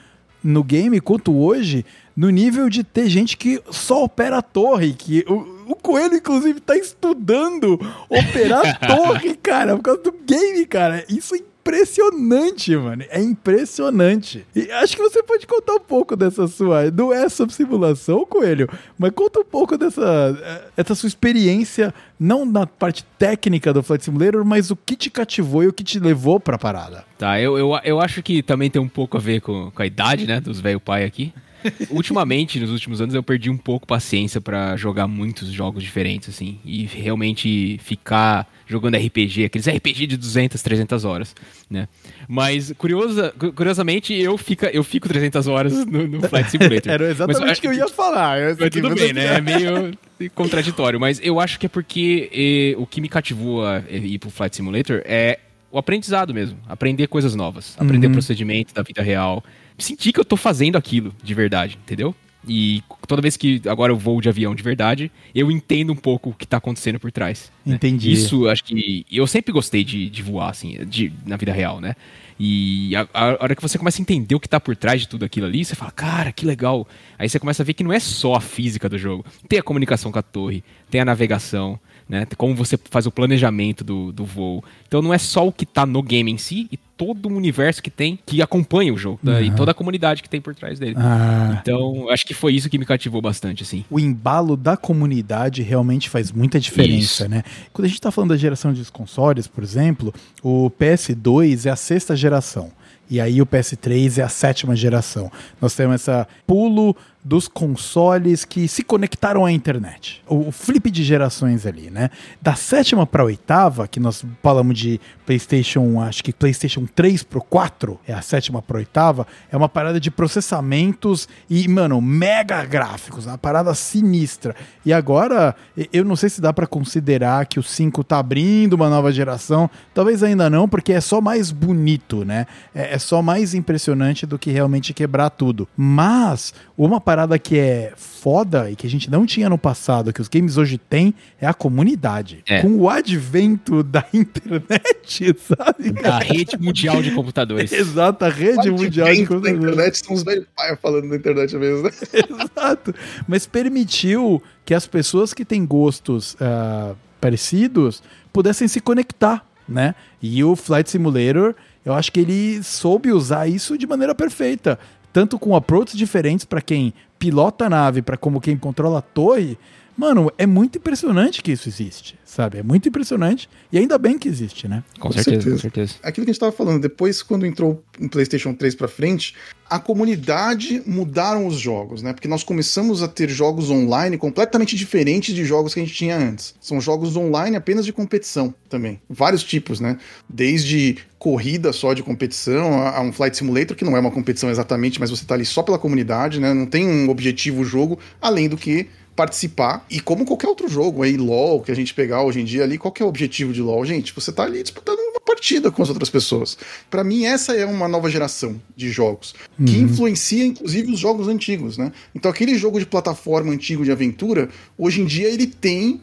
no 0.43 0.63
game 0.63 1.01
quanto 1.01 1.35
hoje, 1.35 1.83
no 2.15 2.29
nível 2.29 2.69
de 2.69 2.83
ter 2.83 3.09
gente 3.09 3.35
que 3.35 3.61
só 3.71 4.03
opera 4.03 4.37
a 4.37 4.41
torre, 4.41 4.93
que 4.93 5.25
o, 5.27 5.71
o 5.71 5.75
Coelho, 5.75 6.15
inclusive, 6.15 6.59
tá 6.59 6.77
estudando 6.77 7.79
operar 8.07 8.63
a 8.63 8.75
torre, 8.95 9.35
cara, 9.35 9.75
por 9.75 9.81
causa 9.81 10.03
do 10.03 10.11
game, 10.11 10.65
cara. 10.67 11.03
Isso 11.09 11.35
é 11.35 11.39
impressionante, 11.65 12.75
mano. 12.77 13.03
É 13.09 13.19
impressionante. 13.19 14.45
E 14.55 14.71
acho 14.71 14.95
que 14.95 15.01
você 15.01 15.23
pode 15.23 15.47
contar 15.47 15.73
um 15.73 15.79
pouco 15.79 16.15
dessa 16.15 16.47
sua. 16.47 16.91
Não 16.91 17.11
é 17.11 17.27
sobre 17.27 17.55
simulação, 17.55 18.23
Coelho, 18.25 18.69
mas 18.97 19.11
conta 19.11 19.39
um 19.39 19.45
pouco 19.45 19.75
dessa 19.77 20.63
essa 20.77 20.93
sua 20.93 21.07
experiência, 21.07 21.93
não 22.19 22.45
na 22.45 22.67
parte 22.67 23.03
técnica 23.17 23.73
do 23.73 23.81
Flight 23.81 24.05
Simulator, 24.05 24.45
mas 24.45 24.69
o 24.69 24.75
que 24.75 24.95
te 24.95 25.09
cativou 25.09 25.63
e 25.63 25.67
o 25.67 25.73
que 25.73 25.83
te 25.83 25.99
levou 25.99 26.39
pra 26.39 26.57
parada. 26.57 27.03
Tá, 27.17 27.41
eu, 27.41 27.57
eu, 27.57 27.71
eu 27.83 27.99
acho 27.99 28.21
que 28.21 28.43
também 28.43 28.69
tem 28.69 28.81
um 28.81 28.87
pouco 28.87 29.17
a 29.17 29.19
ver 29.19 29.41
com, 29.41 29.71
com 29.71 29.81
a 29.81 29.85
idade, 29.85 30.27
né, 30.27 30.39
dos 30.39 30.59
velho 30.59 30.79
pai 30.79 31.03
aqui. 31.03 31.33
Ultimamente, 31.89 32.59
nos 32.59 32.71
últimos 32.71 33.01
anos, 33.01 33.13
eu 33.15 33.23
perdi 33.23 33.49
um 33.49 33.57
pouco 33.57 33.85
paciência 33.85 34.39
para 34.41 34.75
jogar 34.75 35.07
muitos 35.07 35.49
jogos 35.49 35.83
diferentes, 35.83 36.29
assim, 36.29 36.59
e 36.63 36.85
realmente 36.85 37.79
ficar 37.83 38.47
jogando 38.67 38.97
RPG, 38.97 39.45
aqueles 39.45 39.67
RPG 39.67 40.07
de 40.07 40.17
200, 40.17 40.61
300 40.61 41.05
horas, 41.05 41.35
né? 41.69 41.87
Mas, 42.27 42.73
curiosa, 42.77 43.33
curiosamente, 43.55 44.13
eu, 44.13 44.37
fica, 44.37 44.67
eu 44.69 44.83
fico 44.83 45.07
300 45.07 45.47
horas 45.47 45.85
no, 45.85 46.07
no 46.07 46.21
Flight 46.27 46.49
Simulator. 46.49 46.89
Era 46.91 47.11
exatamente 47.11 47.59
o 47.59 47.61
que 47.61 47.67
eu 47.67 47.73
ia 47.73 47.87
falar. 47.87 48.39
Eu 48.39 48.57
mas 48.59 48.69
tudo 48.69 48.95
bem, 48.95 49.13
né? 49.13 49.35
É 49.35 49.41
meio 49.41 49.93
contraditório, 50.33 50.99
mas 50.99 51.19
eu 51.21 51.39
acho 51.39 51.59
que 51.59 51.65
é 51.65 51.69
porque 51.69 52.29
e, 52.33 52.75
o 52.79 52.87
que 52.87 53.01
me 53.01 53.09
cativou 53.09 53.65
a 53.65 53.83
ir 53.89 54.17
pro 54.17 54.29
Flight 54.29 54.55
Simulator 54.55 55.01
é 55.05 55.39
o 55.75 55.77
aprendizado 55.77 56.33
mesmo, 56.33 56.57
aprender 56.69 57.05
coisas 57.07 57.35
novas, 57.35 57.75
aprender 57.77 58.07
uhum. 58.07 58.13
procedimentos 58.13 58.73
da 58.73 58.81
vida 58.81 59.01
real, 59.01 59.43
sentir 59.77 60.11
que 60.11 60.19
eu 60.19 60.25
tô 60.25 60.37
fazendo 60.37 60.77
aquilo 60.77 61.13
de 61.23 61.33
verdade, 61.33 61.77
entendeu? 61.81 62.15
E 62.47 62.83
toda 63.07 63.21
vez 63.21 63.35
que 63.35 63.61
agora 63.67 63.91
eu 63.91 63.97
vou 63.97 64.21
de 64.21 64.29
avião 64.29 64.53
de 64.53 64.61
verdade, 64.61 65.11
eu 65.33 65.51
entendo 65.51 65.91
um 65.91 65.95
pouco 65.95 66.29
o 66.29 66.33
que 66.33 66.45
tá 66.45 66.57
acontecendo 66.57 66.99
por 66.99 67.11
trás. 67.11 67.51
Né? 67.65 67.75
Entendi. 67.75 68.11
Isso, 68.11 68.47
acho 68.47 68.63
que. 68.63 69.05
Eu 69.11 69.25
sempre 69.25 69.51
gostei 69.51 69.83
de, 69.83 70.09
de 70.09 70.21
voar, 70.21 70.49
assim, 70.49 70.77
de, 70.85 71.11
na 71.25 71.37
vida 71.37 71.51
real, 71.51 71.81
né? 71.81 71.95
E 72.39 72.95
a, 72.95 73.07
a, 73.13 73.25
hora 73.43 73.55
que 73.55 73.61
você 73.61 73.77
começa 73.77 73.99
a 73.99 74.03
entender 74.03 74.35
o 74.35 74.39
que 74.39 74.49
tá 74.49 74.59
por 74.59 74.75
trás 74.75 75.01
de 75.01 75.07
tudo 75.07 75.23
aquilo 75.23 75.47
ali, 75.47 75.63
você 75.63 75.73
fala, 75.73 75.91
cara, 75.91 76.31
que 76.31 76.45
legal. 76.45 76.87
Aí 77.17 77.27
você 77.29 77.39
começa 77.39 77.63
a 77.63 77.65
ver 77.65 77.73
que 77.73 77.83
não 77.83 77.93
é 77.93 77.99
só 77.99 78.35
a 78.35 78.41
física 78.41 78.89
do 78.89 78.97
jogo. 78.97 79.25
Tem 79.47 79.57
a 79.57 79.63
comunicação 79.63 80.11
com 80.11 80.19
a 80.19 80.21
torre, 80.21 80.63
tem 80.89 81.01
a 81.01 81.05
navegação, 81.05 81.79
né? 82.07 82.25
Como 82.37 82.55
você 82.55 82.77
faz 82.89 83.05
o 83.05 83.11
planejamento 83.11 83.83
do, 83.83 84.11
do 84.11 84.25
voo. 84.25 84.63
Então 84.87 85.01
não 85.01 85.13
é 85.13 85.17
só 85.17 85.47
o 85.47 85.51
que 85.51 85.65
tá 85.65 85.85
no 85.85 86.01
game 86.03 86.31
em 86.31 86.37
si, 86.37 86.67
e 86.71 86.77
todo 86.97 87.27
o 87.27 87.35
universo 87.35 87.81
que 87.81 87.89
tem 87.89 88.17
que 88.25 88.41
acompanha 88.41 88.93
o 88.93 88.97
jogo, 88.97 89.19
né? 89.21 89.43
e 89.43 89.51
toda 89.51 89.71
a 89.71 89.73
comunidade 89.73 90.23
que 90.23 90.29
tem 90.29 90.39
por 90.39 90.55
trás 90.55 90.79
dele. 90.79 90.95
Ah. 90.97 91.59
Então, 91.61 92.09
acho 92.09 92.25
que 92.25 92.33
foi 92.33 92.53
isso 92.53 92.69
que 92.69 92.77
me 92.77 92.85
cativou 92.85 93.21
bastante, 93.21 93.63
assim. 93.63 93.83
O 93.89 93.99
embalo 93.99 94.55
da 94.55 94.77
comunidade 94.77 95.61
realmente 95.61 96.09
faz 96.09 96.31
muita 96.31 96.59
diferença, 96.59 97.23
Isso. 97.23 97.29
né? 97.29 97.43
Quando 97.73 97.85
a 97.85 97.87
gente 97.89 97.99
tá 97.99 98.11
falando 98.11 98.29
da 98.29 98.37
geração 98.37 98.71
dos 98.71 98.89
consoles, 98.89 99.47
por 99.47 99.63
exemplo, 99.63 100.13
o 100.41 100.71
PS2 100.71 101.65
é 101.65 101.69
a 101.69 101.75
sexta 101.75 102.15
geração. 102.15 102.71
E 103.09 103.19
aí 103.19 103.41
o 103.41 103.45
PS3 103.45 104.17
é 104.17 104.23
a 104.23 104.29
sétima 104.29 104.75
geração. 104.75 105.31
Nós 105.61 105.75
temos 105.75 105.95
essa 105.95 106.27
pulo 106.47 106.95
dos 107.25 107.47
consoles 107.47 108.45
que 108.45 108.67
se 108.67 108.83
conectaram 108.83 109.43
à 109.43 109.51
internet. 109.51 110.21
O, 110.27 110.49
o 110.49 110.51
flip 110.51 110.91
de 110.91 111.03
gerações 111.03 111.65
ali, 111.65 111.89
né? 111.89 112.11
Da 112.39 112.53
sétima 112.53 113.07
para 113.07 113.23
oitava, 113.23 113.87
que 113.87 113.99
nós 113.99 114.23
falamos 114.43 114.77
de 114.77 115.01
PlayStation, 115.25 115.99
acho 116.01 116.23
que 116.23 116.31
PlayStation 116.31 116.85
3 116.85 117.23
pro 117.23 117.41
4, 117.41 117.99
é 118.07 118.13
a 118.13 118.21
sétima 118.21 118.61
para 118.61 118.77
oitava, 118.77 119.25
é 119.51 119.57
uma 119.57 119.67
parada 119.67 119.99
de 119.99 120.11
processamentos 120.11 121.27
e, 121.49 121.67
mano, 121.67 121.99
mega 121.99 122.63
gráficos, 122.63 123.25
uma 123.25 123.39
parada 123.39 123.73
sinistra. 123.73 124.55
E 124.85 124.93
agora, 124.93 125.55
eu 125.91 126.05
não 126.05 126.15
sei 126.15 126.29
se 126.29 126.39
dá 126.39 126.53
para 126.53 126.67
considerar 126.67 127.47
que 127.47 127.59
o 127.59 127.63
5 127.63 128.03
tá 128.03 128.19
abrindo 128.19 128.73
uma 128.73 128.87
nova 128.87 129.11
geração, 129.11 129.67
talvez 129.95 130.21
ainda 130.21 130.47
não, 130.47 130.69
porque 130.69 130.93
é 130.93 131.01
só 131.01 131.19
mais 131.19 131.49
bonito, 131.49 132.23
né? 132.23 132.45
É, 132.73 132.93
é 132.93 132.99
só 132.99 133.23
mais 133.23 133.55
impressionante 133.55 134.27
do 134.27 134.37
que 134.37 134.51
realmente 134.51 134.93
quebrar 134.93 135.31
tudo. 135.31 135.67
Mas 135.75 136.53
uma 136.77 137.01
parada 137.01 137.14
que 137.41 137.57
é 137.57 137.93
foda 137.95 138.71
e 138.71 138.75
que 138.75 138.87
a 138.87 138.89
gente 138.89 139.09
não 139.09 139.25
tinha 139.25 139.47
no 139.47 139.57
passado, 139.57 140.11
que 140.11 140.19
os 140.19 140.27
games 140.27 140.57
hoje 140.57 140.77
têm, 140.77 141.13
é 141.39 141.45
a 141.45 141.53
comunidade. 141.53 142.43
É. 142.47 142.61
Com 142.61 142.75
o 142.77 142.89
advento 142.89 143.83
da 143.83 144.03
internet, 144.11 145.35
sabe? 145.39 145.93
A 146.03 146.19
rede 146.19 146.57
mundial 146.57 147.01
de 147.01 147.11
computadores. 147.11 147.71
Exato, 147.73 148.25
a 148.25 148.29
rede 148.29 148.71
mundial 148.71 149.07
de 149.07 149.21
Advento 149.21 149.39
da 149.41 149.49
computadores. 149.51 149.63
internet 149.63 149.97
são 150.05 150.15
os 150.15 150.23
velhos 150.23 150.45
pai 150.55 150.75
falando 150.81 151.09
da 151.09 151.15
internet 151.15 151.55
mesmo, 151.55 151.83
né? 151.83 151.91
Exato. 152.57 152.95
Mas 153.27 153.45
permitiu 153.45 154.41
que 154.65 154.73
as 154.73 154.87
pessoas 154.87 155.33
que 155.33 155.45
têm 155.45 155.65
gostos 155.65 156.35
ah, 156.41 156.93
parecidos 157.21 158.01
pudessem 158.33 158.67
se 158.67 158.79
conectar, 158.81 159.45
né? 159.69 159.95
E 160.21 160.43
o 160.43 160.55
Flight 160.55 160.89
Simulator, 160.89 161.55
eu 161.85 161.93
acho 161.93 162.11
que 162.11 162.19
ele 162.19 162.63
soube 162.63 163.11
usar 163.11 163.47
isso 163.47 163.77
de 163.77 163.85
maneira 163.85 164.15
perfeita. 164.15 164.79
Tanto 165.13 165.39
com 165.39 165.55
approaches 165.55 165.95
diferentes 165.95 166.43
para 166.43 166.61
quem 166.61 166.93
pilota 167.17 167.65
a 167.65 167.69
nave, 167.69 168.01
para 168.01 168.17
como 168.17 168.41
quem 168.41 168.57
controla 168.57 168.99
a 168.99 169.01
torre. 169.01 169.57
Mano, 169.97 170.31
é 170.37 170.45
muito 170.45 170.77
impressionante 170.77 171.41
que 171.41 171.51
isso 171.51 171.69
existe, 171.69 172.19
sabe? 172.25 172.57
É 172.57 172.63
muito 172.63 172.89
impressionante. 172.89 173.49
E 173.71 173.77
ainda 173.77 173.97
bem 173.97 174.19
que 174.19 174.27
existe, 174.27 174.67
né? 174.67 174.83
Com, 174.99 175.07
Com 175.07 175.13
certeza, 175.13 175.41
certeza. 175.41 175.55
com 175.55 175.61
certeza. 175.61 175.93
Aquilo 176.03 176.25
que 176.25 176.31
a 176.31 176.33
gente 176.33 176.39
tava 176.39 176.51
falando, 176.51 176.81
depois 176.81 177.23
quando 177.23 177.45
entrou 177.45 177.81
o 177.99 178.09
PlayStation 178.09 178.53
3 178.53 178.75
pra 178.75 178.87
frente, 178.89 179.33
a 179.69 179.79
comunidade 179.79 180.83
mudaram 180.85 181.47
os 181.47 181.57
jogos, 181.57 182.01
né? 182.01 182.13
Porque 182.13 182.27
nós 182.27 182.43
começamos 182.43 183.01
a 183.01 183.07
ter 183.07 183.29
jogos 183.29 183.69
online 183.71 184.17
completamente 184.17 184.75
diferentes 184.75 185.33
de 185.33 185.45
jogos 185.45 185.73
que 185.73 185.79
a 185.79 185.83
gente 185.83 185.95
tinha 185.95 186.17
antes. 186.17 186.53
São 186.59 186.81
jogos 186.81 187.15
online 187.15 187.55
apenas 187.55 187.85
de 187.85 187.93
competição 187.93 188.53
também. 188.69 188.99
Vários 189.09 189.43
tipos, 189.43 189.79
né? 189.79 189.97
Desde 190.29 190.97
corrida 191.17 191.73
só 191.73 191.93
de 191.93 192.03
competição 192.03 192.79
a, 192.81 192.97
a 192.97 193.01
um 193.01 193.11
Flight 193.11 193.35
Simulator, 193.35 193.75
que 193.75 193.85
não 193.85 193.97
é 193.97 193.99
uma 193.99 194.11
competição 194.11 194.49
exatamente, 194.49 194.99
mas 194.99 195.09
você 195.09 195.25
tá 195.25 195.33
ali 195.33 195.45
só 195.45 195.63
pela 195.63 195.79
comunidade, 195.79 196.39
né? 196.39 196.53
Não 196.53 196.65
tem 196.67 196.87
um 196.87 197.09
objetivo 197.09 197.61
o 197.61 197.65
jogo, 197.65 197.97
além 198.21 198.47
do 198.47 198.57
que 198.57 198.87
participar. 199.15 199.85
E 199.89 199.99
como 199.99 200.25
qualquer 200.25 200.47
outro 200.47 200.67
jogo, 200.67 201.03
aí 201.03 201.17
LoL, 201.17 201.61
que 201.61 201.71
a 201.71 201.75
gente 201.75 201.93
pegar 201.93 202.23
hoje 202.23 202.41
em 202.41 202.45
dia 202.45 202.63
ali, 202.63 202.77
qual 202.77 202.91
que 202.91 203.01
é 203.01 203.05
o 203.05 203.09
objetivo 203.09 203.53
de 203.53 203.61
LoL? 203.61 203.85
Gente, 203.85 204.13
você 204.13 204.31
tá 204.31 204.43
ali 204.43 204.61
disputando 204.61 204.99
uma 204.99 205.19
partida 205.21 205.71
com 205.71 205.81
as 205.81 205.89
outras 205.89 206.09
pessoas. 206.09 206.57
Pra 206.89 207.03
mim, 207.03 207.25
essa 207.25 207.55
é 207.55 207.65
uma 207.65 207.87
nova 207.87 208.09
geração 208.09 208.59
de 208.75 208.89
jogos, 208.89 209.33
que 209.65 209.77
influencia 209.77 210.45
inclusive 210.45 210.91
os 210.91 210.99
jogos 210.99 211.27
antigos, 211.27 211.77
né? 211.77 211.91
Então 212.13 212.29
aquele 212.29 212.55
jogo 212.57 212.79
de 212.79 212.85
plataforma 212.85 213.51
antigo 213.51 213.83
de 213.83 213.91
aventura, 213.91 214.49
hoje 214.77 215.01
em 215.01 215.05
dia 215.05 215.27
ele 215.27 215.47
tem 215.47 216.01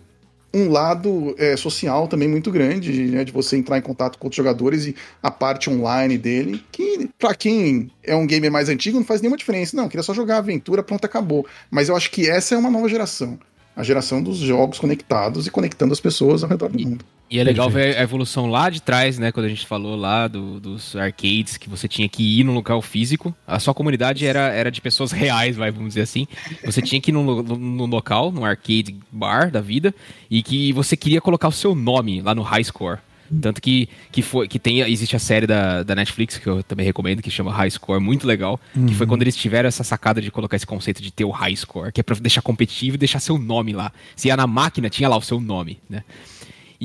um 0.54 0.70
lado 0.70 1.34
é, 1.38 1.56
social 1.56 2.06
também 2.06 2.28
muito 2.28 2.50
grande, 2.50 2.92
né, 3.04 3.24
de 3.24 3.32
você 3.32 3.56
entrar 3.56 3.78
em 3.78 3.82
contato 3.82 4.18
com 4.18 4.26
outros 4.26 4.36
jogadores 4.36 4.86
e 4.86 4.94
a 5.22 5.30
parte 5.30 5.70
online 5.70 6.18
dele, 6.18 6.62
que 6.70 7.08
pra 7.18 7.34
quem 7.34 7.90
é 8.02 8.14
um 8.14 8.26
gamer 8.26 8.50
mais 8.50 8.68
antigo 8.68 8.98
não 8.98 9.04
faz 9.04 9.20
nenhuma 9.20 9.36
diferença. 9.36 9.76
Não, 9.76 9.88
queria 9.88 10.02
só 10.02 10.12
jogar 10.12 10.38
aventura, 10.38 10.82
pronto, 10.82 11.04
acabou. 11.04 11.46
Mas 11.70 11.88
eu 11.88 11.96
acho 11.96 12.10
que 12.10 12.28
essa 12.28 12.54
é 12.54 12.58
uma 12.58 12.70
nova 12.70 12.88
geração. 12.88 13.38
A 13.74 13.82
geração 13.82 14.22
dos 14.22 14.36
jogos 14.36 14.78
conectados 14.78 15.46
e 15.46 15.50
conectando 15.50 15.92
as 15.92 16.00
pessoas 16.00 16.42
ao 16.42 16.50
redor 16.50 16.68
do 16.68 16.78
mundo. 16.78 17.04
E 17.32 17.38
é 17.38 17.44
legal 17.44 17.70
Perfeito. 17.70 17.94
ver 17.94 17.98
a 17.98 18.02
evolução 18.02 18.46
lá 18.46 18.68
de 18.68 18.82
trás, 18.82 19.18
né? 19.18 19.32
Quando 19.32 19.46
a 19.46 19.48
gente 19.48 19.66
falou 19.66 19.96
lá 19.96 20.28
do- 20.28 20.60
dos 20.60 20.94
arcades, 20.94 21.56
que 21.56 21.66
você 21.68 21.88
tinha 21.88 22.06
que 22.06 22.22
ir 22.40 22.44
num 22.44 22.52
local 22.52 22.82
físico. 22.82 23.34
A 23.46 23.58
sua 23.58 23.72
comunidade 23.72 24.26
era, 24.26 24.48
era 24.52 24.70
de 24.70 24.82
pessoas 24.82 25.10
reais, 25.12 25.56
vai, 25.56 25.70
vamos 25.70 25.88
dizer 25.88 26.02
assim. 26.02 26.26
Você 26.64 26.82
tinha 26.82 27.00
que 27.00 27.10
ir 27.10 27.14
num, 27.14 27.42
num 27.42 27.86
local, 27.86 28.30
num 28.30 28.44
arcade 28.44 28.94
bar 29.10 29.50
da 29.50 29.62
vida, 29.62 29.94
e 30.30 30.42
que 30.42 30.74
você 30.74 30.94
queria 30.94 31.22
colocar 31.22 31.48
o 31.48 31.52
seu 31.52 31.74
nome 31.74 32.20
lá 32.20 32.34
no 32.34 32.42
High 32.42 32.64
Score. 32.64 32.98
Tanto 33.40 33.62
que, 33.62 33.88
que, 34.10 34.20
foi, 34.20 34.46
que 34.46 34.58
tem, 34.58 34.80
existe 34.80 35.16
a 35.16 35.18
série 35.18 35.46
da, 35.46 35.82
da 35.82 35.94
Netflix, 35.94 36.36
que 36.36 36.46
eu 36.46 36.62
também 36.62 36.84
recomendo, 36.84 37.22
que 37.22 37.30
chama 37.30 37.50
High 37.50 37.70
Score, 37.70 37.98
muito 37.98 38.26
legal. 38.26 38.60
Que 38.86 38.92
foi 38.92 39.06
quando 39.06 39.22
eles 39.22 39.34
tiveram 39.34 39.66
essa 39.68 39.82
sacada 39.82 40.20
de 40.20 40.30
colocar 40.30 40.54
esse 40.56 40.66
conceito 40.66 41.00
de 41.00 41.10
ter 41.10 41.24
o 41.24 41.30
High 41.30 41.56
Score, 41.56 41.90
que 41.92 42.00
é 42.00 42.04
pra 42.04 42.14
deixar 42.16 42.42
competitivo 42.42 42.96
e 42.96 42.98
deixar 42.98 43.20
seu 43.20 43.38
nome 43.38 43.72
lá. 43.72 43.90
Se 44.14 44.28
ia 44.28 44.36
na 44.36 44.46
máquina, 44.46 44.90
tinha 44.90 45.08
lá 45.08 45.16
o 45.16 45.22
seu 45.22 45.40
nome, 45.40 45.78
né? 45.88 46.04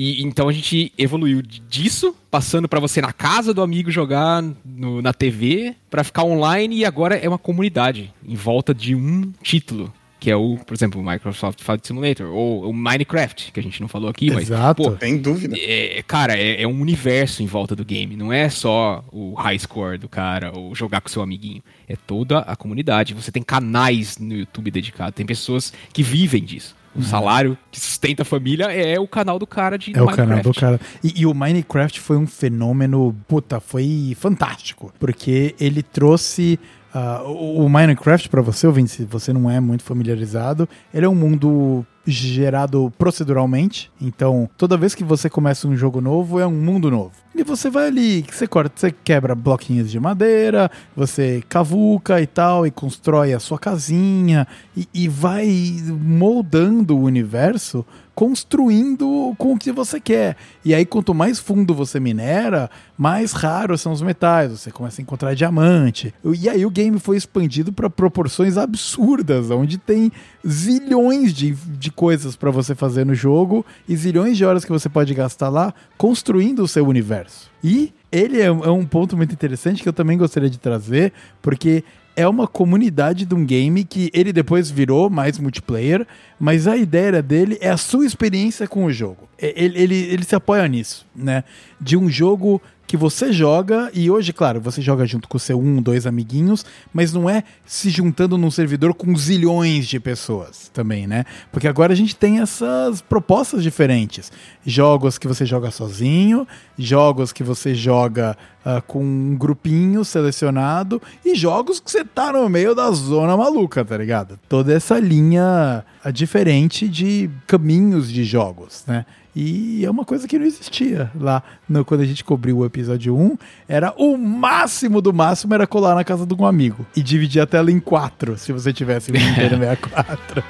E 0.00 0.22
então 0.22 0.48
a 0.48 0.52
gente 0.52 0.92
evoluiu 0.96 1.42
disso, 1.42 2.14
passando 2.30 2.68
pra 2.68 2.78
você 2.78 3.00
na 3.00 3.12
casa 3.12 3.52
do 3.52 3.60
amigo 3.62 3.90
jogar 3.90 4.40
no- 4.64 5.02
na 5.02 5.12
TV, 5.12 5.74
pra 5.90 6.04
ficar 6.04 6.22
online 6.22 6.76
e 6.76 6.84
agora 6.84 7.16
é 7.16 7.28
uma 7.28 7.36
comunidade 7.38 8.14
em 8.24 8.36
volta 8.36 8.72
de 8.72 8.94
um 8.94 9.32
título, 9.42 9.92
que 10.20 10.30
é 10.30 10.36
o, 10.36 10.56
por 10.64 10.72
exemplo, 10.74 11.00
o 11.00 11.04
Microsoft 11.04 11.60
Flight 11.62 11.84
Simulator 11.84 12.28
ou 12.28 12.70
o 12.70 12.72
Minecraft, 12.72 13.50
que 13.52 13.58
a 13.58 13.62
gente 13.62 13.80
não 13.80 13.88
falou 13.88 14.08
aqui, 14.08 14.30
mas 14.30 14.44
Exato. 14.44 14.82
pô, 14.84 14.96
Sem 15.00 15.18
dúvida. 15.18 15.56
é, 15.58 16.00
cara, 16.06 16.36
é, 16.38 16.62
é 16.62 16.68
um 16.68 16.80
universo 16.80 17.42
em 17.42 17.46
volta 17.46 17.74
do 17.74 17.84
game. 17.84 18.14
Não 18.14 18.32
é 18.32 18.48
só 18.48 19.04
o 19.12 19.34
high 19.34 19.58
score 19.58 19.98
do 19.98 20.08
cara 20.08 20.52
ou 20.56 20.76
jogar 20.76 21.00
com 21.00 21.08
seu 21.08 21.22
amiguinho. 21.22 21.60
É 21.88 21.96
toda 21.96 22.38
a 22.38 22.54
comunidade. 22.54 23.14
Você 23.14 23.32
tem 23.32 23.42
canais 23.42 24.16
no 24.18 24.32
YouTube 24.34 24.70
dedicados. 24.70 25.14
Tem 25.16 25.26
pessoas 25.26 25.72
que 25.92 26.04
vivem 26.04 26.44
disso. 26.44 26.76
O 26.98 27.02
salário 27.02 27.56
que 27.70 27.78
sustenta 27.80 28.22
a 28.22 28.24
família 28.24 28.64
é 28.72 28.98
o 28.98 29.06
canal 29.06 29.38
do 29.38 29.46
cara 29.46 29.78
de 29.78 29.90
É 29.96 30.02
o 30.02 30.06
Minecraft. 30.06 30.16
canal 30.28 30.42
do 30.42 30.54
cara. 30.54 30.80
E, 31.02 31.20
e 31.22 31.26
o 31.26 31.32
Minecraft 31.32 32.00
foi 32.00 32.16
um 32.16 32.26
fenômeno, 32.26 33.14
puta, 33.26 33.60
foi 33.60 34.16
fantástico. 34.18 34.92
Porque 34.98 35.54
ele 35.60 35.82
trouxe. 35.82 36.58
ah, 36.92 37.22
o, 37.24 37.64
o 37.64 37.68
Minecraft, 37.70 38.28
pra 38.28 38.42
você, 38.42 38.66
ouvinte, 38.66 38.90
se 38.90 39.04
você 39.04 39.32
não 39.32 39.50
é 39.50 39.60
muito 39.60 39.82
familiarizado, 39.84 40.68
ele 40.92 41.06
é 41.06 41.08
um 41.08 41.14
mundo 41.14 41.84
gerado 42.06 42.90
proceduralmente. 42.98 43.90
Então, 44.00 44.48
toda 44.56 44.76
vez 44.76 44.94
que 44.94 45.04
você 45.04 45.28
começa 45.28 45.68
um 45.68 45.76
jogo 45.76 46.00
novo, 46.00 46.40
é 46.40 46.46
um 46.46 46.52
mundo 46.52 46.90
novo. 46.90 47.12
E 47.38 47.44
você 47.44 47.70
vai 47.70 47.86
ali, 47.86 48.24
você 48.28 48.48
corta, 48.48 48.72
você 48.74 48.90
quebra 48.90 49.32
bloquinhos 49.32 49.92
de 49.92 50.00
madeira, 50.00 50.68
você 50.96 51.40
cavuca 51.48 52.20
e 52.20 52.26
tal, 52.26 52.66
e 52.66 52.70
constrói 52.72 53.32
a 53.32 53.38
sua 53.38 53.60
casinha, 53.60 54.44
e, 54.76 54.88
e 54.92 55.06
vai 55.06 55.48
moldando 55.86 56.96
o 56.96 57.02
universo 57.04 57.86
construindo 58.18 59.32
com 59.38 59.52
o 59.52 59.56
que 59.56 59.70
você 59.70 60.00
quer. 60.00 60.36
E 60.64 60.74
aí, 60.74 60.84
quanto 60.84 61.14
mais 61.14 61.38
fundo 61.38 61.72
você 61.72 62.00
minera, 62.00 62.68
mais 62.98 63.30
raros 63.30 63.80
são 63.80 63.92
os 63.92 64.02
metais. 64.02 64.50
Você 64.50 64.72
começa 64.72 65.00
a 65.00 65.04
encontrar 65.04 65.34
diamante. 65.34 66.12
E 66.24 66.48
aí 66.48 66.66
o 66.66 66.70
game 66.70 66.98
foi 66.98 67.16
expandido 67.16 67.72
para 67.72 67.88
proporções 67.88 68.56
absurdas, 68.56 69.52
onde 69.52 69.78
tem 69.78 70.10
zilhões 70.44 71.32
de, 71.32 71.52
de 71.52 71.92
coisas 71.92 72.34
para 72.34 72.50
você 72.50 72.74
fazer 72.74 73.06
no 73.06 73.14
jogo 73.14 73.64
e 73.88 73.94
zilhões 73.94 74.36
de 74.36 74.44
horas 74.44 74.64
que 74.64 74.72
você 74.72 74.88
pode 74.88 75.14
gastar 75.14 75.48
lá 75.48 75.72
construindo 75.96 76.64
o 76.64 76.66
seu 76.66 76.88
universo. 76.88 77.27
E 77.62 77.92
ele 78.10 78.40
é, 78.40 78.46
é 78.46 78.50
um 78.70 78.84
ponto 78.84 79.16
muito 79.16 79.32
interessante 79.32 79.82
que 79.82 79.88
eu 79.88 79.92
também 79.92 80.16
gostaria 80.16 80.48
de 80.50 80.58
trazer, 80.58 81.12
porque 81.42 81.82
é 82.16 82.26
uma 82.26 82.48
comunidade 82.48 83.24
de 83.24 83.34
um 83.34 83.44
game 83.44 83.84
que 83.84 84.10
ele 84.12 84.32
depois 84.32 84.70
virou 84.70 85.08
mais 85.08 85.38
multiplayer, 85.38 86.04
mas 86.38 86.66
a 86.66 86.76
ideia 86.76 87.22
dele 87.22 87.56
é 87.60 87.70
a 87.70 87.76
sua 87.76 88.04
experiência 88.04 88.66
com 88.66 88.84
o 88.84 88.92
jogo. 88.92 89.28
É- 89.38 89.52
Ele, 89.56 89.78
ele, 89.80 89.94
ele 89.94 90.24
se 90.24 90.34
apoia 90.34 90.66
nisso, 90.66 91.06
né? 91.14 91.44
De 91.80 91.96
um 91.96 92.10
jogo 92.10 92.60
que 92.88 92.96
você 92.96 93.30
joga, 93.30 93.90
e 93.92 94.10
hoje, 94.10 94.32
claro, 94.32 94.62
você 94.62 94.80
joga 94.80 95.04
junto 95.04 95.28
com 95.28 95.38
seu 95.38 95.60
um, 95.60 95.82
dois 95.82 96.06
amiguinhos, 96.06 96.64
mas 96.90 97.12
não 97.12 97.28
é 97.28 97.44
se 97.66 97.90
juntando 97.90 98.38
num 98.38 98.50
servidor 98.50 98.94
com 98.94 99.14
zilhões 99.14 99.86
de 99.86 100.00
pessoas 100.00 100.70
também, 100.72 101.06
né? 101.06 101.26
Porque 101.52 101.68
agora 101.68 101.92
a 101.92 101.96
gente 101.96 102.16
tem 102.16 102.40
essas 102.40 103.02
propostas 103.02 103.62
diferentes. 103.62 104.32
Jogos 104.64 105.18
que 105.18 105.28
você 105.28 105.44
joga 105.44 105.70
sozinho, 105.70 106.48
jogos 106.78 107.30
que 107.30 107.44
você 107.44 107.74
joga 107.74 108.34
uh, 108.64 108.80
com 108.86 109.04
um 109.04 109.36
grupinho 109.36 110.02
selecionado 110.02 111.00
e 111.22 111.34
jogos 111.34 111.80
que 111.80 111.90
você 111.90 112.02
tá 112.02 112.32
no 112.32 112.48
meio 112.48 112.74
da 112.74 112.90
zona 112.90 113.36
maluca, 113.36 113.84
tá 113.84 113.98
ligado? 113.98 114.40
Toda 114.48 114.72
essa 114.72 114.98
linha 114.98 115.84
uh, 116.02 116.10
diferente 116.10 116.88
de 116.88 117.28
caminhos 117.46 118.10
de 118.10 118.24
jogos, 118.24 118.84
né? 118.86 119.04
E 119.40 119.84
é 119.84 119.90
uma 119.90 120.04
coisa 120.04 120.26
que 120.26 120.36
não 120.36 120.44
existia 120.44 121.12
lá 121.14 121.44
no, 121.68 121.84
quando 121.84 122.00
a 122.00 122.04
gente 122.04 122.24
cobriu 122.24 122.58
o 122.58 122.64
episódio 122.64 123.16
1. 123.16 123.38
Era 123.68 123.94
o 123.96 124.18
máximo 124.18 125.00
do 125.00 125.12
máximo 125.12 125.54
era 125.54 125.64
colar 125.64 125.94
na 125.94 126.02
casa 126.02 126.26
de 126.26 126.34
um 126.34 126.44
amigo 126.44 126.84
e 126.96 127.00
dividir 127.00 127.40
a 127.40 127.46
tela 127.46 127.70
em 127.70 127.78
quatro, 127.78 128.36
se 128.36 128.52
você 128.52 128.72
tivesse 128.72 129.12
um 129.12 129.14
Nintendo 129.14 129.56
64. 129.58 130.42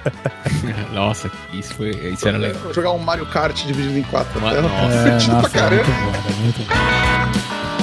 Nossa, 0.94 1.30
isso, 1.52 1.74
foi, 1.74 1.90
isso 1.90 2.26
era 2.26 2.38
legal. 2.38 2.72
Jogar 2.72 2.92
um 2.92 2.98
Mario 2.98 3.26
Kart 3.26 3.62
dividido 3.66 3.98
em 3.98 4.04
quatro. 4.04 4.40
Nossa, 4.40 4.56
é, 4.56 5.12
nossa, 5.28 5.58
é 5.58 5.70
muito 5.70 5.90
bom, 5.90 6.30
é 6.30 6.42
muito 6.42 6.58
bom. 6.66 7.77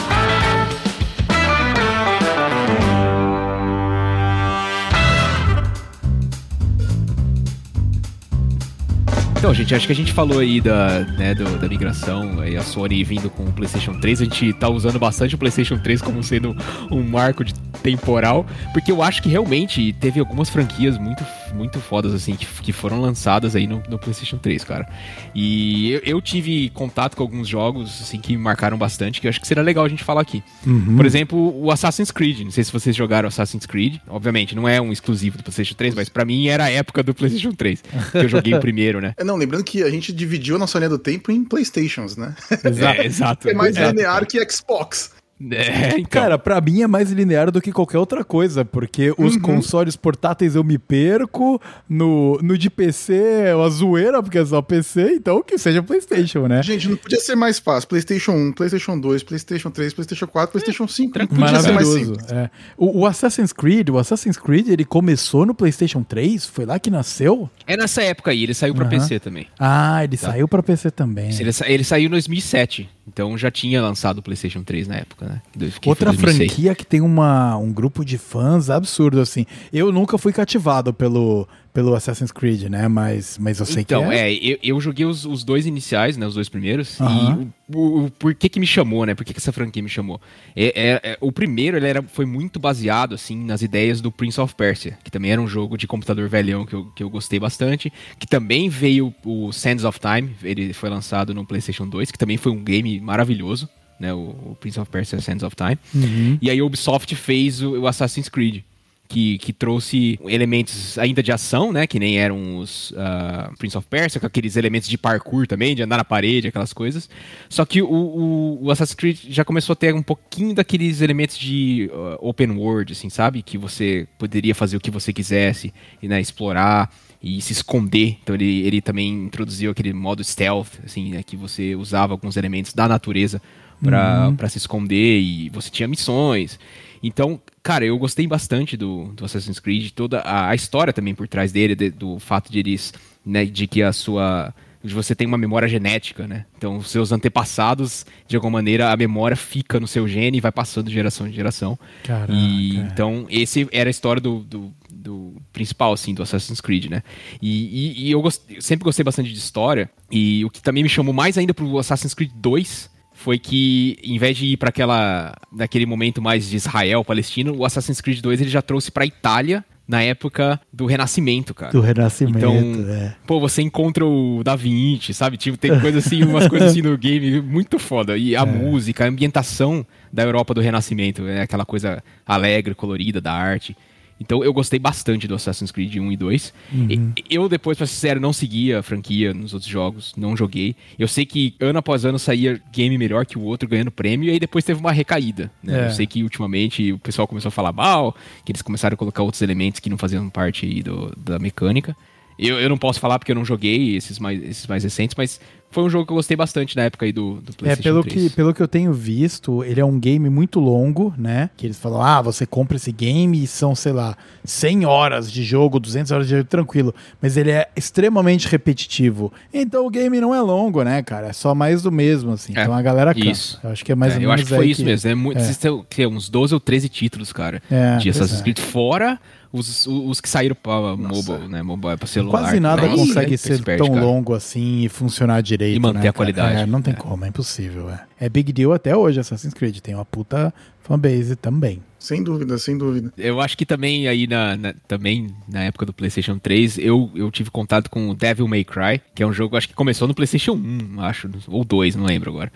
Então, 9.45 9.53
gente, 9.53 9.75
acho 9.75 9.85
que 9.85 9.93
a 9.93 9.95
gente 9.95 10.11
falou 10.11 10.39
aí 10.39 10.59
da, 10.59 11.01
né, 11.01 11.35
do, 11.35 11.43
da 11.59 11.67
migração, 11.67 12.39
aí 12.39 12.57
a 12.57 12.63
Sony 12.63 13.03
vindo 13.03 13.29
com 13.29 13.43
o 13.43 13.51
PlayStation 13.51 13.93
3. 13.93 14.21
A 14.21 14.23
gente 14.23 14.51
tá 14.53 14.67
usando 14.67 14.97
bastante 14.97 15.35
o 15.35 15.37
PlayStation 15.37 15.77
3 15.77 16.01
como 16.01 16.23
sendo 16.23 16.57
um 16.89 17.03
marco 17.03 17.43
de 17.43 17.53
temporal, 17.83 18.43
porque 18.73 18.91
eu 18.91 19.03
acho 19.03 19.21
que 19.21 19.29
realmente 19.29 19.93
teve 19.99 20.19
algumas 20.19 20.49
franquias 20.49 20.97
muito, 20.97 21.23
muito 21.55 21.79
fodas, 21.79 22.13
assim, 22.13 22.35
que, 22.35 22.45
que 22.45 22.71
foram 22.71 22.99
lançadas 22.99 23.55
aí 23.55 23.65
no, 23.65 23.81
no 23.89 23.97
PlayStation 23.97 24.37
3, 24.37 24.63
cara. 24.63 24.87
E 25.33 25.91
eu, 25.91 26.01
eu, 26.05 26.21
tive 26.21 26.69
contato 26.69 27.15
com 27.15 27.23
alguns 27.23 27.47
jogos, 27.47 28.01
assim, 28.01 28.19
que 28.19 28.35
me 28.35 28.41
marcaram 28.41 28.77
bastante, 28.77 29.21
que 29.21 29.27
eu 29.27 29.29
acho 29.29 29.39
que 29.39 29.47
seria 29.47 29.63
legal 29.63 29.85
a 29.85 29.89
gente 29.89 30.03
falar 30.03 30.21
aqui. 30.21 30.43
Uhum. 30.65 30.95
Por 30.97 31.05
exemplo, 31.05 31.57
o 31.57 31.71
Assassin's 31.71 32.11
Creed. 32.11 32.41
Não 32.41 32.51
sei 32.51 32.63
se 32.63 32.71
vocês 32.71 32.95
jogaram 32.95 33.27
Assassin's 33.27 33.65
Creed. 33.65 33.97
Obviamente, 34.07 34.55
não 34.55 34.67
é 34.67 34.81
um 34.81 34.91
exclusivo 34.91 35.37
do 35.37 35.43
PlayStation 35.43 35.75
3, 35.75 35.95
mas 35.95 36.09
para 36.09 36.25
mim 36.25 36.47
era 36.47 36.65
a 36.65 36.69
época 36.69 37.01
do 37.01 37.13
PlayStation 37.13 37.51
3, 37.51 37.83
que 38.11 38.17
eu 38.17 38.27
joguei 38.27 38.53
o 38.53 38.59
primeiro, 38.61 38.99
né? 38.99 39.13
É, 39.17 39.23
não, 39.23 39.35
lembrando 39.35 39.63
que 39.63 39.83
a 39.83 39.89
gente 39.89 40.11
dividiu 40.11 40.55
a 40.55 40.59
nossa 40.59 40.77
linha 40.77 40.89
do 40.89 40.99
tempo 40.99 41.31
em 41.31 41.43
Playstations, 41.43 42.17
né? 42.17 42.35
Exato. 42.63 42.85
É, 42.95 43.05
exato. 43.05 43.49
É 43.49 43.53
mais 43.53 43.75
linear 43.75 44.25
que 44.25 44.39
Xbox. 44.49 45.11
É, 45.51 45.99
então. 45.99 46.21
Cara, 46.21 46.37
pra 46.37 46.61
mim 46.61 46.81
é 46.81 46.87
mais 46.87 47.11
linear 47.11 47.51
do 47.51 47.61
que 47.61 47.71
qualquer 47.71 47.97
outra 47.97 48.23
coisa, 48.23 48.63
porque 48.63 49.13
os 49.17 49.35
uhum. 49.35 49.41
consoles 49.41 49.95
portáteis 49.95 50.55
eu 50.55 50.63
me 50.63 50.77
perco, 50.77 51.61
no, 51.89 52.39
no 52.41 52.57
de 52.57 52.69
PC 52.69 53.13
é 53.47 53.55
uma 53.55 53.69
zoeira, 53.69 54.23
porque 54.23 54.37
é 54.37 54.45
só 54.45 54.61
PC, 54.61 55.15
então 55.15 55.43
que 55.43 55.57
seja 55.57 55.83
PlayStation, 55.83 56.47
né? 56.47 56.63
Gente, 56.63 56.87
não 56.87 56.95
podia 56.95 57.19
ser 57.19 57.35
mais 57.35 57.59
fácil. 57.59 57.89
PlayStation 57.89 58.31
1, 58.31 58.53
PlayStation 58.53 58.97
2, 58.97 59.23
PlayStation 59.23 59.69
3, 59.69 59.93
PlayStation 59.93 60.27
4, 60.27 60.51
PlayStation 60.51 60.87
5. 60.87 61.19
É, 61.19 61.25
podia 61.25 61.59
ser 61.59 61.71
mais 61.73 61.87
simples. 61.87 62.31
É. 62.31 62.49
O, 62.77 63.01
o, 63.01 63.05
Assassin's 63.05 63.51
Creed, 63.51 63.89
o 63.89 63.97
Assassin's 63.97 64.37
Creed, 64.37 64.69
ele 64.69 64.85
começou 64.85 65.45
no 65.45 65.53
PlayStation 65.53 66.01
3? 66.01 66.45
Foi 66.45 66.65
lá 66.65 66.79
que 66.79 66.89
nasceu? 66.89 67.49
É 67.67 67.75
nessa 67.75 68.01
época 68.01 68.31
aí, 68.31 68.43
ele 68.43 68.53
saiu 68.53 68.73
pra 68.73 68.85
uhum. 68.85 68.89
PC 68.89 69.19
também. 69.19 69.47
Ah, 69.59 70.01
ele 70.03 70.15
tá. 70.17 70.31
saiu 70.31 70.47
pra 70.47 70.63
PC 70.63 70.91
também. 70.91 71.29
Ele, 71.37 71.51
ele 71.65 71.83
saiu 71.83 72.07
em 72.07 72.09
2007, 72.09 72.89
então 73.07 73.37
já 73.37 73.51
tinha 73.51 73.81
lançado 73.81 74.19
o 74.19 74.21
PlayStation 74.21 74.63
3 74.63 74.87
na 74.87 74.95
época 74.95 75.25
né? 75.27 75.41
Outra 75.89 76.11
franquia 76.13 76.75
que 76.75 76.85
tem 76.85 77.01
uma, 77.01 77.55
um 77.57 77.71
grupo 77.71 78.03
de 78.03 78.17
fãs 78.17 78.69
absurdo, 78.69 79.19
assim. 79.19 79.45
Eu 79.71 79.91
nunca 79.91 80.17
fui 80.17 80.33
cativado 80.33 80.93
pelo, 80.93 81.47
pelo 81.75 81.93
Assassin's 81.93 82.31
Creed, 82.31 82.69
né? 82.69 82.87
Mas, 82.87 83.37
mas 83.37 83.59
eu 83.59 83.65
sei 83.65 83.81
então, 83.81 84.07
que 84.07 84.15
é. 84.15 84.31
é 84.31 84.33
eu, 84.33 84.57
eu 84.63 84.79
joguei 84.79 85.05
os, 85.05 85.25
os, 85.25 85.43
dois 85.43 85.65
iniciais, 85.65 86.15
né? 86.15 86.25
Os 86.25 86.33
dois 86.33 86.47
primeiros. 86.47 86.97
Uhum. 87.01 87.51
E 87.69 87.75
o, 87.75 87.77
o, 87.77 88.05
o, 88.05 88.11
por 88.11 88.33
que 88.33 88.47
que 88.47 88.61
me 88.61 88.65
chamou, 88.65 89.05
né? 89.05 89.13
Por 89.13 89.25
que, 89.25 89.33
que 89.33 89.39
essa 89.41 89.51
franquia 89.51 89.83
me 89.83 89.89
chamou? 89.89 90.21
É, 90.55 90.67
é, 90.67 91.11
é, 91.11 91.17
o 91.19 91.33
primeiro, 91.33 91.75
ele 91.75 91.85
era, 91.85 92.01
foi 92.01 92.25
muito 92.25 92.61
baseado, 92.61 93.13
assim, 93.13 93.35
nas 93.35 93.61
ideias 93.61 93.99
do 93.99 94.09
Prince 94.09 94.39
of 94.39 94.55
Persia, 94.55 94.97
que 95.03 95.11
também 95.11 95.31
era 95.31 95.41
um 95.41 95.49
jogo 95.49 95.77
de 95.77 95.85
computador 95.85 96.29
velhão 96.29 96.65
que 96.65 96.73
eu, 96.73 96.85
que 96.95 97.03
eu 97.03 97.09
gostei 97.09 97.41
bastante. 97.41 97.91
Que 98.17 98.25
também 98.25 98.69
veio 98.69 99.13
o 99.25 99.51
Sands 99.51 99.83
of 99.83 99.99
Time, 99.99 100.33
ele 100.43 100.71
foi 100.71 100.89
lançado 100.89 101.33
no 101.33 101.45
PlayStation 101.45 101.85
2, 101.89 102.09
que 102.09 102.17
também 102.17 102.37
foi 102.37 102.53
um 102.53 102.63
game 102.63 103.01
maravilhoso 103.01 103.69
né? 103.99 104.13
O, 104.13 104.17
o 104.19 104.57
Prince 104.59 104.79
of 104.79 104.89
Persia 104.89 105.19
Sands 105.21 105.43
of 105.43 105.55
Time. 105.55 105.77
Uhum. 105.93 106.37
E 106.41 106.49
aí 106.49 106.59
a 106.59 106.65
Ubisoft 106.65 107.13
fez 107.15 107.61
o, 107.61 107.81
o 107.81 107.87
Assassin's 107.87 108.29
Creed. 108.29 108.63
Que, 109.07 109.37
que, 109.37 109.53
trouxe 109.53 110.19
elementos 110.25 110.97
ainda 110.97 111.21
de 111.21 111.31
ação, 111.31 111.71
né? 111.71 111.85
Que 111.85 111.99
nem 111.99 112.17
eram 112.17 112.57
os 112.57 112.91
uh, 112.91 113.55
Prince 113.57 113.77
of 113.77 113.87
Persia, 113.87 114.19
com 114.19 114.25
aqueles 114.25 114.55
elementos 114.55 114.89
de 114.89 114.97
parkour 114.97 115.45
também, 115.45 115.75
de 115.75 115.83
andar 115.83 115.97
na 115.97 116.03
parede, 116.03 116.47
aquelas 116.47 116.73
coisas. 116.73 117.07
Só 117.47 117.65
que 117.65 117.81
o, 117.81 117.87
o, 117.87 118.65
o 118.65 118.71
Assassin's 118.71 118.95
Creed 118.95 119.19
já 119.29 119.45
começou 119.45 119.73
a 119.73 119.75
ter 119.75 119.93
um 119.93 120.01
pouquinho 120.01 120.55
daqueles 120.55 121.01
elementos 121.01 121.37
de 121.37 121.89
uh, 121.93 122.17
open 122.27 122.51
world, 122.51 122.93
assim, 122.93 123.09
sabe? 123.09 123.43
Que 123.43 123.57
você 123.59 124.07
poderia 124.17 124.55
fazer 124.55 124.75
o 124.75 124.79
que 124.79 124.89
você 124.89 125.13
quisesse 125.13 125.71
e 126.01 126.07
né, 126.07 126.19
explorar 126.19 126.91
e 127.21 127.41
se 127.41 127.53
esconder. 127.53 128.17
Então 128.23 128.35
ele, 128.35 128.65
ele 128.65 128.81
também 128.81 129.09
introduziu 129.25 129.71
aquele 129.71 129.93
modo 129.93 130.23
stealth, 130.23 130.79
assim, 130.83 131.11
né, 131.11 131.23
que 131.23 131.35
você 131.35 131.75
usava 131.75 132.13
alguns 132.13 132.37
elementos 132.37 132.73
da 132.73 132.87
natureza 132.87 133.41
para 133.81 134.29
uhum. 134.29 134.49
se 134.49 134.57
esconder 134.57 135.19
e 135.19 135.49
você 135.49 135.69
tinha 135.69 135.87
missões. 135.87 136.59
Então, 137.01 137.39
cara, 137.65 137.83
eu 137.83 137.97
gostei 137.97 138.27
bastante 138.27 138.77
do, 138.77 139.05
do 139.13 139.25
Assassin's 139.25 139.59
Creed, 139.59 139.89
toda 139.89 140.19
a, 140.19 140.49
a 140.49 140.55
história 140.55 140.93
também 140.93 141.15
por 141.15 141.27
trás 141.27 141.51
dele, 141.51 141.73
de, 141.73 141.89
do 141.89 142.19
fato 142.19 142.51
de 142.51 142.59
eles, 142.59 142.93
né, 143.25 143.43
de 143.43 143.65
que 143.65 143.81
a 143.81 143.91
sua 143.91 144.53
de 144.83 144.93
você 144.93 145.15
tem 145.15 145.25
uma 145.25 145.37
memória 145.37 145.67
genética, 145.67 146.27
né? 146.27 146.45
Então, 146.55 146.77
os 146.77 146.91
seus 146.91 147.11
antepassados, 147.11 148.05
de 148.27 148.35
alguma 148.35 148.59
maneira, 148.59 148.91
a 148.91 148.95
memória 148.95 149.35
fica 149.35 149.79
no 149.79 149.87
seu 149.87 150.07
gene 150.07 150.37
e 150.37 150.41
vai 150.41 150.51
passando 150.51 150.89
de 150.89 150.93
geração 150.93 151.27
em 151.27 151.33
geração. 151.33 151.75
Caraca. 152.03 152.31
E 152.31 152.77
então, 152.77 153.25
esse 153.27 153.67
era 153.71 153.89
a 153.89 153.91
história 153.91 154.21
do, 154.21 154.41
do, 154.41 154.71
do 154.87 155.41
principal, 155.51 155.91
assim, 155.91 156.13
do 156.13 156.21
Assassin's 156.21 156.61
Creed, 156.61 156.85
né? 156.85 157.01
E, 157.41 157.49
e, 157.49 158.07
e 158.07 158.11
eu 158.11 158.21
gost, 158.21 158.43
sempre 158.59 158.83
gostei 158.83 159.03
bastante 159.03 159.33
de 159.33 159.39
história. 159.39 159.89
E 160.11 160.45
o 160.45 160.51
que 160.51 160.61
também 160.61 160.83
me 160.83 160.89
chamou 160.89 161.15
mais 161.15 161.35
ainda 161.35 161.51
pro 161.51 161.79
Assassin's 161.79 162.13
Creed 162.13 162.29
2 162.35 162.93
foi 163.15 163.39
que, 163.39 163.97
em 164.03 164.19
vez 164.19 164.37
de 164.37 164.45
ir 164.45 164.57
para 164.57 164.69
aquela 164.69 165.33
naquele 165.51 165.85
momento 165.85 166.21
mais 166.21 166.47
de 166.47 166.57
Israel, 166.57 167.03
Palestina, 167.03 167.51
o 167.51 167.65
Assassin's 167.65 168.01
Creed 168.01 168.21
2 168.21 168.41
ele 168.41 168.49
já 168.49 168.61
trouxe 168.61 168.91
para 168.91 169.05
Itália 169.05 169.63
na 169.87 170.01
época 170.01 170.59
do 170.73 170.85
Renascimento, 170.85 171.53
cara. 171.53 171.71
Do 171.71 171.79
Renascimento, 171.79 172.37
então, 172.37 172.55
é. 172.89 173.15
Pô, 173.25 173.39
você 173.39 173.61
encontra 173.61 174.05
o 174.05 174.43
Da 174.43 174.55
Vinci, 174.55 175.13
sabe? 175.13 175.37
Tipo, 175.37 175.57
tem 175.57 175.79
coisa 175.79 175.99
assim, 175.99 176.23
umas 176.25 176.47
coisas 176.47 176.71
assim 176.71 176.81
no 176.81 176.97
game 176.97 177.39
muito 177.41 177.79
foda. 177.79 178.17
E 178.17 178.35
a 178.35 178.41
é. 178.41 178.45
música, 178.45 179.05
a 179.05 179.07
ambientação 179.07 179.85
da 180.11 180.23
Europa 180.23 180.53
do 180.53 180.61
Renascimento, 180.61 181.27
é 181.27 181.41
aquela 181.41 181.65
coisa 181.65 182.03
alegre, 182.25 182.73
colorida 182.75 183.21
da 183.21 183.31
arte. 183.31 183.77
Então 184.19 184.43
eu 184.43 184.53
gostei 184.53 184.79
bastante 184.79 185.27
do 185.27 185.35
Assassin's 185.35 185.71
Creed 185.71 185.95
1 185.97 186.11
e 186.11 186.17
2. 186.17 186.53
Uhum. 186.73 187.13
Eu, 187.29 187.49
depois, 187.49 187.77
pra 187.77 187.85
ser 187.85 187.93
sincero, 187.93 188.19
não 188.19 188.31
seguia 188.31 188.79
a 188.79 188.83
franquia 188.83 189.33
nos 189.33 189.53
outros 189.53 189.69
jogos, 189.69 190.13
não 190.15 190.37
joguei. 190.37 190.75
Eu 190.97 191.07
sei 191.07 191.25
que 191.25 191.55
ano 191.59 191.79
após 191.79 192.05
ano 192.05 192.17
saía 192.17 192.61
game 192.71 192.97
melhor 192.97 193.25
que 193.25 193.37
o 193.37 193.41
outro 193.41 193.67
ganhando 193.67 193.91
prêmio, 193.91 194.29
e 194.29 194.31
aí 194.31 194.39
depois 194.39 194.63
teve 194.63 194.79
uma 194.79 194.91
recaída. 194.91 195.51
Né? 195.61 195.83
É. 195.83 195.87
Eu 195.87 195.91
sei 195.91 196.07
que 196.07 196.23
ultimamente 196.23 196.93
o 196.93 196.99
pessoal 196.99 197.27
começou 197.27 197.49
a 197.49 197.51
falar 197.51 197.73
mal, 197.73 198.15
que 198.45 198.51
eles 198.51 198.61
começaram 198.61 198.93
a 198.93 198.97
colocar 198.97 199.21
outros 199.23 199.41
elementos 199.41 199.79
que 199.79 199.89
não 199.89 199.97
faziam 199.97 200.29
parte 200.29 200.65
aí 200.65 200.81
do, 200.81 201.13
da 201.17 201.37
mecânica. 201.37 201.95
Eu, 202.37 202.59
eu 202.59 202.69
não 202.69 202.77
posso 202.77 202.99
falar 202.99 203.17
porque 203.17 203.31
eu 203.31 203.35
não 203.35 203.45
joguei 203.45 203.95
esses 203.95 204.19
mais, 204.19 204.43
esses 204.43 204.67
mais 204.67 204.83
recentes, 204.83 205.15
mas 205.17 205.39
foi 205.75 205.83
um 205.83 205.89
jogo 205.89 206.05
que 206.05 206.13
eu 206.13 206.15
gostei 206.15 206.37
bastante 206.37 206.73
na 206.77 206.83
época 206.83 207.05
aí 207.05 207.11
do, 207.11 207.41
do 207.41 207.53
PlayStation 207.53 207.89
é, 207.89 207.91
pelo 207.91 208.03
3. 208.03 208.13
Que, 208.13 208.29
pelo 208.29 208.53
que 208.53 208.63
eu 208.63 208.67
tenho 208.67 208.93
visto, 208.93 209.61
ele 209.61 209.81
é 209.81 209.83
um 209.83 209.99
game 209.99 210.29
muito 210.29 210.57
longo, 210.57 211.13
né? 211.17 211.49
Que 211.57 211.67
eles 211.67 211.77
falam, 211.77 212.01
ah, 212.01 212.21
você 212.21 212.45
compra 212.45 212.77
esse 212.77 212.93
game 212.93 213.43
e 213.43 213.45
são, 213.45 213.75
sei 213.75 213.91
lá, 213.91 214.15
100 214.45 214.85
horas 214.85 215.29
de 215.29 215.43
jogo, 215.43 215.77
200 215.77 216.13
horas 216.13 216.27
de 216.27 216.37
jogo, 216.37 216.47
tranquilo. 216.47 216.95
Mas 217.21 217.35
ele 217.35 217.51
é 217.51 217.67
extremamente 217.75 218.47
repetitivo. 218.47 219.33
Então 219.53 219.85
o 219.85 219.89
game 219.89 220.21
não 220.21 220.33
é 220.33 220.39
longo, 220.39 220.81
né, 220.81 221.03
cara? 221.03 221.27
É 221.27 221.33
só 221.33 221.53
mais 221.53 221.81
do 221.81 221.91
mesmo, 221.91 222.31
assim. 222.31 222.53
É, 222.55 222.61
então 222.61 222.73
a 222.73 222.81
galera 222.81 223.13
cansa. 223.13 223.29
Isso. 223.29 223.59
Eu 223.61 223.71
acho 223.71 223.83
que 223.83 223.91
é 223.91 223.95
mais 223.95 224.13
é, 224.13 224.15
ou 224.15 224.21
menos 224.21 224.29
Eu 224.29 224.33
acho 224.33 224.43
que 224.45 224.55
foi 224.55 224.69
isso 224.69 224.79
que... 224.79 224.85
mesmo. 224.85 225.09
É 225.09 225.15
muito, 225.15 225.37
é. 225.39 225.41
Existem, 225.41 226.07
uns 226.07 226.29
12 226.29 226.53
ou 226.53 226.59
13 226.61 226.87
títulos, 226.87 227.33
cara, 227.33 227.61
é, 227.69 227.97
de 227.97 228.09
Assassin's 228.09 228.39
é. 228.39 228.43
Creed. 228.43 228.59
Fora 228.59 229.19
os, 229.55 229.87
os 229.87 230.19
que 230.19 230.27
saíram 230.27 230.55
para 230.55 230.97
mobile, 230.97 231.47
né? 231.47 231.63
Mobile 231.63 231.97
para 231.97 232.07
celular. 232.07 232.41
Quase 232.41 232.59
nada 232.59 232.87
consegue 232.89 233.37
ser 233.37 233.63
tão 233.63 233.87
cara. 233.87 234.01
longo 234.01 234.33
assim 234.33 234.83
e 234.83 234.89
funcionar 234.89 235.41
direito. 235.41 235.77
E 235.77 235.79
manter 235.79 236.03
né, 236.03 236.09
a 236.09 236.13
qualidade. 236.13 236.57
É, 236.57 236.65
não 236.65 236.81
tem 236.81 236.93
é. 236.93 236.97
como, 236.97 237.23
é 237.23 237.29
impossível. 237.29 237.89
É. 237.89 238.05
é 238.19 238.29
big 238.29 238.51
deal 238.51 238.73
até 238.73 238.95
hoje, 238.95 239.19
Assassin's 239.19 239.53
Creed. 239.53 239.79
Tem 239.79 239.95
uma 239.95 240.03
puta 240.03 240.53
fanbase 240.81 241.35
também. 241.35 241.81
Sem 241.97 242.21
dúvida, 242.21 242.57
sem 242.57 242.77
dúvida. 242.77 243.11
Eu 243.17 243.39
acho 243.39 243.57
que 243.57 243.65
também 243.65 244.07
aí 244.07 244.27
na, 244.27 244.57
na, 244.57 244.73
também 244.87 245.33
na 245.47 245.63
época 245.63 245.85
do 245.85 245.93
PlayStation 245.93 246.37
3, 246.37 246.77
eu, 246.77 247.09
eu 247.15 247.31
tive 247.31 247.49
contato 247.49 247.89
com 247.89 248.09
o 248.09 248.13
Devil 248.13 248.47
May 248.47 248.63
Cry, 248.63 249.01
que 249.15 249.23
é 249.23 249.25
um 249.25 249.33
jogo 249.33 249.57
acho 249.57 249.67
que 249.67 249.73
começou 249.73 250.07
no 250.07 250.13
PlayStation 250.13 250.51
1, 250.51 251.01
acho, 251.01 251.29
ou 251.47 251.63
2, 251.63 251.95
não 251.95 252.05
lembro 252.05 252.29
agora. 252.29 252.51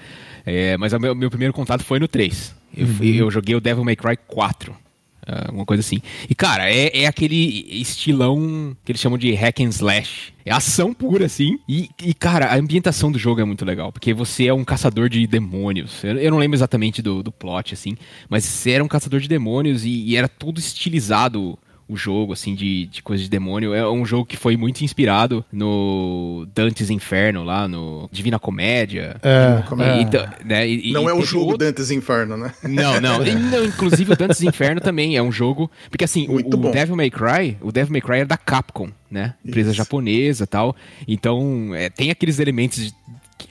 É, 0.45 0.77
mas 0.77 0.93
o 0.93 0.99
meu, 0.99 1.15
meu 1.15 1.30
primeiro 1.30 1.53
contato 1.53 1.84
foi 1.84 1.97
no 1.97 2.07
3. 2.07 2.53
Eu, 2.77 2.85
uhum. 2.85 3.03
eu 3.03 3.31
joguei 3.31 3.55
o 3.55 3.61
Devil 3.61 3.84
May 3.84 3.95
Cry 3.95 4.17
4 4.27 4.71
Uh, 4.71 4.89
alguma 5.25 5.65
coisa 5.65 5.81
assim. 5.81 6.01
E, 6.29 6.35
cara, 6.35 6.69
é, 6.69 7.01
é 7.01 7.07
aquele 7.07 7.67
estilão 7.69 8.75
que 8.83 8.91
eles 8.91 9.01
chamam 9.01 9.17
de 9.17 9.33
hack 9.33 9.59
and 9.59 9.69
slash. 9.69 10.33
É 10.45 10.51
ação 10.51 10.93
pura, 10.93 11.25
assim. 11.25 11.59
E, 11.67 11.89
e, 12.03 12.13
cara, 12.13 12.47
a 12.47 12.55
ambientação 12.55 13.11
do 13.11 13.19
jogo 13.19 13.41
é 13.41 13.43
muito 13.43 13.63
legal. 13.63 13.91
Porque 13.91 14.13
você 14.13 14.47
é 14.47 14.53
um 14.53 14.63
caçador 14.63 15.09
de 15.09 15.25
demônios. 15.27 16.03
Eu, 16.03 16.17
eu 16.17 16.31
não 16.31 16.37
lembro 16.37 16.55
exatamente 16.55 17.01
do, 17.01 17.21
do 17.21 17.31
plot, 17.31 17.73
assim. 17.73 17.95
Mas 18.27 18.45
você 18.45 18.71
era 18.71 18.83
um 18.83 18.87
caçador 18.87 19.19
de 19.19 19.27
demônios 19.27 19.85
e, 19.85 19.89
e 19.89 20.15
era 20.15 20.27
tudo 20.27 20.59
estilizado 20.59 21.57
o 21.90 21.98
jogo, 21.98 22.34
assim, 22.34 22.53
de, 22.53 22.86
de 22.86 23.02
coisa 23.02 23.24
de 23.24 23.30
demônio. 23.30 23.74
É 23.74 23.90
um 23.90 24.06
jogo 24.06 24.26
que 24.26 24.38
foi 24.38 24.56
muito 24.56 24.82
inspirado 24.82 25.44
no 25.52 26.48
Dante's 26.53 26.91
Inferno, 26.91 27.44
lá 27.44 27.68
no 27.68 28.07
Divina 28.11 28.38
Comédia. 28.38 29.18
É, 29.24 29.98
e, 29.98 30.02
então, 30.03 30.28
né, 30.45 30.70
e, 30.70 30.94
não 30.94 31.10
é 31.10 31.14
o 31.14 31.24
jogo 31.24 31.52
outro... 31.52 31.66
Dante's 31.66 31.90
Inferno, 31.90 32.38
né? 32.38 32.53
Não, 32.64 33.02
não. 33.02 33.18
não 33.26 33.66
inclusive 33.66 34.14
o 34.14 34.16
Dante's 34.16 34.44
Inferno 34.44 34.80
também 34.80 35.18
é 35.18 35.24
um 35.24 35.32
jogo. 35.32 35.70
Porque 35.90 36.06
assim, 36.06 36.28
o, 36.30 36.36
o, 36.36 36.72
Devil 36.72 36.95
May 36.95 37.10
Cry, 37.10 37.57
o 37.60 37.72
Devil 37.72 37.91
May 37.91 38.02
Cry 38.02 38.20
é 38.20 38.26
da 38.26 38.38
Capcom, 38.38 38.90
né? 39.10 39.34
Empresa 39.44 39.70
Isso. 39.70 39.78
japonesa 39.78 40.45
tal. 40.45 40.76
Então, 41.07 41.74
é, 41.74 41.90
tem 41.90 42.11
aqueles 42.11 42.38
elementos 42.38 42.94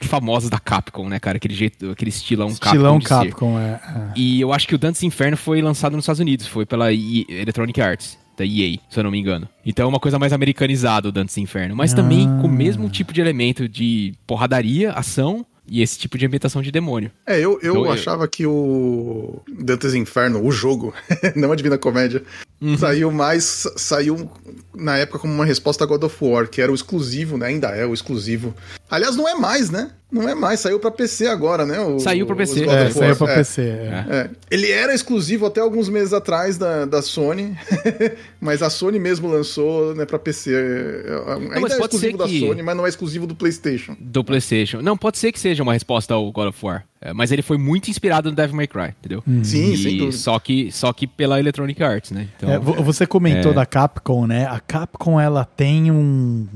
famosos 0.03 0.49
da 0.49 0.61
Capcom, 0.61 1.09
né, 1.09 1.19
cara? 1.19 1.39
Aquele 1.39 1.55
jeito, 1.55 1.91
aquele 1.91 2.11
estilão, 2.11 2.49
estilão 2.49 3.01
Capcom. 3.01 3.31
Capcom, 3.31 3.59
é, 3.59 3.73
é, 3.73 4.13
E 4.15 4.41
eu 4.41 4.53
acho 4.53 4.69
que 4.69 4.77
o 4.77 4.79
Dante's 4.79 5.03
Inferno 5.03 5.37
foi 5.37 5.61
lançado 5.61 5.97
nos 5.97 6.05
Estados 6.05 6.21
Unidos, 6.21 6.47
foi 6.47 6.65
pela 6.65 6.93
Electronic 6.93 7.81
Arts 7.81 8.17
da 8.39 8.45
EA, 8.45 8.79
se 8.89 8.99
eu 8.99 9.05
não 9.05 9.11
me 9.11 9.19
engano. 9.19 9.49
Então 9.67 9.85
é 9.85 9.89
uma 9.89 10.01
coisa 10.01 10.19
mais 10.19 10.33
americanizada 10.33 11.09
o 11.09 11.13
Dantes 11.13 11.37
Inferno, 11.37 11.77
mas 11.77 11.93
ah. 11.93 11.97
também 11.97 12.27
com 12.41 12.47
o 12.47 12.51
mesmo 12.51 12.89
tipo 12.89 13.13
de 13.13 13.21
elemento 13.21 13.69
de 13.69 14.15
porradaria, 14.27 14.93
ação 14.93 15.45
e 15.71 15.83
esse 15.83 15.99
tipo 15.99 16.17
de 16.17 16.25
ambientação 16.25 16.63
de 16.63 16.71
demônio. 16.71 17.11
É, 17.27 17.37
eu, 17.37 17.59
eu 17.63 17.77
então, 17.77 17.93
achava 17.93 18.25
eu... 18.25 18.29
que 18.29 18.47
o 18.47 19.43
Dantes 19.61 19.95
Inferno, 19.95 20.43
o 20.43 20.51
jogo, 20.51 20.95
não 21.37 21.53
a 21.53 21.57
Divina 21.57 21.77
Comédia, 21.77 22.23
uhum. 22.61 22.79
saiu 22.79 23.11
mais. 23.11 23.67
saiu 23.77 24.31
na 24.79 24.97
época 24.97 25.19
como 25.19 25.33
uma 25.33 25.45
resposta 25.45 25.85
a 25.85 25.87
God 25.87 26.05
of 26.05 26.17
War, 26.21 26.49
que 26.49 26.63
era 26.63 26.71
o 26.71 26.75
exclusivo, 26.75 27.37
né? 27.37 27.47
Ainda 27.49 27.69
é 27.69 27.85
o 27.85 27.93
exclusivo. 27.93 28.55
Aliás, 28.91 29.17
não 29.17 29.29
é 29.29 29.35
mais, 29.35 29.69
né? 29.71 29.91
Não 30.11 30.27
é 30.27 30.35
mais, 30.35 30.61
saiu 30.61 30.81
para 30.81 30.91
PC 30.91 31.27
agora, 31.27 31.67
né? 31.67 31.79
O, 31.81 32.01
saiu 32.01 32.25
para 32.25 32.37
PC. 32.37 32.65
É, 32.65 32.91
saiu 32.91 33.15
para 33.15 33.33
é. 33.33 33.35
PC. 33.37 33.63
É. 33.63 34.05
É. 34.09 34.31
Ele 34.51 34.71
era 34.71 34.95
exclusivo 34.95 35.45
até 35.45 35.61
alguns 35.61 35.91
meses 35.91 36.15
atrás 36.15 36.57
da, 36.57 36.87
da 36.87 37.03
Sony, 37.03 37.55
mas 38.41 38.63
a 38.63 38.71
Sony 38.71 38.99
mesmo 38.99 39.29
lançou 39.29 39.95
né, 39.95 40.07
para 40.07 40.19
PC. 40.19 40.51
É, 40.55 41.11
não, 41.11 41.53
Ainda 41.53 41.75
é 41.75 41.79
exclusivo 41.79 42.17
da 42.17 42.27
que... 42.27 42.41
Sony, 42.41 42.63
mas 42.63 42.77
não 42.77 42.87
é 42.87 42.89
exclusivo 42.89 43.27
do 43.27 43.35
PlayStation. 43.35 43.95
Do 44.01 44.25
PlayStation. 44.25 44.81
Não, 44.81 44.97
pode 44.97 45.19
ser 45.19 45.31
que 45.31 45.39
seja 45.39 45.63
uma 45.63 45.75
resposta 45.75 46.15
ao 46.15 46.33
God 46.33 46.49
of 46.49 46.65
War. 46.65 46.87
É, 47.01 47.13
mas 47.13 47.31
ele 47.31 47.43
foi 47.43 47.57
muito 47.57 47.91
inspirado 47.91 48.29
no 48.29 48.35
Devil 48.35 48.57
May 48.57 48.67
Cry, 48.67 48.95
entendeu? 48.99 49.23
Hum. 49.27 49.45
Sim, 49.45 49.73
e, 49.73 49.77
sem 49.77 49.99
dúvida. 49.99 50.17
Só 50.17 50.39
que, 50.39 50.73
só 50.73 50.93
que 50.93 51.07
pela 51.07 51.39
Electronic 51.39 51.81
Arts, 51.83 52.11
né? 52.11 52.29
Então, 52.37 52.51
é, 52.51 52.59
você 52.59 53.07
comentou 53.07 53.55
da 53.55 53.65
Capcom, 53.65 54.27
né? 54.27 54.47
A 54.47 54.59
Capcom, 54.69 55.19
ela 55.19 55.47
tem 55.47 55.91
um 55.91 56.47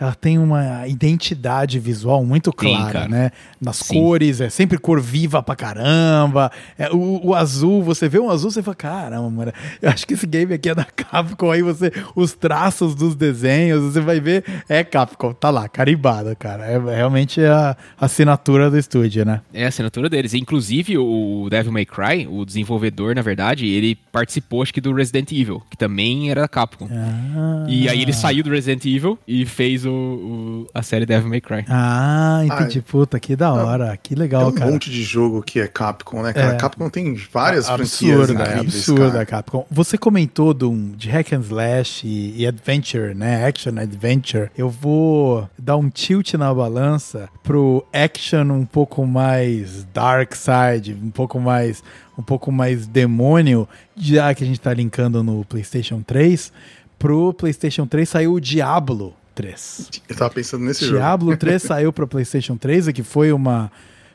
ela 0.00 0.14
tem 0.14 0.38
uma 0.38 0.88
identidade 0.88 1.78
visual 1.78 2.24
muito 2.24 2.52
clara, 2.52 3.02
Sim, 3.02 3.10
né? 3.10 3.30
Nas 3.60 3.76
Sim. 3.76 3.94
cores, 3.94 4.40
é 4.40 4.48
sempre 4.48 4.78
cor 4.78 5.00
viva 5.00 5.42
pra 5.42 5.54
caramba. 5.54 6.50
É, 6.78 6.90
o, 6.90 7.28
o, 7.28 7.34
azul, 7.34 7.82
você 7.82 8.08
vê 8.08 8.18
um 8.18 8.30
azul, 8.30 8.50
você 8.50 8.62
fala, 8.62 8.74
caramba, 8.74 9.28
mano, 9.28 9.52
eu 9.82 9.90
acho 9.90 10.06
que 10.06 10.14
esse 10.14 10.26
game 10.26 10.54
aqui 10.54 10.70
é 10.70 10.74
da 10.74 10.84
Capcom. 10.84 11.50
Aí 11.50 11.62
você, 11.62 11.92
os 12.16 12.32
traços 12.32 12.94
dos 12.94 13.14
desenhos, 13.14 13.92
você 13.92 14.00
vai 14.00 14.20
ver, 14.20 14.42
é 14.68 14.82
Capcom, 14.82 15.34
tá 15.34 15.50
lá, 15.50 15.68
carimbado, 15.68 16.34
cara. 16.34 16.66
É, 16.66 16.76
é 16.76 16.96
realmente 16.96 17.44
a 17.44 17.76
assinatura 18.00 18.70
do 18.70 18.78
estúdio, 18.78 19.24
né? 19.26 19.42
É 19.52 19.66
a 19.66 19.68
assinatura 19.68 20.08
deles. 20.08 20.32
Inclusive, 20.32 20.96
o 20.96 21.46
Devil 21.50 21.72
May 21.72 21.84
Cry, 21.84 22.26
o 22.26 22.46
desenvolvedor, 22.46 23.14
na 23.14 23.22
verdade, 23.22 23.66
ele 23.66 23.98
participou, 24.10 24.62
acho 24.62 24.72
que, 24.72 24.80
do 24.80 24.94
Resident 24.94 25.30
Evil, 25.32 25.62
que 25.70 25.76
também 25.76 26.30
era 26.30 26.40
da 26.40 26.48
Capcom. 26.48 26.88
Ah. 26.90 27.66
E 27.68 27.88
aí 27.88 28.00
ele 28.00 28.14
saiu 28.14 28.42
do 28.42 28.50
Resident 28.50 28.84
Evil 28.86 29.18
e 29.28 29.44
fez 29.44 29.84
o 29.84 29.89
o, 29.90 30.66
a 30.72 30.82
série 30.82 31.04
Devil 31.04 31.28
May 31.28 31.40
Cry. 31.40 31.64
Ah, 31.68 32.42
entendi. 32.44 32.78
Ai, 32.78 32.84
Puta, 32.86 33.20
que 33.20 33.36
da 33.36 33.52
hora. 33.52 33.92
É, 33.92 33.96
que 33.96 34.14
legal, 34.14 34.42
é 34.42 34.46
um 34.46 34.52
cara. 34.52 34.70
monte 34.70 34.90
de 34.90 35.02
jogo 35.02 35.42
que 35.42 35.60
é 35.60 35.66
Capcom, 35.66 36.22
né, 36.22 36.32
cara? 36.32 36.54
É. 36.54 36.56
Capcom 36.56 36.88
tem 36.88 37.14
várias 37.14 37.68
absurda, 37.68 38.42
é 38.42 38.60
absurda, 38.60 39.26
Capcom. 39.26 39.66
Você 39.70 39.98
comentou 39.98 40.54
do, 40.54 40.72
de 40.96 41.08
hack 41.08 41.32
and 41.32 41.40
slash 41.40 42.06
e, 42.06 42.42
e 42.42 42.46
adventure, 42.46 43.14
né? 43.14 43.46
Action 43.46 43.78
adventure. 43.78 44.50
Eu 44.56 44.68
vou 44.68 45.48
dar 45.58 45.76
um 45.76 45.88
tilt 45.88 46.34
na 46.34 46.52
balança 46.52 47.28
pro 47.42 47.84
action 47.92 48.52
um 48.52 48.64
pouco 48.64 49.06
mais 49.06 49.84
dark 49.92 50.34
side, 50.34 50.96
um 51.00 51.10
pouco 51.10 51.38
mais 51.38 51.82
um 52.18 52.22
pouco 52.22 52.52
mais 52.52 52.86
demônio, 52.86 53.66
já 53.96 54.34
que 54.34 54.44
a 54.44 54.46
gente 54.46 54.60
tá 54.60 54.74
linkando 54.74 55.22
no 55.22 55.42
PlayStation 55.44 56.02
3, 56.02 56.52
pro 56.98 57.32
PlayStation 57.32 57.86
3 57.86 58.06
saiu 58.06 58.34
o 58.34 58.40
Diablo 58.40 59.14
3. 59.34 59.90
Eu 60.08 60.16
tava 60.16 60.30
pensando 60.30 60.64
nesse 60.64 60.80
Diablo 60.80 60.98
jogo. 60.98 61.02
Diablo 61.02 61.36
3 61.36 61.62
saiu 61.62 61.92
para 61.92 62.06
PlayStation 62.06 62.56
3 62.56 62.88
e 62.88 62.92
que 62.92 63.02
foi 63.02 63.32
uma 63.32 63.70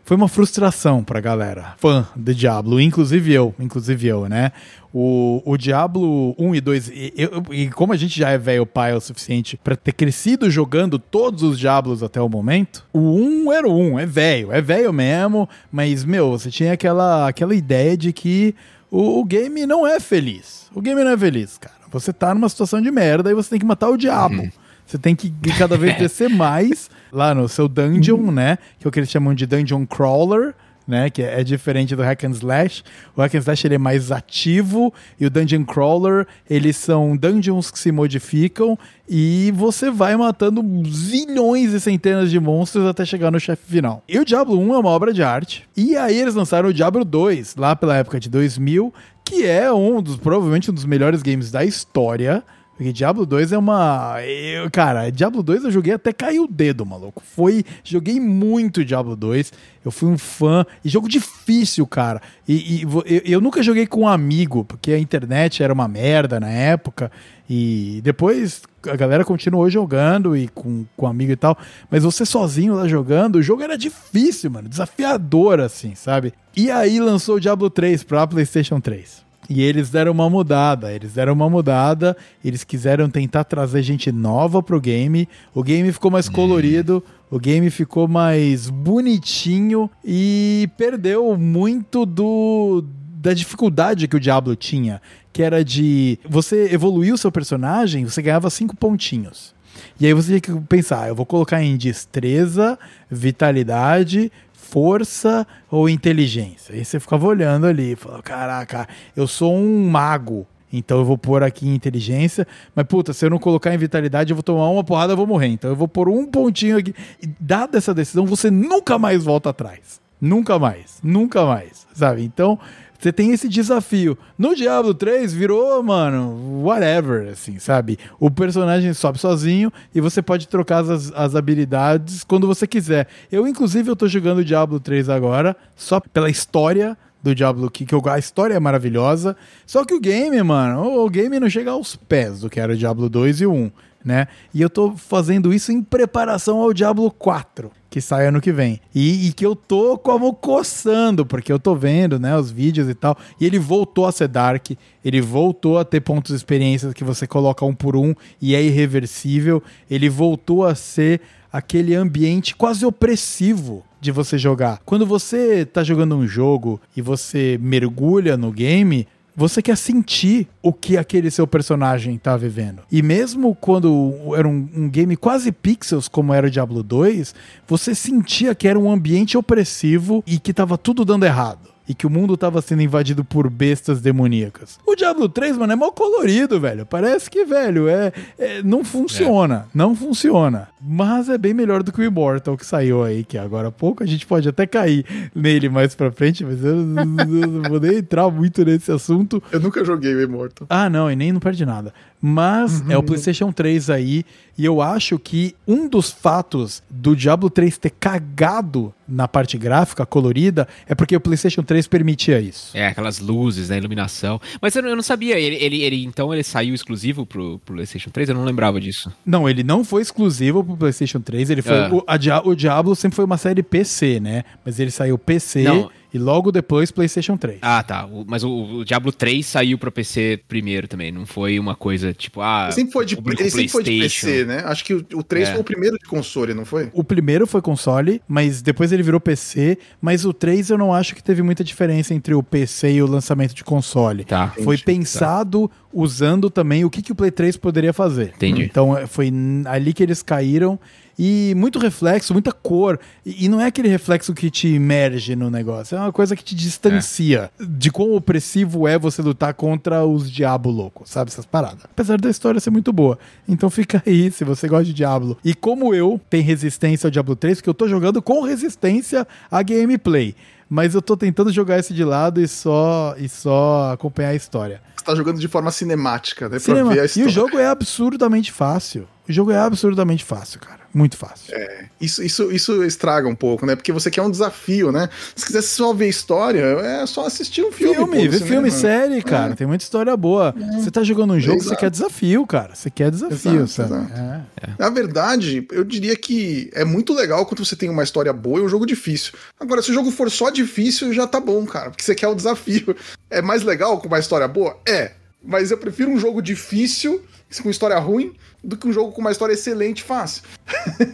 foi 0.06 0.16
uma 0.16 0.28
frustração 0.28 1.04
pra 1.04 1.20
galera, 1.20 1.74
fã 1.78 2.08
de 2.16 2.36
Diablo, 2.36 2.80
inclusive 2.80 3.34
eu, 3.34 3.56
inclusive 3.60 4.08
eu, 4.08 4.30
né? 4.30 4.52
O, 4.94 5.42
o 5.44 5.58
Diablo 5.58 6.36
1 6.38 6.56
e 6.56 6.62
2, 6.62 6.90
e, 6.90 7.14
e, 7.18 7.62
e 7.64 7.70
como 7.72 7.92
a 7.92 7.98
gente 7.98 8.20
já 8.20 8.30
é 8.30 8.38
velho 8.38 8.68
pai 8.68 8.94
o 8.94 9.02
suficiente 9.02 9.58
para 9.58 9.76
ter 9.76 9.94
crescido 9.94 10.48
jogando 10.48 11.00
todos 11.00 11.42
os 11.42 11.58
Diablos 11.58 12.04
até 12.04 12.22
o 12.22 12.30
momento, 12.30 12.86
o 12.94 13.00
1 13.00 13.52
era 13.52 13.68
o 13.68 13.76
1, 13.76 14.00
é 14.00 14.06
velho, 14.06 14.52
é 14.52 14.62
velho 14.62 14.94
mesmo, 14.94 15.50
mas, 15.72 16.06
meu, 16.06 16.30
você 16.30 16.52
tinha 16.52 16.74
aquela, 16.74 17.28
aquela 17.28 17.56
ideia 17.56 17.98
de 17.98 18.14
que 18.14 18.54
o, 18.92 19.20
o 19.20 19.26
game 19.26 19.66
não 19.66 19.88
é 19.88 20.00
feliz. 20.00 20.70
O 20.76 20.82
game 20.82 21.04
não 21.04 21.12
é 21.12 21.18
feliz, 21.18 21.58
cara. 21.58 21.76
Você 21.92 22.14
tá 22.14 22.32
numa 22.34 22.48
situação 22.48 22.80
de 22.80 22.92
merda 22.92 23.32
e 23.32 23.34
você 23.34 23.50
tem 23.50 23.60
que 23.60 23.66
matar 23.66 23.90
o 23.90 23.98
diabo. 23.98 24.36
Uhum. 24.36 24.52
Você 24.86 24.98
tem 24.98 25.16
que 25.16 25.34
cada 25.58 25.78
vez 25.78 25.98
descer 26.00 26.30
mais 26.30 26.90
lá 27.12 27.34
no 27.34 27.48
seu 27.50 27.68
dungeon, 27.68 28.32
né? 28.32 28.58
Que 28.80 28.86
é 28.86 28.90
o 28.90 28.92
que 28.92 29.00
eles 29.00 29.10
chamam 29.10 29.34
de 29.34 29.46
dungeon 29.46 29.86
crawler. 29.86 30.54
Né, 30.88 31.10
que 31.10 31.24
é 31.24 31.44
diferente 31.44 31.96
do 31.96 32.04
hack 32.04 32.26
and 32.26 32.30
slash. 32.30 32.84
O 33.18 33.22
hack 33.22 33.34
and 33.34 33.40
slash 33.40 33.66
ele 33.66 33.74
é 33.74 33.78
mais 33.80 34.12
ativo 34.12 34.94
e 35.20 35.26
o 35.26 35.32
dungeon 35.32 35.66
crawler 35.66 36.28
eles 36.48 36.78
são 36.78 37.18
dungeons 37.18 37.72
que 37.72 37.80
se 37.80 37.92
modificam 37.92 38.78
e 39.10 39.52
você 39.56 39.90
vai 39.90 40.16
matando 40.16 40.64
zilhões 40.88 41.74
e 41.74 41.80
centenas 41.80 42.30
de 42.30 42.40
monstros 42.40 42.86
até 42.86 43.04
chegar 43.04 43.32
no 43.32 43.40
chefe 43.40 43.64
final. 43.66 44.04
E 44.08 44.20
o 44.20 44.24
Diablo 44.24 44.60
1 44.60 44.76
é 44.76 44.78
uma 44.78 44.92
obra 44.92 45.12
de 45.12 45.24
arte. 45.24 45.68
E 45.76 45.98
aí 45.98 46.22
eles 46.22 46.36
lançaram 46.36 46.70
o 46.70 46.74
Diablo 46.74 47.04
2 47.04 47.56
lá 47.56 47.76
pela 47.76 47.98
época 47.98 48.20
de 48.20 48.30
2000, 48.30 48.94
que 49.24 49.44
é 49.44 49.74
um 49.74 50.04
dos 50.04 50.18
provavelmente 50.18 50.70
um 50.70 50.74
dos 50.76 50.86
melhores 50.86 51.24
games 51.24 51.50
da 51.50 51.66
história. 51.66 52.44
Porque 52.76 52.92
Diablo 52.92 53.26
2 53.26 53.54
é 53.54 53.58
uma. 53.58 54.18
Eu, 54.22 54.70
cara, 54.70 55.10
Diablo 55.10 55.42
2 55.42 55.64
eu 55.64 55.72
joguei 55.72 55.94
até 55.94 56.12
cair 56.12 56.40
o 56.40 56.48
dedo, 56.48 56.86
maluco. 56.86 57.24
Foi. 57.26 57.64
Joguei 57.84 58.20
muito 58.20 58.84
Diablo 58.84 59.16
2. 59.16 59.54
Eu 59.84 59.92
fui 59.92 60.10
um 60.10 60.18
fã. 60.18 60.66
E 60.84 60.90
jogo 60.90 61.08
difícil, 61.08 61.88
cara. 61.88 62.22
E, 62.46 62.82
e 62.82 62.82
eu, 62.84 63.22
eu, 63.24 63.42
nunca 63.42 63.64
joguei 63.64 63.88
com 63.88 64.02
um 64.02 64.08
amigo, 64.08 64.66
porque 64.66 64.92
a 64.92 65.00
internet 65.00 65.64
era 65.64 65.72
uma 65.72 65.88
merda 65.88 66.38
na 66.38 66.50
época. 66.50 67.10
E 67.50 68.02
depois 68.04 68.64
a 68.84 68.96
galera 68.98 69.24
continuou 69.24 69.70
jogando 69.70 70.36
e 70.36 70.50
com, 70.50 70.86
com 70.98 71.08
amigo 71.08 71.32
e 71.32 71.38
tal. 71.38 71.58
Mas 71.90 72.04
você 72.04 72.26
sozinho 72.26 72.76
lá 72.76 72.90
jogando, 72.90 73.38
o 73.38 73.42
jogo 73.42 73.64
era 73.64 73.78
difícil, 73.78 74.52
mano. 74.52 74.68
Desafiador, 74.68 75.62
assim, 75.62 75.96
sabe? 75.96 76.34
E 76.58 76.70
aí 76.70 77.00
lançou 77.00 77.36
o 77.36 77.40
Diablo 77.40 77.70
3 77.70 78.04
pra 78.04 78.28
PlayStation 78.28 78.82
3. 78.82 79.25
E 79.50 79.62
eles 79.62 79.90
deram 79.90 80.12
uma 80.12 80.30
mudada, 80.30 80.92
eles 80.92 81.14
deram 81.14 81.34
uma 81.34 81.50
mudada, 81.50 82.18
eles 82.44 82.64
quiseram 82.64 83.10
tentar 83.10 83.44
trazer 83.44 83.84
gente 83.84 84.12
nova 84.12 84.62
pro 84.64 84.82
game. 84.82 85.30
O 85.54 85.62
game 85.62 85.92
ficou 85.92 86.10
mais 86.10 86.28
colorido, 86.28 87.04
o 87.30 87.40
game 87.40 87.70
ficou 87.70 88.08
mais 88.08 88.70
bonitinho 88.70 89.90
e 90.04 90.70
perdeu 90.78 91.38
muito 91.38 92.06
do 92.06 92.84
da 93.26 93.34
dificuldade 93.34 94.08
que 94.08 94.16
o 94.16 94.20
Diablo 94.20 94.56
tinha, 94.56 95.02
que 95.34 95.42
era 95.42 95.66
de 95.66 96.20
você 96.30 96.72
evoluir 96.72 97.12
o 97.12 97.18
seu 97.18 97.32
personagem, 97.32 98.06
você 98.06 98.22
ganhava 98.22 98.52
cinco 98.52 98.76
pontinhos. 98.76 99.56
E 100.00 100.06
aí 100.06 100.14
você 100.14 100.40
tinha 100.40 100.42
que 100.42 100.68
pensar, 100.68 101.08
eu 101.08 101.16
vou 101.16 101.26
colocar 101.26 101.62
em 101.64 101.76
destreza, 101.76 102.78
vitalidade, 103.10 104.32
força 104.66 105.46
ou 105.70 105.88
inteligência? 105.88 106.74
Aí 106.74 106.84
você 106.84 107.00
ficava 107.00 107.26
olhando 107.28 107.68
ali 107.68 107.94
e 107.94 107.96
falava, 107.96 108.24
caraca, 108.24 108.88
eu 109.16 109.28
sou 109.28 109.56
um 109.56 109.88
mago. 109.90 110.46
Então 110.74 110.98
eu 110.98 111.06
vou 111.06 111.18
pôr 111.18 111.44
aqui 111.44 111.68
em 111.68 111.76
inteligência, 111.76 112.46
mas 112.76 112.86
puta, 112.86 113.14
se 113.14 113.26
eu 113.26 113.30
não 113.30 113.40
colocar 113.40 113.74
em 113.74 113.78
vitalidade, 113.78 114.32
eu 114.32 114.36
vou 114.36 114.44
tomar 114.44 114.70
uma 114.70 114.84
porrada, 114.84 115.14
eu 115.14 115.18
vou 115.18 115.28
morrer. 115.28 115.48
Então 115.48 115.70
eu 115.70 115.76
vou 115.76 115.88
pôr 115.88 116.10
um 116.10 116.26
pontinho 116.26 116.78
aqui. 116.78 116.94
E 117.22 117.28
dada 117.40 117.78
essa 117.78 117.94
decisão, 117.94 118.26
você 118.26 118.52
nunca 118.52 118.98
mais 118.98 119.24
volta 119.24 119.52
atrás. 119.52 120.02
Nunca 120.20 120.58
mais, 120.58 121.00
nunca 121.04 121.46
mais, 121.46 121.86
sabe? 121.94 122.24
Então, 122.24 122.58
você 123.06 123.14
tem 123.14 123.32
esse 123.32 123.48
desafio. 123.48 124.18
No 124.36 124.56
Diablo 124.56 124.92
3 124.92 125.32
virou, 125.32 125.84
mano, 125.84 126.64
whatever, 126.64 127.30
assim, 127.30 127.60
sabe? 127.60 128.00
O 128.20 128.32
personagem 128.32 128.92
sobe 128.96 129.20
sozinho 129.20 129.72
e 129.94 130.02
você 130.02 130.24
pode 130.24 130.48
trocar 130.48 130.80
as, 130.80 131.14
as 131.14 131.36
habilidades 131.36 132.24
quando 132.24 132.48
você 132.48 132.66
quiser. 132.66 133.08
Eu, 133.32 133.48
inclusive, 133.48 133.92
eu 133.92 133.96
tô 133.96 134.08
jogando 134.08 134.40
o 134.40 134.44
Diablo 134.44 134.80
3 134.80 135.08
agora, 135.10 135.56
só 135.76 136.00
pela 136.00 136.32
história 136.32 136.98
do 137.22 137.36
Diablo 137.36 137.70
que, 137.70 137.86
que 137.86 137.94
eu, 137.94 138.02
a 138.08 138.18
história 138.18 138.56
é 138.56 138.60
maravilhosa. 138.60 139.38
Só 139.68 139.86
que 139.86 139.94
o 139.94 140.00
game, 140.00 140.42
mano, 140.42 140.82
o, 140.82 141.06
o 141.06 141.10
game 141.10 141.40
não 141.40 141.50
chega 141.50 141.70
aos 141.70 141.96
pés 141.96 142.40
do 142.40 142.50
que 142.50 142.60
era 142.60 142.74
o 142.74 142.78
Diablo 142.78 143.08
2 143.08 143.42
e 143.42 143.46
o 143.46 143.54
1, 143.54 143.72
né? 144.06 144.28
E 144.54 144.62
eu 144.62 144.70
tô 144.70 144.96
fazendo 144.96 145.52
isso 145.52 145.72
em 145.72 145.82
preparação 145.82 146.60
ao 146.60 146.72
Diablo 146.72 147.10
4 147.10 147.72
que 147.96 148.02
sai 148.02 148.28
ano 148.28 148.42
que 148.42 148.52
vem. 148.52 148.82
E, 148.94 149.30
e, 149.30 149.32
que 149.32 149.46
eu 149.46 149.56
tô 149.56 149.98
como 149.98 150.34
coçando, 150.34 151.26
porque 151.26 151.50
eu 151.50 151.58
tô 151.58 151.74
vendo, 151.74 152.20
né, 152.20 152.38
os 152.38 152.52
vídeos 152.52 152.90
e 152.90 152.94
tal. 152.94 153.18
E 153.40 153.46
ele 153.46 153.58
voltou 153.58 154.06
a 154.06 154.12
ser 154.12 154.28
Dark, 154.28 154.72
ele 155.04 155.22
voltou 155.22 155.78
a 155.80 155.86
ter 155.86 156.02
pontos 156.02 156.32
de 156.32 156.36
experiência 156.36 156.94
que 156.94 157.06
você 157.06 157.26
coloca 157.26 157.64
um 157.64 157.74
por 157.74 157.96
um 157.96 158.14
e 158.42 158.54
é 158.54 158.62
irreversível. 158.62 159.64
Ele 159.90 160.10
voltou 160.10 160.66
a 160.66 160.76
ser 160.76 161.22
aquele 161.50 161.96
ambiente 161.96 162.54
quase 162.54 162.86
opressivo 162.86 163.82
de 164.02 164.12
você 164.12 164.38
jogar. 164.38 164.82
Quando 164.84 165.06
você 165.06 165.66
tá 165.66 165.82
jogando 165.82 166.18
um 166.18 166.28
jogo 166.28 166.82
e 166.98 167.02
você 167.02 167.58
mergulha 167.62 168.36
no 168.36 168.52
game, 168.52 169.08
você 169.36 169.62
quer 169.62 169.76
sentir 169.76 170.48
o 170.62 170.72
que 170.72 170.98
aquele 170.98 171.30
seu 171.30 171.46
personagem 171.46 172.18
tá 172.18 172.38
vivendo. 172.38 172.84
E 172.92 173.02
mesmo 173.02 173.54
quando 173.56 174.14
era 174.36 174.48
um, 174.48 174.68
um, 174.76 174.90
game 174.90 175.16
quase 175.18 175.52
pixels, 175.52 176.08
como 176.08 176.34
era 176.34 176.48
o 176.48 176.52
Diablo 176.52 176.82
2, 176.82 177.36
você 177.68 177.94
sentia 177.94 178.56
que 178.56 178.68
era 178.68 178.80
um 178.80 178.90
ambiente 178.90 179.38
opressivo 179.38 180.24
e 180.26 180.40
que 180.40 180.54
tava 180.54 180.78
tudo 180.78 181.04
dando 181.04 181.26
errado 181.26 181.75
e 181.88 181.94
que 181.94 182.08
o 182.08 182.10
mundo 182.10 182.34
estava 182.34 182.62
sendo 182.62 182.82
invadido 182.82 183.24
por 183.24 183.50
bestas 183.50 184.02
demoníacas. 184.02 184.80
O 184.86 184.96
Diablo 184.96 185.30
3, 185.30 185.58
mano, 185.58 185.74
é 185.74 185.76
mal 185.76 185.92
colorido, 185.92 186.60
velho. 186.60 186.86
Parece 186.86 187.30
que, 187.30 187.46
velho, 187.46 187.88
é, 187.88 188.12
é 188.38 188.64
não 188.64 188.84
funciona. 188.84 189.68
É. 189.74 189.78
Não 189.78 189.96
funciona. 189.96 190.68
Mas 190.82 191.30
é 191.30 191.38
bem 191.38 191.54
melhor 191.54 191.84
do 191.84 191.92
que 191.92 192.02
o 192.02 192.04
Immortal 192.04 192.58
que 192.58 192.66
saiu 192.66 193.04
aí, 193.04 193.24
que 193.24 193.38
agora 193.38 193.70
há 193.70 193.72
pouco 193.72 194.04
a 194.04 194.06
gente 194.06 194.26
pode 194.26 194.48
até 194.48 194.66
cair 194.66 195.06
nele 195.34 195.70
mais 195.70 195.96
pra 195.96 196.12
frente, 196.12 196.44
mas 196.44 196.64
eu 196.64 196.76
não 196.76 197.70
vou 197.70 197.80
nem 197.80 197.98
entrar 197.98 198.30
muito 198.30 198.64
nesse 198.64 198.92
assunto. 198.92 199.42
Eu 199.52 199.60
nunca 199.60 199.84
joguei 199.84 200.14
o 200.14 200.22
Immortal. 200.22 200.68
Ah, 200.70 200.90
não, 200.90 201.10
e 201.10 201.16
nem 201.16 201.32
não 201.32 201.40
perde 201.40 201.66
nada. 201.66 201.94
Mas 202.28 202.82
uhum. 202.82 202.92
é 202.92 202.98
o 202.98 203.04
PlayStation 203.04 203.52
3 203.52 203.88
aí, 203.92 204.26
e 204.58 204.66
eu 204.66 204.82
acho 204.82 205.20
que 205.20 205.56
um 205.68 205.88
dos 205.88 206.10
fatos 206.12 206.82
do 206.90 207.16
Diablo 207.16 207.52
3 207.52 207.78
ter 207.78 207.92
cagado 207.92 208.92
na 209.08 209.28
parte 209.28 209.60
gráfica 209.60 210.08
colorida 210.08 210.68
é 210.88 210.96
porque 210.96 211.16
o 211.16 211.22
PlayStation 211.22 211.62
3 211.62 211.86
permitia 211.88 212.40
isso. 212.40 212.76
É, 212.76 212.88
aquelas 212.88 213.20
luzes, 213.20 213.70
né, 213.70 213.78
iluminação. 213.78 214.42
Mas 214.60 214.76
eu, 214.76 214.84
eu 214.88 214.96
não 214.96 215.04
sabia, 215.04 215.40
ele, 215.40 215.56
ele, 215.58 215.84
ele, 215.84 216.04
então 216.04 216.34
ele 216.34 216.42
saiu 216.42 216.74
exclusivo 216.74 217.28
pro, 217.28 217.60
pro 217.60 217.76
PlayStation 217.76 218.10
3? 218.10 218.30
Eu 218.30 218.36
não 218.36 218.44
lembrava 218.44 218.82
disso. 218.82 219.14
Não, 219.24 219.48
ele 219.48 219.64
não 219.64 219.86
foi 219.86 220.02
exclusivo 220.02 220.64
pro 220.64 220.76
PlayStation 220.76 221.20
3, 221.20 221.52
ele 221.52 221.62
foi. 221.62 221.78
Ah. 221.78 221.94
O, 221.94 222.04
a, 222.08 222.42
o 222.44 222.56
Diablo 222.56 222.96
sempre 222.96 223.18
foi 223.18 223.26
uma 223.26 223.38
série 223.38 223.62
PC, 223.62 224.20
né? 224.20 224.44
Mas 224.66 224.80
ele 224.80 224.90
saiu 224.90 225.16
PC. 225.20 225.62
Não 225.62 225.92
e 226.16 226.18
logo 226.18 226.50
depois 226.50 226.92
PlayStation 226.92 227.36
3. 227.36 227.60
Ah, 227.62 227.84
tá. 227.84 228.06
O, 228.06 228.24
mas 228.26 228.42
o, 228.42 228.50
o, 228.50 228.86
Diablo 228.86 229.12
3 229.12 229.46
saiu 229.46 229.78
para 229.78 229.92
PC 229.92 230.40
primeiro 230.48 230.88
também, 230.88 231.12
não 231.12 231.26
foi 231.26 231.60
uma 231.60 231.76
coisa 231.76 232.14
tipo, 232.14 232.40
ah, 232.40 232.68
ele 232.68 232.72
sempre 232.72 232.94
foi 232.94 233.06
de, 233.06 233.16
ele 233.16 233.50
sempre 233.50 233.68
foi 233.68 233.84
de 233.84 234.00
PC, 234.00 234.46
né? 234.46 234.64
Acho 234.66 234.86
que 234.86 234.94
o, 234.94 235.06
o 235.14 235.22
3 235.22 235.50
é. 235.50 235.52
foi 235.52 235.62
o 235.62 235.64
primeiro 235.66 235.98
de 235.98 236.06
console, 236.06 236.54
não 236.54 236.64
foi? 236.64 236.90
O 236.94 237.04
primeiro 237.04 237.46
foi 237.46 237.62
console, 237.62 238.22
mas 238.30 238.62
depois 238.62 238.94
ele 238.94 239.04
virou 239.04 239.20
PC, 239.20 239.78
mas 240.02 240.24
o 240.24 240.32
3 240.32 240.70
eu 240.70 240.78
não 240.78 240.94
acho 240.94 241.14
que 241.14 241.22
teve 241.22 241.42
muita 241.42 241.66
diferença 241.66 242.14
entre 242.14 242.34
o 242.34 242.42
PC 242.42 242.94
e 242.94 243.04
o 243.04 243.08
lançamento 243.08 243.54
de 243.54 243.66
console. 243.66 244.24
Tá. 244.24 244.54
Foi 244.64 244.76
Entendi, 244.76 244.86
pensado 244.86 245.68
tá. 245.68 245.76
usando 245.92 246.50
também 246.50 246.86
o 246.86 246.90
que, 246.90 247.02
que 247.02 247.12
o 247.12 247.16
Play 247.16 247.32
3 247.32 247.58
poderia 247.58 247.92
fazer. 247.92 248.32
Entendi. 248.38 248.64
Então 248.64 249.06
foi 249.08 249.30
ali 249.66 249.92
que 249.92 250.02
eles 250.02 250.24
caíram 250.24 250.80
e 251.18 251.54
muito 251.56 251.80
reflexo, 251.80 252.34
muita 252.34 252.52
cor. 252.52 253.00
E, 253.26 253.46
e, 253.46 253.50
não 253.50 253.60
é 253.62 253.68
aquele 253.68 253.88
reflexo 253.88 254.34
que 254.34 254.50
te 254.50 254.68
imerge 254.68 255.36
no 255.36 255.50
negócio, 255.50 255.98
é 255.98 256.00
uma 256.00 256.12
coisa 256.12 256.36
que 256.36 256.44
te 256.44 256.56
distancia 256.56 257.52
é. 257.60 257.66
de 257.66 257.92
quão 257.92 258.14
opressivo 258.14 258.88
é 258.88 258.98
você 258.98 259.22
lutar 259.22 259.54
contra 259.54 260.06
os 260.06 260.30
Diabo 260.30 260.70
loucos, 260.70 261.10
sabe? 261.10 261.32
Essas 261.32 261.46
paradas. 261.46 261.84
Apesar 261.84 262.20
da 262.20 262.30
história 262.30 262.60
ser 262.60 262.70
muito 262.70 262.92
boa. 262.92 263.18
Então 263.48 263.70
fica 263.70 264.04
aí, 264.06 264.32
se 264.32 264.44
você 264.44 264.68
gosta 264.68 264.86
de 264.86 264.94
Diablo. 264.94 265.38
E 265.44 265.54
como 265.54 265.94
eu, 265.94 266.20
tem 266.30 266.42
resistência 266.42 267.08
ao 267.08 267.12
Diablo 267.12 267.36
3, 267.36 267.58
porque 267.58 267.70
eu 267.70 267.74
tô 267.74 267.88
jogando 267.88 268.22
com 268.22 268.42
resistência 268.42 269.28
a 269.50 269.62
gameplay 269.62 270.36
mas 270.70 270.96
eu 270.96 271.02
tô 271.02 271.16
tentando 271.16 271.52
jogar 271.52 271.80
esse 271.80 271.94
de 271.94 272.04
lado 272.04 272.42
e 272.42 272.48
só 272.48 273.16
e 273.18 273.30
só 273.30 273.92
acompanhar 273.94 274.30
a 274.30 274.36
história. 274.36 274.82
Você 274.96 275.06
tá 275.06 275.16
jogando 275.16 275.40
de 275.40 275.48
forma 275.48 275.72
cinemática, 275.72 276.50
né? 276.50 276.60
Cinema. 276.60 276.88
Pra 276.88 276.96
ver 276.96 277.02
a 277.02 277.06
história. 277.06 277.28
E 277.28 277.30
o 277.30 277.32
jogo 277.32 277.60
é 277.60 277.68
absurdamente 277.68 278.52
fácil. 278.52 279.08
O 279.28 279.32
jogo 279.32 279.52
é 279.52 279.58
absurdamente 279.58 280.24
fácil, 280.24 280.60
cara. 280.60 280.86
Muito 280.94 281.18
fácil. 281.18 281.54
É, 281.54 281.90
isso, 282.00 282.24
isso, 282.24 282.50
isso 282.54 282.82
estraga 282.86 283.28
um 283.28 283.36
pouco, 283.36 283.66
né? 283.66 283.76
Porque 283.76 283.92
você 283.92 284.10
quer 284.10 284.22
um 284.22 284.32
desafio, 284.32 284.94
né? 284.94 285.10
Se 285.36 285.46
quiser 285.46 285.62
só 285.62 285.94
ver 285.94 286.08
história, 286.08 286.62
é 286.62 287.06
só 287.06 287.26
assistir 287.26 287.64
um 287.64 287.72
filme. 287.72 287.96
Filme, 287.96 288.28
ver 288.30 288.42
filme, 288.42 288.72
série, 288.72 289.22
cara. 289.22 289.52
É. 289.52 289.56
Tem 289.56 289.68
muita 289.68 289.84
história 289.84 290.16
boa. 290.16 290.56
É. 290.58 290.80
Você 290.80 290.90
tá 290.90 291.04
jogando 291.04 291.34
um 291.34 291.40
jogo, 291.40 291.62
você 291.62 291.76
quer 291.76 291.90
desafio, 291.90 292.48
cara. 292.48 292.74
Você 292.76 292.90
quer 292.90 293.12
desafio, 293.12 293.64
exato, 293.64 293.90
sabe? 293.90 294.06
Exato. 294.06 294.46
É. 294.62 294.70
Na 294.80 294.90
verdade, 294.90 295.68
eu 295.70 295.84
diria 295.84 296.16
que 296.16 296.70
é 296.74 296.86
muito 296.86 297.14
legal 297.14 297.46
quando 297.46 297.66
você 297.66 297.76
tem 297.76 297.90
uma 297.90 298.04
história 298.04 298.32
boa 298.32 298.60
e 298.60 298.62
um 298.62 298.70
jogo 298.70 298.86
difícil. 298.86 299.34
Agora, 299.60 299.82
se 299.82 299.92
o 299.92 299.94
jogo 299.94 300.12
for 300.12 300.32
só 300.32 300.50
difícil, 300.50 301.12
já 301.14 301.28
tá 301.28 301.42
bom, 301.42 301.66
cara. 301.66 301.90
Porque 301.90 302.06
você 302.06 302.16
quer 302.16 302.30
o 302.30 302.36
desafio. 302.36 302.96
É 303.30 303.42
mais 303.42 303.64
legal 303.64 304.00
com 304.00 304.08
uma 304.08 304.20
história 304.20 304.48
boa? 304.48 304.80
É. 304.88 305.12
Mas 305.44 305.72
eu 305.72 305.78
prefiro 305.78 306.10
um 306.10 306.18
jogo 306.18 306.42
difícil, 306.42 307.22
com 307.62 307.70
história 307.70 307.98
ruim, 308.00 308.34
do 308.64 308.76
que 308.76 308.88
um 308.88 308.94
jogo 308.94 309.12
com 309.12 309.22
uma 309.22 309.32
história 309.32 309.54
excelente 309.54 310.04
fácil. 310.04 310.44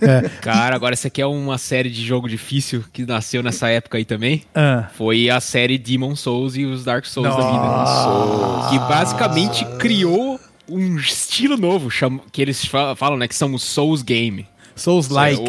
É. 0.01 0.29
Cara, 0.41 0.75
agora 0.75 0.93
essa 0.93 1.07
aqui 1.07 1.21
é 1.21 1.25
uma 1.25 1.57
série 1.57 1.89
de 1.89 2.05
jogo 2.05 2.29
difícil 2.29 2.83
que 2.93 3.05
nasceu 3.05 3.43
nessa 3.43 3.69
época 3.69 3.97
aí 3.97 4.05
também. 4.05 4.43
Ah. 4.55 4.89
Foi 4.93 5.29
a 5.29 5.39
série 5.39 5.77
Demon 5.77 6.15
Souls 6.15 6.55
e 6.55 6.65
os 6.65 6.83
Dark 6.83 7.05
Souls 7.05 7.29
Nossa. 7.29 7.41
da 7.41 8.67
vida. 8.67 8.69
Que 8.69 8.79
basicamente 8.87 9.65
criou 9.77 10.39
um 10.69 10.95
estilo 10.97 11.57
novo, 11.57 11.89
que 12.31 12.41
eles 12.41 12.65
falam, 12.65 13.17
né, 13.17 13.27
que 13.27 13.35
são 13.35 13.53
os 13.53 13.63
Souls 13.63 14.01
Game. 14.01 14.47
Souls-like. 14.75 15.41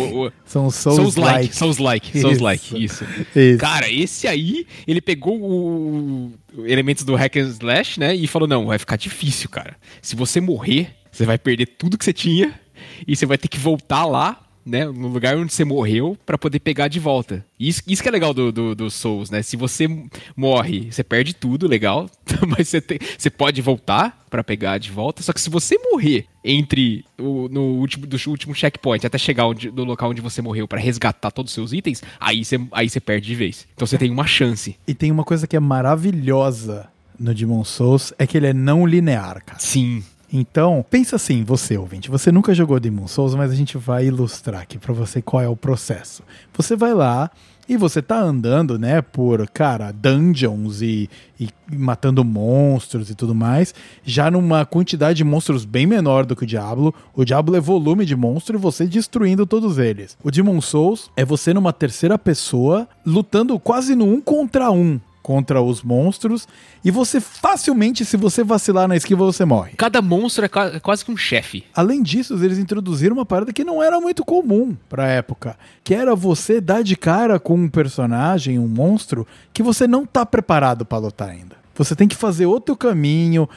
São 0.44 0.70
Souls-like. 0.70 1.54
Souls-like. 1.54 2.18
Souls-like. 2.20 2.84
Isso. 2.84 3.04
isso. 3.34 3.58
Cara, 3.58 3.90
esse 3.90 4.26
aí, 4.26 4.66
ele 4.86 5.00
pegou 5.00 5.40
o 5.40 6.32
elementos 6.64 7.04
do 7.04 7.14
hack 7.14 7.36
and 7.36 7.48
slash, 7.48 7.98
né, 7.98 8.14
e 8.14 8.26
falou, 8.26 8.46
não, 8.46 8.66
vai 8.66 8.78
ficar 8.78 8.96
difícil, 8.96 9.48
cara. 9.48 9.76
Se 10.00 10.14
você 10.14 10.40
morrer, 10.40 10.94
você 11.10 11.24
vai 11.24 11.38
perder 11.38 11.66
tudo 11.66 11.96
que 11.96 12.04
você 12.04 12.12
tinha 12.12 12.58
e 13.06 13.16
você 13.16 13.26
vai 13.26 13.38
ter 13.38 13.48
que 13.48 13.58
voltar 13.58 14.04
lá 14.04 14.40
né, 14.64 14.84
no 14.84 15.08
lugar 15.08 15.36
onde 15.36 15.52
você 15.52 15.64
morreu 15.64 16.16
para 16.24 16.38
poder 16.38 16.60
pegar 16.60 16.88
de 16.88 17.00
volta. 17.00 17.44
Isso, 17.58 17.82
isso 17.86 18.02
que 18.02 18.08
é 18.08 18.12
legal 18.12 18.32
do, 18.32 18.50
do, 18.52 18.74
do, 18.74 18.90
Souls, 18.90 19.30
né? 19.30 19.42
Se 19.42 19.56
você 19.56 19.88
morre, 20.36 20.90
você 20.90 21.02
perde 21.02 21.34
tudo, 21.34 21.68
legal, 21.68 22.10
mas 22.46 22.68
você, 22.68 22.80
tem, 22.80 22.98
você 23.16 23.30
pode 23.30 23.60
voltar 23.60 24.24
para 24.30 24.42
pegar 24.42 24.78
de 24.78 24.90
volta. 24.90 25.22
Só 25.22 25.32
que 25.32 25.40
se 25.40 25.50
você 25.50 25.78
morrer 25.78 26.26
entre 26.44 27.04
o 27.18 27.48
no 27.48 27.62
último 27.74 28.06
do 28.06 28.16
último 28.28 28.54
checkpoint 28.54 29.06
até 29.06 29.18
chegar 29.18 29.46
onde, 29.46 29.70
no 29.70 29.84
local 29.84 30.10
onde 30.10 30.20
você 30.20 30.42
morreu 30.42 30.66
para 30.66 30.80
resgatar 30.80 31.30
todos 31.30 31.50
os 31.50 31.54
seus 31.54 31.72
itens, 31.72 32.02
aí 32.18 32.44
você, 32.44 32.60
aí 32.72 32.88
você 32.88 33.00
perde 33.00 33.26
de 33.26 33.34
vez. 33.34 33.66
Então 33.74 33.86
você 33.86 33.98
tem 33.98 34.10
uma 34.10 34.26
chance. 34.26 34.76
E 34.86 34.94
tem 34.94 35.10
uma 35.10 35.24
coisa 35.24 35.46
que 35.46 35.56
é 35.56 35.60
maravilhosa 35.60 36.88
no 37.18 37.34
Demon 37.34 37.64
Souls 37.64 38.12
é 38.18 38.26
que 38.26 38.36
ele 38.36 38.48
é 38.48 38.52
não 38.52 38.86
linear, 38.86 39.42
cara. 39.44 39.58
Sim. 39.58 40.02
Então, 40.32 40.84
pensa 40.88 41.16
assim, 41.16 41.44
você 41.44 41.76
ouvinte, 41.76 42.10
você 42.10 42.32
nunca 42.32 42.54
jogou 42.54 42.80
Demon 42.80 43.06
Souls, 43.06 43.34
mas 43.34 43.50
a 43.50 43.54
gente 43.54 43.76
vai 43.76 44.06
ilustrar 44.06 44.62
aqui 44.62 44.78
para 44.78 44.94
você 44.94 45.20
qual 45.20 45.42
é 45.42 45.48
o 45.48 45.54
processo. 45.54 46.22
Você 46.54 46.74
vai 46.74 46.94
lá 46.94 47.30
e 47.68 47.76
você 47.76 48.00
tá 48.00 48.18
andando, 48.18 48.78
né, 48.78 49.02
por, 49.02 49.46
cara, 49.50 49.92
dungeons 49.92 50.80
e, 50.80 51.08
e 51.38 51.48
matando 51.70 52.24
monstros 52.24 53.10
e 53.10 53.14
tudo 53.14 53.34
mais, 53.34 53.74
já 54.04 54.30
numa 54.30 54.64
quantidade 54.64 55.18
de 55.18 55.24
monstros 55.24 55.66
bem 55.66 55.86
menor 55.86 56.24
do 56.24 56.34
que 56.34 56.44
o 56.44 56.46
Diablo. 56.46 56.94
O 57.14 57.24
Diablo 57.24 57.54
é 57.54 57.60
volume 57.60 58.06
de 58.06 58.16
monstro 58.16 58.56
e 58.56 58.60
você 58.60 58.86
destruindo 58.86 59.46
todos 59.46 59.78
eles. 59.78 60.16
O 60.24 60.30
Demon 60.30 60.62
Souls 60.62 61.10
é 61.14 61.26
você 61.26 61.52
numa 61.52 61.74
terceira 61.74 62.18
pessoa 62.18 62.88
lutando 63.04 63.58
quase 63.58 63.94
no 63.94 64.06
um 64.06 64.20
contra 64.20 64.70
um 64.70 64.98
contra 65.22 65.62
os 65.62 65.82
monstros 65.82 66.48
e 66.84 66.90
você 66.90 67.20
facilmente, 67.20 68.04
se 68.04 68.16
você 68.16 68.42
vacilar 68.42 68.88
na 68.88 68.96
esquiva, 68.96 69.24
você 69.24 69.44
morre. 69.44 69.72
Cada 69.76 70.02
monstro 70.02 70.44
é, 70.44 70.50
é 70.76 70.80
quase 70.80 71.04
que 71.04 71.12
um 71.12 71.16
chefe. 71.16 71.64
Além 71.74 72.02
disso, 72.02 72.34
eles 72.42 72.58
introduziram 72.58 73.16
uma 73.16 73.26
parada 73.26 73.52
que 73.52 73.64
não 73.64 73.82
era 73.82 74.00
muito 74.00 74.24
comum 74.24 74.76
pra 74.88 75.06
época, 75.06 75.56
que 75.84 75.94
era 75.94 76.14
você 76.14 76.60
dar 76.60 76.82
de 76.82 76.96
cara 76.96 77.38
com 77.38 77.54
um 77.54 77.68
personagem, 77.68 78.58
um 78.58 78.68
monstro, 78.68 79.26
que 79.52 79.62
você 79.62 79.86
não 79.86 80.04
tá 80.04 80.26
preparado 80.26 80.84
para 80.84 80.98
lutar 80.98 81.28
ainda. 81.28 81.61
Você 81.74 81.96
tem 81.96 82.06
que 82.06 82.16
fazer 82.16 82.46
outro 82.46 82.76
caminho, 82.76 83.48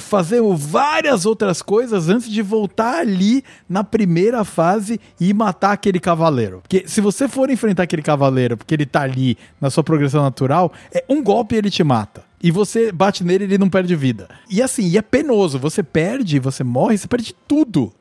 fazer 0.00 0.42
várias 0.56 1.24
outras 1.24 1.62
coisas 1.62 2.08
antes 2.08 2.28
de 2.28 2.42
voltar 2.42 2.98
ali 2.98 3.44
na 3.68 3.84
primeira 3.84 4.44
fase 4.44 5.00
e 5.20 5.32
matar 5.32 5.72
aquele 5.72 6.00
cavaleiro. 6.00 6.60
Porque 6.62 6.84
se 6.86 7.00
você 7.00 7.28
for 7.28 7.50
enfrentar 7.50 7.84
aquele 7.84 8.02
cavaleiro 8.02 8.56
porque 8.56 8.74
ele 8.74 8.86
tá 8.86 9.02
ali 9.02 9.38
na 9.60 9.70
sua 9.70 9.84
progressão 9.84 10.22
natural, 10.22 10.72
é 10.92 11.04
um 11.08 11.22
golpe 11.22 11.54
e 11.54 11.58
ele 11.58 11.70
te 11.70 11.84
mata. 11.84 12.24
E 12.42 12.50
você 12.50 12.92
bate 12.92 13.24
nele 13.24 13.44
e 13.44 13.46
ele 13.46 13.58
não 13.58 13.70
perde 13.70 13.96
vida. 13.96 14.28
E 14.50 14.60
assim, 14.60 14.86
e 14.88 14.98
é 14.98 15.02
penoso. 15.02 15.58
Você 15.58 15.82
perde, 15.82 16.38
você 16.38 16.62
morre, 16.62 16.98
você 16.98 17.08
perde 17.08 17.34
tudo. 17.46 17.92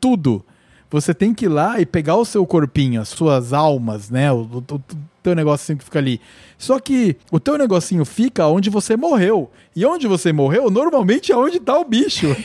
Tudo 0.00 0.44
você 0.94 1.12
tem 1.12 1.34
que 1.34 1.46
ir 1.46 1.48
lá 1.48 1.80
e 1.80 1.86
pegar 1.86 2.14
o 2.14 2.24
seu 2.24 2.46
corpinho, 2.46 3.00
as 3.00 3.08
suas 3.08 3.52
almas, 3.52 4.10
né? 4.10 4.30
O, 4.30 4.42
o, 4.42 4.80
teu 5.24 5.34
negocinho 5.34 5.78
que 5.78 5.84
fica 5.84 5.98
ali. 5.98 6.20
Só 6.58 6.78
que 6.78 7.16
o 7.32 7.40
teu 7.40 7.56
negocinho 7.56 8.04
fica 8.04 8.46
onde 8.46 8.68
você 8.68 8.96
morreu. 8.96 9.50
E 9.74 9.84
onde 9.84 10.06
você 10.06 10.32
morreu, 10.32 10.70
normalmente 10.70 11.32
é 11.32 11.36
onde 11.36 11.58
tá 11.58 11.76
o 11.78 11.84
bicho. 11.84 12.28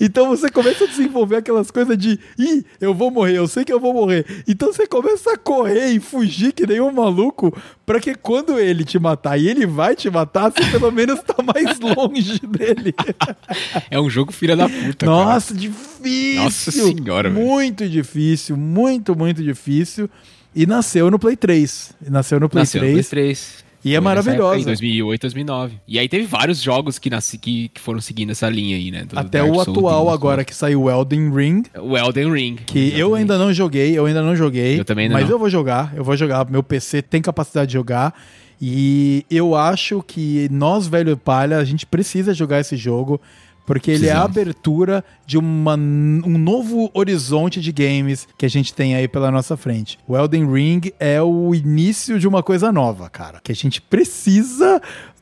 Então 0.00 0.28
você 0.28 0.50
começa 0.50 0.84
a 0.84 0.86
desenvolver 0.86 1.36
aquelas 1.36 1.70
coisas 1.70 1.96
de 1.96 2.18
ih, 2.38 2.64
eu 2.80 2.92
vou 2.94 3.10
morrer, 3.10 3.36
eu 3.38 3.46
sei 3.48 3.64
que 3.64 3.72
eu 3.72 3.80
vou 3.80 3.92
morrer. 3.94 4.24
Então 4.46 4.72
você 4.72 4.86
começa 4.86 5.32
a 5.32 5.36
correr 5.38 5.88
e 5.92 6.00
fugir 6.00 6.52
que 6.52 6.66
nem 6.66 6.80
um 6.80 6.90
maluco, 6.92 7.56
pra 7.86 8.00
que 8.00 8.14
quando 8.14 8.58
ele 8.58 8.84
te 8.84 8.98
matar 8.98 9.38
e 9.38 9.48
ele 9.48 9.66
vai 9.66 9.94
te 9.96 10.10
matar, 10.10 10.50
você 10.50 10.70
pelo 10.70 10.90
menos 10.92 11.20
tá 11.22 11.36
mais 11.42 11.78
longe 11.80 12.40
dele. 12.46 12.94
É 13.90 14.00
um 14.00 14.08
jogo 14.10 14.32
filha 14.32 14.56
da 14.56 14.68
puta, 14.68 15.06
Nossa, 15.06 15.48
cara. 15.54 15.60
difícil! 15.60 16.42
Nossa 16.42 16.70
senhora, 16.70 17.30
Muito 17.30 17.80
velho. 17.80 17.90
difícil, 17.90 18.56
muito, 18.56 19.16
muito 19.16 19.42
difícil. 19.42 20.08
E 20.56 20.66
nasceu 20.66 21.10
no 21.10 21.18
Play 21.18 21.36
3. 21.36 21.92
Nasceu 22.08 22.38
no 22.38 22.48
Play 22.48 22.62
nasceu 22.62 22.80
3. 22.80 22.92
No 22.96 23.02
Play 23.10 23.24
3. 23.26 23.63
E 23.84 23.94
é 23.94 24.00
maravilhosa. 24.00 24.60
Em 24.60 24.64
2008, 24.64 25.20
2009. 25.20 25.74
E 25.86 25.98
aí 25.98 26.08
teve 26.08 26.24
vários 26.24 26.62
jogos 26.62 26.98
que, 26.98 27.10
nasci, 27.10 27.36
que, 27.36 27.68
que 27.68 27.80
foram 27.80 28.00
seguindo 28.00 28.30
essa 28.30 28.48
linha 28.48 28.76
aí, 28.76 28.90
né? 28.90 29.06
Até 29.14 29.40
Dark 29.40 29.50
o 29.50 29.54
Souls 29.56 29.68
atual 29.68 30.10
agora, 30.10 30.44
que 30.44 30.54
saiu 30.54 30.84
o 30.84 30.90
Elden 30.90 31.30
Ring. 31.30 31.62
O 31.78 31.96
Elden 31.96 32.32
Ring. 32.32 32.56
Que 32.66 32.78
exatamente. 32.78 33.00
eu 33.00 33.14
ainda 33.14 33.38
não 33.38 33.52
joguei, 33.52 33.98
eu 33.98 34.06
ainda 34.06 34.22
não 34.22 34.34
joguei. 34.34 34.80
Eu 34.80 34.84
também 34.84 35.08
não. 35.08 35.14
Mas 35.14 35.28
eu 35.28 35.38
vou 35.38 35.50
jogar, 35.50 35.92
eu 35.94 36.02
vou 36.02 36.16
jogar. 36.16 36.48
Meu 36.50 36.62
PC 36.62 37.02
tem 37.02 37.20
capacidade 37.20 37.68
de 37.68 37.74
jogar. 37.74 38.14
E 38.60 39.26
eu 39.30 39.54
acho 39.54 40.02
que 40.02 40.48
nós, 40.50 40.86
velho 40.86 41.16
palha, 41.16 41.58
a 41.58 41.64
gente 41.64 41.84
precisa 41.84 42.32
jogar 42.32 42.60
esse 42.60 42.76
jogo. 42.76 43.20
Porque 43.66 43.90
ele 43.90 44.04
Sim. 44.04 44.10
é 44.10 44.12
a 44.12 44.22
abertura 44.22 45.04
de 45.26 45.38
uma, 45.38 45.74
um 45.74 46.38
novo 46.38 46.90
horizonte 46.92 47.60
de 47.60 47.72
games 47.72 48.28
que 48.36 48.44
a 48.44 48.48
gente 48.48 48.74
tem 48.74 48.94
aí 48.94 49.08
pela 49.08 49.30
nossa 49.30 49.56
frente. 49.56 49.98
O 50.06 50.16
Elden 50.16 50.50
Ring 50.50 50.92
é 51.00 51.22
o 51.22 51.54
início 51.54 52.18
de 52.18 52.28
uma 52.28 52.42
coisa 52.42 52.70
nova, 52.70 53.08
cara. 53.08 53.40
Que 53.42 53.52
a 53.52 53.54
gente 53.54 53.80
precisa 53.80 54.80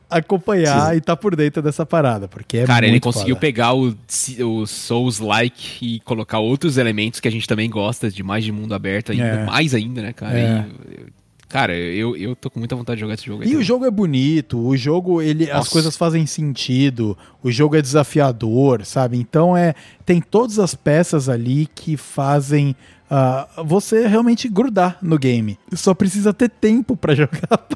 acompanhar 0.09 0.91
Sim. 0.91 0.97
e 0.97 1.01
tá 1.01 1.15
por 1.15 1.35
dentro 1.35 1.61
dessa 1.61 1.85
parada, 1.85 2.27
porque 2.27 2.57
é 2.57 2.65
Cara, 2.65 2.85
ele 2.85 2.99
conseguiu 2.99 3.35
foda. 3.35 3.41
pegar 3.41 3.73
o, 3.73 3.95
o 4.41 4.65
Souls-like 4.67 5.77
e 5.81 5.99
colocar 6.01 6.39
outros 6.39 6.77
elementos 6.77 7.19
que 7.19 7.27
a 7.27 7.31
gente 7.31 7.47
também 7.47 7.69
gosta, 7.69 8.11
de 8.11 8.21
mais 8.21 8.43
de 8.43 8.51
mundo 8.51 8.75
aberto, 8.75 9.11
ainda 9.11 9.23
é. 9.23 9.45
mais 9.45 9.73
ainda, 9.73 10.01
né, 10.01 10.13
cara? 10.13 10.39
É. 10.39 10.65
E, 10.87 11.22
Cara, 11.53 11.71
eu, 11.75 12.17
eu 12.17 12.35
tô 12.35 12.49
com 12.49 12.57
muita 12.57 12.75
vontade 12.75 12.95
de 12.95 13.01
jogar 13.01 13.13
esse 13.13 13.27
jogo. 13.27 13.43
E 13.43 13.55
o 13.55 13.61
jogo 13.61 13.85
é 13.85 13.91
bonito, 13.91 14.57
o 14.57 14.75
jogo, 14.75 15.21
ele, 15.21 15.51
as 15.51 15.69
coisas 15.69 15.95
fazem 15.95 16.25
sentido, 16.25 17.15
o 17.43 17.51
jogo 17.51 17.75
é 17.75 17.81
desafiador, 17.81 18.83
sabe? 18.83 19.19
Então 19.19 19.55
é 19.55 19.75
tem 20.03 20.19
todas 20.19 20.57
as 20.57 20.73
peças 20.73 21.29
ali 21.29 21.69
que 21.75 21.95
fazem 21.95 22.75
uh, 23.05 23.63
você 23.63 24.07
realmente 24.07 24.49
grudar 24.49 24.97
no 24.99 25.15
game. 25.15 25.59
Só 25.75 25.93
precisa 25.93 26.33
ter 26.33 26.49
tempo 26.49 26.97
para 26.97 27.13
jogar. 27.15 27.67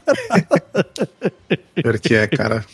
Pior 1.75 1.99
que 1.99 2.15
é, 2.15 2.25
cara. 2.25 2.65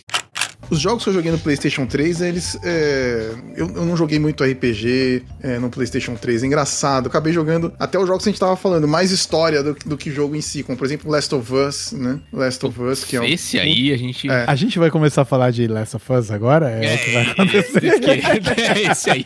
Os 0.69 0.79
jogos 0.79 1.03
que 1.03 1.09
eu 1.09 1.13
joguei 1.13 1.31
no 1.31 1.37
PlayStation 1.37 1.85
3, 1.85 2.21
eles. 2.21 2.57
É, 2.63 3.31
eu, 3.55 3.67
eu, 3.69 3.85
não 3.85 3.95
joguei 3.95 4.19
muito 4.19 4.43
RPG 4.43 5.23
é, 5.41 5.59
no 5.59 5.69
PlayStation 5.69 6.15
3. 6.15 6.43
É 6.43 6.45
engraçado. 6.45 7.05
Eu 7.05 7.09
acabei 7.09 7.33
jogando 7.33 7.73
até 7.79 7.99
os 7.99 8.07
jogos 8.07 8.23
que 8.23 8.29
a 8.29 8.31
gente 8.31 8.39
tava 8.39 8.55
falando, 8.55 8.87
mais 8.87 9.11
história 9.11 9.61
do, 9.61 9.75
do 9.85 9.97
que 9.97 10.11
jogo 10.11 10.35
em 10.35 10.41
si, 10.41 10.63
como 10.63 10.77
por 10.77 10.85
exemplo 10.85 11.11
Last 11.11 11.33
of 11.35 11.53
Us, 11.53 11.91
né? 11.91 12.19
Last 12.31 12.65
of 12.65 12.81
Us, 12.81 13.03
que 13.03 13.15
é 13.15 13.21
um. 13.21 13.23
Esse 13.23 13.59
aí 13.59 13.91
a 13.91 13.97
gente. 13.97 14.29
É. 14.29 14.45
A 14.47 14.55
gente 14.55 14.79
vai 14.79 14.89
começar 14.89 15.23
a 15.23 15.25
falar 15.25 15.51
de 15.51 15.67
Last 15.67 15.95
of 15.95 16.13
Us 16.13 16.31
agora? 16.31 16.69
É, 16.69 16.95
o 16.95 16.97
que 16.97 17.11
vai 17.11 17.23
acontecer. 17.23 17.83
esse 18.91 19.09
aí. 19.09 19.25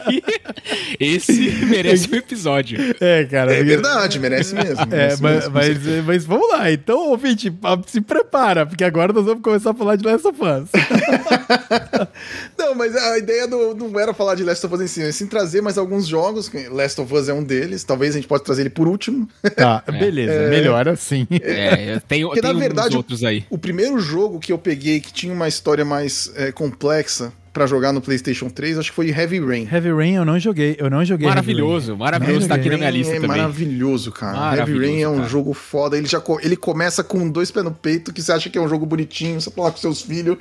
Esse 1.00 1.50
merece 1.66 2.10
um 2.12 2.16
episódio. 2.16 2.96
É, 3.00 3.26
cara. 3.26 3.54
É 3.54 3.64
verdade, 3.64 4.20
merece 4.20 4.56
mesmo. 4.56 4.78
É, 4.88 4.98
merece 4.98 5.22
mas, 5.22 5.36
mesmo, 5.36 5.54
mas, 5.54 6.06
mas, 6.06 6.26
vamos 6.26 6.50
lá. 6.50 6.72
Então, 6.72 7.10
ouvinte, 7.10 7.54
se 7.88 8.02
prepara, 8.02 8.66
porque 8.66 8.84
agora 8.84 9.12
nós 9.12 9.26
vamos 9.26 9.42
começar 9.42 9.72
a 9.72 9.74
falar 9.74 9.96
de 9.96 10.06
Last 10.06 10.28
of 10.28 10.40
Us. 10.42 10.70
não, 12.58 12.76
mas 12.76 12.96
a 12.96 13.18
ideia 13.18 13.48
do, 13.48 13.76
não 13.76 14.00
era 14.00 14.14
falar 14.14 14.36
de 14.36 14.44
Last 14.44 14.66
of 14.66 14.76
Us 14.76 14.82
em 14.82 14.88
si, 14.88 15.02
mas 15.02 15.16
sim 15.16 15.28
trazer 15.28 15.62
mais 15.62 15.78
alguns 15.78 16.08
jogos. 16.08 16.52
Last 16.72 17.00
of 17.02 17.14
Us 17.14 17.30
é 17.30 17.34
um 17.34 17.44
deles. 17.44 17.84
Talvez 17.84 18.14
a 18.14 18.18
gente 18.18 18.28
possa 18.28 18.44
trazer 18.44 18.64
ele 18.64 18.70
por 18.70 18.88
último. 18.88 19.28
Tá, 19.56 19.84
é. 19.88 19.92
beleza. 19.92 20.34
É, 20.34 20.50
melhor 20.50 20.88
assim. 20.88 21.28
É, 21.30 21.96
eu 21.96 22.02
tenho, 22.02 22.28
Porque, 22.28 22.42
na 22.42 22.54
verdade, 22.54 22.96
outros 22.96 23.24
aí. 23.24 23.46
O, 23.50 23.56
o, 23.56 23.58
primeiro 23.58 24.00
jogo 24.00 24.40
que 24.40 24.52
eu 24.52 24.58
peguei 24.58 25.00
que 25.00 25.12
tinha 25.12 25.34
uma 25.34 25.48
história 25.48 25.86
mais 25.86 26.32
é, 26.36 26.52
complexa 26.52 27.32
para 27.58 27.66
jogar 27.66 27.92
no 27.92 28.00
PlayStation 28.00 28.50
3, 28.50 28.78
acho 28.78 28.92
que 28.92 28.96
foi 28.96 29.10
Heavy 29.10 29.40
Rain. 29.40 29.68
Heavy 29.72 29.92
Rain 29.92 30.14
eu 30.14 30.24
não 30.24 30.38
joguei, 30.38 30.76
eu 30.78 30.92
não 30.92 31.04
joguei. 31.04 31.28
Maravilhoso, 31.28 31.98
maravilhoso, 31.98 32.48
tá 32.48 32.54
aqui 32.54 32.70
na 32.70 32.78
minha 32.78 32.92
lista 32.92 33.14
é 33.14 33.20
também. 33.20 33.30
Maravilhoso, 33.30 34.12
cara. 34.12 34.58
Heavy 34.58 34.78
Rain 34.78 35.02
é 35.02 35.10
um 35.10 35.18
cara. 35.18 35.28
jogo 35.28 35.54
foda. 35.56 35.98
Ele 35.98 36.06
já 36.06 36.22
ele 36.44 36.56
começa 36.56 37.04
com 37.04 37.28
dois 37.28 37.50
pés 37.50 37.66
no 37.66 37.72
peito, 37.72 38.14
que 38.14 38.22
você 38.22 38.32
acha 38.32 38.48
que 38.48 38.60
é 38.60 38.62
um 38.62 38.70
jogo 38.70 38.86
bonitinho, 38.86 39.42
você 39.42 39.50
fala 39.50 39.72
com 39.72 39.78
seus 39.78 40.04
filhos, 40.04 40.38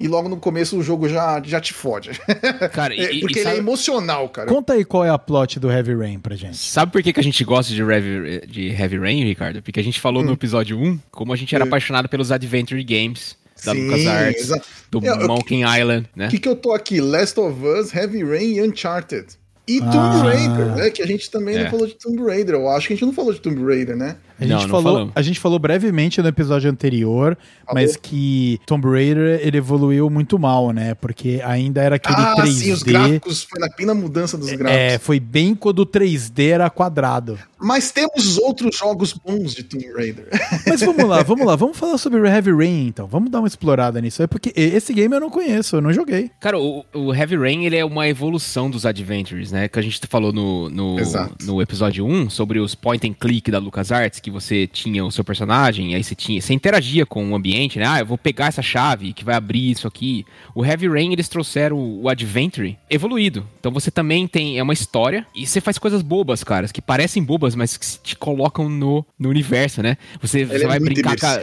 e 0.00 0.08
logo 0.08 0.30
no 0.30 0.38
começo 0.38 0.78
o 0.78 0.82
jogo 0.82 1.06
já, 1.06 1.42
já 1.44 1.60
te 1.60 1.74
fode. 1.74 2.10
Cara, 2.72 2.94
é, 2.94 3.12
e, 3.12 3.20
porque 3.20 3.38
e 3.38 3.42
ele 3.42 3.50
é 3.50 3.56
emocional, 3.58 4.28
cara. 4.30 4.48
Conta 4.48 4.72
aí 4.72 4.84
qual 4.84 5.04
é 5.04 5.10
a 5.10 5.18
plot 5.18 5.60
do 5.60 5.70
Heavy 5.70 5.94
Rain 5.94 6.18
pra 6.18 6.34
gente. 6.34 6.56
Sabe 6.56 6.90
por 6.90 7.02
que, 7.02 7.12
que 7.12 7.20
a 7.20 7.22
gente 7.22 7.44
gosta 7.44 7.74
de 7.74 7.82
Heavy, 7.82 8.46
de 8.46 8.68
Heavy 8.68 8.98
Rain, 8.98 9.24
Ricardo? 9.24 9.62
Porque 9.62 9.78
a 9.78 9.84
gente 9.84 10.00
falou 10.00 10.22
hum. 10.22 10.26
no 10.26 10.32
episódio 10.32 10.78
1 10.78 10.98
como 11.10 11.34
a 11.34 11.36
gente 11.36 11.54
era 11.54 11.64
hum. 11.64 11.68
apaixonado 11.68 12.08
pelos 12.08 12.32
Adventure 12.32 12.82
Games 12.82 13.36
da 13.64 13.74
Sim, 13.74 13.88
LucasArts, 13.88 14.48
do 14.90 15.06
é, 15.06 15.26
Monkey 15.26 15.62
Island, 15.62 16.08
né? 16.16 16.28
O 16.28 16.30
que, 16.30 16.38
que 16.38 16.48
eu 16.48 16.56
tô 16.56 16.72
aqui? 16.72 16.98
Last 17.00 17.38
of 17.38 17.62
Us, 17.62 17.94
Heavy 17.94 18.24
Rain 18.24 18.54
e 18.54 18.62
Uncharted. 18.62 19.26
E 19.68 19.78
Tomb 19.80 19.94
ah. 19.94 20.22
Raider, 20.22 20.76
né? 20.76 20.90
Que 20.90 21.02
a 21.02 21.06
gente 21.06 21.30
também 21.30 21.56
é. 21.56 21.64
não 21.64 21.70
falou 21.70 21.86
de 21.86 21.94
Tomb 21.94 22.22
Raider. 22.24 22.54
Eu 22.54 22.68
acho 22.70 22.88
que 22.88 22.94
a 22.94 22.96
gente 22.96 23.04
não 23.04 23.12
falou 23.12 23.32
de 23.32 23.40
Tomb 23.40 23.62
Raider, 23.64 23.96
né? 23.96 24.16
A 24.40 24.46
gente, 24.46 24.62
não, 24.62 24.68
falou, 24.68 24.98
não 25.00 25.12
a 25.14 25.22
gente 25.22 25.38
falou 25.38 25.58
brevemente 25.58 26.22
no 26.22 26.28
episódio 26.28 26.70
anterior, 26.70 27.36
mas 27.72 27.96
que 27.96 28.58
Tomb 28.64 28.88
Raider 28.88 29.40
ele 29.42 29.58
evoluiu 29.58 30.08
muito 30.08 30.38
mal, 30.38 30.70
né? 30.72 30.94
Porque 30.94 31.40
ainda 31.44 31.82
era 31.82 31.96
aquele 31.96 32.16
ah, 32.16 32.34
3D. 32.36 32.52
Sim, 32.52 32.72
os 32.72 32.82
gráficos, 32.82 33.42
foi 33.42 33.60
na 33.60 33.68
pena 33.68 33.94
mudança 33.94 34.38
dos 34.38 34.50
gráficos. 34.50 34.72
É, 34.72 34.98
foi 34.98 35.20
bem 35.20 35.54
quando 35.54 35.80
o 35.80 35.86
3D 35.86 36.48
era 36.48 36.70
quadrado. 36.70 37.38
Mas 37.58 37.90
temos 37.90 38.38
outros 38.38 38.76
jogos 38.76 39.12
bons 39.12 39.54
de 39.54 39.62
Tomb 39.62 39.86
Raider. 39.92 40.28
Mas 40.66 40.80
vamos 40.80 41.04
lá, 41.04 41.22
vamos 41.22 41.46
lá, 41.46 41.56
vamos 41.56 41.76
falar 41.76 41.98
sobre 41.98 42.26
Heavy 42.26 42.52
Rain 42.52 42.86
então. 42.86 43.06
Vamos 43.06 43.30
dar 43.30 43.40
uma 43.40 43.48
explorada 43.48 44.00
nisso 44.00 44.22
aí, 44.22 44.28
porque 44.28 44.52
esse 44.56 44.94
game 44.94 45.14
eu 45.14 45.20
não 45.20 45.30
conheço, 45.30 45.76
eu 45.76 45.80
não 45.82 45.92
joguei. 45.92 46.30
Cara, 46.40 46.58
o, 46.58 46.84
o 46.94 47.14
Heavy 47.14 47.36
Rain 47.36 47.64
ele 47.66 47.76
é 47.76 47.84
uma 47.84 48.08
evolução 48.08 48.70
dos 48.70 48.86
Adventures, 48.86 49.52
né? 49.52 49.68
Que 49.68 49.78
a 49.78 49.82
gente 49.82 50.00
falou 50.08 50.32
no, 50.32 50.70
no, 50.70 50.96
no 51.44 51.60
episódio 51.60 52.06
1 52.06 52.30
sobre 52.30 52.58
os 52.58 52.74
point 52.74 53.06
and 53.06 53.14
click 53.14 53.50
da 53.50 53.58
LucasArts, 53.58 54.20
que 54.20 54.29
você 54.30 54.66
tinha 54.66 55.04
o 55.04 55.10
seu 55.10 55.24
personagem, 55.24 55.94
aí 55.94 56.02
você 56.02 56.14
tinha, 56.14 56.40
você 56.40 56.54
interagia 56.54 57.04
com 57.04 57.30
o 57.30 57.34
ambiente, 57.34 57.78
né? 57.78 57.86
Ah, 57.86 58.00
eu 58.00 58.06
vou 58.06 58.16
pegar 58.16 58.46
essa 58.46 58.62
chave 58.62 59.12
que 59.12 59.24
vai 59.24 59.34
abrir 59.34 59.70
isso 59.70 59.86
aqui. 59.86 60.24
O 60.54 60.64
Heavy 60.64 60.88
Rain 60.88 61.12
eles 61.12 61.28
trouxeram 61.28 61.78
o 61.78 62.08
Adventure 62.08 62.78
evoluído. 62.88 63.46
Então 63.58 63.72
você 63.72 63.90
também 63.90 64.26
tem 64.26 64.58
é 64.58 64.62
uma 64.62 64.72
história 64.72 65.26
e 65.34 65.46
você 65.46 65.60
faz 65.60 65.78
coisas 65.78 66.02
bobas, 66.02 66.42
caras, 66.44 66.72
que 66.72 66.80
parecem 66.80 67.22
bobas, 67.22 67.54
mas 67.54 67.76
que 67.76 67.86
te 67.98 68.16
colocam 68.16 68.68
no, 68.68 69.04
no 69.18 69.28
universo, 69.28 69.82
né? 69.82 69.96
Você, 70.20 70.44
você 70.44 70.64
é 70.64 70.66
vai 70.66 70.80
brincar 70.80 71.18
com 71.18 71.26
a, 71.26 71.40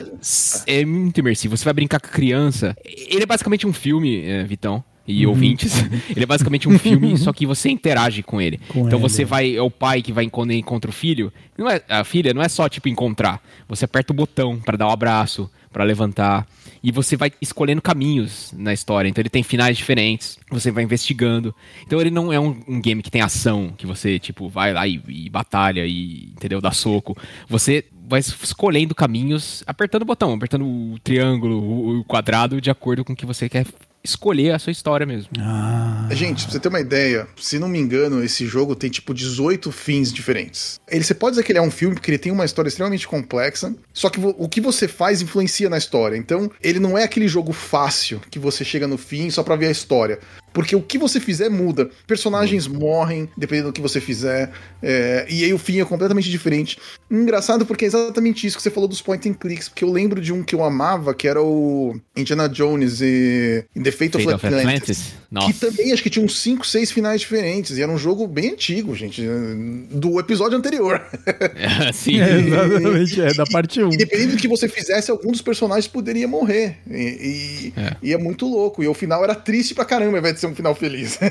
é 0.66 0.86
muito 0.86 1.20
imersivo. 1.20 1.56
Você 1.56 1.66
vai 1.66 1.74
brincar 1.74 2.00
com 2.00 2.08
a 2.08 2.12
criança. 2.12 2.76
Ele 2.84 3.24
é 3.24 3.26
basicamente 3.26 3.68
um 3.68 3.74
filme, 3.74 4.24
é, 4.26 4.44
Vitão 4.44 4.84
e 5.08 5.26
uhum. 5.26 5.32
ouvintes. 5.32 5.74
ele 6.10 6.24
é 6.24 6.26
basicamente 6.26 6.68
um 6.68 6.78
filme, 6.78 7.18
só 7.18 7.32
que 7.32 7.46
você 7.46 7.70
interage 7.70 8.22
com 8.22 8.42
ele. 8.42 8.60
Com 8.68 8.88
então 8.88 9.00
você 9.00 9.24
vai, 9.24 9.56
é 9.56 9.62
o 9.62 9.72
pai 9.72 10.02
que 10.02 10.12
vai 10.12 10.30
quando 10.30 10.52
encontra 10.52 10.90
o 10.90 10.94
filho. 10.94 11.32
Não 11.58 11.70
é, 11.70 11.82
a 11.88 12.04
filha 12.04 12.34
não 12.34 12.42
é 12.42 12.50
só 12.50 12.68
tipo 12.68 12.90
encontrar. 12.90 13.42
Você 13.68 13.86
aperta 13.86 14.12
o 14.12 14.16
botão 14.16 14.60
para 14.60 14.78
dar 14.78 14.88
um 14.88 14.92
abraço, 14.92 15.50
para 15.72 15.84
levantar. 15.84 16.46
E 16.84 16.92
você 16.92 17.18
vai 17.18 17.32
escolhendo 17.42 17.82
caminhos 17.82 18.54
na 18.56 18.74
história. 18.74 19.08
Então 19.10 19.22
ele 19.22 19.30
tem 19.30 19.44
finais 19.44 19.78
diferentes. 19.78 20.38
Você 20.52 20.72
vai 20.72 20.84
investigando. 20.84 21.54
Então 21.86 22.00
ele 22.00 22.12
não 22.12 22.32
é 22.32 22.40
um, 22.40 22.60
um 22.68 22.82
game 22.82 23.02
que 23.02 23.12
tem 23.12 23.22
ação, 23.22 23.74
que 23.78 23.86
você, 23.86 24.20
tipo, 24.20 24.48
vai 24.50 24.74
lá 24.74 24.88
e, 24.88 25.02
e 25.08 25.30
batalha 25.30 25.86
e, 25.86 26.32
entendeu? 26.36 26.62
Dá 26.62 26.72
soco. 26.72 27.18
Você 27.50 27.86
vai 28.08 28.20
escolhendo 28.20 28.96
caminhos, 28.96 29.64
apertando 29.68 30.04
o 30.04 30.06
botão, 30.06 30.34
apertando 30.34 30.66
o 30.66 30.98
triângulo, 31.04 31.60
o, 31.60 32.00
o 32.00 32.04
quadrado, 32.06 32.62
de 32.62 32.70
acordo 32.70 33.04
com 33.04 33.14
o 33.14 33.16
que 33.16 33.26
você 33.26 33.50
quer 33.50 33.66
escolher 34.08 34.52
a 34.52 34.60
sua 34.60 34.72
história 34.72 35.06
mesmo. 35.06 35.30
Ah. 35.40 36.08
Gente, 36.12 36.44
pra 36.44 36.54
você 36.54 36.60
ter 36.60 36.70
uma 36.70 36.80
ideia, 36.80 37.28
se 37.36 37.60
não 37.60 37.68
me 37.68 37.80
engano, 37.80 38.24
esse 38.24 38.46
jogo 38.46 38.76
tem 38.76 38.90
tipo 38.90 39.14
18 39.14 39.72
fins 39.72 40.12
diferentes. 40.12 40.80
Ele, 40.88 41.04
você 41.04 41.14
pode 41.14 41.34
dizer 41.34 41.44
que 41.44 41.52
ele 41.52 41.60
é 41.60 41.62
um 41.62 41.72
filme 41.72 41.96
porque 41.96 42.12
ele 42.12 42.18
tem 42.18 42.32
uma 42.32 42.46
história 42.46 42.70
extremamente 42.70 43.08
complexa, 43.08 43.76
só 43.94 44.10
que 44.10 44.20
o 44.20 44.48
que 44.48 44.62
você 44.62 44.88
faz 44.88 45.22
influencia 45.22 45.70
na 45.70 45.78
história. 45.78 46.18
Então, 46.18 46.50
ele 46.62 46.80
não 46.80 46.98
é 46.98 47.04
aquele 47.04 47.28
jogo 47.28 47.52
fácil 47.54 48.22
que 48.30 48.40
você 48.40 48.64
chega 48.64 48.88
no 48.88 48.98
fim 48.98 49.30
só 49.30 49.44
pra 49.44 49.56
ver 49.56 49.68
a 49.68 49.72
história. 49.72 50.20
Porque 50.54 50.76
o 50.76 50.82
que 50.82 50.98
você 50.98 51.20
fizer 51.20 51.50
muda. 51.50 51.90
Personagens 52.08 52.68
morrem, 52.68 53.30
dependendo 53.38 53.70
do 53.70 53.74
que 53.74 53.82
você 53.82 54.02
fizer. 54.02 54.52
É, 54.82 55.26
e 55.30 55.44
aí 55.44 55.54
o 55.54 55.58
fim 55.58 55.80
é 55.80 55.86
completamente 55.86 56.30
diferente. 56.30 56.78
Engraçado 57.12 57.66
porque 57.66 57.86
é 57.86 57.88
exatamente 57.88 58.48
isso 58.48 58.58
que 58.58 58.64
você 58.64 58.72
falou 58.72 58.88
dos 58.88 59.02
point 59.02 59.30
and 59.30 59.34
clicks. 59.34 59.70
Porque 59.70 59.84
eu 59.84 59.92
lembro 59.92 60.20
de 60.20 60.34
um 60.34 60.44
que 60.44 60.56
eu 60.56 60.64
amava, 60.64 61.14
que 61.14 61.28
era 61.28 61.42
o 61.42 62.00
Indiana 62.16 62.50
Jones 62.50 63.02
e 63.02 63.64
The 63.76 63.92
Fate, 63.92 64.12
Fate 64.14 64.28
of, 64.28 64.46
Atlantis. 64.48 64.54
Of 64.54 64.68
Atlantis 64.68 65.14
Nossa. 65.32 65.48
Que 65.48 65.60
também 65.60 65.94
acho 65.94 66.02
que 66.04 66.10
tinha 66.10 66.26
uns 66.26 66.40
5, 66.40 66.66
6 66.66 66.92
finais 66.92 67.22
diferentes. 67.22 67.78
E 67.78 67.82
era 67.84 67.92
um 67.92 67.98
jogo 67.98 68.28
bem 68.28 68.52
antigo, 68.52 68.96
gente. 68.96 69.22
Do 69.92 70.20
episódio 70.20 70.58
anterior. 70.58 71.02
É, 71.56 71.92
sim. 71.94 72.18
É, 72.28 72.40
exatamente, 72.40 73.22
é 73.22 73.34
da 73.34 73.46
parte 73.46 73.82
1. 73.82 73.94
E 73.94 73.98
dependendo 73.98 74.32
do 74.32 74.38
que 74.38 74.48
você 74.48 74.68
fizesse, 74.68 75.12
algum 75.12 75.32
dos 75.32 75.42
personagens 75.42 75.88
poderia 75.88 76.28
morrer. 76.28 76.78
E, 76.90 77.74
e 77.76 77.80
É. 77.80 77.96
e 78.02 78.14
é 78.14 78.18
muito 78.18 78.48
louco. 78.48 78.84
E 78.84 78.88
o 78.88 78.94
final 78.94 79.24
era 79.24 79.36
triste 79.36 79.76
pra 79.76 79.86
caramba, 79.86 80.18
invés 80.18 80.34
de 80.38 80.42
ser 80.42 80.48
um 80.48 80.56
final 80.56 80.74
feliz. 80.76 81.20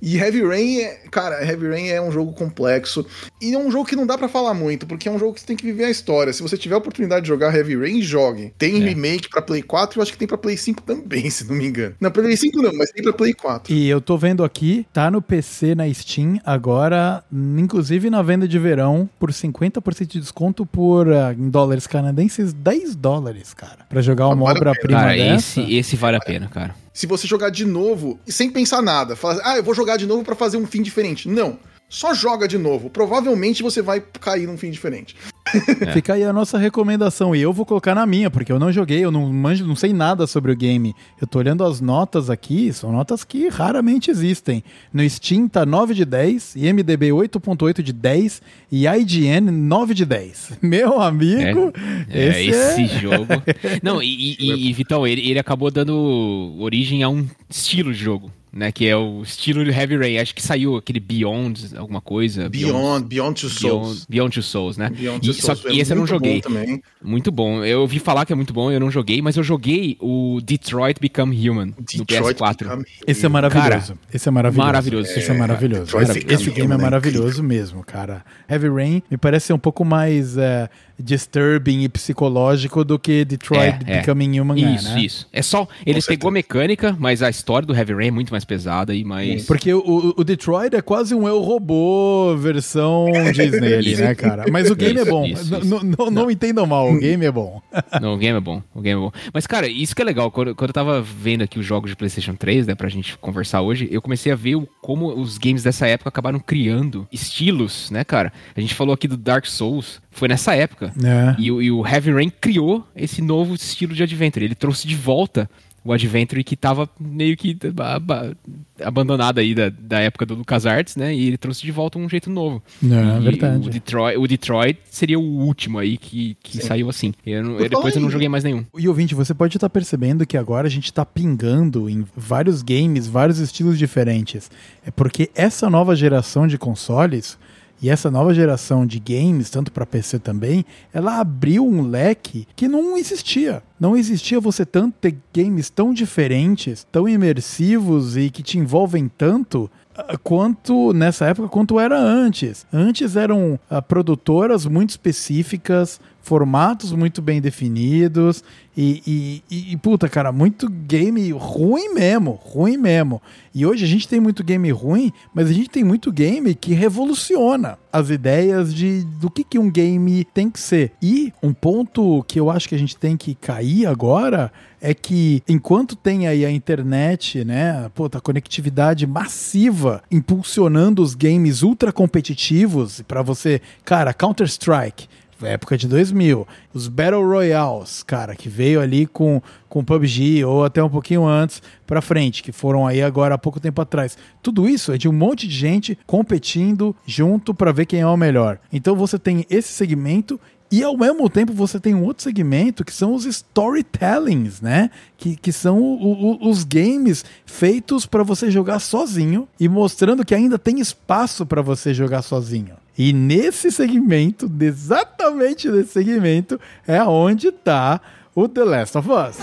E 0.00 0.16
Heavy 0.16 0.46
Rain, 0.46 0.78
é, 0.78 1.00
cara, 1.10 1.44
Heavy 1.44 1.66
Rain 1.70 1.88
é 1.88 2.00
um 2.00 2.12
jogo 2.12 2.32
complexo. 2.32 3.04
E 3.42 3.52
é 3.52 3.58
um 3.58 3.68
jogo 3.68 3.84
que 3.84 3.96
não 3.96 4.06
dá 4.06 4.16
pra 4.16 4.28
falar 4.28 4.54
muito, 4.54 4.86
porque 4.86 5.08
é 5.08 5.10
um 5.10 5.18
jogo 5.18 5.34
que 5.34 5.40
você 5.40 5.46
tem 5.48 5.56
que 5.56 5.64
viver 5.66 5.86
a 5.86 5.90
história. 5.90 6.32
Se 6.32 6.40
você 6.40 6.56
tiver 6.56 6.76
a 6.76 6.78
oportunidade 6.78 7.22
de 7.22 7.26
jogar 7.28 7.52
Heavy 7.52 7.74
Rain, 7.76 8.00
jogue. 8.00 8.54
Tem 8.56 8.76
É. 8.80 8.84
remake 8.90 9.28
pra 9.28 9.42
Play 9.42 9.60
4 9.60 9.96
e 9.96 9.98
eu 9.98 10.02
acho 10.04 10.12
que 10.12 10.18
tem 10.18 10.28
pra 10.28 10.38
Play 10.38 10.56
5 10.56 10.84
também, 10.84 11.28
se 11.30 11.44
não 11.48 11.56
me 11.56 11.66
engano. 11.66 11.96
Não, 12.00 12.12
pra 12.12 12.22
Play 12.22 12.36
5 12.36 12.62
não, 12.62 12.72
mas 12.74 12.92
tem 12.92 13.02
pra 13.02 13.12
Play 13.12 13.32
4. 13.34 13.74
E 13.74 13.88
eu 13.88 14.00
tô 14.00 14.16
vendo 14.16 14.44
aqui, 14.44 14.86
tá 14.92 15.10
no 15.10 15.20
PC 15.20 15.74
na 15.74 15.92
Steam, 15.92 16.38
agora, 16.46 17.24
inclusive 17.32 18.08
na 18.08 18.22
venda 18.22 18.46
de 18.46 18.56
verão, 18.56 19.10
por 19.18 19.32
50% 19.32 20.06
de 20.06 20.20
desconto 20.20 20.64
por, 20.64 21.12
ah, 21.12 21.34
em 21.36 21.50
dólares 21.50 21.88
canadenses, 21.88 22.52
10 22.52 22.94
dólares, 22.94 23.52
cara. 23.52 23.78
Pra 23.88 24.00
jogar 24.00 24.28
uma 24.28 24.48
obra-prima 24.48 25.00
Cara, 25.00 25.16
dessa. 25.16 25.60
esse, 25.60 25.74
esse 25.74 25.96
vale 25.96 26.18
a 26.18 26.20
pena, 26.20 26.46
cara. 26.46 26.72
Se 26.98 27.06
você 27.06 27.28
jogar 27.28 27.50
de 27.50 27.64
novo, 27.64 28.18
e 28.26 28.32
sem 28.32 28.50
pensar 28.50 28.82
nada, 28.82 29.14
falar, 29.14 29.40
ah, 29.44 29.56
eu 29.56 29.62
vou 29.62 29.72
jogar 29.72 29.96
de 29.96 30.04
novo 30.04 30.24
pra 30.24 30.34
fazer 30.34 30.56
um 30.56 30.66
fim 30.66 30.82
diferente. 30.82 31.28
Não. 31.28 31.56
Só 31.88 32.12
joga 32.12 32.46
de 32.46 32.58
novo. 32.58 32.90
Provavelmente 32.90 33.62
você 33.62 33.80
vai 33.80 34.02
cair 34.20 34.46
num 34.46 34.58
fim 34.58 34.70
diferente. 34.70 35.16
Fica 35.94 36.12
aí 36.12 36.22
a 36.22 36.32
nossa 36.32 36.58
recomendação. 36.58 37.34
E 37.34 37.40
eu 37.40 37.52
vou 37.52 37.64
colocar 37.64 37.94
na 37.94 38.04
minha, 38.04 38.30
porque 38.30 38.52
eu 38.52 38.58
não 38.58 38.70
joguei, 38.70 39.02
eu 39.02 39.10
não 39.10 39.32
manjo, 39.32 39.66
não 39.66 39.74
sei 39.74 39.94
nada 39.94 40.26
sobre 40.26 40.52
o 40.52 40.56
game. 40.56 40.94
Eu 41.18 41.26
tô 41.26 41.38
olhando 41.38 41.64
as 41.64 41.80
notas 41.80 42.28
aqui, 42.28 42.70
são 42.74 42.92
notas 42.92 43.24
que 43.24 43.48
raramente 43.48 44.10
existem. 44.10 44.62
No 44.92 45.08
Steam 45.08 45.48
tá 45.48 45.64
9 45.64 45.94
de 45.94 46.04
10, 46.04 46.56
IMDB 46.56 47.08
8.8 47.08 47.80
de 47.82 47.92
10 47.94 48.42
e 48.70 48.86
IGN 48.86 49.50
9 49.50 49.94
de 49.94 50.04
10. 50.04 50.58
Meu 50.60 51.00
amigo, 51.00 51.72
É, 52.10 52.42
esse, 52.44 52.50
esse 52.50 52.82
é... 52.82 53.00
jogo. 53.00 53.26
Não, 53.82 54.02
e, 54.02 54.36
e- 54.38 54.68
e, 54.68 54.72
Vitão, 54.74 55.06
ele, 55.06 55.26
ele 55.30 55.38
acabou 55.38 55.70
dando 55.70 56.54
origem 56.58 57.02
a 57.02 57.08
um 57.08 57.26
estilo 57.48 57.92
de 57.94 57.98
jogo, 57.98 58.30
né? 58.58 58.72
Que 58.72 58.86
é 58.86 58.96
o 58.96 59.22
estilo 59.22 59.64
de 59.64 59.70
Heavy 59.70 59.96
Rain. 59.96 60.18
Acho 60.18 60.34
que 60.34 60.42
saiu 60.42 60.76
aquele 60.76 61.00
Beyond, 61.00 61.76
alguma 61.76 62.00
coisa. 62.00 62.48
Beyond, 62.48 63.06
Beyond 63.06 63.40
Two 63.40 63.50
Souls. 63.50 63.88
Beyond, 63.88 64.06
Beyond 64.08 64.34
Two 64.34 64.42
Souls, 64.42 64.76
né? 64.76 64.90
Beyond 64.90 65.18
E, 65.24 65.32
Two 65.32 65.34
só 65.40 65.54
Souls 65.54 65.60
que 65.74 65.80
esse 65.80 65.92
eu 65.92 65.96
não 65.96 66.02
muito 66.02 66.10
bom 66.12 66.16
joguei. 66.26 66.40
também. 66.40 66.82
Muito 67.02 67.30
bom. 67.30 67.64
Eu 67.64 67.80
ouvi 67.82 67.98
falar 67.98 68.26
que 68.26 68.32
é 68.32 68.36
muito 68.36 68.52
bom, 68.52 68.70
eu 68.72 68.80
não 68.80 68.90
joguei, 68.90 69.22
mas 69.22 69.36
eu 69.36 69.42
joguei 69.42 69.96
o 70.00 70.40
Detroit 70.42 70.98
Become 71.00 71.48
Human 71.48 71.66
no 71.96 72.04
PS4. 72.04 72.58
Become 72.64 72.84
Esse 73.06 73.24
é 73.24 73.28
maravilhoso. 73.28 73.98
esse 74.12 74.28
é 74.28 74.30
maravilhoso. 74.32 74.66
maravilhoso. 74.66 75.10
Esse 75.12 75.30
é, 75.30 75.34
É, 75.34 75.38
maravilhoso. 75.38 75.84
Detroit 75.84 76.08
Marav- 76.08 76.24
Become 76.24 76.34
Esse 76.42 76.50
game 76.50 76.72
é 76.72 76.74
é 76.74 76.78
maravilhoso 76.78 77.42
mesmo, 77.42 77.84
cara. 77.84 78.24
Heavy 78.50 78.68
Rain 78.68 79.02
me 79.10 79.16
parece 79.16 79.46
ser 79.46 79.52
um 79.52 79.58
pouco 79.58 79.84
mais 79.84 80.36
é, 80.36 80.68
disturbing 80.98 81.82
e 81.82 81.88
psicológico 81.88 82.84
do 82.84 82.98
que 82.98 83.24
Detroit 83.24 83.78
É, 83.86 83.92
é. 83.96 84.00
Becoming 84.00 84.40
Human 84.40 84.74
Isso, 84.74 84.88
é, 84.88 84.94
né? 84.94 85.00
isso. 85.00 85.26
É 85.32 85.42
só. 85.42 85.66
Ele 85.86 86.00
pegou 86.02 86.28
a 86.28 86.32
mecânica, 86.32 86.96
mas 86.98 87.22
a 87.22 87.30
história 87.30 87.66
do 87.66 87.74
Heavy 87.74 87.94
Rain 87.94 88.08
é 88.08 88.10
muito 88.10 88.30
mais 88.30 88.44
pesada 88.44 88.94
e 88.94 89.04
mais. 89.04 89.46
Porque 89.46 89.72
o, 89.72 90.14
o 90.16 90.24
Detroit 90.24 90.74
é 90.74 90.82
quase 90.82 91.14
um 91.14 91.26
Eu 91.28 91.40
Robô 91.40 92.36
versão 92.36 93.06
Disney 93.34 93.74
ali, 93.74 93.96
né, 93.96 94.14
cara? 94.14 94.44
Mas 94.50 94.70
o 94.70 94.76
game 94.76 94.98
é 94.98 95.02
Isso, 95.02 95.10
bom. 95.10 95.26
isso, 95.26 95.42
isso. 95.56 95.74
n- 95.84 95.94
Não, 95.98 96.10
não 96.10 96.30
entendam 96.30 96.66
mal, 96.66 96.90
o 96.92 96.98
game 96.98 97.24
é 97.24 97.30
bom. 97.32 97.60
Não, 98.00 98.14
o 98.14 98.16
game 98.18 98.36
é 98.36 98.40
bom. 98.40 98.62
O 98.74 98.80
game 98.80 99.00
é 99.00 99.04
bom. 99.04 99.12
Mas, 99.32 99.46
cara, 99.46 99.66
isso 99.68 99.94
que 99.94 100.02
é 100.02 100.04
legal. 100.04 100.30
Quando, 100.30 100.54
quando 100.54 100.70
eu 100.70 100.74
tava 100.74 101.00
vendo 101.00 101.42
aqui 101.42 101.58
os 101.58 101.66
jogos 101.66 101.90
de 101.90 101.96
PlayStation 101.96 102.34
3, 102.34 102.66
né, 102.66 102.74
pra 102.74 102.88
gente 102.88 103.16
conversar 103.18 103.60
hoje, 103.62 103.88
eu 103.90 104.00
comecei 104.02 104.30
a 104.32 104.36
ver 104.36 104.56
o- 104.56 104.68
como 104.80 105.08
os 105.18 105.38
games 105.38 105.62
dessa 105.62 105.86
época 105.86 106.08
acabaram 106.08 106.38
criando 106.40 107.06
estilos, 107.12 107.90
né, 107.90 108.04
cara? 108.04 108.32
A 108.56 108.60
gente 108.60 108.74
falou 108.74 108.94
aqui 108.94 109.06
do 109.08 109.16
Dark 109.16 109.46
Souls, 109.46 110.00
foi 110.18 110.28
nessa 110.28 110.54
época. 110.54 110.92
É. 111.02 111.34
E, 111.38 111.50
o- 111.50 111.62
e 111.62 111.70
o 111.70 111.86
Heavy 111.86 112.12
Rain 112.12 112.30
criou 112.40 112.86
esse 112.94 113.22
novo 113.22 113.54
estilo 113.54 113.94
de 113.94 114.02
Adventure. 114.02 114.44
Ele 114.44 114.54
trouxe 114.54 114.86
de 114.86 114.94
volta 114.94 115.48
o 115.84 115.92
Adventure 115.92 116.42
que 116.44 116.56
tava 116.56 116.88
meio 117.00 117.36
que 117.36 117.56
aba- 117.78 118.36
abandonado 118.82 119.38
aí 119.38 119.54
da, 119.54 119.70
da 119.70 120.00
época 120.00 120.26
do 120.26 120.34
LucasArts, 120.34 120.96
né? 120.96 121.14
E 121.14 121.26
ele 121.28 121.38
trouxe 121.38 121.62
de 121.62 121.72
volta 121.72 121.98
um 121.98 122.08
jeito 122.08 122.28
novo. 122.28 122.62
É, 122.82 122.86
E 123.18 123.20
verdade. 123.22 123.66
O 123.68 123.70
Detroit, 123.70 124.18
o 124.18 124.26
Detroit 124.26 124.78
seria 124.90 125.18
o 125.18 125.22
último 125.22 125.78
aí 125.78 125.96
que, 125.96 126.36
que 126.42 126.58
saiu 126.62 126.90
assim. 126.90 127.14
Eu 127.24 127.42
não- 127.42 127.52
eu- 127.58 127.68
depois 127.68 127.94
eu 127.94 128.02
não 128.02 128.10
joguei 128.10 128.28
mais 128.28 128.44
nenhum. 128.44 128.64
E 128.76 128.88
ouvinte, 128.88 129.14
você 129.14 129.32
pode 129.32 129.56
estar 129.56 129.70
percebendo 129.70 130.26
que 130.26 130.36
agora 130.36 130.66
a 130.66 130.70
gente 130.70 130.86
está 130.86 131.06
pingando 131.06 131.88
em 131.88 132.04
vários 132.16 132.60
games, 132.60 133.06
vários 133.06 133.38
estilos 133.38 133.78
diferentes. 133.78 134.50
É 134.86 134.90
porque 134.90 135.30
essa 135.34 135.70
nova 135.70 135.94
geração 135.96 136.46
de 136.46 136.58
consoles 136.58 137.38
e 137.80 137.88
essa 137.88 138.10
nova 138.10 138.34
geração 138.34 138.84
de 138.84 138.98
games, 138.98 139.50
tanto 139.50 139.70
para 139.70 139.86
PC 139.86 140.18
também, 140.18 140.64
ela 140.92 141.20
abriu 141.20 141.64
um 141.64 141.82
leque 141.82 142.46
que 142.56 142.66
não 142.66 142.96
existia. 142.96 143.62
Não 143.78 143.96
existia 143.96 144.40
você 144.40 144.66
tanto 144.66 144.96
ter 145.00 145.16
games 145.34 145.70
tão 145.70 145.94
diferentes, 145.94 146.86
tão 146.90 147.08
imersivos 147.08 148.16
e 148.16 148.30
que 148.30 148.42
te 148.42 148.58
envolvem 148.58 149.08
tanto 149.08 149.70
ah, 149.96 150.16
quanto 150.18 150.92
nessa 150.92 151.26
época 151.26 151.48
quanto 151.48 151.78
era 151.78 151.98
antes. 151.98 152.66
Antes 152.72 153.14
eram 153.14 153.58
ah, 153.70 153.80
produtoras 153.80 154.66
muito 154.66 154.90
específicas, 154.90 156.00
formatos 156.28 156.92
muito 156.92 157.22
bem 157.22 157.40
definidos 157.40 158.44
e, 158.76 159.42
e, 159.50 159.72
e, 159.72 159.76
puta, 159.78 160.08
cara, 160.08 160.30
muito 160.30 160.68
game 160.68 161.32
ruim 161.32 161.94
mesmo, 161.94 162.38
ruim 162.40 162.76
mesmo. 162.76 163.20
E 163.52 163.66
hoje 163.66 163.84
a 163.84 163.88
gente 163.88 164.06
tem 164.06 164.20
muito 164.20 164.44
game 164.44 164.70
ruim, 164.70 165.10
mas 165.34 165.48
a 165.48 165.52
gente 165.52 165.68
tem 165.68 165.82
muito 165.82 166.12
game 166.12 166.54
que 166.54 166.74
revoluciona 166.74 167.76
as 167.92 168.10
ideias 168.10 168.72
de 168.72 169.02
do 169.20 169.28
que, 169.30 169.42
que 169.42 169.58
um 169.58 169.68
game 169.68 170.22
tem 170.32 170.48
que 170.48 170.60
ser. 170.60 170.92
E 171.02 171.32
um 171.42 171.52
ponto 171.52 172.22
que 172.28 172.38
eu 172.38 172.50
acho 172.50 172.68
que 172.68 172.74
a 172.74 172.78
gente 172.78 172.96
tem 172.96 173.16
que 173.16 173.34
cair 173.34 173.86
agora 173.86 174.52
é 174.80 174.94
que 174.94 175.42
enquanto 175.48 175.96
tem 175.96 176.28
aí 176.28 176.44
a 176.44 176.50
internet, 176.50 177.44
né, 177.44 177.90
puta, 177.94 178.18
a 178.18 178.20
conectividade 178.20 179.08
massiva 179.08 180.02
impulsionando 180.08 181.02
os 181.02 181.16
games 181.16 181.62
ultra 181.62 181.92
competitivos 181.92 183.02
para 183.02 183.22
você, 183.22 183.60
cara, 183.84 184.14
Counter-Strike, 184.14 185.08
época 185.42 185.76
de 185.76 185.86
2000, 185.86 186.46
os 186.72 186.88
Battle 186.88 187.22
Royales, 187.22 188.02
cara, 188.02 188.34
que 188.34 188.48
veio 188.48 188.80
ali 188.80 189.06
com 189.06 189.40
com 189.68 189.84
PUBG 189.84 190.44
ou 190.44 190.64
até 190.64 190.82
um 190.82 190.88
pouquinho 190.88 191.26
antes 191.26 191.62
para 191.86 192.00
frente, 192.00 192.42
que 192.42 192.52
foram 192.52 192.86
aí 192.86 193.02
agora 193.02 193.34
há 193.34 193.38
pouco 193.38 193.60
tempo 193.60 193.80
atrás. 193.80 194.16
Tudo 194.42 194.68
isso 194.68 194.92
é 194.92 194.98
de 194.98 195.08
um 195.08 195.12
monte 195.12 195.46
de 195.46 195.54
gente 195.54 195.98
competindo 196.06 196.96
junto 197.06 197.54
para 197.54 197.72
ver 197.72 197.86
quem 197.86 198.00
é 198.00 198.06
o 198.06 198.16
melhor. 198.16 198.58
Então 198.72 198.96
você 198.96 199.18
tem 199.18 199.44
esse 199.50 199.68
segmento 199.68 200.40
e 200.70 200.82
ao 200.82 200.96
mesmo 200.96 201.28
tempo 201.30 201.52
você 201.52 201.80
tem 201.80 201.94
um 201.94 202.04
outro 202.04 202.22
segmento 202.22 202.84
que 202.84 202.92
são 202.92 203.14
os 203.14 203.24
storytellings, 203.24 204.60
né? 204.60 204.90
Que, 205.16 205.36
que 205.36 205.52
são 205.52 205.78
o- 205.80 206.36
o- 206.42 206.48
os 206.50 206.64
games 206.64 207.24
feitos 207.46 208.04
para 208.06 208.22
você 208.22 208.50
jogar 208.50 208.78
sozinho 208.78 209.48
e 209.58 209.68
mostrando 209.68 210.24
que 210.24 210.34
ainda 210.34 210.58
tem 210.58 210.80
espaço 210.80 211.46
para 211.46 211.62
você 211.62 211.94
jogar 211.94 212.22
sozinho. 212.22 212.74
E 212.96 213.12
nesse 213.12 213.70
segmento, 213.70 214.50
exatamente 214.60 215.68
nesse 215.70 215.92
segmento, 215.92 216.60
é 216.86 217.02
onde 217.04 217.50
tá 217.52 218.00
o 218.34 218.48
The 218.48 218.64
Last 218.64 218.98
of 218.98 219.08
Us. 219.10 219.36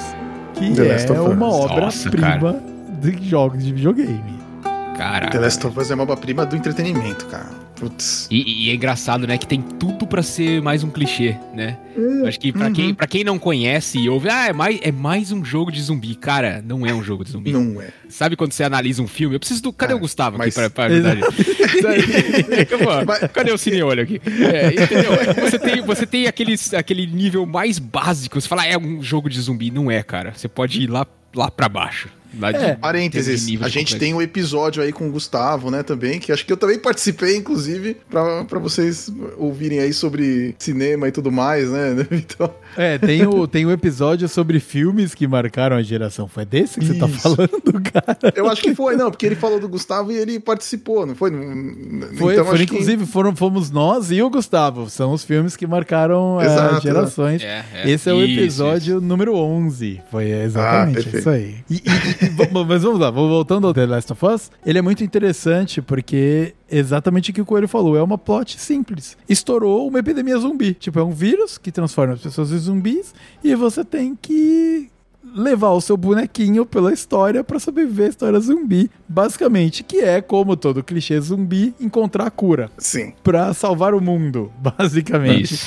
Que 0.53 0.73
The 0.73 0.85
é 0.87 0.91
Last 0.93 1.11
of 1.11 1.21
Us. 1.21 1.27
uma 1.33 1.47
obra-prima 1.47 2.63
de 3.01 3.29
jogos 3.29 3.63
de 3.63 3.73
videogame. 3.73 4.35
The 4.63 4.97
Caraca. 4.97 5.39
Last 5.39 5.65
of 5.65 5.79
Us 5.79 5.91
é 5.91 5.93
uma 5.95 6.03
obra-prima 6.03 6.45
do 6.45 6.55
entretenimento, 6.55 7.25
cara. 7.27 7.64
Putz. 7.75 8.27
E, 8.31 8.67
e 8.67 8.71
é 8.71 8.75
engraçado, 8.75 9.27
né, 9.27 9.37
que 9.37 9.45
tem 9.45 9.61
tudo 9.61 10.07
pra 10.07 10.23
ser 10.23 10.61
mais 10.61 10.83
um 10.83 10.89
clichê, 10.89 11.35
né? 11.53 11.77
Eu 11.95 12.25
Acho 12.27 12.39
que 12.39 12.51
pra, 12.51 12.71
quem, 12.71 12.93
pra 12.93 13.07
quem 13.07 13.23
não 13.23 13.37
conhece 13.37 13.97
e 13.99 14.09
ouve, 14.09 14.29
ah, 14.29 14.47
é 14.47 14.53
mais, 14.53 14.79
é 14.81 14.91
mais 14.91 15.31
um 15.31 15.43
jogo 15.43 15.71
de 15.71 15.81
zumbi. 15.81 16.15
Cara, 16.15 16.63
não 16.65 16.85
é 16.85 16.93
um 16.93 17.03
jogo 17.03 17.23
de 17.25 17.31
zumbi. 17.31 17.51
Não 17.51 17.81
é. 17.81 17.89
Sabe 18.09 18.35
quando 18.35 18.53
você 18.53 18.63
analisa 18.63 19.01
um 19.01 19.07
filme? 19.07 19.35
Eu 19.35 19.39
preciso 19.39 19.61
do. 19.61 19.73
Cadê 19.73 19.93
Ah, 19.93 19.95
o 19.95 19.99
Gustavo 19.99 20.37
mas- 20.37 20.57
aqui 20.57 20.69
pra, 20.71 20.87
pra 20.87 20.93
ajudar 20.93 21.17
Cadê 23.33 23.51
o 23.51 23.57
cine-olho 23.57 24.03
aqui? 24.03 24.21
É, 24.25 24.83
entendeu? 24.83 25.11
Você 25.49 25.59
tem, 25.59 25.81
você 25.81 26.05
tem 26.05 26.27
aquele, 26.27 26.55
aquele 26.77 27.05
nível 27.07 27.45
mais 27.45 27.79
básico. 27.79 28.39
Você 28.39 28.47
fala, 28.47 28.63
ah, 28.63 28.67
é 28.67 28.77
um 28.77 29.01
jogo 29.01 29.29
de 29.29 29.39
zumbi. 29.39 29.71
Não 29.71 29.89
é, 29.91 30.01
cara. 30.03 30.33
Você 30.35 30.47
pode 30.47 30.81
ir 30.81 30.89
lá, 30.89 31.05
lá 31.35 31.49
pra 31.51 31.67
baixo. 31.69 32.09
Lá 32.39 32.51
de- 32.51 32.57
É. 32.57 32.75
Parênteses, 32.75 33.41
de 33.45 33.51
nível 33.51 33.65
a 33.65 33.69
de 33.69 33.73
gente 33.73 33.93
complexo. 33.93 33.99
tem 33.99 34.13
um 34.13 34.21
episódio 34.21 34.81
aí 34.83 34.91
com 34.91 35.07
o 35.07 35.11
Gustavo, 35.11 35.69
né, 35.71 35.83
também, 35.83 36.19
que 36.19 36.31
acho 36.31 36.45
que 36.45 36.51
eu 36.53 36.57
também 36.57 36.77
participei, 36.79 37.35
inclusive, 37.37 37.97
pra, 38.09 38.43
pra 38.45 38.59
vocês 38.59 39.11
ouvirem 39.37 39.79
aí 39.79 39.93
sobre 39.93 40.55
cinema 40.59 41.07
e 41.07 41.11
tudo 41.11 41.31
mais, 41.31 41.69
né, 41.69 41.95
então... 42.11 42.53
É, 42.77 42.97
tem 42.97 43.25
o, 43.25 43.47
tem 43.47 43.65
o 43.65 43.71
episódio 43.71 44.27
sobre 44.27 44.59
filmes 44.59 45.15
que 45.15 45.25
marcaram 45.27 45.77
a 45.77 45.81
geração. 45.81 46.27
Foi 46.27 46.43
desse 46.45 46.77
que 46.79 46.85
você 46.87 46.93
tá 46.95 47.07
Isso. 47.07 47.19
falando, 47.21 47.81
cara? 47.93 48.33
Eu 48.35 48.49
acho 48.49 48.61
que 48.61 48.75
foi, 48.75 48.97
não, 48.97 49.09
porque 49.09 49.25
ele 49.25 49.35
falou 49.35 49.59
do 49.61 49.69
Gustavo 49.69 50.11
e 50.11 50.17
ele 50.17 50.39
participou, 50.41 51.05
não 51.05 51.15
foi? 51.15 51.31
Não- 51.31 52.09
Foi, 52.17 52.33
então, 52.33 52.43
foram, 52.45 52.57
acho 52.57 52.67
que- 52.67 52.73
inclusive, 52.73 53.05
foram, 53.05 53.33
fomos 53.35 53.71
nós 53.71 54.11
e 54.11 54.21
o 54.21 54.29
Gustavo. 54.29 54.89
São 54.89 55.13
os 55.13 55.23
filmes 55.23 55.55
que 55.55 55.65
marcaram 55.65 56.41
eh, 56.41 56.45
Exato, 56.45 56.81
gerações. 56.81 57.41
É, 57.41 57.63
é. 57.75 57.89
Esse 57.89 58.09
é 58.09 58.13
o 58.13 58.21
Isso, 58.23 58.39
episódio 58.41 58.99
número 58.99 59.35
11. 59.35 60.01
Foi 60.11 60.29
exatamente 60.29 61.09
Ah, 61.13 61.17
isso 61.19 61.29
aí. 61.29 61.55
E, 61.69 61.75
e- 61.75 62.24
Mas 62.67 62.83
vamos 62.83 62.99
lá, 62.99 63.09
voltando 63.09 63.67
ao 63.67 63.73
The 63.73 63.85
Last 63.85 64.13
of 64.13 64.25
Us, 64.25 64.51
ele 64.65 64.79
é 64.79 64.81
muito 64.81 65.03
interessante 65.03 65.81
porque 65.81 66.53
exatamente 66.69 67.31
o 67.31 67.33
que 67.33 67.41
o 67.41 67.45
Coelho 67.45 67.67
falou, 67.67 67.95
é 67.95 68.03
uma 68.03 68.17
plot 68.17 68.59
simples. 68.59 69.17
Estourou 69.27 69.87
uma 69.87 69.99
epidemia 69.99 70.37
zumbi. 70.37 70.73
Tipo, 70.73 70.99
é 70.99 71.03
um 71.03 71.11
vírus 71.11 71.57
que 71.57 71.71
transforma 71.71 72.13
as 72.13 72.21
pessoas 72.21 72.51
em 72.51 72.57
zumbis 72.57 73.13
e 73.43 73.55
você 73.55 73.83
tem 73.83 74.15
que 74.15 74.89
levar 75.35 75.71
o 75.71 75.81
seu 75.81 75.97
bonequinho 75.97 76.65
pela 76.65 76.93
história 76.93 77.43
para 77.43 77.59
sobreviver 77.59 78.07
a 78.07 78.09
história 78.09 78.39
zumbi, 78.39 78.89
basicamente, 79.07 79.83
que 79.83 79.97
é 79.97 80.21
como 80.21 80.55
todo 80.55 80.83
clichê 80.83 81.19
zumbi 81.19 81.73
encontrar 81.79 82.27
a 82.27 82.31
cura. 82.31 82.69
Sim. 82.77 83.13
Para 83.23 83.53
salvar 83.53 83.93
o 83.93 84.01
mundo, 84.01 84.51
basicamente. 84.59 85.59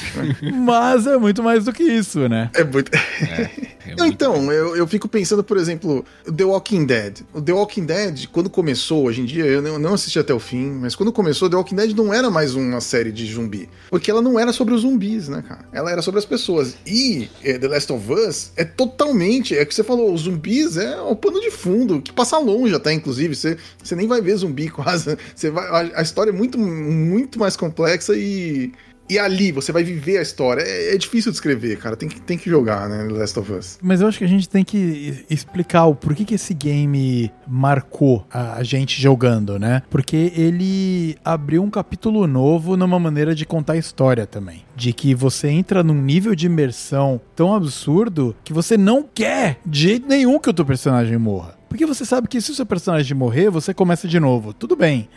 Mas 0.55 1.07
é 1.07 1.17
muito 1.17 1.43
mais 1.43 1.65
do 1.65 1.73
que 1.73 1.83
isso, 1.83 2.29
né? 2.29 2.51
É 2.55 2.65
muito. 2.65 2.91
É, 2.95 2.99
é 3.21 3.97
muito... 3.97 4.05
Então, 4.19 4.53
eu, 4.53 4.77
eu 4.77 4.87
fico 4.87 5.09
pensando, 5.09 5.45
por 5.45 5.57
exemplo, 5.57 6.05
The 6.25 6.45
Walking 6.45 6.85
Dead. 6.85 7.21
O 7.33 7.41
The 7.41 7.53
Walking 7.53 7.87
Dead, 7.87 8.27
quando 8.27 8.51
começou, 8.51 9.05
hoje 9.05 9.21
em 9.21 9.25
dia, 9.25 9.45
eu 9.45 9.79
não 9.79 9.95
assisti 9.95 10.19
até 10.19 10.35
o 10.35 10.41
fim, 10.41 10.71
mas 10.71 10.95
quando 10.95 11.13
começou, 11.13 11.49
The 11.49 11.57
Walking 11.57 11.77
Dead 11.77 11.97
não 11.97 12.13
era 12.13 12.31
mais 12.31 12.55
uma 12.55 12.81
série 12.81 13.13
de 13.13 13.33
zumbi. 13.33 13.69
Porque 13.91 14.11
ela 14.11 14.21
não 14.21 14.39
era 14.39 14.53
sobre 14.53 14.75
os 14.75 14.83
zumbis, 14.83 15.29
né, 15.29 15.43
cara? 15.47 15.61
Ela 15.73 15.91
era 15.91 16.03
sobre 16.03 16.19
as 16.19 16.27
pessoas. 16.27 16.77
E 16.87 17.29
é, 17.43 17.59
The 17.59 17.69
Last 17.69 17.93
of 17.93 18.13
Us 18.13 18.53
é 18.57 18.65
totalmente 18.65 19.48
é 19.55 19.65
que 19.65 19.75
você 19.75 19.85
falou, 19.85 20.13
os 20.13 20.23
zumbis 20.23 20.77
é 20.77 21.01
o 21.01 21.15
pano 21.17 21.41
de 21.41 21.51
fundo, 21.51 22.01
que 22.01 22.13
passa 22.13 22.39
longe 22.39 22.75
até, 22.75 22.93
inclusive. 22.93 23.35
Você, 23.35 23.57
você 23.83 23.95
nem 23.95 24.07
vai 24.07 24.21
ver 24.21 24.37
zumbi 24.37 24.69
quase. 24.71 25.17
Você 25.35 25.51
vai, 25.51 25.67
a, 25.67 25.99
a 26.01 26.03
história 26.03 26.31
é 26.31 26.35
muito, 26.35 26.59
muito 26.59 27.39
mais 27.39 27.57
complexa 27.57 28.15
e 28.17 28.73
e 29.09 29.19
ali 29.19 29.53
você 29.53 29.73
vai 29.73 29.83
viver 29.83 30.19
a 30.19 30.23
história. 30.23 30.63
É, 30.63 30.95
é, 30.95 30.99
difícil 30.99 31.33
descrever, 31.33 31.79
cara. 31.79 31.97
Tem 31.97 32.09
que, 32.09 32.21
tem 32.21 32.37
que 32.37 32.51
jogar, 32.51 32.89
né? 32.89 33.05
Last 33.11 33.39
of 33.39 33.53
Us. 33.53 33.79
Mas 33.83 34.01
eu 34.01 34.09
acho 34.09 34.19
que 34.19 34.25
a 34.25 34.29
gente 34.29 34.49
tem 34.49 34.65
que 34.65 35.25
explicar 35.31 35.87
o 35.87 35.95
porquê 35.95 36.25
que 36.25 36.35
esse 36.35 36.53
game 36.53 37.33
marcou 37.47 38.27
a, 38.31 38.63
gente 38.63 39.01
jogando, 39.01 39.59
né? 39.59 39.83
Porque 39.89 40.33
ele 40.37 41.17
abriu 41.25 41.63
um 41.63 41.71
capítulo 41.71 42.27
novo 42.27 42.77
numa 42.77 42.99
maneira 42.99 43.35
de 43.35 43.47
contar 43.47 43.77
história 43.77 44.27
também. 44.27 44.65
De 44.77 44.93
que 44.93 45.15
você 45.15 45.49
entra 45.49 45.83
num 45.83 45.95
nível 45.95 46.35
de 46.35 46.47
imersão 46.47 47.21
tão 47.35 47.55
absurdo 47.55 48.37
que 48.45 48.53
você 48.53 48.77
não 48.77 49.03
quer 49.03 49.61
de 49.65 49.81
jeito 49.81 50.09
nenhum 50.09 50.39
que 50.39 50.51
o 50.51 50.55
teu 50.55 50.65
personagem 50.65 51.17
morra. 51.17 51.57
Porque 51.69 51.85
você 51.85 52.05
sabe 52.05 52.29
que 52.29 52.41
se 52.41 52.51
o 52.51 52.55
seu 52.55 52.67
personagem 52.67 53.17
morrer, 53.17 53.51
você 53.51 53.75
começa 53.75 54.09
de 54.09 54.19
novo. 54.19 54.53
Tudo 54.53 54.75
bem. 54.75 55.09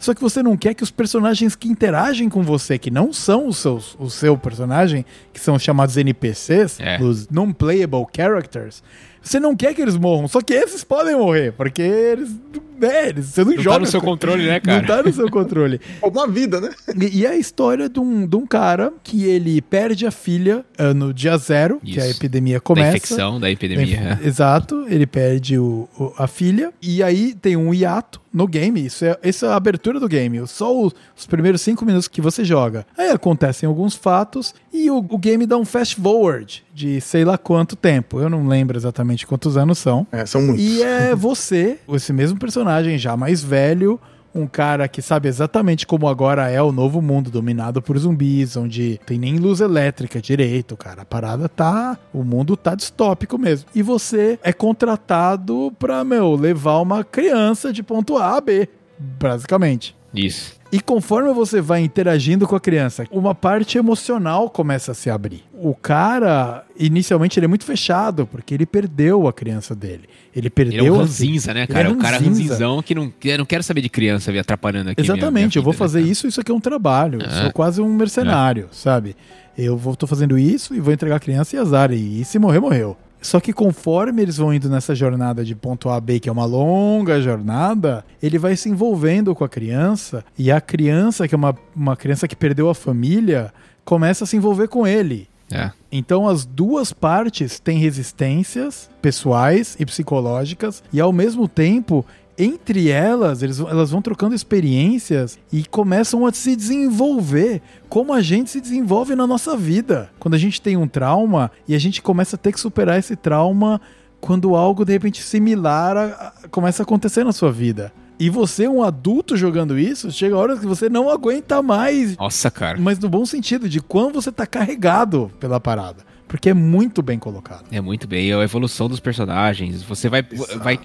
Só 0.00 0.14
que 0.14 0.20
você 0.20 0.42
não 0.42 0.56
quer 0.56 0.72
que 0.72 0.82
os 0.82 0.90
personagens 0.90 1.54
que 1.54 1.68
interagem 1.68 2.28
com 2.30 2.42
você, 2.42 2.78
que 2.78 2.90
não 2.90 3.12
são 3.12 3.46
os 3.46 3.58
seus, 3.58 3.94
o 4.00 4.08
seu 4.08 4.36
personagem, 4.36 5.04
que 5.32 5.38
são 5.38 5.58
chamados 5.58 5.96
NPCs, 5.98 6.80
é. 6.80 7.00
os 7.00 7.28
non-playable 7.28 8.06
characters, 8.16 8.82
você 9.22 9.38
não 9.38 9.54
quer 9.54 9.74
que 9.74 9.82
eles 9.82 9.96
morram, 9.96 10.26
só 10.26 10.40
que 10.40 10.54
esses 10.54 10.82
podem 10.82 11.14
morrer, 11.14 11.52
porque 11.52 11.82
eles. 11.82 12.34
É, 12.80 13.10
eles 13.10 13.26
você 13.26 13.44
não, 13.44 13.52
não 13.52 13.62
joga. 13.62 13.76
Tá 13.80 13.80
no 13.80 13.86
seu 13.86 14.00
controle, 14.00 14.46
né, 14.46 14.58
cara? 14.60 14.80
Não 14.80 14.86
tá 14.86 15.02
no 15.02 15.12
seu 15.12 15.30
controle. 15.30 15.80
Uma 16.02 16.26
vida, 16.26 16.60
né? 16.60 16.70
E, 16.98 17.18
e, 17.18 17.26
é 17.26 17.30
a 17.30 17.36
história 17.36 17.88
de 17.88 18.00
um, 18.00 18.26
de 18.26 18.36
um 18.36 18.46
cara 18.46 18.92
que 19.02 19.24
ele 19.24 19.60
perde 19.60 20.06
a 20.06 20.10
filha 20.10 20.64
uh, 20.78 20.94
no 20.94 21.12
dia 21.12 21.36
zero, 21.36 21.78
Isso. 21.84 21.94
que 21.94 22.00
a 22.00 22.08
epidemia 22.08 22.60
começa. 22.60 22.90
Da 22.90 22.96
infecção 22.96 23.38
da 23.38 23.50
epidemia. 23.50 24.18
Da, 24.18 24.26
exato, 24.26 24.86
ele 24.88 25.06
perde 25.06 25.58
o, 25.58 25.86
o, 25.98 26.14
a 26.16 26.26
filha, 26.26 26.72
e 26.80 27.02
aí 27.02 27.34
tem 27.34 27.56
um 27.56 27.74
hiato 27.74 28.20
no 28.32 28.46
game. 28.46 28.84
Isso 28.84 29.04
é, 29.04 29.18
isso 29.22 29.46
é 29.46 29.48
a 29.48 29.56
abertura 29.56 29.98
do 29.98 30.08
game. 30.08 30.46
Só 30.46 30.76
os, 30.76 30.94
os, 31.16 31.26
primeiros 31.26 31.60
cinco 31.60 31.84
minutos 31.84 32.08
que 32.08 32.20
você 32.20 32.44
joga. 32.44 32.86
Aí 32.96 33.10
acontecem 33.10 33.66
alguns 33.66 33.94
fatos 33.94 34.54
e 34.72 34.90
o, 34.90 34.98
o, 34.98 35.18
game 35.18 35.46
dá 35.46 35.56
um 35.56 35.64
fast 35.64 35.96
forward 35.96 36.64
de 36.74 37.00
sei 37.00 37.24
lá 37.24 37.36
quanto 37.36 37.76
tempo. 37.76 38.20
Eu 38.20 38.30
não 38.30 38.46
lembro 38.46 38.76
exatamente 38.76 39.26
quantos 39.26 39.56
anos 39.56 39.78
são. 39.78 40.06
É, 40.12 40.24
são 40.24 40.42
muitos. 40.42 40.64
E 40.64 40.82
é 40.82 41.14
você, 41.14 41.78
esse 41.92 42.12
mesmo 42.12 42.38
personagem, 42.38 42.98
já 42.98 43.16
mais 43.16 43.42
velho, 43.42 44.00
um 44.34 44.46
cara 44.46 44.88
que 44.88 45.02
sabe 45.02 45.28
exatamente 45.28 45.86
como 45.86 46.08
agora 46.08 46.48
é 46.48 46.62
o 46.62 46.72
novo 46.72 47.02
mundo 47.02 47.30
dominado 47.30 47.82
por 47.82 47.98
zumbis, 47.98 48.56
onde 48.56 49.00
tem 49.04 49.18
nem 49.18 49.38
luz 49.38 49.60
elétrica 49.60 50.20
direito, 50.20 50.76
cara. 50.76 51.02
A 51.02 51.04
parada 51.04 51.48
tá. 51.48 51.98
O 52.12 52.22
mundo 52.22 52.56
tá 52.56 52.74
distópico 52.74 53.38
mesmo. 53.38 53.68
E 53.74 53.82
você 53.82 54.38
é 54.42 54.52
contratado 54.52 55.72
pra, 55.78 56.04
meu, 56.04 56.34
levar 56.34 56.78
uma 56.80 57.02
criança 57.02 57.72
de 57.72 57.82
ponto 57.82 58.16
A 58.16 58.36
a 58.36 58.40
B, 58.40 58.68
basicamente. 58.98 59.96
Isso. 60.14 60.59
E 60.72 60.80
conforme 60.80 61.32
você 61.32 61.60
vai 61.60 61.82
interagindo 61.82 62.46
com 62.46 62.54
a 62.54 62.60
criança, 62.60 63.04
uma 63.10 63.34
parte 63.34 63.76
emocional 63.76 64.48
começa 64.48 64.92
a 64.92 64.94
se 64.94 65.10
abrir. 65.10 65.42
O 65.52 65.74
cara, 65.74 66.64
inicialmente, 66.78 67.38
ele 67.38 67.46
é 67.46 67.48
muito 67.48 67.64
fechado, 67.64 68.26
porque 68.26 68.54
ele 68.54 68.64
perdeu 68.64 69.26
a 69.26 69.32
criança 69.32 69.74
dele. 69.74 70.08
Ele 70.34 70.48
perdeu. 70.48 70.78
Ele 70.78 70.88
é 70.88 70.92
um 70.92 70.98
ranzinza, 70.98 71.52
né, 71.52 71.66
cara? 71.66 71.88
É, 71.88 71.90
é 71.90 71.94
o 71.94 71.98
cara 71.98 72.18
ranzinzão 72.18 72.80
que 72.82 72.94
não, 72.94 73.12
não 73.38 73.44
quer 73.44 73.64
saber 73.64 73.80
de 73.80 73.88
criança 73.88 74.30
atrapalhando 74.38 74.90
aqui. 74.90 75.00
Exatamente, 75.00 75.32
minha, 75.32 75.46
minha 75.48 75.58
eu 75.58 75.62
vou 75.62 75.72
fazer 75.72 76.02
né, 76.02 76.08
isso, 76.08 76.28
isso 76.28 76.40
aqui 76.40 76.52
é 76.52 76.54
um 76.54 76.60
trabalho. 76.60 77.20
Eu 77.20 77.30
sou 77.30 77.52
quase 77.52 77.80
um 77.80 77.92
mercenário, 77.92 78.68
é. 78.70 78.74
sabe? 78.74 79.16
Eu 79.58 79.76
vou, 79.76 79.96
tô 79.96 80.06
fazendo 80.06 80.38
isso 80.38 80.74
e 80.74 80.80
vou 80.80 80.92
entregar 80.92 81.16
a 81.16 81.20
criança 81.20 81.56
e 81.56 81.58
azar. 81.58 81.90
E 81.92 82.24
se 82.24 82.38
morrer, 82.38 82.60
morreu. 82.60 82.96
Só 83.20 83.38
que 83.40 83.52
conforme 83.52 84.22
eles 84.22 84.36
vão 84.36 84.52
indo 84.52 84.68
nessa 84.68 84.94
jornada 84.94 85.44
de 85.44 85.54
ponto 85.54 85.88
A 85.88 85.96
a 85.96 86.00
B, 86.00 86.18
que 86.18 86.28
é 86.28 86.32
uma 86.32 86.44
longa 86.44 87.20
jornada, 87.20 88.04
ele 88.22 88.38
vai 88.38 88.56
se 88.56 88.68
envolvendo 88.68 89.34
com 89.34 89.44
a 89.44 89.48
criança 89.48 90.24
e 90.38 90.50
a 90.50 90.60
criança, 90.60 91.28
que 91.28 91.34
é 91.34 91.38
uma, 91.38 91.54
uma 91.76 91.96
criança 91.96 92.26
que 92.26 92.34
perdeu 92.36 92.70
a 92.70 92.74
família, 92.74 93.52
começa 93.84 94.24
a 94.24 94.26
se 94.26 94.36
envolver 94.36 94.68
com 94.68 94.86
ele. 94.86 95.28
É. 95.52 95.72
Então 95.90 96.28
as 96.28 96.46
duas 96.46 96.92
partes 96.92 97.58
têm 97.58 97.78
resistências 97.78 98.88
pessoais 99.02 99.76
e 99.80 99.84
psicológicas 99.84 100.82
e 100.92 101.00
ao 101.00 101.12
mesmo 101.12 101.48
tempo 101.48 102.06
entre 102.40 102.88
elas, 102.88 103.42
eles, 103.42 103.60
elas 103.60 103.90
vão 103.90 104.00
trocando 104.00 104.34
experiências 104.34 105.38
e 105.52 105.62
começam 105.64 106.24
a 106.24 106.32
se 106.32 106.56
desenvolver 106.56 107.60
como 107.88 108.14
a 108.14 108.22
gente 108.22 108.48
se 108.48 108.60
desenvolve 108.60 109.14
na 109.14 109.26
nossa 109.26 109.56
vida. 109.56 110.10
Quando 110.18 110.34
a 110.34 110.38
gente 110.38 110.62
tem 110.62 110.76
um 110.76 110.88
trauma 110.88 111.50
e 111.68 111.74
a 111.74 111.78
gente 111.78 112.00
começa 112.00 112.36
a 112.36 112.38
ter 112.38 112.52
que 112.52 112.60
superar 112.60 112.98
esse 112.98 113.14
trauma 113.14 113.80
quando 114.20 114.56
algo 114.56 114.84
de 114.84 114.92
repente 114.92 115.22
similar 115.22 115.96
a, 115.96 116.04
a, 116.04 116.48
começa 116.48 116.82
a 116.82 116.84
acontecer 116.84 117.24
na 117.24 117.32
sua 117.32 117.52
vida. 117.52 117.92
E 118.18 118.28
você, 118.28 118.68
um 118.68 118.82
adulto 118.82 119.36
jogando 119.36 119.78
isso, 119.78 120.10
chega 120.10 120.34
a 120.34 120.38
hora 120.38 120.56
que 120.56 120.66
você 120.66 120.88
não 120.90 121.08
aguenta 121.08 121.62
mais. 121.62 122.16
Nossa, 122.16 122.50
cara. 122.50 122.78
Mas 122.78 122.98
no 122.98 123.08
bom 123.08 123.24
sentido, 123.24 123.68
de 123.68 123.80
quando 123.80 124.20
você 124.20 124.30
tá 124.30 124.46
carregado 124.46 125.30
pela 125.40 125.58
parada 125.58 126.09
porque 126.30 126.48
é 126.48 126.54
muito 126.54 127.02
bem 127.02 127.18
colocado. 127.18 127.64
É 127.72 127.80
muito 127.80 128.06
bem, 128.06 128.30
é 128.30 128.34
a 128.36 128.44
evolução 128.44 128.88
dos 128.88 129.00
personagens. 129.00 129.82
Você 129.82 130.08
vai, 130.08 130.22
vai, 130.22 130.78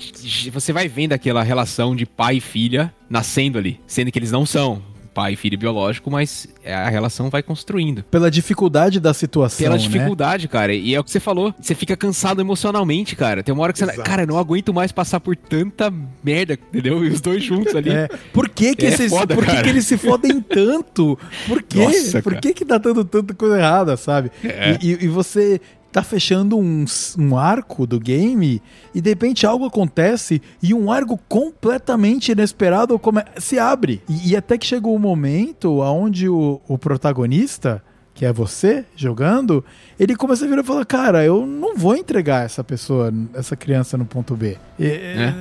você 0.51 0.73
vai 0.73 0.87
vendo 0.87 1.13
aquela 1.13 1.43
relação 1.43 1.95
de 1.95 2.03
pai 2.03 2.37
e 2.37 2.41
filha 2.41 2.91
nascendo 3.07 3.59
ali, 3.59 3.79
sendo 3.85 4.11
que 4.11 4.17
eles 4.17 4.31
não 4.31 4.43
são 4.43 4.81
pai 5.15 5.33
e 5.33 5.35
filho 5.37 5.57
biológico, 5.57 6.11
mas 6.11 6.45
a 6.65 6.89
relação 6.89 7.29
vai 7.29 7.41
construindo. 7.41 8.03
Pela 8.03 8.29
dificuldade 8.29 8.99
da 8.99 9.13
situação. 9.13 9.63
Pela 9.63 9.77
né? 9.77 9.81
dificuldade, 9.81 10.49
cara. 10.49 10.73
E 10.73 10.93
é 10.93 10.99
o 10.99 11.03
que 11.05 11.09
você 11.09 11.21
falou. 11.21 11.55
Você 11.59 11.73
fica 11.73 11.95
cansado 11.95 12.41
emocionalmente, 12.41 13.15
cara. 13.15 13.41
Tem 13.41 13.53
uma 13.53 13.63
hora 13.63 13.71
que 13.71 13.79
você. 13.79 13.85
Exato. 13.85 14.03
Cara, 14.03 14.25
não 14.25 14.37
aguento 14.37 14.73
mais 14.73 14.91
passar 14.91 15.21
por 15.21 15.37
tanta 15.37 15.91
merda, 16.21 16.59
entendeu? 16.69 17.03
E 17.05 17.07
os 17.07 17.21
dois 17.21 17.41
juntos 17.41 17.73
ali. 17.73 17.91
É. 17.91 18.09
Por 18.33 18.49
que, 18.49 18.75
que, 18.75 18.85
é 18.85 18.89
esses, 18.89 19.09
foda, 19.09 19.33
por 19.33 19.45
que, 19.45 19.61
que, 19.61 19.69
eles 19.69 19.87
se 19.87 19.97
fodem 19.97 20.41
tanto? 20.41 21.17
Por 21.47 21.63
quê? 21.63 21.79
Nossa, 21.79 22.21
por 22.21 22.35
que, 22.35 22.53
que 22.53 22.65
tá 22.65 22.77
dando 22.77 23.05
tanta 23.05 23.33
coisa 23.33 23.57
errada, 23.57 23.95
sabe? 23.95 24.29
É. 24.43 24.77
E, 24.81 24.91
e, 24.91 25.05
e 25.05 25.07
você 25.07 25.61
tá 25.95 26.03
fechando 26.03 26.57
um, 26.57 26.83
um 27.17 27.37
arco 27.37 27.87
do 27.87 27.97
game 28.01 28.61
e 28.93 28.99
de 28.99 29.09
repente 29.11 29.47
algo 29.47 29.65
acontece 29.65 30.41
e 30.61 30.73
um 30.73 30.91
arco 30.91 31.17
completamente 31.29 32.33
inesperado 32.33 32.99
come, 32.99 33.23
se 33.37 33.57
abre. 33.57 34.03
E, 34.09 34.31
e 34.31 34.35
até 34.35 34.57
que 34.57 34.67
chegou 34.67 34.91
o 34.91 34.97
um 34.97 34.99
momento 34.99 35.79
onde 35.79 36.27
o, 36.27 36.59
o 36.67 36.77
protagonista 36.77 37.81
que 38.13 38.25
é 38.25 38.31
você 38.31 38.85
jogando, 38.95 39.63
ele 39.99 40.15
começa 40.15 40.45
a 40.45 40.47
virar 40.47 40.61
e 40.61 40.65
falar: 40.65 40.85
Cara, 40.85 41.23
eu 41.23 41.45
não 41.45 41.77
vou 41.77 41.95
entregar 41.95 42.45
essa 42.45 42.63
pessoa, 42.63 43.13
essa 43.33 43.57
criança 43.57 43.97
no 43.97 44.05
ponto 44.05 44.35
B. 44.35 44.57
É. 44.79 45.33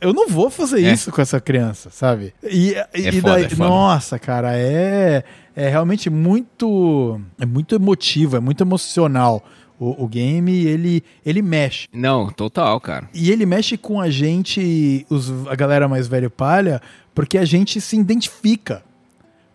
Eu 0.00 0.12
não 0.12 0.28
vou 0.28 0.50
fazer 0.50 0.84
é. 0.84 0.92
isso 0.92 1.10
com 1.10 1.20
essa 1.20 1.40
criança, 1.40 1.90
sabe? 1.90 2.32
E, 2.42 2.74
é 2.74 2.88
e 2.94 3.20
foda, 3.20 3.34
daí, 3.34 3.44
é 3.44 3.56
nossa, 3.56 4.20
cara, 4.20 4.56
é, 4.56 5.24
é 5.60 5.68
realmente 5.68 6.08
muito. 6.08 7.20
É 7.38 7.44
muito 7.44 7.74
emotivo, 7.74 8.36
é 8.36 8.40
muito 8.40 8.64
emocional. 8.64 9.44
O, 9.78 10.04
o, 10.04 10.08
game, 10.08 10.52
ele, 10.66 11.02
ele 11.24 11.40
mexe. 11.40 11.88
Não, 11.92 12.28
total, 12.28 12.78
cara. 12.80 13.08
E 13.14 13.30
ele 13.30 13.46
mexe 13.46 13.78
com 13.78 13.98
a 13.98 14.10
gente, 14.10 15.06
os, 15.08 15.30
a 15.48 15.54
galera 15.54 15.88
mais 15.88 16.06
velho 16.06 16.30
palha, 16.30 16.82
porque 17.14 17.38
a 17.38 17.46
gente 17.46 17.80
se 17.80 17.96
identifica 17.96 18.82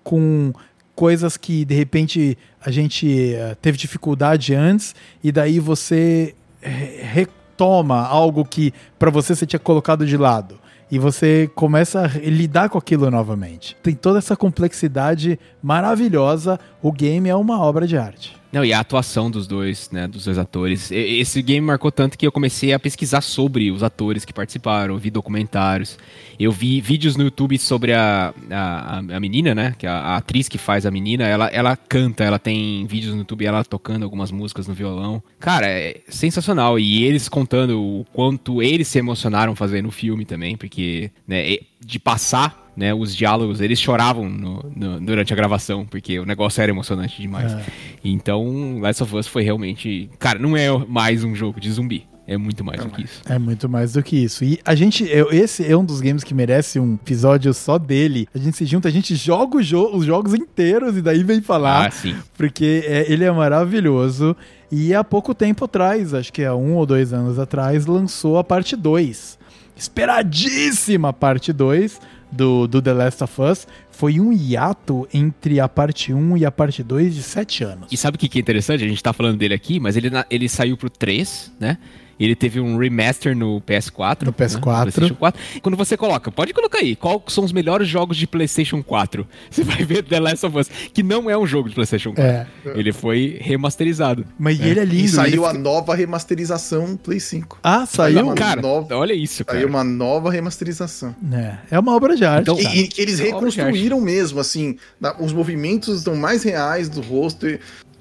com 0.04 0.52
coisas 0.96 1.38
que 1.38 1.64
de 1.64 1.76
repente 1.76 2.38
a 2.60 2.72
gente 2.72 3.36
uh, 3.36 3.56
teve 3.58 3.78
dificuldade 3.78 4.56
antes 4.56 4.96
e 5.24 5.32
daí 5.32 5.60
você 5.60 6.34
retoma 6.62 8.02
algo 8.02 8.46
que 8.46 8.74
para 8.98 9.12
você 9.12 9.36
você 9.36 9.46
tinha 9.46 9.60
colocado 9.60 10.06
de 10.06 10.18
lado 10.18 10.58
e 10.92 11.00
você 11.00 11.50
começa 11.56 12.02
a 12.02 12.08
lidar 12.08 12.70
com 12.70 12.78
aquilo 12.78 13.10
novamente. 13.10 13.76
Tem 13.82 13.94
toda 13.94 14.20
essa 14.20 14.36
complexidade 14.36 15.40
maravilhosa. 15.62 16.60
O 16.82 16.92
game 16.92 17.30
é 17.30 17.36
uma 17.36 17.60
obra 17.60 17.88
de 17.88 17.98
arte. 17.98 18.38
Não, 18.56 18.64
e 18.64 18.72
a 18.72 18.80
atuação 18.80 19.30
dos 19.30 19.48
dois, 19.48 19.90
né, 19.92 20.08
dos 20.08 20.24
dois 20.24 20.38
atores. 20.38 20.90
Esse 20.90 21.42
game 21.42 21.68
marcou 21.68 21.92
tanto 21.92 22.18
que 22.18 22.26
eu 22.26 22.32
comecei 22.32 22.72
a 22.72 22.80
pesquisar 22.80 23.20
sobre 23.20 23.70
os 23.70 23.84
atores 23.84 24.24
que 24.24 24.32
participaram, 24.32 24.98
vi 24.98 25.12
documentários. 25.12 26.00
Eu 26.40 26.54
vi 26.54 26.80
vídeos 26.80 27.18
no 27.18 27.26
YouTube 27.26 27.58
sobre 27.58 27.92
a, 27.92 28.34
a, 28.50 29.00
a 29.00 29.20
menina, 29.20 29.54
né, 29.54 29.76
que 29.78 29.86
é 29.86 29.90
a, 29.90 29.98
a, 29.98 30.16
atriz 30.16 30.48
que 30.48 30.58
faz 30.58 30.86
a 30.86 30.92
menina, 30.92 31.26
ela, 31.26 31.48
ela 31.48 31.76
canta, 31.76 32.24
ela 32.24 32.40
tem 32.40 32.88
vídeos 32.88 33.12
no 33.14 33.20
YouTube 33.20 33.46
ela 33.46 33.62
tocando 33.66 34.04
algumas 34.04 34.32
músicas 34.32 34.70
no 34.70 34.74
violão. 34.74 35.22
Cara, 35.38 35.68
é 35.68 36.00
sensacional. 36.08 36.80
E 36.80 37.04
eles 37.04 37.28
contando 37.28 37.78
o 37.78 38.06
quanto 38.14 38.64
eles 38.64 38.88
se 38.88 38.98
emocionaram 38.98 39.54
fazendo 39.54 39.90
o 39.90 39.92
filme 39.92 40.24
também, 40.24 40.56
porque, 40.56 41.12
né, 41.28 41.58
de 41.86 42.00
passar 42.00 42.65
né, 42.76 42.94
os 42.94 43.16
diálogos, 43.16 43.62
eles 43.62 43.80
choravam 43.80 44.30
no, 44.30 44.72
no, 44.76 45.00
durante 45.00 45.32
a 45.32 45.36
gravação, 45.36 45.86
porque 45.86 46.20
o 46.20 46.26
negócio 46.26 46.62
era 46.62 46.72
emocionante 46.72 47.22
demais. 47.22 47.54
É. 47.54 47.64
Então, 48.04 48.80
Last 48.80 49.04
of 49.04 49.16
Us 49.16 49.28
foi 49.28 49.44
realmente. 49.44 50.10
Cara, 50.20 50.38
não 50.40 50.58
é 50.58 50.70
mais 50.88 51.24
um 51.24 51.34
jogo 51.34 51.60
de 51.60 51.72
zumbi. 51.72 52.06
É 52.28 52.38
muito 52.38 52.64
mais 52.64 52.84
do 52.84 52.90
que 52.90 53.04
isso. 53.04 53.22
É 53.30 53.38
muito 53.38 53.70
mais 53.70 53.94
do 53.94 54.02
que 54.02 54.16
isso. 54.16 54.44
E 54.44 54.60
a 54.66 54.74
gente, 54.74 55.08
eu, 55.08 55.32
esse 55.32 55.64
é 55.64 55.78
um 55.78 55.86
dos 55.86 56.02
games 56.02 56.24
que 56.24 56.34
merece 56.34 56.80
um 56.80 56.96
episódio 56.96 57.54
só 57.54 57.78
dele. 57.78 58.28
A 58.34 58.40
gente 58.40 58.58
se 58.58 58.66
junta, 58.66 58.88
a 58.88 58.92
gente 58.92 59.16
joga 59.16 59.62
jo 59.62 59.92
os 59.94 60.06
jogos 60.06 60.34
inteiros 60.34 60.98
e 60.98 61.04
daí 61.04 61.24
vem 61.24 61.40
falar. 61.40 61.88
Ah, 61.88 61.92
sim. 61.92 62.16
Porque 62.36 62.84
é, 62.88 63.12
ele 63.12 63.24
é 63.24 63.32
maravilhoso. 63.32 64.36
E 64.72 64.94
há 64.96 65.04
pouco 65.04 65.36
tempo 65.36 65.66
atrás, 65.66 66.16
acho 66.16 66.34
que 66.34 66.44
há 66.44 66.56
um 66.56 66.74
ou 66.74 66.86
dois 66.86 67.14
anos 67.14 67.38
atrás, 67.38 67.86
lançou 67.86 68.40
a 68.40 68.44
parte 68.44 68.76
2. 68.76 69.38
Esperadíssima 69.78 71.14
parte 71.14 71.54
2 71.54 72.00
do, 72.36 72.68
do 72.68 72.82
The 72.82 72.94
Last 72.94 73.24
of 73.24 73.42
Us 73.42 73.68
foi 73.90 74.20
um 74.20 74.32
hiato 74.32 75.08
entre 75.14 75.60
a 75.60 75.70
parte 75.70 76.14
1 76.14 76.38
e 76.38 76.46
a 76.46 76.52
parte 76.52 76.84
2 76.84 77.16
de 77.16 77.24
7 77.24 77.64
anos. 77.64 77.88
E 77.92 77.98
sabe 77.98 78.18
o 78.18 78.20
que 78.20 78.38
é 78.38 78.42
interessante? 78.42 78.84
A 78.84 78.88
gente 78.88 79.02
tá 79.02 79.14
falando 79.14 79.38
dele 79.38 79.54
aqui, 79.54 79.80
mas 79.80 79.96
ele, 79.96 80.12
ele 80.30 80.50
saiu 80.50 80.76
pro 80.76 80.90
3, 80.90 81.54
né? 81.60 81.78
Ele 82.20 82.36
teve 82.36 82.60
um 82.60 82.78
remaster 82.78 83.36
no 83.36 83.62
PS4. 83.62 84.24
No 84.24 84.34
PS4. 84.34 85.02
Né? 85.02 85.16
4. 85.18 85.42
Quando 85.62 85.76
você 85.76 85.98
coloca, 85.98 86.32
pode 86.32 86.54
colocar 86.54 86.80
aí, 86.80 86.96
quais 86.96 87.22
são 87.28 87.44
os 87.44 87.52
melhores 87.52 87.88
jogos 87.88 88.18
de 88.18 88.28
PlayStation 88.28 88.82
4? 88.82 89.28
Você 89.50 89.64
vai 89.64 89.84
ver 89.84 90.04
The 90.04 90.20
Last 90.20 90.46
of 90.46 90.58
Us, 90.58 90.70
que 90.94 91.02
não 91.04 91.30
é 91.30 91.38
um 91.38 91.46
jogo 91.46 91.70
de 91.70 91.76
PlayStation 91.76 92.14
4. 92.14 92.24
É. 92.24 92.48
Ele 92.76 92.92
foi 92.92 93.38
remasterizado. 93.42 94.26
Mas 94.38 94.60
é. 94.60 94.68
ele 94.68 94.80
é 94.80 94.86
lindo. 94.86 95.06
E 95.06 95.10
saiu 95.10 95.46
a 95.46 95.54
nova 95.54 95.96
remasterização 95.96 96.98
Play 96.98 97.20
5. 97.20 97.60
Ah, 97.64 97.86
saiu? 97.86 98.34
Cara, 98.34 98.62
nova... 98.62 98.96
olha 98.96 99.14
isso, 99.14 99.44
cara. 99.46 99.60
Saiu 99.60 99.70
uma 99.70 99.84
nova 99.84 100.32
remasterização. 100.32 101.16
É, 101.32 101.58
é 101.72 101.80
uma 101.80 101.96
obra 101.96 102.16
de 102.16 102.26
arte. 102.26 102.50
Então, 102.50 102.60
e, 102.60 102.86
e, 102.86 102.90
eles 102.98 103.20
é 103.20 103.24
reconstruíram 103.24 104.02
mesmo, 104.02 104.40
assim, 104.40 104.78
os 105.20 105.34
movimentos 105.34 106.00
estão 106.00 106.16
mais 106.16 106.44
reais 106.44 106.90
do 106.90 107.02
rosto. 107.02 107.46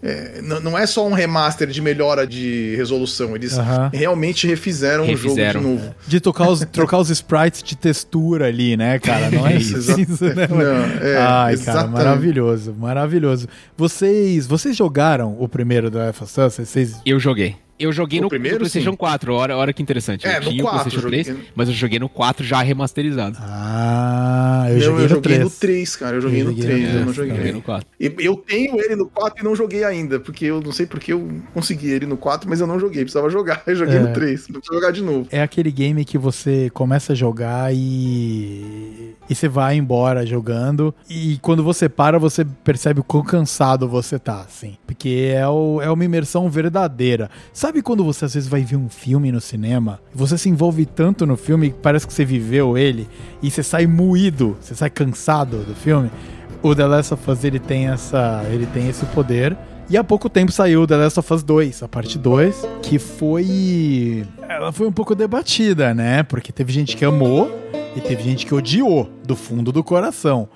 É, 0.07 0.43
não 0.43 0.77
é 0.77 0.87
só 0.87 1.09
um 1.09 1.15
remaster 1.15 1.67
de 1.67 1.81
melhora 1.81 2.27
de 2.27 2.75
resolução, 2.77 3.35
eles 3.35 3.57
realmente 3.91 4.47
refizeram, 4.47 5.07
refizeram, 5.07 5.61
o 5.61 5.63
jogo 5.63 5.77
de 5.77 5.83
novo. 5.83 5.95
De 6.07 6.21
trocar 6.21 6.51
os, 6.51 6.61
trocar 6.71 6.99
os 6.99 7.09
sprites 7.09 7.63
de 7.63 7.75
textura 7.75 8.49
ali, 8.49 8.77
né, 8.77 8.99
cara? 8.99 9.31
Não 9.31 9.47
é 9.47 9.57
isso, 9.57 9.79
né? 10.27 10.47
Não, 10.47 11.09
é, 11.09 11.17
Ai, 11.17 11.55
exatamente. 11.55 11.65
cara, 11.65 11.89
maravilhoso, 11.89 12.75
maravilhoso. 12.79 13.49
Vocês, 13.75 14.47
vocês 14.47 14.77
jogaram 14.77 15.37
o 15.41 15.49
primeiro 15.49 15.91
do 15.91 15.99
FSS? 16.13 16.67
Vocês... 16.67 16.97
Eu 17.07 17.19
joguei. 17.19 17.57
Eu 17.79 17.93
joguei 17.93 18.21
no, 18.21 18.29
primeiro, 18.29 18.57
no 18.57 18.61
PlayStation 18.61 18.93
sim. 18.93 18.97
4, 18.97 19.35
olha, 19.35 19.57
olha 19.57 19.73
que 19.73 19.83
interessante. 19.83 20.27
É, 20.27 20.37
eu 20.37 20.41
tinha 20.43 20.63
no 20.63 20.63
4, 20.63 20.79
o 20.79 20.83
PlayStation 20.83 21.09
3, 21.09 21.27
joguei... 21.27 21.45
mas 21.57 21.69
eu 21.69 21.75
joguei 21.75 21.99
no 21.99 22.09
4 22.09 22.45
já 22.47 22.63
remasterizado. 22.63 23.37
Ah, 23.41 24.67
eu, 24.71 24.81
joguei, 24.81 25.05
eu 25.05 25.09
no 25.09 25.15
joguei 25.15 25.39
no 25.39 25.51
3, 25.51 25.97
cara. 25.97 26.17
Eu 26.17 26.21
joguei, 26.21 26.43
eu 26.43 26.47
joguei 26.47 26.63
no 26.63 26.69
3, 26.69 26.83
no 26.83 26.99
eu 26.99 27.07
não 27.07 27.13
joguei. 27.13 27.37
joguei 27.37 27.53
no 27.53 27.63
4. 27.63 27.89
E 27.99 28.15
eu 28.19 28.37
tenho 28.37 28.81
ele 28.81 28.95
no 28.95 29.09
4 29.09 29.41
e 29.41 29.45
não 29.45 29.57
joguei 29.57 29.83
ainda, 29.83 30.21
porque 30.21 30.45
eu 30.45 30.61
não 30.61 30.71
sei 30.71 30.87
porque 30.87 31.13
eu 31.13 31.29
consegui 31.53 31.91
ele 31.91 32.07
no 32.07 32.17
4, 32.17 32.49
mas 32.49 32.61
eu 32.61 32.67
não 32.67 32.79
joguei, 32.79 33.03
precisava 33.03 33.29
jogar. 33.29 33.63
Eu 33.75 33.77
joguei 33.77 33.97
é. 33.97 34.01
no 34.01 34.13
3, 34.13 34.49
não 34.49 34.61
preciso 34.61 34.75
jogar 34.75 34.93
de 34.93 35.03
novo. 35.03 35.27
É 35.33 35.43
aquele 35.43 35.73
game 35.73 36.05
que 36.05 36.17
você 36.17 36.71
começa 36.71 37.13
a 37.13 37.17
jogar 37.17 37.75
e 37.75 39.15
e 39.29 39.35
você 39.35 39.49
vai 39.49 39.77
embora 39.77 40.27
jogando 40.27 40.95
e 41.09 41.39
quando 41.41 41.63
você 41.63 41.89
para, 41.89 42.19
você 42.19 42.45
percebe 42.45 43.01
o 43.01 43.05
quão 43.05 43.23
cansado 43.23 43.89
você 43.89 44.19
tá, 44.19 44.41
assim. 44.41 44.77
Porque 44.87 45.33
é, 45.35 45.47
o, 45.49 45.81
é 45.81 45.91
uma 45.91 46.05
imersão 46.05 46.49
verdadeira. 46.49 47.31
Sabe 47.53 47.83
quando 47.83 48.05
você 48.05 48.25
às 48.25 48.35
vezes 48.35 48.49
vai 48.49 48.63
ver 48.63 48.77
um 48.77 48.89
filme 48.89 49.33
no 49.33 49.41
cinema, 49.41 50.01
você 50.15 50.37
se 50.37 50.49
envolve 50.49 50.85
tanto 50.87 51.27
no 51.27 51.37
filme 51.37 51.71
que 51.71 51.79
parece 51.79 52.07
que 52.07 52.13
você 52.13 52.25
viveu 52.25 52.77
ele 52.77 53.09
e 53.43 53.51
você 53.51 53.63
sai 53.63 53.87
moído, 53.87 54.57
você 54.61 54.75
sai 54.75 54.91
cansado 54.91 55.59
do 55.59 55.75
filme? 55.75 56.11
O 56.63 56.75
The 56.75 56.87
Last 56.87 57.15
of 57.15 57.31
Us 57.31 57.45
ele 57.45 57.59
tem 57.59 57.89
essa, 57.89 58.43
ele 58.51 58.67
tem 58.67 58.89
esse 58.89 59.05
poder. 59.07 59.57
E 59.89 59.99
há 59.99 60.03
pouco 60.03 60.31
tempo 60.31 60.51
saiu 60.51 60.87
The 60.87 60.97
Last 60.97 61.21
of 61.21 61.33
Us 61.35 61.43
2, 61.43 61.83
a 61.83 61.89
parte 61.89 62.19
2, 62.19 62.67
que 62.83 62.99
foi. 62.99 64.25
Ela 64.49 64.73
foi 64.73 64.87
um 64.87 64.93
pouco 64.93 65.15
debatida, 65.15 65.93
né? 65.93 66.23
Porque 66.23 66.51
teve 66.51 66.73
gente 66.73 66.97
que 66.97 67.05
amou 67.05 67.51
e 67.95 68.01
teve 68.01 68.23
gente 68.23 68.47
que 68.47 68.55
odiou 68.55 69.11
do 69.27 69.37
fundo 69.37 69.71
do 69.71 69.85
coração. 69.85 70.49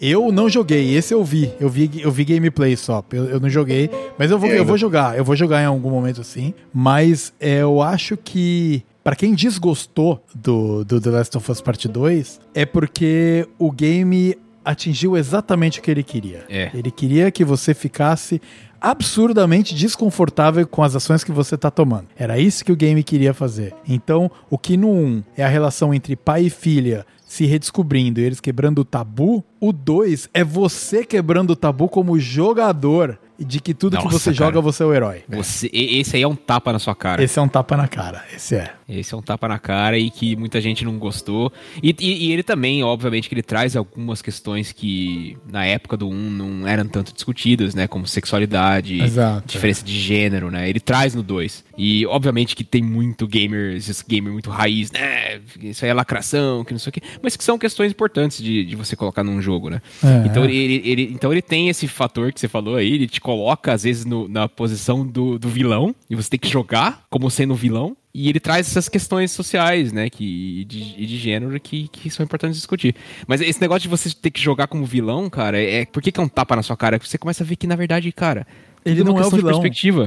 Eu 0.00 0.30
não 0.30 0.48
joguei, 0.48 0.94
esse 0.94 1.12
eu 1.12 1.24
vi. 1.24 1.50
Eu 1.58 1.68
vi, 1.68 1.90
eu 2.00 2.12
vi 2.12 2.24
gameplay 2.24 2.76
só. 2.76 3.02
Eu, 3.10 3.24
eu 3.24 3.40
não 3.40 3.48
joguei, 3.48 3.90
mas 4.16 4.30
eu 4.30 4.38
vou, 4.38 4.48
eu 4.48 4.64
vou 4.64 4.78
jogar. 4.78 5.18
Eu 5.18 5.24
vou 5.24 5.34
jogar 5.34 5.62
em 5.62 5.66
algum 5.66 5.90
momento 5.90 6.22
sim. 6.22 6.54
Mas 6.72 7.32
é, 7.40 7.62
eu 7.62 7.82
acho 7.82 8.16
que 8.16 8.84
para 9.02 9.16
quem 9.16 9.34
desgostou 9.34 10.22
do, 10.34 10.84
do 10.84 11.00
The 11.00 11.10
Last 11.10 11.36
of 11.36 11.50
Us 11.50 11.60
Part 11.60 11.88
2, 11.88 12.40
é 12.54 12.64
porque 12.64 13.48
o 13.58 13.72
game 13.72 14.36
atingiu 14.66 15.16
exatamente 15.16 15.78
o 15.78 15.82
que 15.82 15.88
ele 15.88 16.02
queria. 16.02 16.44
É. 16.48 16.72
Ele 16.74 16.90
queria 16.90 17.30
que 17.30 17.44
você 17.44 17.72
ficasse 17.72 18.42
absurdamente 18.80 19.74
desconfortável 19.74 20.66
com 20.66 20.82
as 20.82 20.94
ações 20.94 21.24
que 21.24 21.32
você 21.32 21.54
está 21.54 21.70
tomando. 21.70 22.06
Era 22.16 22.38
isso 22.38 22.64
que 22.64 22.72
o 22.72 22.76
game 22.76 23.02
queria 23.02 23.34
fazer. 23.34 23.74
Então, 23.88 24.30
o 24.50 24.58
que 24.58 24.76
no 24.76 24.90
1 24.90 25.22
é 25.36 25.44
a 25.44 25.48
relação 25.48 25.92
entre 25.92 26.16
pai 26.16 26.44
e 26.44 26.50
filha 26.50 27.06
se 27.26 27.44
redescobrindo 27.44 28.20
e 28.20 28.24
eles 28.24 28.40
quebrando 28.40 28.78
o 28.80 28.84
tabu, 28.84 29.44
o 29.60 29.72
2 29.72 30.30
é 30.32 30.44
você 30.44 31.04
quebrando 31.04 31.50
o 31.50 31.56
tabu 31.56 31.88
como 31.88 32.18
jogador 32.18 33.18
de 33.38 33.60
que 33.60 33.74
tudo 33.74 33.94
Nossa, 33.94 34.08
que 34.08 34.12
você 34.12 34.32
cara. 34.32 34.46
joga 34.46 34.60
você 34.60 34.82
é 34.82 34.86
o 34.86 34.94
herói. 34.94 35.24
Você, 35.28 35.70
esse 35.72 36.16
aí 36.16 36.22
é 36.22 36.28
um 36.28 36.34
tapa 36.34 36.72
na 36.72 36.78
sua 36.78 36.94
cara. 36.94 37.22
Esse 37.22 37.38
é 37.38 37.42
um 37.42 37.48
tapa 37.48 37.76
na 37.76 37.88
cara, 37.88 38.24
esse 38.34 38.56
é. 38.56 38.72
Esse 38.88 39.14
é 39.14 39.16
um 39.16 39.22
tapa 39.22 39.48
na 39.48 39.58
cara 39.58 39.98
e 39.98 40.10
que 40.10 40.36
muita 40.36 40.60
gente 40.60 40.84
não 40.84 40.96
gostou. 40.96 41.52
E, 41.82 41.94
e, 41.98 42.26
e 42.28 42.32
ele 42.32 42.42
também, 42.42 42.84
obviamente, 42.84 43.28
que 43.28 43.34
ele 43.34 43.42
traz 43.42 43.74
algumas 43.74 44.22
questões 44.22 44.70
que 44.70 45.36
na 45.50 45.64
época 45.66 45.96
do 45.96 46.08
1 46.08 46.30
não 46.30 46.68
eram 46.68 46.86
tanto 46.86 47.12
discutidas, 47.12 47.74
né? 47.74 47.88
Como 47.88 48.06
sexualidade, 48.06 49.02
Exato, 49.02 49.48
diferença 49.48 49.82
é. 49.82 49.84
de 49.84 49.98
gênero, 49.98 50.50
né? 50.50 50.70
Ele 50.70 50.78
traz 50.78 51.14
no 51.14 51.22
2. 51.22 51.64
E 51.76 52.06
obviamente 52.06 52.54
que 52.54 52.62
tem 52.62 52.82
muito 52.82 53.26
gamer, 53.26 53.74
esses 53.74 54.02
gamer 54.02 54.32
muito 54.32 54.50
raiz, 54.50 54.92
né? 54.92 55.40
Isso 55.60 55.84
aí 55.84 55.90
é 55.90 55.94
lacração, 55.94 56.64
que 56.64 56.72
não 56.72 56.78
sei 56.78 56.90
o 56.90 56.92
quê. 56.92 57.02
Mas 57.20 57.36
que 57.36 57.42
são 57.42 57.58
questões 57.58 57.90
importantes 57.90 58.40
de, 58.42 58.64
de 58.64 58.76
você 58.76 58.94
colocar 58.94 59.24
num 59.24 59.42
jogo, 59.42 59.68
né? 59.68 59.82
É. 60.02 60.26
Então, 60.26 60.44
ele, 60.44 60.80
ele, 60.84 61.10
então 61.12 61.32
ele 61.32 61.42
tem 61.42 61.68
esse 61.68 61.88
fator 61.88 62.32
que 62.32 62.38
você 62.38 62.48
falou 62.48 62.76
aí, 62.76 62.92
ele 62.92 63.08
te 63.08 63.20
coloca, 63.26 63.72
às 63.72 63.82
vezes, 63.82 64.04
no, 64.04 64.28
na 64.28 64.48
posição 64.48 65.04
do, 65.04 65.36
do 65.36 65.48
vilão, 65.48 65.92
e 66.08 66.14
você 66.14 66.30
tem 66.30 66.38
que 66.38 66.48
jogar 66.48 67.04
como 67.10 67.28
sendo 67.28 67.56
vilão. 67.56 67.96
E 68.14 68.28
ele 68.28 68.38
traz 68.38 68.68
essas 68.68 68.88
questões 68.88 69.32
sociais, 69.32 69.92
né, 69.92 70.08
que, 70.08 70.64
de, 70.64 71.04
de 71.04 71.18
gênero 71.18 71.58
que, 71.58 71.88
que 71.88 72.08
são 72.08 72.22
importantes 72.22 72.56
discutir. 72.56 72.94
Mas 73.26 73.40
esse 73.40 73.60
negócio 73.60 73.82
de 73.82 73.88
você 73.88 74.14
ter 74.14 74.30
que 74.30 74.40
jogar 74.40 74.68
como 74.68 74.86
vilão, 74.86 75.28
cara, 75.28 75.60
é, 75.60 75.84
por 75.84 76.00
que, 76.00 76.12
que 76.12 76.20
é 76.20 76.22
um 76.22 76.28
tapa 76.28 76.54
na 76.54 76.62
sua 76.62 76.76
cara? 76.76 77.00
Você 77.02 77.18
começa 77.18 77.42
a 77.42 77.46
ver 77.46 77.56
que, 77.56 77.66
na 77.66 77.74
verdade, 77.74 78.12
cara, 78.12 78.46
ele 78.84 79.02
não 79.02 79.18
é 79.18 79.26
o 79.26 79.30
vilão. 79.30 79.54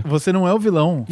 Você 0.05 0.31
não 0.31 0.47
é 0.47 0.53
o 0.53 0.59
vilão. 0.59 1.05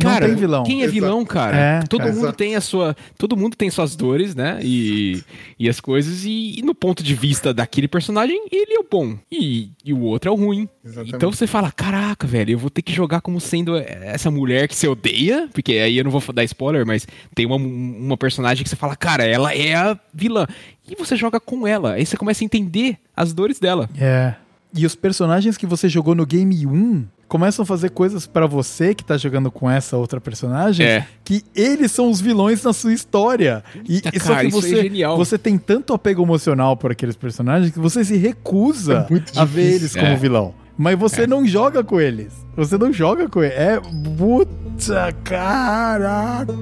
Cara, 0.00 0.26
não 0.26 0.34
tem 0.34 0.40
vilão. 0.40 0.62
Quem 0.64 0.82
é 0.82 0.86
vilão, 0.86 1.24
cara? 1.24 1.56
É, 1.56 1.82
todo 1.82 2.00
cara, 2.00 2.12
mundo 2.12 2.24
exato. 2.24 2.38
tem 2.38 2.56
a 2.56 2.60
sua, 2.60 2.96
todo 3.18 3.36
mundo 3.36 3.56
tem 3.56 3.70
suas 3.70 3.94
dores, 3.94 4.34
né? 4.34 4.58
E, 4.62 5.22
e 5.58 5.68
as 5.68 5.80
coisas 5.80 6.24
e, 6.24 6.58
e, 6.58 6.62
no 6.62 6.74
ponto 6.74 7.02
de 7.02 7.14
vista 7.14 7.52
daquele 7.52 7.86
personagem, 7.86 8.46
ele 8.50 8.74
é 8.74 8.78
o 8.78 8.86
bom 8.90 9.16
e, 9.30 9.70
e 9.84 9.92
o 9.92 10.00
outro 10.00 10.30
é 10.30 10.32
o 10.32 10.36
ruim. 10.36 10.68
Exatamente. 10.84 11.14
Então 11.14 11.30
você 11.30 11.46
fala, 11.46 11.70
caraca, 11.70 12.26
velho, 12.26 12.52
eu 12.52 12.58
vou 12.58 12.70
ter 12.70 12.82
que 12.82 12.92
jogar 12.92 13.20
como 13.20 13.40
sendo 13.40 13.76
essa 13.76 14.30
mulher 14.30 14.66
que 14.66 14.74
você 14.74 14.88
odeia, 14.88 15.48
porque 15.52 15.72
aí 15.74 15.98
eu 15.98 16.04
não 16.04 16.10
vou 16.10 16.22
dar 16.32 16.44
spoiler, 16.44 16.86
mas 16.86 17.06
tem 17.34 17.46
uma, 17.46 17.56
uma 17.56 18.16
personagem 18.16 18.64
que 18.64 18.70
você 18.70 18.76
fala, 18.76 18.96
cara, 18.96 19.24
ela 19.24 19.54
é 19.54 19.74
a 19.74 19.98
vilã. 20.12 20.46
E 20.88 20.96
você 20.96 21.16
joga 21.16 21.38
com 21.38 21.66
ela, 21.66 21.92
aí 21.92 22.06
você 22.06 22.16
começa 22.16 22.42
a 22.42 22.46
entender 22.46 22.96
as 23.16 23.32
dores 23.32 23.58
dela. 23.58 23.88
É. 23.98 24.34
E 24.74 24.86
os 24.86 24.94
personagens 24.94 25.56
que 25.56 25.66
você 25.66 25.88
jogou 25.88 26.14
no 26.14 26.24
game 26.24 26.66
1 26.66 27.04
começam 27.32 27.62
a 27.62 27.66
fazer 27.66 27.88
coisas 27.88 28.26
para 28.26 28.46
você 28.46 28.94
que 28.94 29.02
tá 29.02 29.16
jogando 29.16 29.50
com 29.50 29.70
essa 29.70 29.96
outra 29.96 30.20
personagem 30.20 30.84
é. 30.84 31.06
que 31.24 31.42
eles 31.56 31.90
são 31.90 32.10
os 32.10 32.20
vilões 32.20 32.62
na 32.62 32.74
sua 32.74 32.92
história. 32.92 33.64
E, 33.88 33.94
Eita, 33.94 34.10
só 34.20 34.38
que 34.38 34.48
você, 34.50 34.78
é 34.78 34.82
genial. 34.82 35.16
você 35.16 35.38
tem 35.38 35.56
tanto 35.56 35.94
apego 35.94 36.22
emocional 36.22 36.76
por 36.76 36.92
aqueles 36.92 37.16
personagens 37.16 37.72
que 37.72 37.78
você 37.78 38.04
se 38.04 38.18
recusa 38.18 39.06
é 39.10 39.40
a 39.40 39.46
ver 39.46 39.76
eles 39.76 39.94
como 39.94 40.08
é. 40.08 40.16
vilão. 40.16 40.52
Mas 40.76 40.98
você 40.98 41.22
é. 41.22 41.26
não 41.26 41.46
joga 41.46 41.82
com 41.82 41.98
eles. 41.98 42.34
Você 42.54 42.76
não 42.76 42.92
joga 42.92 43.26
com 43.26 43.42
eles. 43.42 43.56
É 43.56 43.80
puta 43.80 45.10
caraca. 45.24 46.52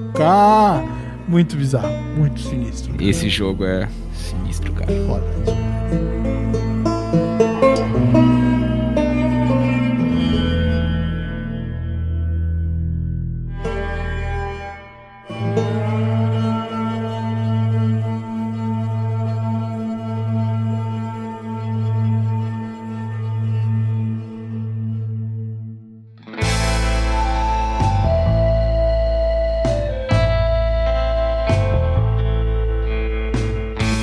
Muito 1.27 1.57
bizarro, 1.57 1.91
muito 2.17 2.39
sinistro. 2.39 2.95
Esse 2.97 3.27
jogo 3.27 3.65
é 3.65 3.89
sinistro, 4.13 4.71
cara. 4.71 4.89
Foda. 5.05 5.25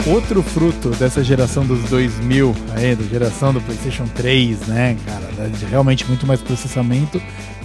Outro 0.09 0.43
fruto 0.43 0.91
dessa 0.91 1.23
geração 1.23 1.67
dos 1.67 1.83
2000, 1.91 2.55
aí, 2.75 2.97
da 2.97 3.05
geração 3.05 3.53
do 3.53 3.61
PlayStation 3.61 4.07
3, 4.15 4.67
né, 4.67 4.97
cara, 5.05 5.51
realmente 5.69 6.07
muito 6.07 6.27
mais 6.27 6.41
processamento, 6.41 7.21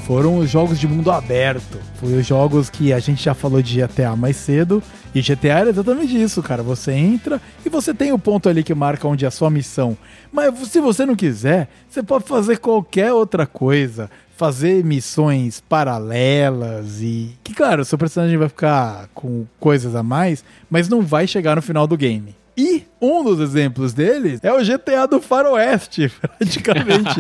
foram 0.06 0.38
os 0.38 0.50
jogos 0.50 0.78
de 0.80 0.88
mundo 0.88 1.10
aberto. 1.12 1.80
Foi 1.96 2.14
os 2.14 2.26
jogos 2.26 2.70
que 2.70 2.92
a 2.92 3.00
gente 3.00 3.24
já 3.24 3.34
falou 3.34 3.62
de 3.62 3.82
GTA 3.82 4.16
mais 4.16 4.36
cedo. 4.36 4.84
E 5.16 5.22
GTA 5.22 5.60
era 5.60 5.70
exatamente 5.70 6.22
isso, 6.22 6.44
cara. 6.44 6.62
Você 6.62 6.92
entra 6.92 7.42
e 7.66 7.70
você 7.70 7.94
tem 7.94 8.12
o 8.12 8.20
ponto 8.20 8.50
ali 8.50 8.64
que 8.64 8.74
marca 8.74 9.08
onde 9.08 9.24
é 9.24 9.28
a 9.28 9.32
sua 9.32 9.50
missão. 9.50 9.98
Mas 10.32 10.54
se 10.68 10.82
você 10.82 11.06
não 11.06 11.16
quiser, 11.16 11.70
você 11.90 12.04
pode 12.04 12.26
fazer 12.26 12.58
qualquer 12.58 13.14
outra 13.14 13.46
coisa. 13.46 14.10
Fazer 14.36 14.84
missões 14.84 15.62
paralelas 15.62 17.02
e. 17.02 17.38
Que, 17.44 17.54
claro, 17.54 17.86
seu 17.86 17.98
personagem 17.98 18.38
vai 18.38 18.50
ficar 18.50 19.08
com 19.14 19.46
coisas 19.60 19.96
a 19.96 20.04
mais, 20.04 20.44
mas 20.70 20.90
não 20.90 21.02
vai 21.02 21.28
chegar 21.28 21.56
no 21.56 21.62
final 21.62 21.86
do 21.86 21.96
game. 21.96 22.36
E 22.56 22.84
um 23.02 23.24
dos 23.24 23.40
exemplos 23.40 23.94
deles 23.94 24.40
é 24.44 24.54
o 24.54 24.64
GTA 24.64 25.08
do 25.08 25.20
Faroeste, 25.20 26.12
praticamente, 26.38 27.16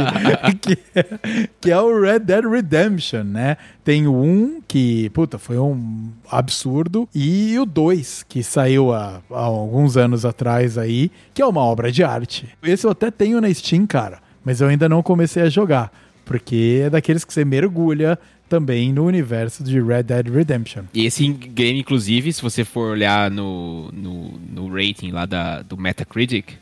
que, 0.62 0.78
é, 0.94 1.50
que 1.60 1.72
é 1.72 1.80
o 1.80 2.00
Red 2.00 2.20
Dead 2.20 2.46
Redemption, 2.46 3.24
né? 3.24 3.58
Tem 3.84 4.08
o 4.08 4.14
1, 4.14 4.62
que, 4.68 5.10
puta, 5.10 5.40
foi 5.40 5.58
um 5.58 6.12
absurdo, 6.30 7.10
e 7.16 7.58
o 7.58 7.66
2, 7.66 8.24
que 8.30 8.44
saiu 8.44 8.94
há, 8.94 9.22
há 9.32 9.40
alguns 9.40 9.98
anos 9.98 10.24
atrás 10.24 10.78
aí, 10.78 11.12
que 11.34 11.42
é 11.42 11.46
uma 11.46 11.62
obra 11.62 11.92
de 11.92 12.04
arte. 12.04 12.48
Esse 12.62 12.86
eu 12.86 12.92
até 12.92 13.10
tenho 13.10 13.42
na 13.42 13.52
Steam, 13.52 13.88
cara, 13.88 14.20
mas 14.46 14.62
eu 14.62 14.68
ainda 14.68 14.88
não 14.88 15.02
comecei 15.02 15.42
a 15.42 15.50
jogar, 15.50 15.92
porque 16.34 16.82
é 16.86 16.90
daqueles 16.90 17.24
que 17.24 17.32
você 17.32 17.46
mergulha 17.46 18.18
também 18.50 18.92
no 18.92 19.06
universo 19.06 19.64
de 19.64 19.80
Red 19.80 20.02
Dead 20.02 20.28
Redemption. 20.28 20.86
E 20.92 21.06
esse 21.06 21.28
game, 21.28 21.80
inclusive, 21.80 22.34
se 22.34 22.42
você 22.42 22.66
for 22.66 22.90
olhar 22.90 23.30
no, 23.30 23.92
no, 23.92 24.40
no 24.50 24.68
rating 24.74 25.12
lá 25.12 25.28
da, 25.28 25.62
do 25.62 25.78
Metacritic, 25.78 26.56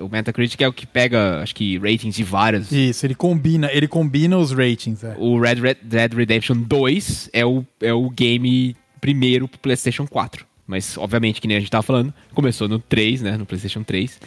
o 0.00 0.08
Metacritic 0.08 0.60
é 0.60 0.66
o 0.66 0.72
que 0.72 0.88
pega, 0.88 1.40
acho 1.40 1.54
que, 1.54 1.78
ratings 1.78 2.16
de 2.16 2.24
várias. 2.24 2.72
Isso, 2.72 3.06
ele 3.06 3.14
combina, 3.14 3.70
ele 3.72 3.86
combina 3.86 4.36
os 4.36 4.50
ratings. 4.50 5.04
É. 5.04 5.14
O 5.16 5.38
Red, 5.38 5.54
Red 5.54 5.76
Dead 5.82 6.12
Redemption 6.12 6.56
2 6.56 7.30
é 7.32 7.46
o, 7.46 7.64
é 7.80 7.94
o 7.94 8.10
game 8.10 8.74
primeiro 9.00 9.46
pro 9.46 9.60
PlayStation 9.60 10.04
4. 10.04 10.44
Mas, 10.66 10.98
obviamente, 10.98 11.40
que 11.40 11.46
nem 11.46 11.58
a 11.58 11.60
gente 11.60 11.70
tava 11.70 11.84
falando, 11.84 12.12
começou 12.34 12.68
no 12.68 12.80
3, 12.80 13.22
né? 13.22 13.36
No 13.36 13.46
PlayStation 13.46 13.84
3. 13.84 14.18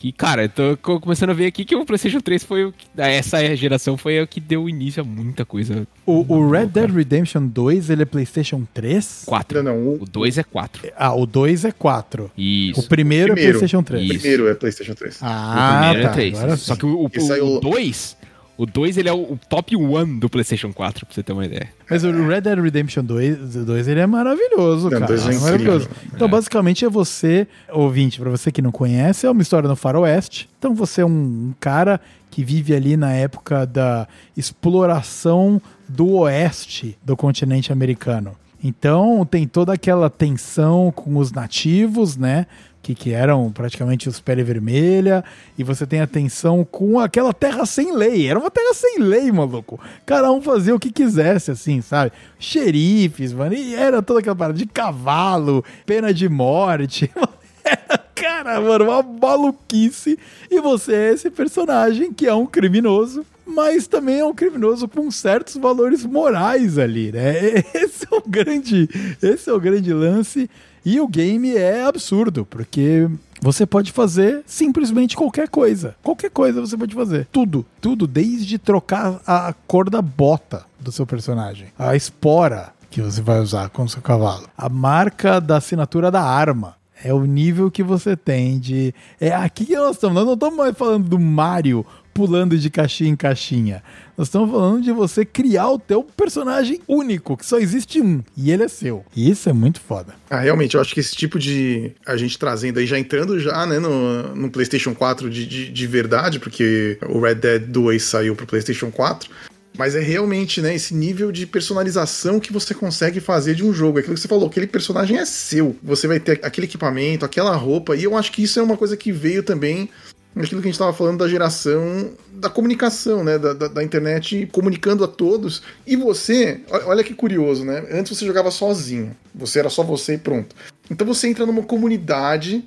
Que, 0.00 0.12
cara, 0.12 0.44
eu 0.44 0.48
tô 0.78 0.98
começando 0.98 1.28
a 1.28 1.34
ver 1.34 1.44
aqui 1.44 1.62
que 1.62 1.76
o 1.76 1.84
PlayStation 1.84 2.20
3 2.20 2.42
foi 2.42 2.64
o 2.64 2.72
que. 2.72 2.86
Essa 2.96 3.54
geração 3.54 3.98
foi 3.98 4.18
o 4.22 4.26
que 4.26 4.40
deu 4.40 4.66
início 4.66 5.02
a 5.02 5.04
muita 5.04 5.44
coisa. 5.44 5.86
O, 6.06 6.24
o 6.26 6.50
Red 6.50 6.68
Dead 6.68 6.90
Redemption 6.90 7.46
2, 7.46 7.90
ele 7.90 8.00
é 8.00 8.04
PlayStation 8.06 8.66
3? 8.72 9.24
4. 9.26 9.62
Não, 9.62 9.76
não, 9.76 9.92
o... 10.00 10.06
2 10.06 10.38
é 10.38 10.42
4. 10.42 10.90
Ah, 10.96 11.14
o 11.14 11.26
2 11.26 11.66
é 11.66 11.72
4. 11.72 12.32
Isso. 12.34 12.80
O 12.80 12.88
primeiro, 12.88 13.34
primeiro 13.34 13.58
é 13.58 13.58
PlayStation 13.58 13.82
3. 13.82 14.02
O 14.02 14.08
primeiro 14.08 14.48
é 14.48 14.54
PlayStation 14.54 14.94
3. 14.94 15.18
Ah, 15.20 15.90
o 15.90 15.90
primeiro 15.90 16.02
tá, 16.02 16.10
é 16.10 16.14
3. 16.14 16.60
Só 16.60 16.76
que 16.76 16.86
o 16.86 17.60
2 17.60 18.16
o 18.60 18.66
2 18.66 18.98
ele 18.98 19.08
é 19.08 19.12
o, 19.12 19.38
top 19.48 19.74
1 19.74 20.18
do 20.18 20.28
PlayStation 20.28 20.70
4, 20.70 21.06
pra 21.06 21.14
você 21.14 21.22
ter 21.22 21.32
uma 21.32 21.46
ideia. 21.46 21.70
Mas 21.88 22.04
o 22.04 22.12
Red 22.12 22.42
Dead 22.42 22.58
Redemption 22.58 23.02
2, 23.02 23.54
2 23.64 23.88
ele 23.88 24.00
é 24.00 24.06
maravilhoso, 24.06 24.90
não, 24.90 25.00
cara. 25.00 25.14
É, 25.14 25.34
é 25.34 25.38
maravilhoso. 25.38 25.88
Então, 26.14 26.28
é. 26.28 26.30
basicamente, 26.30 26.84
é 26.84 26.88
você, 26.90 27.48
ouvinte, 27.72 28.20
pra 28.20 28.28
você 28.28 28.52
que 28.52 28.60
não 28.60 28.70
conhece, 28.70 29.26
é 29.26 29.30
uma 29.30 29.40
história 29.40 29.66
no 29.66 29.74
faroeste. 29.74 30.46
Então, 30.58 30.74
você 30.74 31.00
é 31.00 31.06
um, 31.06 31.08
um 31.08 31.54
cara 31.58 31.98
que 32.30 32.44
vive 32.44 32.74
ali 32.74 32.98
na 32.98 33.14
época 33.14 33.64
da 33.64 34.06
exploração 34.36 35.60
do 35.88 36.16
oeste 36.16 36.98
do 37.02 37.16
continente 37.16 37.72
americano. 37.72 38.36
Então 38.62 39.26
tem 39.28 39.48
toda 39.48 39.72
aquela 39.72 40.10
tensão 40.10 40.92
com 40.94 41.16
os 41.16 41.32
nativos, 41.32 42.16
né? 42.16 42.46
Que, 42.94 43.12
eram 43.12 43.50
praticamente 43.50 44.08
os 44.08 44.20
pele 44.20 44.42
vermelha, 44.42 45.24
e 45.58 45.64
você 45.64 45.86
tem 45.86 46.00
atenção 46.00 46.64
com 46.64 46.98
aquela 46.98 47.32
terra 47.32 47.66
sem 47.66 47.94
lei. 47.94 48.28
Era 48.28 48.38
uma 48.38 48.50
terra 48.50 48.74
sem 48.74 48.98
lei, 48.98 49.30
maluco. 49.30 49.78
Cada 50.06 50.30
um 50.32 50.40
fazia 50.40 50.74
o 50.74 50.80
que 50.80 50.90
quisesse, 50.90 51.50
assim, 51.50 51.80
sabe? 51.80 52.12
Xerifes, 52.38 53.32
mano, 53.32 53.54
e 53.54 53.74
era 53.74 54.02
toda 54.02 54.20
aquela 54.20 54.36
parada 54.36 54.58
de 54.58 54.66
cavalo, 54.66 55.64
pena 55.84 56.12
de 56.12 56.28
morte. 56.28 57.10
Era, 57.62 57.98
cara, 58.14 58.58
mano, 58.58 58.86
uma 58.86 59.02
maluquice. 59.02 60.18
E 60.50 60.60
você 60.62 60.94
é 60.94 61.12
esse 61.12 61.30
personagem 61.30 62.10
que 62.10 62.26
é 62.26 62.34
um 62.34 62.46
criminoso 62.46 63.24
mas 63.50 63.86
também 63.86 64.20
é 64.20 64.24
um 64.24 64.32
criminoso 64.32 64.88
com 64.88 65.10
certos 65.10 65.56
valores 65.56 66.04
morais 66.06 66.78
ali, 66.78 67.10
né? 67.12 67.34
Esse 67.74 68.06
é 68.10 68.16
o 68.16 68.22
grande, 68.26 68.88
esse 69.20 69.50
é 69.50 69.52
o 69.52 69.60
grande 69.60 69.92
lance. 69.92 70.48
E 70.84 71.00
o 71.00 71.08
game 71.08 71.54
é 71.56 71.84
absurdo, 71.84 72.46
porque 72.46 73.08
você 73.40 73.66
pode 73.66 73.92
fazer 73.92 74.42
simplesmente 74.46 75.16
qualquer 75.16 75.48
coisa. 75.48 75.94
Qualquer 76.02 76.30
coisa 76.30 76.60
você 76.60 76.76
pode 76.76 76.94
fazer. 76.94 77.26
Tudo. 77.32 77.64
Tudo, 77.80 78.06
desde 78.06 78.58
trocar 78.58 79.20
a 79.26 79.54
cor 79.66 79.88
da 79.90 80.02
bota 80.02 80.64
do 80.78 80.90
seu 80.90 81.06
personagem, 81.06 81.68
a 81.78 81.94
espora 81.94 82.72
que 82.90 83.00
você 83.00 83.22
vai 83.22 83.40
usar 83.40 83.68
com 83.70 83.84
o 83.84 83.88
seu 83.88 84.02
cavalo, 84.02 84.48
a 84.56 84.68
marca 84.68 85.40
da 85.40 85.58
assinatura 85.58 86.10
da 86.10 86.22
arma. 86.22 86.78
É 87.02 87.14
o 87.14 87.24
nível 87.24 87.70
que 87.70 87.82
você 87.82 88.14
tem 88.14 88.58
de. 88.58 88.94
É 89.18 89.32
aqui 89.32 89.64
que 89.64 89.74
nós 89.74 89.92
estamos. 89.92 90.14
Nós 90.14 90.26
não 90.26 90.34
estamos 90.34 90.58
mais 90.58 90.76
falando 90.76 91.08
do 91.08 91.18
Mario 91.18 91.86
pulando 92.12 92.58
de 92.58 92.70
caixinha 92.70 93.10
em 93.10 93.16
caixinha. 93.16 93.82
Nós 94.16 94.28
estamos 94.28 94.50
falando 94.50 94.82
de 94.82 94.92
você 94.92 95.24
criar 95.24 95.70
o 95.70 95.78
teu 95.78 96.02
personagem 96.02 96.80
único, 96.86 97.36
que 97.36 97.46
só 97.46 97.58
existe 97.58 98.00
um, 98.00 98.22
e 98.36 98.50
ele 98.50 98.64
é 98.64 98.68
seu. 98.68 99.04
E 99.16 99.30
isso 99.30 99.48
é 99.48 99.52
muito 99.52 99.80
foda. 99.80 100.14
Ah, 100.28 100.40
realmente, 100.40 100.74
eu 100.74 100.80
acho 100.80 100.92
que 100.92 101.00
esse 101.00 101.16
tipo 101.16 101.38
de. 101.38 101.92
A 102.06 102.16
gente 102.16 102.38
trazendo 102.38 102.78
aí, 102.78 102.86
já 102.86 102.98
entrando 102.98 103.38
já, 103.40 103.64
né, 103.66 103.78
no, 103.78 104.34
no 104.34 104.50
PlayStation 104.50 104.94
4 104.94 105.30
de, 105.30 105.46
de, 105.46 105.70
de 105.70 105.86
verdade, 105.86 106.38
porque 106.38 106.98
o 107.08 107.20
Red 107.20 107.36
Dead 107.36 107.62
2 107.62 108.02
saiu 108.02 108.36
pro 108.36 108.46
PlayStation 108.46 108.90
4. 108.90 109.30
Mas 109.78 109.94
é 109.94 110.00
realmente, 110.00 110.60
né, 110.60 110.74
esse 110.74 110.92
nível 110.92 111.32
de 111.32 111.46
personalização 111.46 112.40
que 112.40 112.52
você 112.52 112.74
consegue 112.74 113.20
fazer 113.20 113.54
de 113.54 113.64
um 113.64 113.72
jogo. 113.72 113.98
É 113.98 114.00
aquilo 114.00 114.14
que 114.14 114.20
você 114.20 114.28
falou, 114.28 114.48
aquele 114.48 114.66
personagem 114.66 115.16
é 115.16 115.24
seu. 115.24 115.76
Você 115.82 116.06
vai 116.06 116.20
ter 116.20 116.40
aquele 116.42 116.66
equipamento, 116.66 117.24
aquela 117.24 117.54
roupa. 117.56 117.96
E 117.96 118.04
eu 118.04 118.16
acho 118.16 118.32
que 118.32 118.42
isso 118.42 118.58
é 118.58 118.62
uma 118.62 118.76
coisa 118.76 118.96
que 118.96 119.12
veio 119.12 119.42
também 119.42 119.88
aquilo 120.36 120.60
que 120.60 120.68
a 120.68 120.70
gente 120.70 120.74
estava 120.74 120.92
falando 120.92 121.18
da 121.18 121.28
geração 121.28 122.12
da 122.32 122.48
comunicação, 122.48 123.22
né? 123.22 123.38
Da, 123.38 123.52
da, 123.52 123.68
da, 123.68 123.84
internet 123.84 124.48
comunicando 124.52 125.04
a 125.04 125.08
todos. 125.08 125.62
E 125.86 125.96
você, 125.96 126.60
olha 126.86 127.04
que 127.04 127.14
curioso, 127.14 127.64
né? 127.64 127.84
Antes 127.90 128.16
você 128.16 128.24
jogava 128.24 128.50
sozinho. 128.50 129.16
Você 129.34 129.58
era 129.58 129.68
só 129.68 129.82
você 129.82 130.14
e 130.14 130.18
pronto. 130.18 130.54
Então 130.90 131.06
você 131.06 131.28
entra 131.28 131.44
numa 131.44 131.62
comunidade 131.62 132.64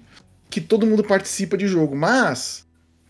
que 0.50 0.62
todo 0.62 0.86
mundo 0.86 1.04
participa 1.04 1.58
de 1.58 1.68
jogo. 1.68 1.96
Mas 1.96 2.63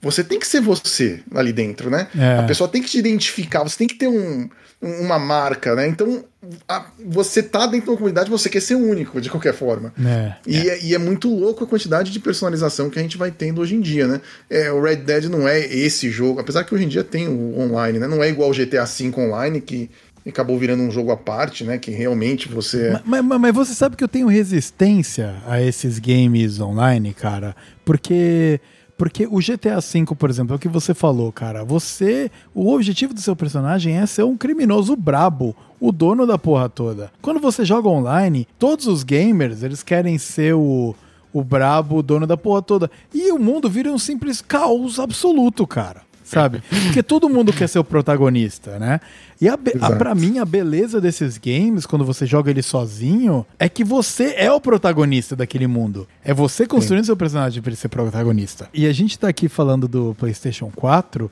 você 0.03 0.21
tem 0.21 0.38
que 0.38 0.45
ser 0.45 0.59
você 0.59 1.21
ali 1.34 1.53
dentro, 1.53 1.89
né? 1.89 2.07
É. 2.17 2.39
A 2.39 2.43
pessoa 2.43 2.67
tem 2.67 2.84
que 2.84 2.89
te 2.89 2.99
identificar, 2.99 3.63
você 3.63 3.77
tem 3.77 3.88
que 3.88 3.95
ter 3.95 4.09
um, 4.09 4.49
uma 4.81 5.17
marca, 5.17 5.73
né? 5.73 5.88
Então, 5.88 6.25
a, 6.67 6.85
você 7.05 7.41
tá 7.41 7.65
dentro 7.65 7.91
da 7.91 7.97
comunidade, 7.97 8.30
você 8.30 8.49
quer 8.49 8.59
ser 8.59 8.75
único, 8.75 9.21
de 9.21 9.30
qualquer 9.30 9.53
forma. 9.53 9.93
É, 10.05 10.34
e, 10.45 10.57
é. 10.57 10.67
é. 10.67 10.84
e, 10.84 10.93
é. 10.93 10.97
muito 10.97 11.34
louco 11.34 11.63
a 11.63 11.67
quantidade 11.67 12.11
de 12.11 12.19
personalização 12.19 12.89
que 12.89 12.99
a 12.99 13.01
gente 13.01 13.17
vai 13.17 13.31
tendo 13.31 13.61
hoje 13.61 13.75
em 13.75 13.80
dia, 13.80 14.05
né? 14.05 14.19
É, 14.49 14.69
o 14.73 14.81
Red 14.81 14.97
Dead 14.97 15.25
não 15.25 15.47
é 15.47 15.59
esse 15.59 16.09
jogo, 16.11 16.41
apesar 16.41 16.65
que 16.65 16.75
hoje 16.75 16.84
em 16.84 16.89
dia 16.89 17.03
tem 17.03 17.30
o 17.30 17.57
online, 17.57 17.97
né? 17.97 18.05
Não 18.05 18.21
é 18.21 18.27
igual 18.27 18.49
o 18.49 18.53
GTA 18.53 18.84
V 18.84 19.13
online, 19.17 19.61
que 19.61 19.89
acabou 20.27 20.59
virando 20.59 20.84
um 20.84 20.91
jogo 20.91 21.11
à 21.11 21.17
parte, 21.17 21.63
né? 21.63 21.77
Que 21.77 21.91
realmente 21.91 22.49
você. 22.49 22.99
Mas, 23.05 23.23
mas, 23.23 23.39
mas 23.39 23.55
você 23.55 23.73
sabe 23.73 23.95
que 23.95 24.03
eu 24.03 24.09
tenho 24.09 24.27
resistência 24.27 25.35
a 25.47 25.61
esses 25.61 25.97
games 25.97 26.59
online, 26.59 27.13
cara? 27.13 27.55
Porque 27.85 28.59
porque 28.97 29.25
o 29.25 29.37
GTA 29.37 29.79
V, 29.79 30.15
por 30.17 30.29
exemplo, 30.29 30.53
é 30.53 30.55
o 30.55 30.59
que 30.59 30.67
você 30.67 30.93
falou, 30.93 31.31
cara. 31.31 31.63
Você. 31.63 32.29
O 32.53 32.73
objetivo 32.73 33.13
do 33.13 33.21
seu 33.21 33.35
personagem 33.35 33.97
é 33.97 34.05
ser 34.05 34.23
um 34.23 34.37
criminoso 34.37 34.95
brabo, 34.95 35.55
o 35.79 35.91
dono 35.91 36.25
da 36.25 36.37
porra 36.37 36.69
toda. 36.69 37.11
Quando 37.21 37.39
você 37.39 37.65
joga 37.65 37.89
online, 37.89 38.47
todos 38.59 38.87
os 38.87 39.03
gamers, 39.03 39.63
eles 39.63 39.83
querem 39.83 40.17
ser 40.17 40.53
o. 40.53 40.95
O 41.31 41.43
brabo, 41.43 41.97
o 41.97 42.03
dono 42.03 42.27
da 42.27 42.37
porra 42.37 42.61
toda. 42.61 42.91
E 43.11 43.31
o 43.31 43.39
mundo 43.39 43.67
vira 43.67 43.91
um 43.91 43.97
simples 43.97 44.39
caos 44.39 44.99
absoluto, 44.99 45.65
cara 45.65 46.03
sabe? 46.34 46.64
Porque 46.85 47.03
todo 47.03 47.30
mundo 47.30 47.53
quer 47.53 47.68
ser 47.68 47.80
o 47.80 47.84
protagonista, 47.84 48.80
né? 48.80 48.99
E 49.39 49.47
a, 49.47 49.57
a, 49.81 49.91
pra 49.91 50.15
mim, 50.15 50.39
a 50.39 50.45
beleza 50.45 51.01
desses 51.01 51.38
games, 51.38 51.85
quando 51.85 52.05
você 52.05 52.26
joga 52.26 52.49
ele 52.49 52.61
sozinho, 52.61 53.45
é 53.60 53.68
que 53.68 53.84
você 53.84 54.34
é 54.38 54.51
o 54.51 54.60
protagonista 54.60 55.35
daquele 55.35 55.68
mundo. 55.68 56.07
É 56.23 56.34
você 56.34 56.65
construindo 56.65 57.03
Sim. 57.03 57.07
seu 57.07 57.18
personagem 57.18 57.61
pra 57.61 57.69
ele 57.69 57.76
ser 57.76 57.89
protagonista. 57.89 58.69
E 58.73 58.88
a 58.88 58.93
gente 58.93 59.18
tá 59.19 59.27
aqui 59.27 59.47
falando 59.49 59.88
do 59.88 60.15
PlayStation 60.18 60.72
4 60.76 61.30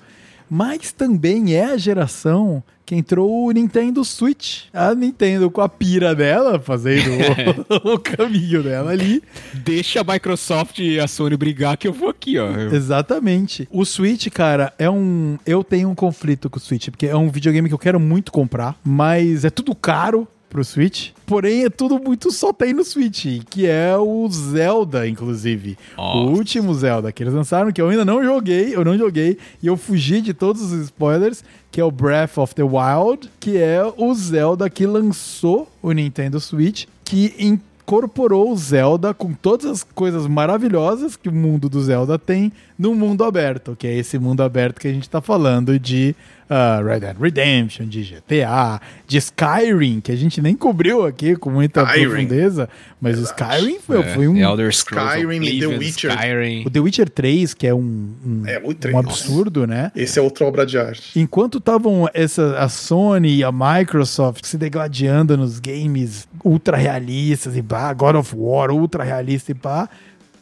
mas 0.53 0.91
também 0.91 1.55
é 1.55 1.63
a 1.63 1.77
geração 1.77 2.61
que 2.85 2.93
entrou 2.93 3.47
o 3.47 3.51
Nintendo 3.51 4.03
Switch. 4.03 4.63
A 4.73 4.93
Nintendo 4.93 5.49
com 5.49 5.61
a 5.61 5.69
pira 5.69 6.13
dela, 6.13 6.59
fazendo 6.59 7.09
o, 7.87 7.93
o, 7.93 7.97
caminho 7.97 8.61
dela 8.61 8.91
ali. 8.91 9.23
Deixa 9.53 10.01
a 10.01 10.03
Microsoft 10.03 10.77
e 10.79 10.99
a 10.99 11.07
Sony 11.07 11.37
brigar 11.37 11.77
que 11.77 11.87
eu 11.87 11.93
vou 11.93 12.09
aqui, 12.09 12.37
ó. 12.37 12.49
Exatamente. 12.69 13.65
O 13.71 13.85
Switch, 13.85 14.27
cara, 14.27 14.73
é 14.77 14.89
um. 14.89 15.37
Eu 15.45 15.63
tenho 15.63 15.87
um 15.87 15.95
conflito 15.95 16.49
com 16.49 16.57
o 16.57 16.61
Switch, 16.61 16.89
porque 16.89 17.07
é 17.07 17.15
um 17.15 17.29
videogame 17.29 17.69
que 17.69 17.73
eu 17.73 17.79
quero 17.79 17.97
muito 17.97 18.29
comprar, 18.29 18.77
mas 18.83 19.45
é 19.45 19.49
tudo 19.49 19.73
caro 19.73 20.27
pro 20.51 20.63
Switch. 20.65 21.11
Porém, 21.25 21.63
é 21.63 21.69
tudo 21.69 21.97
muito 21.97 22.29
só 22.29 22.51
tem 22.51 22.73
no 22.73 22.83
Switch, 22.83 23.41
que 23.49 23.65
é 23.65 23.95
o 23.97 24.27
Zelda, 24.29 25.07
inclusive. 25.07 25.77
Nossa. 25.97 26.17
O 26.17 26.31
último 26.35 26.73
Zelda 26.73 27.11
que 27.11 27.23
eles 27.23 27.33
lançaram, 27.33 27.71
que 27.71 27.81
eu 27.81 27.87
ainda 27.87 28.03
não 28.03 28.21
joguei, 28.21 28.75
eu 28.75 28.83
não 28.83 28.97
joguei, 28.97 29.37
e 29.63 29.67
eu 29.67 29.77
fugi 29.77 30.19
de 30.21 30.33
todos 30.33 30.61
os 30.61 30.73
spoilers, 30.83 31.43
que 31.71 31.79
é 31.79 31.83
o 31.83 31.89
Breath 31.89 32.37
of 32.37 32.53
the 32.53 32.63
Wild, 32.63 33.31
que 33.39 33.57
é 33.57 33.81
o 33.97 34.13
Zelda 34.13 34.69
que 34.69 34.85
lançou 34.85 35.71
o 35.81 35.93
Nintendo 35.93 36.39
Switch, 36.39 36.85
que 37.05 37.33
incorporou 37.39 38.51
o 38.51 38.57
Zelda 38.57 39.13
com 39.13 39.33
todas 39.33 39.65
as 39.65 39.83
coisas 39.83 40.27
maravilhosas 40.27 41.15
que 41.15 41.29
o 41.29 41.33
mundo 41.33 41.69
do 41.69 41.81
Zelda 41.81 42.19
tem 42.19 42.51
no 42.77 42.93
mundo 42.93 43.23
aberto, 43.23 43.75
que 43.77 43.87
é 43.87 43.97
esse 43.97 44.19
mundo 44.19 44.43
aberto 44.43 44.81
que 44.81 44.87
a 44.87 44.93
gente 44.93 45.09
tá 45.09 45.21
falando 45.21 45.79
de 45.79 46.13
uh, 46.51 46.85
Red 46.85 46.99
Dead 46.99 47.17
Redemption, 47.17 47.87
de 47.87 48.03
GTA, 48.03 48.81
de 49.07 49.17
Skyrim, 49.17 50.01
que 50.01 50.11
a 50.11 50.15
gente 50.15 50.41
nem 50.41 50.55
cobriu 50.55 51.05
aqui 51.05 51.35
com 51.35 51.49
muita 51.49 51.83
Skyrim. 51.83 52.09
profundeza, 52.09 52.69
mas 52.99 53.17
o 53.17 53.23
Skyrim 53.23 53.79
foi, 53.79 54.03
foi 54.03 54.27
um... 54.27 54.35
Elder 54.35 54.73
Scrolls 54.73 55.17
Skyrim 55.17 55.43
e 55.45 55.59
The 55.59 55.67
Witcher. 55.67 56.11
Skyrim. 56.11 56.63
O 56.65 56.69
The 56.69 56.79
Witcher 56.79 57.09
3, 57.09 57.53
que 57.53 57.67
é 57.67 57.73
um, 57.73 58.13
um, 58.25 58.43
É, 58.45 58.59
o 58.59 58.71
um 58.71 58.73
3, 58.73 58.95
absurdo, 58.95 59.65
né? 59.65 59.91
Esse 59.95 60.19
é 60.19 60.21
outra 60.21 60.45
obra 60.45 60.65
de 60.65 60.77
arte. 60.77 61.17
Enquanto 61.17 61.59
estavam 61.59 62.09
essa 62.13 62.57
a 62.59 62.67
Sony 62.67 63.37
e 63.37 63.43
a 63.43 63.51
Microsoft 63.51 64.45
se 64.45 64.57
degladiando 64.57 65.37
nos 65.37 65.59
games 65.59 66.27
ultra 66.43 66.75
realistas 66.75 67.55
e 67.55 67.61
pá, 67.61 67.93
God 67.93 68.15
of 68.15 68.35
War 68.35 68.71
ultra 68.71 69.03
realista 69.03 69.51
e 69.51 69.55
pá, 69.55 69.89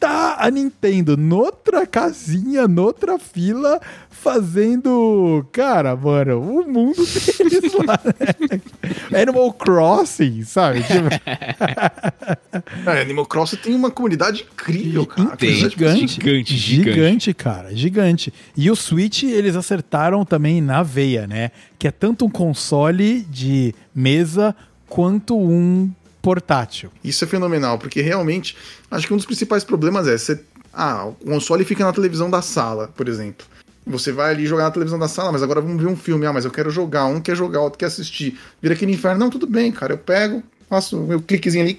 tá 0.00 0.38
a 0.40 0.50
Nintendo 0.50 1.14
noutra 1.14 1.86
casinha, 1.86 2.66
noutra 2.66 3.18
fila, 3.18 3.78
fazendo, 4.08 5.46
cara, 5.52 5.94
mano, 5.94 6.40
o 6.40 6.66
mundo 6.66 6.96
deles 7.38 7.72
lá, 7.74 8.00
né? 8.04 9.20
Animal 9.22 9.52
Crossing, 9.52 10.42
sabe? 10.44 10.82
Tipo, 10.82 11.10
É, 12.86 13.02
Animal 13.02 13.26
Crossing 13.26 13.56
tem 13.56 13.74
uma 13.74 13.90
comunidade 13.90 14.46
incrível, 14.50 15.06
cara. 15.06 15.36
Tem. 15.36 15.50
Comunidade 15.50 15.72
gigante, 15.72 16.06
gigante, 16.14 16.56
gigante, 16.56 16.94
gigante. 16.94 17.34
cara, 17.34 17.76
gigante. 17.76 18.32
E 18.56 18.70
o 18.70 18.76
Switch 18.76 19.22
eles 19.22 19.54
acertaram 19.54 20.24
também 20.24 20.60
na 20.60 20.82
veia, 20.82 21.26
né? 21.26 21.50
Que 21.78 21.88
é 21.88 21.90
tanto 21.90 22.24
um 22.24 22.30
console 22.30 23.20
de 23.22 23.74
mesa 23.94 24.54
quanto 24.88 25.38
um 25.38 25.90
portátil. 26.22 26.90
Isso 27.02 27.24
é 27.24 27.26
fenomenal, 27.26 27.78
porque 27.78 28.00
realmente 28.00 28.56
acho 28.90 29.06
que 29.06 29.12
um 29.12 29.16
dos 29.16 29.26
principais 29.26 29.64
problemas 29.64 30.06
é 30.06 30.16
você. 30.16 30.40
Ah, 30.72 31.06
o 31.06 31.12
console 31.24 31.64
fica 31.64 31.84
na 31.84 31.92
televisão 31.92 32.30
da 32.30 32.42
sala, 32.42 32.88
por 32.88 33.08
exemplo. 33.08 33.44
Você 33.86 34.12
vai 34.12 34.32
ali 34.32 34.46
jogar 34.46 34.64
na 34.64 34.70
televisão 34.70 34.98
da 34.98 35.08
sala, 35.08 35.32
mas 35.32 35.42
agora 35.42 35.60
vamos 35.60 35.82
ver 35.82 35.88
um 35.88 35.96
filme. 35.96 36.26
Ah, 36.26 36.32
mas 36.32 36.44
eu 36.44 36.50
quero 36.50 36.70
jogar. 36.70 37.06
Um 37.06 37.20
quer 37.20 37.34
jogar, 37.34 37.60
outro 37.60 37.78
quer 37.78 37.86
assistir. 37.86 38.38
Vira 38.62 38.74
aquele 38.74 38.92
inferno. 38.92 39.18
Não, 39.18 39.30
tudo 39.30 39.46
bem, 39.46 39.72
cara. 39.72 39.94
Eu 39.94 39.98
pego, 39.98 40.42
faço 40.68 40.96
o 40.96 41.06
meu 41.06 41.20
cliquezinho 41.20 41.64
ali, 41.64 41.74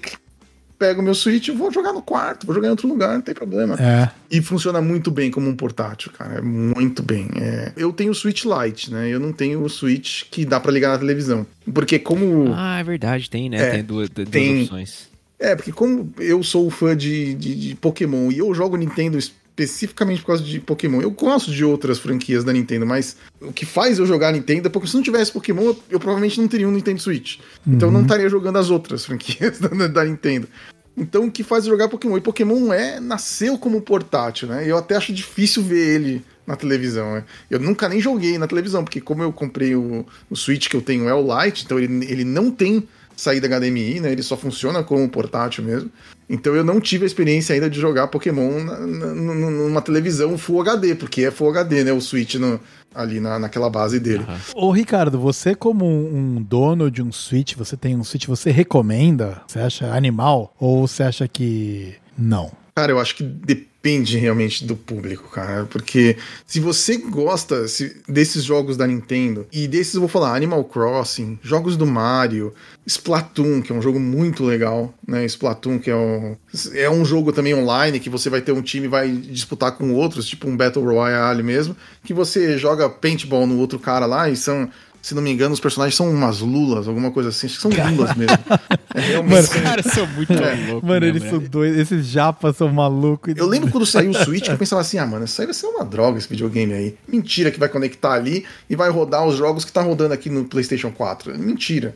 pego 0.82 1.00
meu 1.00 1.14
Switch 1.14 1.46
e 1.46 1.52
vou 1.52 1.70
jogar 1.70 1.92
no 1.92 2.02
quarto, 2.02 2.44
vou 2.44 2.52
jogar 2.52 2.66
em 2.66 2.72
outro 2.72 2.88
lugar, 2.88 3.14
não 3.14 3.20
tem 3.20 3.32
problema. 3.34 3.76
É. 3.78 4.10
E 4.28 4.42
funciona 4.42 4.80
muito 4.80 5.12
bem 5.12 5.30
como 5.30 5.48
um 5.48 5.54
portátil, 5.54 6.10
cara. 6.10 6.38
É 6.38 6.40
muito 6.40 7.04
bem. 7.04 7.28
É, 7.36 7.70
Eu 7.76 7.92
tenho 7.92 8.10
o 8.10 8.14
Switch 8.14 8.44
Lite, 8.44 8.92
né? 8.92 9.08
Eu 9.08 9.20
não 9.20 9.32
tenho 9.32 9.62
o 9.62 9.68
Switch 9.68 10.24
que 10.28 10.44
dá 10.44 10.58
pra 10.58 10.72
ligar 10.72 10.88
na 10.88 10.98
televisão. 10.98 11.46
Porque 11.72 12.00
como. 12.00 12.52
Ah, 12.52 12.80
é 12.80 12.82
verdade, 12.82 13.30
tem, 13.30 13.48
né? 13.48 13.58
É, 13.58 13.70
tem 13.70 13.84
duas, 13.84 14.08
duas 14.08 14.28
tem- 14.28 14.62
opções. 14.64 15.08
É, 15.38 15.54
porque 15.54 15.70
como 15.72 16.12
eu 16.18 16.42
sou 16.42 16.68
fã 16.70 16.96
de, 16.96 17.34
de, 17.34 17.54
de 17.54 17.74
Pokémon 17.76 18.30
e 18.32 18.38
eu 18.38 18.52
jogo 18.54 18.76
Nintendo 18.76 19.18
especificamente 19.18 20.20
por 20.20 20.28
causa 20.28 20.42
de 20.42 20.58
Pokémon, 20.60 21.00
eu 21.02 21.10
gosto 21.10 21.50
de 21.52 21.64
outras 21.64 21.98
franquias 21.98 22.42
da 22.42 22.52
Nintendo, 22.52 22.86
mas 22.86 23.16
o 23.40 23.52
que 23.52 23.66
faz 23.66 23.98
eu 23.98 24.06
jogar 24.06 24.32
Nintendo 24.32 24.68
é 24.68 24.70
porque 24.70 24.88
se 24.88 24.94
não 24.94 25.02
tivesse 25.02 25.30
Pokémon, 25.30 25.62
eu, 25.62 25.78
eu 25.90 26.00
provavelmente 26.00 26.40
não 26.40 26.48
teria 26.48 26.66
um 26.68 26.72
Nintendo 26.72 27.00
Switch. 27.00 27.38
Então 27.66 27.88
eu 27.88 27.92
não 27.92 28.02
estaria 28.02 28.28
jogando 28.28 28.56
as 28.56 28.70
outras 28.70 29.04
franquias 29.06 29.58
da, 29.58 29.68
da 29.88 30.04
Nintendo. 30.04 30.48
Então 30.96 31.24
o 31.24 31.30
que 31.30 31.42
faz 31.42 31.64
jogar 31.64 31.88
Pokémon? 31.88 32.16
E 32.18 32.20
Pokémon 32.20 32.72
é 32.72 33.00
nasceu 33.00 33.56
como 33.58 33.80
portátil, 33.80 34.48
né? 34.48 34.64
Eu 34.66 34.76
até 34.76 34.96
acho 34.96 35.12
difícil 35.12 35.62
ver 35.62 35.94
ele 35.94 36.24
na 36.46 36.56
televisão, 36.56 37.14
né? 37.14 37.24
Eu 37.50 37.58
nunca 37.58 37.88
nem 37.88 38.00
joguei 38.00 38.36
na 38.36 38.46
televisão, 38.46 38.84
porque 38.84 39.00
como 39.00 39.22
eu 39.22 39.32
comprei 39.32 39.74
o, 39.74 40.04
o 40.28 40.36
Switch 40.36 40.68
que 40.68 40.76
eu 40.76 40.82
tenho 40.82 41.08
é 41.08 41.14
o 41.14 41.22
Lite, 41.22 41.64
então 41.64 41.78
ele, 41.78 42.04
ele 42.04 42.24
não 42.24 42.50
tem 42.50 42.86
saída 43.22 43.46
HDMI, 43.48 44.00
né? 44.00 44.12
Ele 44.12 44.22
só 44.22 44.36
funciona 44.36 44.82
como 44.82 45.08
portátil 45.08 45.62
mesmo. 45.64 45.90
Então 46.28 46.54
eu 46.54 46.64
não 46.64 46.80
tive 46.80 47.04
a 47.04 47.06
experiência 47.06 47.54
ainda 47.54 47.68
de 47.70 47.78
jogar 47.80 48.08
Pokémon 48.08 48.62
na- 48.64 48.78
na- 48.80 49.14
numa 49.14 49.80
televisão 49.82 50.36
Full 50.38 50.60
HD, 50.62 50.94
porque 50.94 51.24
é 51.24 51.30
Full 51.30 51.50
HD, 51.50 51.84
né? 51.84 51.92
O 51.92 52.00
Switch 52.00 52.34
no- 52.36 52.58
ali 52.94 53.20
na, 53.20 53.38
naquela 53.38 53.70
base 53.70 54.00
dele. 54.00 54.24
Ô, 54.54 54.70
Ricardo, 54.70 55.18
você 55.18 55.54
como 55.54 55.84
um 55.86 56.36
um 56.36 56.42
dono 56.42 56.90
de 56.90 57.02
um 57.02 57.12
Switch, 57.12 57.54
você 57.54 57.76
tem 57.76 57.96
um 57.96 58.04
Switch, 58.04 58.26
você 58.26 58.50
recomenda? 58.50 59.42
Você 59.46 59.58
acha 59.60 59.92
animal? 59.94 60.54
Ou 60.58 60.86
você 60.88 61.02
acha 61.02 61.28
que 61.28 61.94
não? 62.18 62.50
Cara, 62.74 62.90
eu 62.92 62.98
acho 62.98 63.14
que 63.16 63.22
depende 63.22 63.68
realmente 64.16 64.64
do 64.64 64.76
público, 64.76 65.28
cara. 65.30 65.64
Porque 65.66 66.16
se 66.46 66.60
você 66.60 66.96
gosta 66.96 67.66
se- 67.66 67.96
desses 68.08 68.44
jogos 68.44 68.76
da 68.76 68.86
Nintendo, 68.86 69.46
e 69.52 69.66
desses 69.66 69.94
eu 69.94 70.00
vou 70.00 70.08
falar 70.08 70.36
Animal 70.36 70.62
Crossing, 70.64 71.38
jogos 71.42 71.76
do 71.76 71.84
Mario, 71.86 72.54
Splatoon, 72.86 73.60
que 73.60 73.72
é 73.72 73.74
um 73.74 73.82
jogo 73.82 73.98
muito 73.98 74.44
legal, 74.44 74.92
né? 75.06 75.24
Splatoon, 75.24 75.78
que 75.78 75.90
é 75.90 75.96
um, 75.96 76.36
é 76.74 76.88
um 76.88 77.04
jogo 77.04 77.32
também 77.32 77.54
online, 77.54 78.00
que 78.00 78.10
você 78.10 78.30
vai 78.30 78.40
ter 78.40 78.52
um 78.52 78.62
time 78.62 78.86
e 78.86 78.88
vai 78.88 79.10
disputar 79.10 79.72
com 79.72 79.92
outros, 79.92 80.26
tipo 80.26 80.48
um 80.48 80.56
Battle 80.56 80.84
Royale 80.84 81.42
mesmo, 81.42 81.76
que 82.04 82.14
você 82.14 82.56
joga 82.58 82.88
paintball 82.88 83.46
no 83.46 83.58
outro 83.58 83.78
cara 83.78 84.06
lá 84.06 84.28
e 84.30 84.36
são. 84.36 84.70
Se 85.02 85.16
não 85.16 85.20
me 85.20 85.32
engano, 85.32 85.52
os 85.52 85.58
personagens 85.58 85.96
são 85.96 86.08
umas 86.08 86.38
lulas, 86.38 86.86
alguma 86.86 87.10
coisa 87.10 87.30
assim. 87.30 87.48
Acho 87.48 87.56
que 87.56 87.62
são 87.62 87.70
lulas 87.90 88.14
mesmo. 88.14 88.38
É 88.94 89.00
realmente. 89.00 89.40
Os 89.40 89.48
caras 89.48 89.86
são 89.86 90.06
muito 90.08 90.32
loucos. 90.34 90.86
Mano, 90.86 91.00
né, 91.00 91.06
eles 91.08 91.22
são 91.22 91.38
doidos, 91.38 91.78
esses 91.78 92.06
japas 92.06 92.56
são 92.56 92.68
malucos. 92.68 93.34
Eu 93.34 93.46
lembro 93.46 93.70
quando 93.70 93.86
saiu 93.86 94.10
o 94.10 94.14
Switch 94.22 94.44
que 94.44 94.50
eu 94.50 94.58
pensava 94.58 94.82
assim: 94.82 94.98
ah, 94.98 95.06
mano, 95.06 95.24
isso 95.24 95.40
aí 95.40 95.46
vai 95.46 95.54
ser 95.54 95.66
uma 95.66 95.82
droga 95.82 96.18
esse 96.18 96.28
videogame 96.28 96.74
aí. 96.74 96.94
Mentira 97.08 97.50
que 97.50 97.58
vai 97.58 97.70
conectar 97.70 98.12
ali 98.12 98.44
e 98.68 98.76
vai 98.76 98.90
rodar 98.90 99.26
os 99.26 99.36
jogos 99.36 99.64
que 99.64 99.72
tá 99.72 99.80
rodando 99.80 100.12
aqui 100.12 100.28
no 100.28 100.44
PlayStation 100.44 100.90
4. 100.90 101.38
Mentira. 101.38 101.94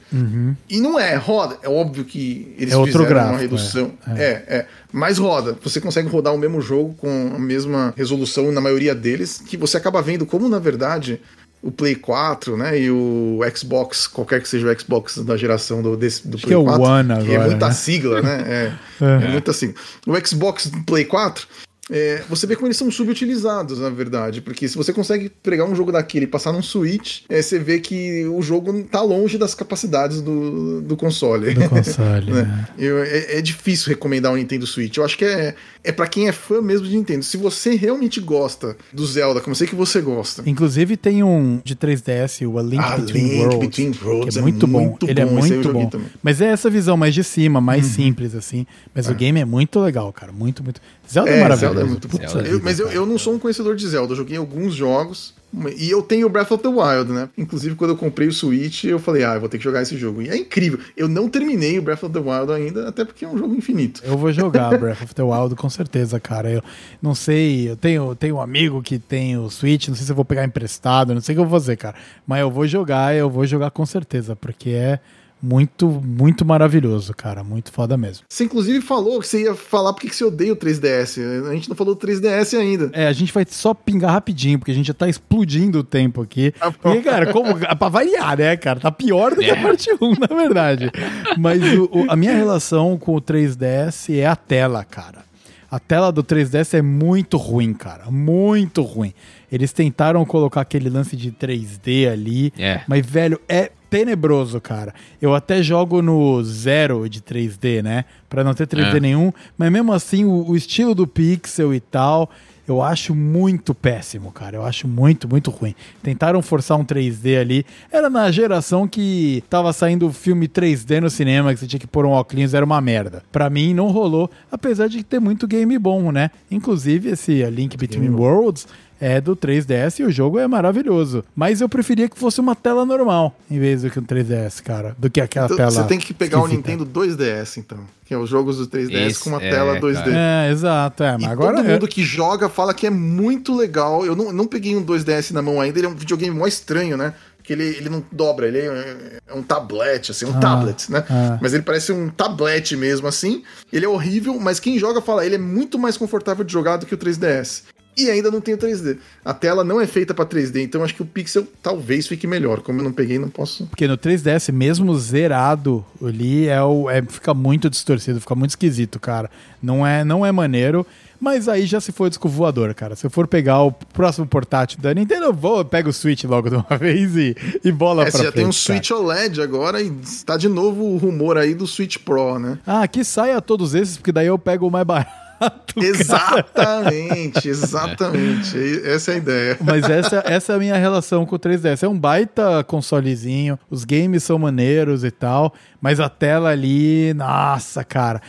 E 0.70 0.81
não 0.81 0.99
é, 0.99 1.16
roda. 1.16 1.59
É 1.62 1.69
óbvio 1.69 2.05
que 2.05 2.55
eles 2.59 2.73
É 2.73 2.77
outro 2.77 2.93
fizeram 2.93 3.09
gráfico, 3.09 3.35
uma 3.35 3.41
redução. 3.41 3.93
É. 4.16 4.23
é, 4.49 4.66
Mas 4.91 5.19
roda. 5.19 5.57
Você 5.62 5.81
consegue 5.81 6.09
rodar 6.09 6.35
o 6.35 6.39
mesmo 6.39 6.62
jogo 6.62 6.95
com 6.95 7.33
a 7.37 7.39
mesma 7.39 7.93
resolução 7.95 8.51
na 8.51 8.61
maioria 8.61 8.95
deles, 8.95 9.43
que 9.47 9.57
você 9.57 9.77
acaba 9.77 10.01
vendo 10.01 10.24
como, 10.24 10.49
na 10.49 10.59
verdade. 10.59 11.20
O 11.67 11.71
Play 11.73 11.97
4, 11.97 12.57
né? 12.57 12.79
E 12.81 12.91
o 12.91 13.41
Xbox, 13.55 14.07
qualquer 14.07 14.41
que 14.41 14.49
seja 14.49 14.71
o 14.71 14.81
Xbox 14.81 15.19
da 15.19 15.37
geração 15.37 15.83
do, 15.83 15.97
desse, 15.97 16.27
do 16.27 16.37
que 16.37 16.45
Play 16.45 16.55
é 16.55 16.59
o 16.59 16.65
4. 16.65 16.83
One 16.83 17.09
que 17.25 17.33
é 17.33 17.35
agora, 17.35 17.51
muita 17.51 17.67
né? 17.67 17.73
sigla, 17.73 18.23
né? 18.23 18.45
É, 18.47 18.73
Uhum. 18.99 19.09
é 19.21 19.29
muita 19.29 19.53
sigla. 19.53 19.75
O 20.07 20.27
Xbox 20.27 20.71
Play 20.87 21.05
4, 21.05 21.47
é, 21.91 22.23
você 22.29 22.47
vê 22.47 22.57
como 22.57 22.67
eles 22.67 22.77
são 22.77 22.91
subutilizados, 22.91 23.79
na 23.79 23.91
verdade. 23.91 24.41
Porque 24.41 24.67
se 24.69 24.77
você 24.77 24.93
consegue 24.93 25.29
pegar 25.43 25.65
um 25.65 25.75
jogo 25.75 25.93
daquele 25.93 26.25
e 26.25 26.29
passar 26.29 26.53
num 26.53 26.63
Switch, 26.63 27.21
é, 27.29 27.41
você 27.41 27.59
vê 27.59 27.79
que 27.79 28.25
o 28.27 28.43
jogo 28.43 28.83
tá 28.85 29.01
longe 29.03 29.39
das 29.39 29.55
capacidades 29.55 30.21
do, 30.21 30.81
do 30.83 30.97
console. 30.97 31.55
Do 31.55 31.69
console, 31.69 32.31
né? 32.33 32.43
né? 32.43 32.69
Eu- 32.79 32.99
é, 33.03 33.39
é 33.39 33.43
difícil 33.43 33.89
recomendar 33.89 34.33
um 34.33 34.37
Nintendo 34.37 34.67
Switch. 34.67 34.97
Eu 34.97 35.05
acho 35.05 35.17
que 35.17 35.25
é, 35.25 35.55
é 35.85 35.93
para 35.93 36.07
quem 36.09 36.29
é 36.29 36.33
fã 36.33 36.61
mesmo 36.61 36.87
de 36.87 36.97
Nintendo. 36.97 37.23
Se 37.25 37.37
você 37.37 37.75
realmente 37.75 38.21
gosta 38.21 38.77
do 38.93 39.07
Zelda, 39.07 39.41
como 39.41 39.53
eu 39.53 39.57
sei 39.57 39.67
que 39.67 39.75
você 39.75 40.01
gosta. 40.01 40.43
Inclusive 40.47 40.97
tem 40.97 41.23
um 41.23 41.61
de 41.65 41.77
3DS, 41.77 42.47
o 42.49 42.59
A 42.59 42.63
Link 42.63 42.81
A 42.83 42.97
Between 42.99 43.23
Link 43.23 43.39
Worlds, 43.41 43.59
Between 43.69 43.95
Worlds 44.05 44.35
que 44.35 44.39
é 44.39 44.41
é 44.41 44.43
muito 44.43 44.67
bom. 44.67 44.81
muito 44.81 45.09
Ele 45.09 45.21
é 45.21 45.25
bom, 45.25 45.31
eu 45.33 45.37
muito 45.39 45.73
bom. 45.73 45.87
também. 45.87 46.09
Mas 46.23 46.41
é 46.41 46.47
essa 46.47 46.69
visão 46.69 46.97
mais 46.97 47.15
de 47.15 47.23
cima, 47.23 47.61
mais 47.61 47.87
Uhum. 47.87 47.93
simples 47.93 48.35
assim. 48.35 48.67
Mas 48.95 49.09
o 49.09 49.15
game 49.15 49.39
é 49.41 49.45
muito 49.45 49.79
legal, 49.81 50.13
cara, 50.13 50.33
muito 50.33 50.63
muito. 50.65 50.81
Zelda 51.11 51.31
é, 51.31 51.39
É, 51.39 51.43
maravilhoso. 51.43 51.74
Zelda 51.74 51.81
é 51.81 51.91
muito. 51.91 52.09
Puta 52.09 52.28
Zelda 52.28 52.49
é 52.49 52.53
Eu- 52.53 52.61
mas 52.62 52.78
eu, 52.78 52.89
eu 52.89 53.07
não 53.07 53.19
sou 53.19 53.35
um 53.35 53.39
conhecedor 53.39 53.77
de 53.77 53.87
Zelda, 53.87 54.12
eu 54.12 54.16
joguei 54.16 54.37
alguns 54.37 54.74
jogos. 54.74 55.35
E 55.78 55.89
eu 55.89 56.03
tenho 56.03 56.27
o 56.27 56.28
Breath 56.28 56.51
of 56.51 56.62
the 56.62 56.69
Wild, 56.69 57.11
né? 57.11 57.31
Inclusive, 57.39 57.77
quando 57.77 57.93
eu 57.93 57.97
comprei 57.97 58.28
o 58.28 58.33
Switch, 58.33 58.85
eu 58.85 58.99
falei, 58.99 59.24
ah, 59.24 59.35
eu 59.35 59.41
vou 59.41 59.49
ter 59.49 59.57
que 59.57 59.65
jogar 59.65 59.81
esse 59.81 59.97
jogo. 59.97 60.20
E 60.20 60.28
é 60.28 60.37
incrível. 60.37 60.78
Eu 60.95 61.09
não 61.09 61.31
terminei 61.31 61.78
o 61.78 61.83
Breath 61.83 62.03
of 62.03 62.12
the 62.12 62.19
Wild 62.19 62.53
ainda, 62.53 62.89
até 62.89 63.05
porque 63.07 63.24
é 63.24 63.28
um 63.28 63.39
jogo 63.39 63.55
infinito. 63.55 64.03
Eu 64.05 64.19
vou 64.19 64.31
jogar 64.33 64.69
Breath 64.77 65.03
of 65.03 65.15
the 65.15 65.23
Wild 65.23 65.55
com 65.55 65.70
certeza, 65.70 66.20
cara. 66.20 66.51
Eu 66.51 66.62
não 67.01 67.15
sei, 67.15 67.70
eu 67.70 67.77
tenho, 67.77 68.15
tenho 68.16 68.35
um 68.37 68.41
amigo 68.41 68.83
que 68.83 68.99
tem 68.99 69.39
o 69.39 69.49
Switch, 69.49 69.89
não 69.89 69.95
sei 69.95 70.05
se 70.05 70.12
eu 70.12 70.16
vou 70.16 70.24
pegar 70.27 70.45
emprestado, 70.45 71.15
não 71.15 71.20
sei 71.23 71.35
o 71.35 71.37
que 71.37 71.41
eu 71.43 71.47
vou 71.49 71.59
fazer, 71.59 71.77
cara. 71.77 71.95
Mas 72.27 72.41
eu 72.41 72.51
vou 72.51 72.66
jogar, 72.66 73.15
eu 73.15 73.31
vou 73.31 73.47
jogar 73.47 73.70
com 73.70 73.87
certeza, 73.87 74.37
porque 74.37 74.70
é 74.70 74.99
muito, 75.43 75.87
muito 75.89 76.45
maravilhoso, 76.45 77.15
cara. 77.15 77.45
Muito 77.45 77.71
foda 77.71 77.97
mesmo. 77.97 78.25
Você, 78.29 78.45
inclusive, 78.45 78.81
falou 78.81 79.21
que 79.21 79.29
você 79.29 79.43
ia 79.45 79.55
falar 79.55 79.93
porque 79.93 80.09
que 80.09 80.17
você 80.17 80.25
odeia 80.25 80.53
o 80.53 80.57
3DS. 80.57 81.19
A 81.49 81.53
gente 81.55 81.69
não 81.69 81.77
falou 81.77 81.95
do 81.95 82.01
3DS 82.07 82.59
ainda. 82.59 82.91
É, 82.93 83.07
a 83.07 83.13
gente 83.13 83.33
vai 83.33 83.45
só 83.49 83.73
pingar 83.75 84.13
rapidinho, 84.13 84.59
porque 84.59 84.71
a 84.73 84.75
gente 84.75 84.87
já 84.87 84.95
tá 84.95 85.09
explodindo 85.09 85.81
o 85.81 85.85
tempo 85.85 86.23
aqui. 86.23 86.53
Bom. 86.83 86.95
E, 86.95 87.03
cara, 87.03 87.33
como, 87.33 87.55
pra 87.79 87.89
variar, 87.89 88.37
né, 88.39 88.57
cara? 88.57 88.81
Tá 88.81 88.91
pior 88.91 89.35
do 89.35 89.41
que 89.41 89.51
a 89.51 89.57
É. 89.57 89.63
parte 89.63 89.89
1, 90.01 90.15
na 90.19 90.35
verdade. 90.37 90.91
Mas 91.39 91.63
o- 91.63 91.85
o- 91.93 92.07
a 92.11 92.17
minha 92.17 92.35
relação 92.35 92.97
com 92.99 93.15
o 93.15 93.21
3DS 93.21 94.11
é 94.19 94.27
a 94.27 94.35
tela, 94.37 94.83
cara. 94.85 95.25
A 95.71 95.79
tela 95.79 96.11
do 96.13 96.23
3DS 96.23 96.75
é 96.79 96.83
muito 96.83 97.37
ruim, 97.37 97.75
cara. 97.75 98.11
Muito 98.11 98.83
ruim. 98.83 99.13
Eles 99.51 99.73
tentaram 99.73 100.25
colocar 100.25 100.61
aquele 100.63 100.89
lance 100.89 101.17
de 101.17 101.31
3D 101.31 102.09
ali. 102.09 102.53
É. 102.59 102.81
Mas, 102.89 103.05
velho, 103.05 103.41
é 103.49 103.71
tenebroso, 103.97 104.60
cara. 104.60 104.94
Eu 105.20 105.35
até 105.35 105.62
jogo 105.62 106.02
no 106.02 106.43
zero 106.44 107.09
de 107.09 107.20
3D, 107.20 107.82
né? 107.82 108.05
Pra 108.28 108.44
não 108.44 108.52
ter 108.52 108.66
3D 108.66 108.97
É. 108.97 109.01
nenhum, 109.01 109.32
mas 109.56 109.73
mesmo 109.73 109.93
assim 109.93 110.24
o, 110.24 110.48
o 110.51 110.56
estilo 110.56 110.94
do 110.94 111.06
pixel 111.06 111.73
e 111.73 111.81
tal, 111.81 112.28
eu 112.68 112.82
acho 112.82 113.14
muito 113.14 113.73
péssimo, 113.74 114.31
cara. 114.32 114.56
Eu 114.56 114.64
acho 114.64 114.86
muito, 114.89 115.28
muito 115.28 115.51
ruim. 115.51 115.74
Tentaram 116.02 116.43
forçar 116.43 116.77
um 116.77 116.85
3D 116.85 117.40
ali. 117.40 117.64
Era 117.90 118.10
na 118.10 118.31
geração 118.31 118.86
que 118.89 119.43
tava 119.48 119.73
saindo 119.73 120.12
filme 120.12 120.48
3D 120.48 121.01
no 121.01 121.09
cinema, 121.09 121.55
que 121.55 121.60
você 121.60 121.66
tinha 121.66 121.78
que 121.81 121.86
pôr 121.86 122.05
um 122.05 122.10
óculos, 122.10 122.52
era 122.55 122.64
uma 122.66 122.81
merda. 122.81 123.23
Pra 123.32 123.48
mim 123.48 123.73
não 123.73 123.89
rolou, 123.90 124.28
apesar 124.51 124.89
de 124.89 125.02
ter 125.05 125.20
muito 125.20 125.47
game 125.47 125.78
bom, 125.78 126.10
né? 126.10 126.31
Inclusive 126.51 127.10
esse 127.10 127.43
Link 127.44 127.77
Between 127.77 128.10
Worlds 128.10 128.66
é 129.01 129.20
do 129.20 129.36
3DS 129.36 130.01
e 130.01 130.05
o 130.05 130.10
jogo 130.10 130.39
é 130.39 130.47
maravilhoso. 130.47 131.24
Mas 131.35 131.60
eu 131.60 131.68
preferia 131.68 132.09
que 132.09 132.18
fosse 132.18 132.40
uma 132.40 132.55
tela 132.55 132.85
normal, 132.85 133.35
em 133.51 133.59
vez 133.59 133.82
do 133.82 133.90
que 133.90 133.98
um 133.98 134.02
3DS, 134.02 134.62
cara. 134.62 134.94
Do 134.98 135.10
que 135.10 135.20
aquela 135.20 135.47
Então, 135.47 135.56
tela. 135.56 135.70
você 135.70 135.85
tem 135.85 135.98
que 135.98 136.12
pegar 136.14 136.39
o 136.39 136.44
esquisita. 136.47 136.70
Nintendo 136.70 136.86
2DS, 136.86 137.59
então. 137.59 137.78
Que 138.05 138.14
é 138.14 138.18
os 138.18 138.28
jogos 138.31 138.59
do 138.59 138.66
3DS 138.66 139.06
Esse, 139.10 139.20
com 139.20 139.31
uma 139.31 139.43
é, 139.43 139.51
tela 139.51 139.81
2D. 139.81 139.94
cara. 140.05 140.12
É, 140.47 140.51
exato. 140.52 141.02
É, 141.02 141.12
mas 141.12 141.23
E 141.23 141.27
agora. 141.27 141.56
todo 141.56 141.66
é- 141.68 141.73
mundo 141.73 141.89
que 141.89 142.02
joga 142.02 142.48
fala 142.48 142.73
que 142.73 142.86
é 142.86 142.90
muito 142.90 143.55
legal. 143.55 144.06
Eu 144.06 144.14
não, 144.14 144.32
não 144.32 144.47
peguei 144.47 144.77
um 144.77 144.82
2DS 144.85 145.32
na 145.32 145.43
mão 145.43 145.60
ainda, 145.60 145.78
ele 145.78 145.86
é 145.86 145.90
um 145.90 145.94
videogame 145.94 146.36
mó 146.36 146.47
estranho, 146.47 146.97
né? 146.97 147.12
Porque 147.36 147.52
ele, 147.52 147.64
ele 147.64 147.89
não 147.89 148.02
dobra, 148.10 148.48
ele 148.48 148.59
é, 148.59 149.18
é 149.28 149.32
um 149.35 149.40
tablet, 149.43 150.10
assim, 150.10 150.24
um 150.24 150.36
Ah, 150.36 150.40
tablet, 150.40 150.90
né? 150.90 151.05
ah. 151.09 151.39
Mas 151.40 151.55
ele 151.55 151.62
parece 151.62 151.93
um 151.93 152.09
tablet 152.09 152.77
mesmo, 152.77 153.06
assim. 153.06 153.44
Ele 153.73 153.85
é 153.85 153.89
horrível, 153.89 154.36
mas 154.40 154.59
quem 154.59 154.77
joga 154.81 155.01
fala, 155.01 155.24
ele 155.24 155.36
é 155.36 155.39
muito 155.39 155.78
mais 155.78 155.97
confortável 155.97 156.44
de 156.44 156.52
jogar 156.52 156.77
do 156.77 156.86
que 156.86 156.94
o 156.94 156.98
3DS. 156.98 157.62
E 157.97 158.10
ainda 158.10 158.31
não 158.31 158.40
tem 158.43 158.55
o 158.55 158.59
3D. 158.59 158.98
A 159.24 159.32
tela 159.32 159.64
não 159.64 159.81
é 159.81 159.86
feita 159.86 160.12
pra 160.12 160.27
3D, 160.27 160.62
então 160.62 160.85
acho 160.85 160.94
que 160.94 161.02
o 161.02 161.06
Pixel 161.06 161.47
talvez 161.62 162.06
fique 162.06 162.27
melhor. 162.27 162.60
Como 162.60 162.81
eu 162.81 162.85
não 162.85 162.93
peguei, 162.93 163.18
não 163.18 163.31
posso. 163.31 163.66
Porque 163.66 163.89
no 163.89 163.97
3DS, 163.97 164.52
mesmo 164.52 164.94
zerado 164.98 165.85
ali, 166.05 166.47
é 166.47 166.62
o, 166.62 166.90
é, 166.90 167.01
fica 167.02 167.32
muito 167.32 167.70
distorcido, 167.70 168.20
fica 168.20 168.35
muito 168.35 168.51
esquisito, 168.51 169.01
cara. 169.01 169.31
Não 169.62 169.86
é, 169.86 170.05
não 170.05 170.27
é 170.27 170.31
maneiro. 170.31 170.86
Mas 171.18 171.48
aí 171.48 171.64
já 171.64 171.81
se 171.81 171.93
foi 171.93 172.10
disco 172.10 172.28
voador, 172.28 172.74
cara. 172.74 172.94
Se 172.94 173.06
eu 173.06 173.10
for 173.10 173.27
pegar 173.27 173.62
o 173.62 173.73
próximo 173.73 174.27
portátil 174.27 174.78
da 174.82 174.93
Nintendo, 174.93 175.24
eu 175.24 175.32
vou, 175.32 175.56
eu 175.60 175.64
pego 175.64 175.89
o 175.89 175.93
Switch 175.93 176.24
logo 176.24 176.51
de 176.51 176.56
uma 176.56 176.66
vez 176.78 177.16
e, 177.16 177.35
e 177.64 177.73
bola 177.73 178.02
É, 178.02 178.10
pra 178.10 178.12
você 178.12 178.18
já 178.18 178.23
frente. 178.24 178.35
tem 178.35 178.44
um 178.44 178.48
cara. 178.51 178.52
Switch 178.52 178.90
OLED 178.90 179.40
agora 179.40 179.81
e 179.81 179.90
está 180.02 180.36
de 180.36 180.47
novo 180.51 180.85
o 180.85 180.98
rumor 180.98 181.39
aí 181.39 181.55
do 181.55 181.66
Switch 181.66 181.97
Pro, 182.05 182.39
né? 182.39 182.59
Ah, 182.66 182.86
que 182.86 183.02
saia 183.02 183.40
todos 183.40 183.74
esses, 183.74 183.97
porque 183.97 184.12
daí 184.12 184.27
eu 184.27 184.39
pego 184.39 184.66
o 184.66 184.70
mais 184.70 184.86
barato. 184.86 185.26
Cara. 185.39 185.57
Exatamente, 185.77 187.49
exatamente. 187.49 188.57
Essa 188.85 189.13
é 189.13 189.15
a 189.15 189.19
ideia. 189.19 189.59
Mas 189.61 189.89
essa, 189.89 190.23
essa 190.27 190.53
é 190.53 190.57
a 190.57 190.59
minha 190.59 190.77
relação 190.77 191.27
com 191.27 191.37
o 191.37 191.39
3DS. 191.39 191.83
É 191.83 191.89
um 191.89 191.99
baita 191.99 192.65
consolezinho, 192.65 193.59
os 193.71 193.85
games 193.85 194.23
são 194.23 194.39
maneiros 194.39 195.05
e 195.05 195.11
tal, 195.11 195.53
mas 195.81 196.01
a 196.01 196.09
tela 196.09 196.51
ali, 196.51 197.13
nossa, 197.15 197.85
cara. 197.85 198.21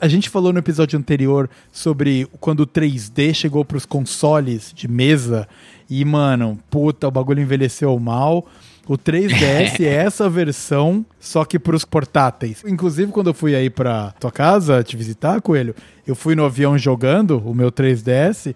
A 0.00 0.08
gente 0.08 0.28
falou 0.28 0.52
no 0.52 0.58
episódio 0.58 0.98
anterior 0.98 1.48
sobre 1.70 2.26
quando 2.40 2.60
o 2.60 2.66
3D 2.66 3.34
chegou 3.34 3.64
pros 3.64 3.86
consoles 3.86 4.72
de 4.74 4.88
mesa 4.88 5.48
e, 5.88 6.04
mano, 6.04 6.58
puta, 6.70 7.06
o 7.06 7.10
bagulho 7.10 7.42
envelheceu 7.42 7.98
mal. 7.98 8.46
O 8.86 8.98
3DS 8.98 9.80
é 9.84 9.94
essa 9.94 10.28
versão, 10.28 11.04
só 11.20 11.44
que 11.44 11.58
pros 11.58 11.84
portáteis. 11.84 12.62
Inclusive, 12.66 13.12
quando 13.12 13.28
eu 13.28 13.34
fui 13.34 13.54
aí 13.54 13.70
pra 13.70 14.12
tua 14.18 14.32
casa 14.32 14.82
te 14.82 14.96
visitar, 14.96 15.40
Coelho, 15.40 15.74
eu 16.06 16.14
fui 16.14 16.34
no 16.34 16.44
avião 16.44 16.76
jogando 16.76 17.38
o 17.44 17.54
meu 17.54 17.70
3DS. 17.70 18.54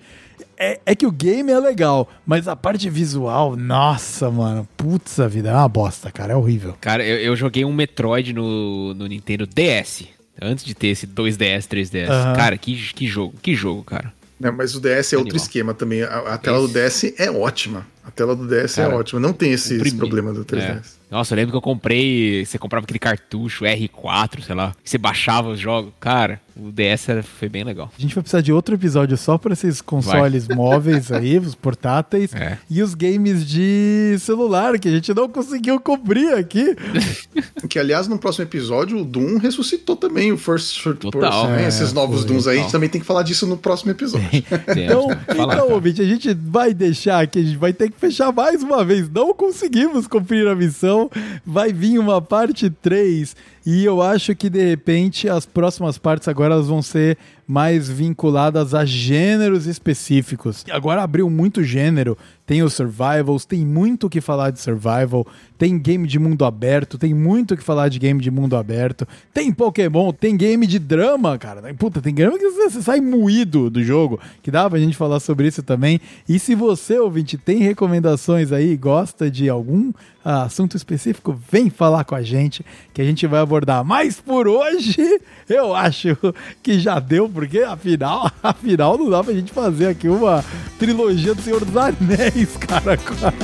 É, 0.58 0.80
é 0.86 0.94
que 0.94 1.06
o 1.06 1.12
game 1.12 1.52
é 1.52 1.58
legal, 1.58 2.08
mas 2.24 2.48
a 2.48 2.56
parte 2.56 2.88
visual, 2.88 3.54
nossa, 3.56 4.30
mano, 4.30 4.66
putz 4.74 5.20
a 5.20 5.28
vida, 5.28 5.50
é 5.50 5.52
uma 5.52 5.68
bosta, 5.68 6.10
cara, 6.10 6.32
é 6.32 6.36
horrível. 6.36 6.74
Cara, 6.80 7.04
eu, 7.04 7.18
eu 7.18 7.36
joguei 7.36 7.64
um 7.64 7.72
Metroid 7.72 8.32
no, 8.32 8.94
no 8.94 9.06
Nintendo 9.06 9.46
DS. 9.46 10.04
Antes 10.40 10.64
de 10.64 10.74
ter 10.74 10.88
esse 10.88 11.06
2DS, 11.06 11.66
3DS. 11.66 12.10
Aham. 12.10 12.34
Cara, 12.34 12.58
que, 12.58 12.74
que 12.92 13.06
jogo, 13.06 13.34
que 13.40 13.54
jogo, 13.54 13.82
cara. 13.82 14.12
Né, 14.38 14.50
mas 14.50 14.74
o 14.74 14.80
DS 14.80 15.12
é 15.12 15.16
outro 15.16 15.32
Animal. 15.32 15.36
esquema 15.36 15.74
também. 15.74 16.02
A, 16.02 16.18
a 16.34 16.38
tela 16.38 16.60
do 16.60 16.68
DS 16.68 17.14
é 17.18 17.30
ótima. 17.30 17.86
A 18.04 18.10
tela 18.10 18.36
do 18.36 18.46
DS 18.46 18.74
Cara, 18.74 18.92
é 18.92 18.96
ótima. 18.96 19.18
Não 19.20 19.32
tem 19.32 19.52
esse, 19.52 19.74
o 19.78 19.82
esse 19.82 19.96
problema 19.96 20.32
do 20.32 20.44
3DS. 20.44 20.60
É. 20.60 20.82
Nossa, 21.10 21.34
eu 21.34 21.36
lembro 21.36 21.52
que 21.52 21.56
eu 21.56 21.62
comprei. 21.62 22.44
Você 22.44 22.58
comprava 22.58 22.84
aquele 22.84 22.98
cartucho 22.98 23.64
R4, 23.64 24.42
sei 24.42 24.54
lá. 24.54 24.74
Você 24.84 24.98
baixava 24.98 25.48
os 25.48 25.58
jogos. 25.58 25.92
Cara, 25.98 26.40
o 26.58 26.72
DS 26.72 27.08
era- 27.08 27.22
foi 27.22 27.48
bem 27.48 27.64
legal. 27.64 27.90
A 27.96 28.00
gente 28.00 28.14
vai 28.14 28.22
precisar 28.22 28.40
de 28.40 28.52
outro 28.52 28.74
episódio 28.74 29.16
só 29.16 29.36
para 29.38 29.52
esses 29.52 29.80
consoles 29.80 30.48
móveis 30.54 31.12
aí, 31.12 31.38
os 31.38 31.54
portáteis, 31.54 32.32
É. 32.34 32.58
e 32.70 32.82
os 32.82 32.94
games 32.94 33.46
de 33.46 34.16
celular, 34.20 34.78
que 34.78 34.88
a 34.88 34.90
gente 34.90 35.12
não 35.14 35.28
conseguiu 35.28 35.78
cobrir 35.80 36.32
aqui. 36.34 36.74
Que, 37.68 37.78
aliás, 37.78 38.06
no 38.08 38.16
próximo 38.18 38.44
episódio, 38.44 38.98
o 39.00 39.04
Doom 39.04 39.38
ressuscitou 39.38 39.96
também 39.96 40.30
o 40.32 40.38
First 40.38 40.74
Short 40.76 41.00
Total. 41.00 41.20
Person. 41.20 41.46
né? 41.48 41.64
É, 41.64 41.68
Esses 41.68 41.92
novos 41.92 42.20
foi, 42.20 42.28
Dooms 42.28 42.46
aí, 42.46 42.58
a 42.58 42.62
gente 42.62 42.72
também 42.72 42.88
tem 42.88 43.00
que 43.00 43.06
falar 43.06 43.22
disso 43.22 43.46
no 43.46 43.56
próximo 43.56 43.90
episódio. 43.90 44.26
Então, 44.46 44.74
Temos, 44.74 45.06
né? 45.08 45.20
Falar, 45.26 45.54
então 45.54 45.64
cara. 45.66 45.74
ouvinte, 45.74 46.00
a 46.00 46.04
gente 46.04 46.32
vai 46.34 46.72
deixar 46.72 47.22
aqui, 47.22 47.38
a 47.40 47.42
gente 47.42 47.56
vai 47.56 47.72
ter 47.72 47.90
que 47.90 47.98
fechar 47.98 48.32
mais 48.32 48.62
uma 48.62 48.84
vez. 48.84 49.08
Não 49.10 49.34
conseguimos 49.34 50.06
cumprir 50.06 50.46
a 50.46 50.54
missão. 50.54 51.10
Vai 51.44 51.72
vir 51.72 51.98
uma 51.98 52.20
parte 52.22 52.70
3. 52.70 53.34
E 53.66 53.84
eu 53.84 54.00
acho 54.00 54.36
que 54.36 54.48
de 54.48 54.64
repente 54.64 55.28
as 55.28 55.44
próximas 55.44 55.98
partes 55.98 56.28
agora 56.28 56.54
elas 56.54 56.68
vão 56.68 56.80
ser 56.80 57.18
mais 57.46 57.88
vinculadas 57.88 58.74
a 58.74 58.84
gêneros 58.84 59.66
específicos. 59.66 60.64
Agora 60.70 61.02
abriu 61.02 61.30
muito 61.30 61.62
gênero. 61.62 62.18
Tem 62.46 62.62
os 62.62 62.74
survivals, 62.74 63.44
tem 63.44 63.66
muito 63.66 64.06
o 64.06 64.10
que 64.10 64.20
falar 64.20 64.50
de 64.50 64.60
survival, 64.60 65.26
tem 65.58 65.76
game 65.76 66.06
de 66.06 66.16
mundo 66.16 66.44
aberto, 66.44 66.96
tem 66.96 67.12
muito 67.12 67.54
o 67.54 67.56
que 67.56 67.62
falar 67.62 67.88
de 67.88 67.98
game 67.98 68.20
de 68.20 68.30
mundo 68.30 68.56
aberto, 68.56 69.06
tem 69.34 69.52
Pokémon, 69.52 70.12
tem 70.12 70.36
game 70.36 70.64
de 70.64 70.78
drama, 70.78 71.36
cara. 71.38 71.74
Puta, 71.74 72.00
tem 72.00 72.14
game 72.14 72.38
que 72.38 72.50
você 72.50 72.80
sai 72.80 73.00
moído 73.00 73.68
do 73.68 73.82
jogo, 73.82 74.20
que 74.44 74.50
dá 74.50 74.70
pra 74.70 74.78
gente 74.78 74.96
falar 74.96 75.18
sobre 75.18 75.48
isso 75.48 75.60
também. 75.60 76.00
E 76.28 76.38
se 76.38 76.54
você, 76.54 76.98
ouvinte, 77.00 77.36
tem 77.36 77.58
recomendações 77.58 78.52
aí, 78.52 78.76
gosta 78.76 79.28
de 79.28 79.48
algum 79.48 79.92
ah, 80.24 80.42
assunto 80.42 80.76
específico, 80.76 81.40
vem 81.50 81.70
falar 81.70 82.04
com 82.04 82.14
a 82.14 82.22
gente, 82.22 82.64
que 82.92 83.00
a 83.00 83.04
gente 83.04 83.26
vai 83.26 83.40
abordar. 83.40 83.84
Mas 83.84 84.20
por 84.20 84.46
hoje, 84.46 84.96
eu 85.48 85.74
acho 85.74 86.16
que 86.62 86.78
já 86.78 87.00
deu, 87.00 87.28
porque 87.36 87.58
afinal, 87.58 88.32
afinal 88.42 88.96
não 88.96 89.10
dá 89.10 89.22
pra 89.22 89.34
gente 89.34 89.52
fazer 89.52 89.88
aqui 89.88 90.08
uma 90.08 90.42
trilogia 90.78 91.34
do 91.34 91.42
Senhor 91.42 91.62
dos 91.62 91.76
Anéis, 91.76 92.56
cara, 92.66 92.96
com 92.96 93.12
a. 93.12 93.28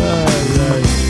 Ai, 0.00 0.44
ai. 0.70 1.07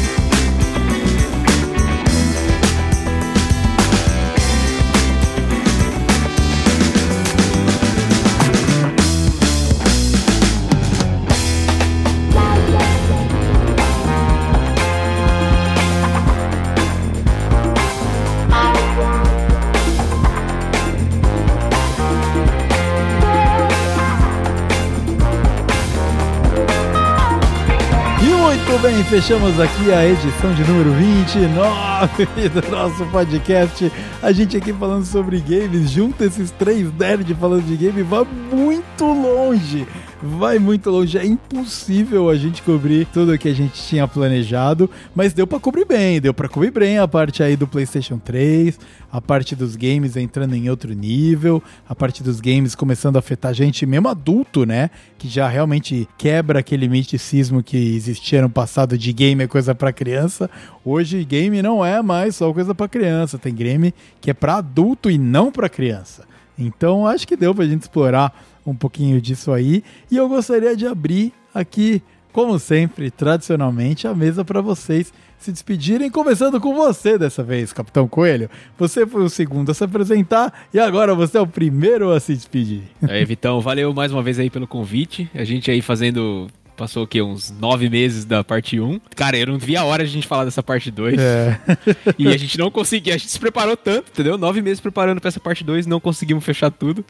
Bem, 28.91 29.05
fechamos 29.05 29.61
aqui 29.61 29.93
a 29.93 30.07
edição 30.07 30.55
de 30.55 30.65
número 30.65 30.93
29 30.93 32.27
do 32.49 32.71
nosso 32.71 33.05
podcast. 33.07 33.93
A 34.23 34.33
gente 34.33 34.57
aqui 34.57 34.73
falando 34.73 35.05
sobre 35.05 35.41
games, 35.41 35.91
junta 35.91 36.25
esses 36.25 36.51
três 36.51 36.91
nerds 36.95 37.37
falando 37.37 37.67
de 37.67 37.77
game, 37.77 38.03
vai 38.03 38.25
muito 38.25 39.05
longe. 39.05 39.87
Vai 40.21 40.59
muito 40.59 40.91
longe, 40.91 41.17
é 41.17 41.25
impossível 41.25 42.29
a 42.29 42.35
gente 42.35 42.61
cobrir 42.63 43.07
tudo 43.13 43.39
que 43.39 43.49
a 43.49 43.55
gente 43.55 43.81
tinha 43.81 44.09
planejado, 44.09 44.91
mas 45.15 45.33
deu 45.33 45.47
pra 45.47 45.61
cobrir 45.61 45.85
bem, 45.85 46.21
deu 46.21 46.35
pra 46.35 46.49
cobrir 46.49 46.73
bem 46.73 46.99
a 46.99 47.07
parte 47.07 47.41
aí 47.41 47.55
do 47.55 47.69
PlayStation 47.69 48.19
3, 48.19 48.81
a 49.13 49.21
parte 49.21 49.55
dos 49.55 49.77
games 49.77 50.17
entrando 50.17 50.57
em 50.57 50.69
outro 50.69 50.93
nível, 50.93 51.63
a 51.89 51.95
parte 51.95 52.21
dos 52.21 52.41
games 52.41 52.75
começando 52.75 53.15
a 53.15 53.21
afetar 53.21 53.53
a 53.53 53.55
gente 53.55 53.87
mesmo 53.87 54.09
adulto, 54.09 54.67
né? 54.67 54.91
Que 55.17 55.29
já 55.29 55.47
realmente 55.47 56.09
quebra 56.19 56.59
aquele 56.59 56.89
miticismo 56.89 57.63
que 57.63 57.77
existia 57.77 58.43
no 58.43 58.51
passado 58.51 58.99
de 58.99 59.13
game 59.13 59.45
é 59.45 59.47
coisa 59.47 59.73
pra 59.73 59.93
criança. 59.93 60.51
Hoje 60.85 61.25
game 61.25 61.63
não 61.63 61.85
é 61.85 62.03
mais 62.03 62.35
só 62.35 62.53
coisa 62.53 62.75
pra 62.75 62.89
criança, 62.89 63.39
tem 63.39 63.55
game 63.55 63.95
que 64.21 64.33
é 64.33 64.35
pra 64.35 64.57
adulto 64.57 65.09
e 65.09 65.17
não 65.17 65.53
pra 65.53 65.69
criança. 65.69 66.25
Então 66.59 67.07
acho 67.07 67.25
que 67.25 67.37
deu 67.37 67.55
pra 67.55 67.67
gente 67.67 67.83
explorar 67.83 68.35
um 68.71 68.77
pouquinho 68.77 69.21
disso 69.21 69.53
aí. 69.53 69.83
E 70.11 70.17
eu 70.17 70.29
gostaria 70.29 70.77
de 70.77 70.87
abrir 70.87 71.33
aqui, 71.55 72.03
como 72.33 72.59
sempre, 72.59 73.11
tradicionalmente, 73.11 74.07
a 74.07 74.15
mesa 74.15 74.45
para 74.45 74.61
vocês 74.61 75.13
se 75.39 75.53
despedirem, 75.53 76.11
começando 76.11 76.61
com 76.61 76.75
você 76.75 77.17
dessa 77.17 77.43
vez, 77.45 77.73
Capitão 77.73 78.09
Coelho. 78.09 78.51
Você 78.77 79.07
foi 79.07 79.23
o 79.23 79.29
segundo 79.29 79.71
a 79.71 79.75
se 79.75 79.85
apresentar 79.85 80.67
e 80.75 80.81
agora 80.81 81.15
você 81.15 81.39
é 81.39 81.41
o 81.41 81.47
primeiro 81.47 82.11
a 82.11 82.19
se 82.19 82.35
despedir. 82.35 82.83
Aí, 83.09 83.25
Vitão, 83.25 83.61
valeu 83.61 83.95
mais 83.95 84.13
uma 84.13 84.23
vez 84.23 84.39
aí 84.39 84.51
pelo 84.51 84.67
convite. 84.67 85.31
A 85.35 85.45
gente 85.45 85.71
aí 85.71 85.81
fazendo 85.81 86.49
passou 86.79 87.03
o 87.03 87.07
quê? 87.07 87.21
Uns 87.21 87.51
nove 87.51 87.91
meses 87.91 88.25
da 88.25 88.45
parte 88.45 88.79
1. 88.79 89.01
Cara, 89.17 89.37
eu 89.37 89.49
não 89.49 89.59
vi 89.59 89.77
a 89.77 89.83
hora 89.83 90.05
de 90.05 90.11
a 90.11 90.13
gente 90.13 90.29
falar 90.29 90.45
dessa 90.45 90.63
parte 90.63 90.91
2. 90.91 91.19
É. 91.19 91.59
E 92.17 92.29
a 92.29 92.37
gente 92.37 92.57
não 92.57 92.71
conseguia, 92.71 93.15
a 93.15 93.19
gente 93.19 93.31
se 93.31 93.39
preparou 93.39 93.77
tanto, 93.77 94.11
entendeu? 94.11 94.39
Nove 94.39 94.63
meses 94.63 94.81
preparando 94.81 95.21
pra 95.21 95.29
essa 95.29 95.41
parte 95.41 95.65
2, 95.65 95.87
não 95.87 95.99
conseguimos 95.99 96.45
fechar 96.45 96.71
tudo. 96.71 97.05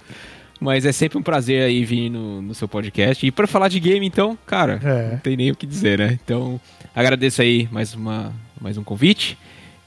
Mas 0.60 0.84
é 0.84 0.90
sempre 0.92 1.16
um 1.18 1.22
prazer 1.22 1.62
aí 1.62 1.84
vir 1.84 2.10
no, 2.10 2.42
no 2.42 2.54
seu 2.54 2.66
podcast. 2.66 3.24
E 3.24 3.30
pra 3.30 3.46
falar 3.46 3.68
de 3.68 3.78
game, 3.78 4.04
então, 4.06 4.36
cara, 4.46 4.80
É. 4.82 5.12
não 5.12 5.18
tem 5.18 5.36
nem 5.36 5.50
o 5.50 5.54
que 5.56 5.66
dizer, 5.66 5.98
né? 5.98 6.18
Então, 6.24 6.60
agradeço 6.94 7.40
aí 7.40 7.68
mais, 7.70 7.94
uma, 7.94 8.32
mais 8.60 8.76
um 8.76 8.82
convite. 8.82 9.38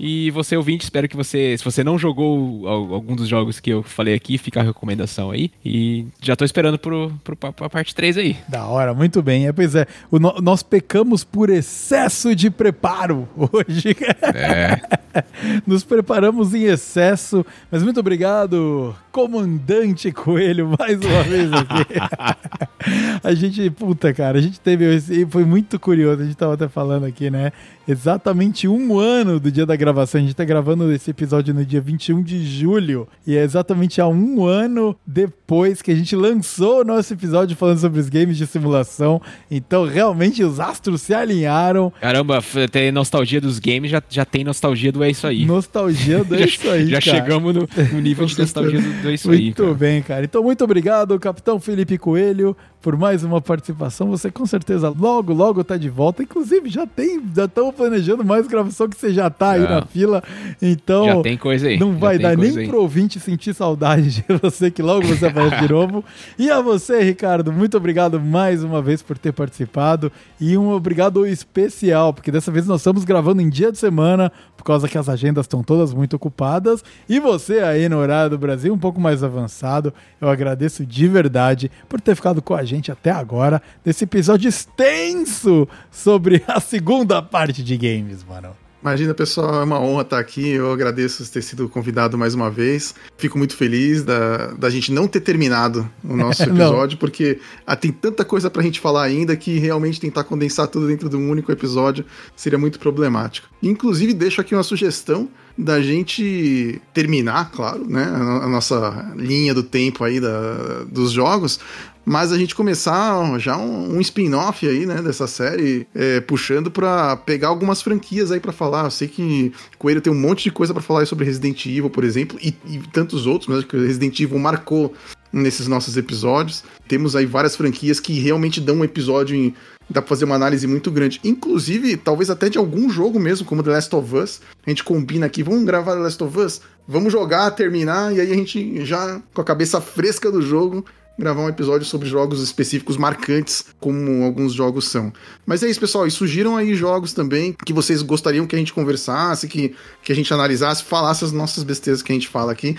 E 0.04 0.32
você, 0.32 0.58
ouvinte, 0.58 0.84
espero 0.84 1.08
que 1.08 1.16
você, 1.16 1.56
se 1.56 1.64
você 1.64 1.84
não 1.84 1.96
jogou 1.96 2.68
al- 2.68 2.92
algum 2.92 3.16
dos 3.16 3.28
jogos 3.28 3.60
que 3.60 3.70
eu 3.70 3.84
falei 3.84 4.16
aqui, 4.16 4.36
fica 4.36 4.60
a 4.60 4.64
recomendação 4.64 5.30
aí. 5.30 5.52
E 5.64 6.08
já 6.20 6.36
tô 6.36 6.44
esperando 6.44 6.80
pro, 6.80 7.14
pro, 7.24 7.36
pra, 7.36 7.70
parte 7.70 7.94
3 7.94 8.18
aí. 8.18 8.36
Da 8.50 8.66
hora, 8.66 8.96
muito 8.96 9.22
bem. 9.22 9.48
É, 9.48 9.54
pois 9.54 9.76
é, 9.76 9.86
o 10.10 10.18
nós 10.20 10.64
pecamos 10.64 11.24
por 11.24 11.52
excesso 11.52 12.34
de 12.34 12.50
preparo 12.50 13.30
hoje. 13.38 13.96
É. 14.24 14.82
Nos 15.68 15.84
preparamos 15.84 16.54
em 16.56 16.64
excesso, 16.64 17.46
mas 17.70 17.84
muito 17.84 18.00
obrigado, 18.00 18.96
comandante 19.12 20.12
Coelho, 20.12 20.74
mais 20.80 21.00
uma 21.00 21.24
vez 21.24 21.52
aqui. 21.54 23.20
a 23.24 23.34
gente, 23.34 23.70
puta, 23.70 24.14
cara, 24.14 24.40
a 24.40 24.42
gente 24.42 24.60
teve 24.60 25.00
foi 25.30 25.46
muito 25.46 25.80
curioso, 25.80 26.22
a 26.22 26.26
gente 26.26 26.38
tava 26.38 26.54
até 26.54 26.68
falando 26.68 27.06
aqui, 27.06 27.30
né? 27.30 27.52
Exatamente 27.88 28.68
um 28.68 28.98
ano 28.98 29.40
do 29.40 29.52
dia 29.52 29.66
da 29.66 29.76
gravação, 29.76 29.91
a 30.00 30.06
gente 30.06 30.34
tá 30.34 30.46
gravando 30.46 30.92
esse 30.92 31.12
episódio 31.12 31.54
no 31.54 31.66
dia 31.66 31.82
21 31.82 32.22
de 32.22 32.46
julho, 32.46 33.08
e 33.26 33.36
é 33.36 33.44
exatamente 33.44 34.00
há 34.00 34.08
um 34.08 34.46
ano 34.46 34.96
depois 35.06 35.82
que 35.82 35.92
a 35.92 35.96
gente 35.96 36.16
lançou 36.16 36.82
o 36.82 36.84
nosso 36.84 37.14
episódio 37.14 37.56
falando 37.58 37.80
sobre 37.80 38.00
os 38.00 38.10
games 38.10 38.38
de 38.38 38.48
simulação, 38.48 39.22
então 39.50 39.86
realmente 39.86 40.44
os 40.44 40.60
astros 40.60 41.02
se 41.02 41.14
alinharam, 41.14 41.92
Caramba, 42.00 42.40
tem 42.72 42.92
nostalgia 42.92 43.42
dos 43.42 43.60
games, 43.60 43.92
já, 43.92 44.02
já 44.10 44.26
tem 44.26 44.44
nostalgia 44.44 44.92
do 44.92 45.04
É 45.04 45.10
Isso 45.10 45.28
Aí. 45.28 45.46
nostalgia 45.46 46.24
do 46.24 46.36
é 46.36 46.40
já 46.40 46.46
isso 46.46 46.70
aí, 46.70 46.88
já 46.88 47.02
cara. 47.02 47.18
chegamos 47.18 47.54
no, 47.54 47.68
no 47.94 48.00
nível 48.02 48.26
de 48.26 48.40
nostalgia 48.40 48.82
do, 48.82 49.02
do 49.02 49.10
É 49.10 49.14
Isso 49.14 49.30
Aí. 49.32 49.42
Muito 49.46 49.76
bem, 49.76 50.02
cara. 50.02 50.24
Então, 50.24 50.44
muito 50.44 50.64
obrigado, 50.64 51.20
Capitão 51.20 51.60
Felipe 51.60 51.98
Coelho, 51.98 52.56
por 52.82 52.98
mais 52.98 53.24
uma 53.24 53.40
participação. 53.40 54.10
Você 54.10 54.32
com 54.32 54.46
certeza 54.46 54.90
logo, 54.90 55.34
logo 55.34 55.64
tá 55.64 55.78
de 55.78 55.90
volta. 55.90 56.24
Inclusive, 56.24 56.70
já 56.70 56.86
tem, 56.88 57.22
já 57.36 57.46
estamos 57.46 57.76
planejando 57.76 58.24
mais 58.26 58.48
gravação 58.48 58.90
que 58.90 58.98
você 58.98 59.14
já 59.14 59.30
tá 59.30 59.52
aí 59.52 59.62
Já. 59.62 59.71
Na 59.76 59.86
fila. 59.86 60.24
Então, 60.62 61.06
Já 61.06 61.22
tem 61.22 61.38
coisa 61.38 61.68
aí. 61.68 61.80
não 61.80 61.98
vai 61.98 62.18
dar 62.18 62.38
nem 62.38 62.58
aí. 62.58 62.68
pro 62.68 62.82
ouvinte 62.82 63.20
sentir 63.20 63.54
saudade 63.54 64.12
de 64.12 64.26
você, 64.42 64.70
que 64.70 64.82
logo 64.82 65.06
você 65.08 65.26
aparece 65.28 65.60
de 65.62 65.72
novo. 65.74 66.04
E 66.38 66.50
a 66.50 66.62
você, 66.62 67.02
Ricardo, 67.02 67.52
muito 67.52 67.78
obrigado 67.78 68.20
mais 68.20 68.64
uma 68.64 68.82
vez 68.82 69.02
por 69.02 69.18
ter 69.18 69.32
participado. 69.32 70.12
E 70.40 70.58
um 70.58 70.70
obrigado 70.72 71.26
especial, 71.26 72.14
porque 72.14 72.32
dessa 72.32 72.52
vez 72.52 72.68
nós 72.68 72.82
estamos 72.82 73.04
gravando 73.04 73.42
em 73.42 73.50
dia 73.50 73.72
de 73.72 73.78
semana, 73.78 74.32
por 74.56 74.64
causa 74.64 74.88
que 74.88 74.98
as 74.98 75.10
agendas 75.10 75.46
estão 75.46 75.64
todas 75.64 75.94
muito 75.94 76.16
ocupadas. 76.16 76.84
E 77.10 77.20
você 77.20 77.60
aí 77.60 77.90
no 77.90 77.98
horário 77.98 78.32
do 78.32 78.38
Brasil, 78.38 78.74
um 78.74 78.78
pouco 78.78 79.00
mais 79.00 79.24
avançado, 79.24 79.94
eu 80.20 80.30
agradeço 80.30 80.86
de 80.86 81.08
verdade 81.08 81.72
por 81.90 82.00
ter 82.00 82.16
ficado 82.16 82.42
com 82.42 82.54
a 82.54 82.64
gente 82.64 82.92
até 82.92 83.12
agora, 83.12 83.62
nesse 83.84 84.04
episódio 84.04 84.48
extenso 84.48 85.68
sobre 85.90 86.44
a 86.48 86.60
segunda 86.60 87.22
parte 87.22 87.64
de 87.64 87.78
games, 87.78 88.24
mano. 88.24 88.50
Imagina, 88.82 89.14
pessoal, 89.14 89.62
é 89.62 89.64
uma 89.64 89.80
honra 89.80 90.02
estar 90.02 90.20
aqui. 90.20 90.50
Eu 90.50 90.72
agradeço 90.72 91.30
ter 91.32 91.44
sido 91.44 91.70
convidado 91.70 92.18
mais 92.18 92.34
uma 92.34 92.50
vez. 92.50 92.96
Fico 93.16 93.38
muito 93.38 93.56
feliz 93.56 94.04
da, 94.04 94.48
da 94.54 94.72
gente 94.72 94.92
não 94.92 95.08
ter 95.08 95.22
terminado 95.22 95.88
o 96.04 96.18
nosso 96.18 96.42
episódio, 96.50 96.98
porque 96.98 97.40
ah, 97.66 97.76
tem 97.76 97.92
tanta 97.92 98.26
coisa 98.26 98.50
pra 98.50 98.64
gente 98.64 98.80
falar 98.80 99.04
ainda 99.04 99.36
que 99.36 99.60
realmente 99.60 100.00
tentar 100.00 100.24
condensar 100.24 100.68
tudo 100.68 100.88
dentro 100.88 101.08
de 101.08 101.16
um 101.16 101.30
único 101.30 101.52
episódio 101.52 102.04
seria 102.36 102.58
muito 102.58 102.80
problemático. 102.80 103.48
Inclusive, 103.62 104.16
deixo 104.16 104.42
aqui 104.42 104.56
uma 104.56 104.64
sugestão 104.64 105.30
da 105.64 105.82
gente 105.82 106.82
terminar, 106.94 107.52
claro, 107.52 107.86
né, 107.88 108.04
a, 108.04 108.18
no- 108.18 108.42
a 108.42 108.48
nossa 108.48 109.14
linha 109.16 109.54
do 109.54 109.62
tempo 109.64 110.04
aí 110.04 110.20
da, 110.20 110.84
dos 110.90 111.12
jogos, 111.12 111.60
mas 112.04 112.32
a 112.32 112.38
gente 112.38 112.56
começar 112.56 113.38
já 113.40 113.56
um, 113.56 113.96
um 113.98 114.02
spin-off 114.02 114.68
aí, 114.68 114.88
né, 114.88 115.04
dessa 115.04 115.28
série, 115.28 115.86
é, 115.94 116.20
puxando 116.20 116.72
pra 116.72 117.16
pegar 117.16 117.50
algumas 117.50 117.80
franquias 117.82 118.32
aí 118.32 118.40
pra 118.40 118.52
falar. 118.52 118.86
Eu 118.86 118.92
sei 118.92 119.08
que 119.08 119.54
Coelho 119.78 120.02
tem 120.02 120.12
um 120.12 120.20
monte 120.20 120.46
de 120.46 120.52
coisa 120.52 120.74
pra 120.74 120.82
falar 120.82 121.06
sobre 121.06 121.26
Resident 121.26 121.64
Evil, 121.68 121.92
por 121.92 122.04
exemplo, 122.04 122.40
e, 122.42 122.56
e 122.66 122.80
tantos 122.92 123.28
outros, 123.28 123.48
mas 123.48 123.60
acho 123.60 123.68
que 123.68 123.78
Resident 123.78 124.20
Evil 124.20 124.40
marcou 124.40 124.94
nesses 125.32 125.68
nossos 125.68 125.96
episódios. 125.96 126.64
Temos 126.88 127.16
aí 127.16 127.26
várias 127.28 127.56
franquias 127.56 128.00
que 128.00 128.20
realmente 128.20 128.60
dão 128.60 128.78
um 128.78 128.84
episódio 128.84 129.36
em. 129.36 129.54
Dá 129.92 130.02
pra 130.02 130.10
fazer 130.10 130.26
uma 130.26 130.36
análise 130.36 130.66
muito 130.66 130.90
grande. 130.90 131.20
Inclusive, 131.24 131.98
talvez 131.98 132.30
até 132.30 132.50
de 132.50 132.58
algum 132.58 132.90
jogo 132.90 133.20
mesmo, 133.20 133.46
como 133.46 133.62
The 133.62 133.72
Last 133.72 133.96
of 133.96 134.16
Us. 134.16 134.42
A 134.66 134.70
gente 134.70 134.84
combina 134.84 135.26
aqui, 135.26 135.44
vamos 135.44 135.66
gravar 135.66 135.94
The 135.94 136.02
Last 136.02 136.24
of 136.24 136.40
Us? 136.40 136.62
Vamos 136.88 137.12
jogar, 137.12 137.52
terminar, 137.52 138.14
e 138.14 138.20
aí 138.20 138.32
a 138.32 138.36
gente 138.36 138.84
já, 138.86 139.22
com 139.34 139.42
a 139.42 139.44
cabeça 139.44 139.80
fresca 139.80 140.32
do 140.32 140.42
jogo, 140.42 140.86
gravar 141.18 141.42
um 141.42 141.50
episódio 141.50 141.86
sobre 141.86 142.08
jogos 142.08 142.42
específicos 142.42 142.98
marcantes, 142.98 143.66
como 143.80 144.24
alguns 144.24 144.54
jogos 144.54 144.88
são. 144.88 145.12
Mas 145.46 145.62
é 145.62 145.70
isso, 145.70 145.80
pessoal. 145.80 146.08
E 146.08 146.12
surgiram 146.12 146.58
aí 146.58 146.74
jogos 146.74 147.14
também 147.14 147.56
que 147.66 147.74
vocês 147.74 148.02
gostariam 148.02 148.48
que 148.48 148.56
a 148.56 148.60
gente 148.60 148.74
conversasse, 148.74 149.48
que, 149.48 149.76
que 150.04 150.12
a 150.12 150.16
gente 150.16 150.34
analisasse, 150.34 150.84
falasse 150.84 151.24
as 151.24 151.32
nossas 151.32 151.64
bestezas 151.64 152.02
que 152.02 152.12
a 152.12 152.16
gente 152.16 152.28
fala 152.28 152.52
aqui. 152.52 152.76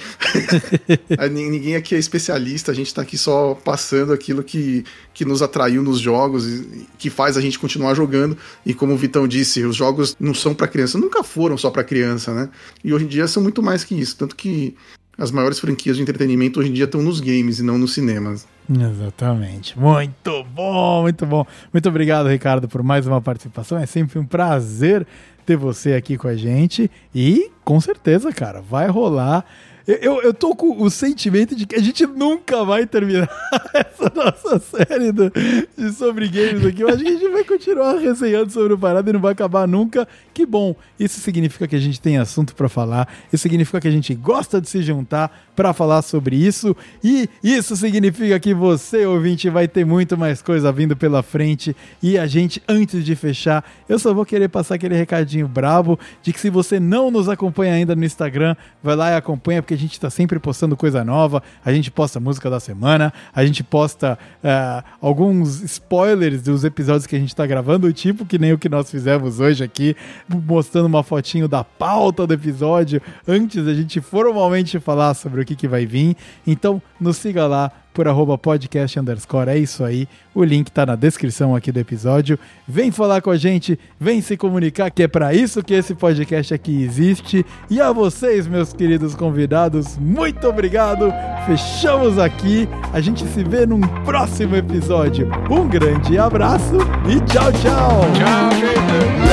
Ninguém 1.31 1.77
aqui 1.77 1.95
é 1.95 1.99
especialista, 1.99 2.73
a 2.73 2.75
gente 2.75 2.93
tá 2.93 3.03
aqui 3.03 3.17
só 3.17 3.55
passando 3.55 4.13
aquilo 4.13 4.43
que, 4.43 4.85
que 5.15 5.25
nos 5.25 5.43
atraiu 5.43 5.83
nos 5.83 6.01
jogos 6.01 6.47
e 6.47 6.87
que 6.99 7.11
faz 7.11 7.37
a 7.37 7.41
gente 7.41 7.59
continuar 7.59 7.95
jogando. 7.95 8.37
E 8.67 8.75
como 8.75 8.95
o 8.95 8.97
Vitão 8.97 9.29
disse, 9.29 9.65
os 9.65 9.77
jogos 9.77 10.17
não 10.19 10.35
são 10.35 10.55
pra 10.55 10.67
criança, 10.67 10.99
nunca 10.99 11.23
foram 11.23 11.57
só 11.57 11.71
pra 11.71 11.85
criança, 11.85 12.33
né? 12.33 12.49
E 12.83 12.93
hoje 12.93 13.05
em 13.05 13.09
dia 13.09 13.29
são 13.29 13.43
muito 13.43 13.63
mais 13.63 13.85
que 13.85 13.95
isso. 13.95 14.17
Tanto 14.17 14.35
que 14.35 14.75
as 15.19 15.31
maiores 15.31 15.59
franquias 15.61 15.97
de 15.97 16.03
entretenimento 16.03 16.59
hoje 16.61 16.71
em 16.71 16.73
dia 16.73 16.85
estão 16.85 17.03
nos 17.03 17.21
games 17.21 17.59
e 17.59 17.63
não 17.63 17.77
nos 17.79 17.93
cinemas. 17.95 18.47
Exatamente. 18.71 19.79
Muito 19.79 20.45
bom, 20.55 21.03
muito 21.03 21.27
bom. 21.27 21.47
Muito 21.73 21.89
obrigado, 21.89 22.29
Ricardo, 22.29 22.69
por 22.69 22.83
mais 22.83 23.07
uma 23.07 23.21
participação. 23.21 23.79
É 23.79 23.87
sempre 23.87 24.19
um 24.19 24.25
prazer 24.25 25.07
ter 25.45 25.57
você 25.57 25.95
aqui 25.95 26.17
com 26.17 26.29
a 26.29 26.35
gente. 26.37 26.91
E 27.15 27.51
com 27.65 27.81
certeza, 27.81 28.33
cara, 28.33 28.61
vai 28.61 28.89
rolar. 28.89 29.45
Eu, 29.87 29.97
eu, 29.97 30.23
eu 30.23 30.33
tô 30.35 30.55
com 30.55 30.81
o 30.81 30.89
sentimento 30.89 31.57
de 31.57 31.67
que 31.67 31.75
a 31.75 31.81
gente 31.83 32.07
nunca 32.07 32.65
vai 32.65 32.87
terminar 32.87 33.29
essa 33.75 34.13
nossa 34.15 34.61
série 34.61 35.11
do- 35.11 35.33
de 35.77 35.93
sobre 35.93 36.29
games 36.29 36.65
aqui. 36.65 36.83
Eu 36.83 36.89
acho 36.89 36.99
que 36.99 37.09
a 37.09 37.13
gente 37.13 37.29
vai 37.29 37.43
continuar 37.43 37.99
resenhando 37.99 38.51
sobre 38.53 38.73
o 38.75 38.79
parado 38.79 39.11
e 39.11 39.13
não 39.13 39.21
vai 39.21 39.33
acabar 39.33 39.67
nunca. 39.67 40.07
Que 40.35 40.47
bom. 40.47 40.75
Isso 40.99 41.21
significa 41.21 41.69
que 41.69 41.77
a 41.77 41.79
gente 41.79 42.01
tem 42.01 42.17
assunto 42.17 42.55
pra 42.55 42.69
falar. 42.69 43.07
Isso 43.33 43.43
significa 43.43 43.81
que 43.81 43.89
a 43.89 43.91
gente 43.91 44.15
gosta 44.15 44.61
de 44.61 44.69
se 44.69 44.83
juntar 44.83 45.31
pra 45.55 45.75
falar 45.75 46.01
sobre 46.01 46.37
isso. 46.37 46.75
E 47.05 47.29
isso 47.43 47.77
significa 47.77 48.41
que 48.41 48.55
você, 48.55 49.05
ouvinte, 49.05 49.51
vai 49.51 49.69
ter 49.69 49.85
muito 49.85 50.17
mais 50.17 50.41
coisa 50.41 50.73
vindo 50.73 50.97
pela 50.97 51.23
frente. 51.23 51.77
E 52.03 52.17
a 52.19 52.27
gente, 52.27 52.63
antes 52.67 53.05
de 53.05 53.15
fechar, 53.15 53.65
eu 53.89 53.99
só 53.99 54.15
vou 54.15 54.25
querer 54.25 54.49
passar 54.49 54.77
aquele 54.77 54.95
recadinho 54.95 55.47
brabo 55.47 55.99
de 56.23 56.33
que 56.33 56.41
se 56.41 56.49
você 56.49 56.81
não 56.81 57.11
nos 57.11 57.29
acompanha 57.29 57.75
ainda 57.75 57.95
no 57.95 58.05
Instagram, 58.05 58.57
vai 58.83 58.97
lá 58.97 59.11
e 59.11 59.17
acompanha, 59.17 59.61
porque 59.61 59.75
a 59.75 59.79
gente 59.79 60.01
tá 60.01 60.09
sempre 60.09 60.39
postando 60.39 60.77
coisa 60.77 61.05
nova. 61.05 61.43
A 61.65 61.73
gente 61.73 61.91
posta 61.91 62.19
música 62.19 62.49
da 62.49 62.59
semana, 62.59 63.13
a 63.35 63.45
gente 63.45 63.63
posta 63.63 64.19
ah, 64.43 64.83
alguns 65.01 65.63
spoilers 65.63 66.41
dos 66.43 66.65
episódios 66.65 67.07
que 67.07 67.17
a 67.17 67.19
gente 67.19 67.37
tá 67.37 67.47
gravando, 67.47 67.93
tipo 67.93 68.25
que 68.25 68.39
nem 68.39 68.53
o 68.53 68.59
que 68.59 68.69
nós 68.69 68.91
fizemos 68.91 69.41
hoje 69.41 69.63
aqui, 69.63 69.95
mostrando 70.29 70.87
uma 70.87 71.03
fotinho 71.03 71.49
da 71.49 71.63
pauta 71.65 72.27
do 72.27 72.35
episódio 72.35 73.01
antes 73.27 73.65
da 73.65 73.75
gente 73.75 74.01
formalmente 74.01 74.79
falar 74.81 75.15
sobre 75.15 75.43
o 75.43 75.45
que, 75.45 75.57
que 75.57 75.69
vai 75.69 75.87
vir. 75.87 76.17
Então, 76.47 76.81
nos 77.01 77.17
siga 77.17 77.47
lá 77.47 77.71
por 77.93 78.09
arroba 78.09 78.39
podcast 78.39 78.99
underscore. 78.99 79.51
É 79.51 79.59
isso 79.59 79.85
aí. 79.85 80.09
O 80.35 80.43
link 80.43 80.71
tá 80.71 80.87
na 80.87 80.95
descrição 80.95 81.55
aqui 81.55 81.71
do 81.71 81.79
episódio. 81.79 82.39
Vem 82.67 82.91
falar 82.91 83.21
com 83.21 83.31
a 83.31 83.37
gente, 83.37 83.79
vem 84.01 84.21
se 84.21 84.37
comunicar, 84.37 84.91
que 84.91 85.03
é 85.03 85.09
para 85.09 85.35
isso 85.35 85.63
que 85.63 85.75
esse 85.75 85.95
podcast 85.95 86.55
aqui 86.55 86.83
existe. 86.83 87.45
E 87.69 87.81
a 87.81 87.93
vocês, 87.93 88.47
meus 88.47 88.73
queridos 88.73 89.15
convidados, 89.15 89.99
muito 89.99 90.47
obrigado. 90.49 91.13
Fechamos 91.47 92.19
aqui. 92.19 92.69
A 92.93 93.01
gente 93.01 93.27
se 93.27 93.45
vê 93.45 93.67
num 93.67 93.81
próximo 94.05 94.57
episódio. 94.57 95.31
Um 95.51 95.69
grande 95.69 96.19
abraço 96.19 96.79
e 97.09 97.21
tchau, 97.27 97.53
tchau. 97.53 98.01
Tchau, 98.15 99.32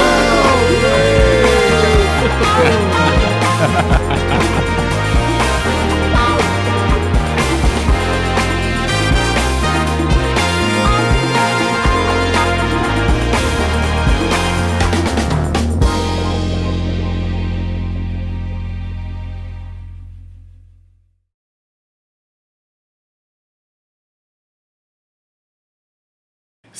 Ha 2.29 3.65
ha 3.65 3.81
ha! 3.89 3.98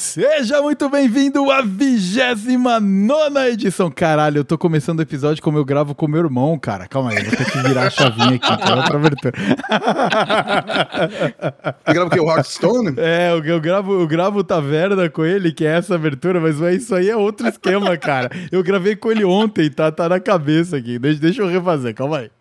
Seja 0.10 0.60
muito 0.60 0.90
bem-vindo 0.90 1.52
à 1.52 1.61
29 1.61 3.48
edição. 3.52 3.91
Caralho, 3.91 4.40
eu 4.40 4.44
tô 4.44 4.57
começando 4.57 4.98
o 4.98 5.03
episódio 5.03 5.44
como 5.44 5.60
eu 5.60 5.64
gravo 5.64 5.94
com 5.94 6.07
meu 6.07 6.22
irmão, 6.22 6.57
cara. 6.57 6.88
Calma 6.88 7.11
aí, 7.11 7.23
vou 7.23 7.38
ter 7.38 7.45
que 7.45 7.60
virar 7.60 7.84
a 7.84 7.90
chavinha 7.91 8.40
aqui, 8.41 8.48
é 8.48 8.73
outra 8.73 8.98
abertura. 8.98 9.34
Você 11.86 11.94
grava 11.94 12.07
o 12.07 12.10
que? 12.10 12.19
O 12.19 12.27
Hearthstone? 12.27 12.95
É, 12.98 13.30
eu, 13.31 13.45
eu, 13.45 13.61
gravo, 13.61 14.02
eu 14.02 14.07
gravo 14.07 14.44
Taverna 14.44 15.07
com 15.11 15.23
ele, 15.23 15.52
que 15.52 15.64
é 15.64 15.77
essa 15.77 15.94
abertura, 15.94 16.41
mas 16.41 16.60
isso 16.60 16.95
aí 16.95 17.07
é 17.07 17.15
outro 17.15 17.48
esquema, 17.48 17.95
cara. 17.95 18.31
Eu 18.52 18.64
gravei 18.64 18.95
com 18.95 19.11
ele 19.11 19.23
ontem, 19.23 19.69
tá, 19.69 19.91
tá 19.91 20.10
na 20.10 20.19
cabeça 20.19 20.77
aqui. 20.77 20.98
Deixa, 20.98 21.19
deixa 21.19 21.44
eu 21.44 21.48
refazer, 21.48 21.94
calma 21.94 22.18
aí. 22.18 22.31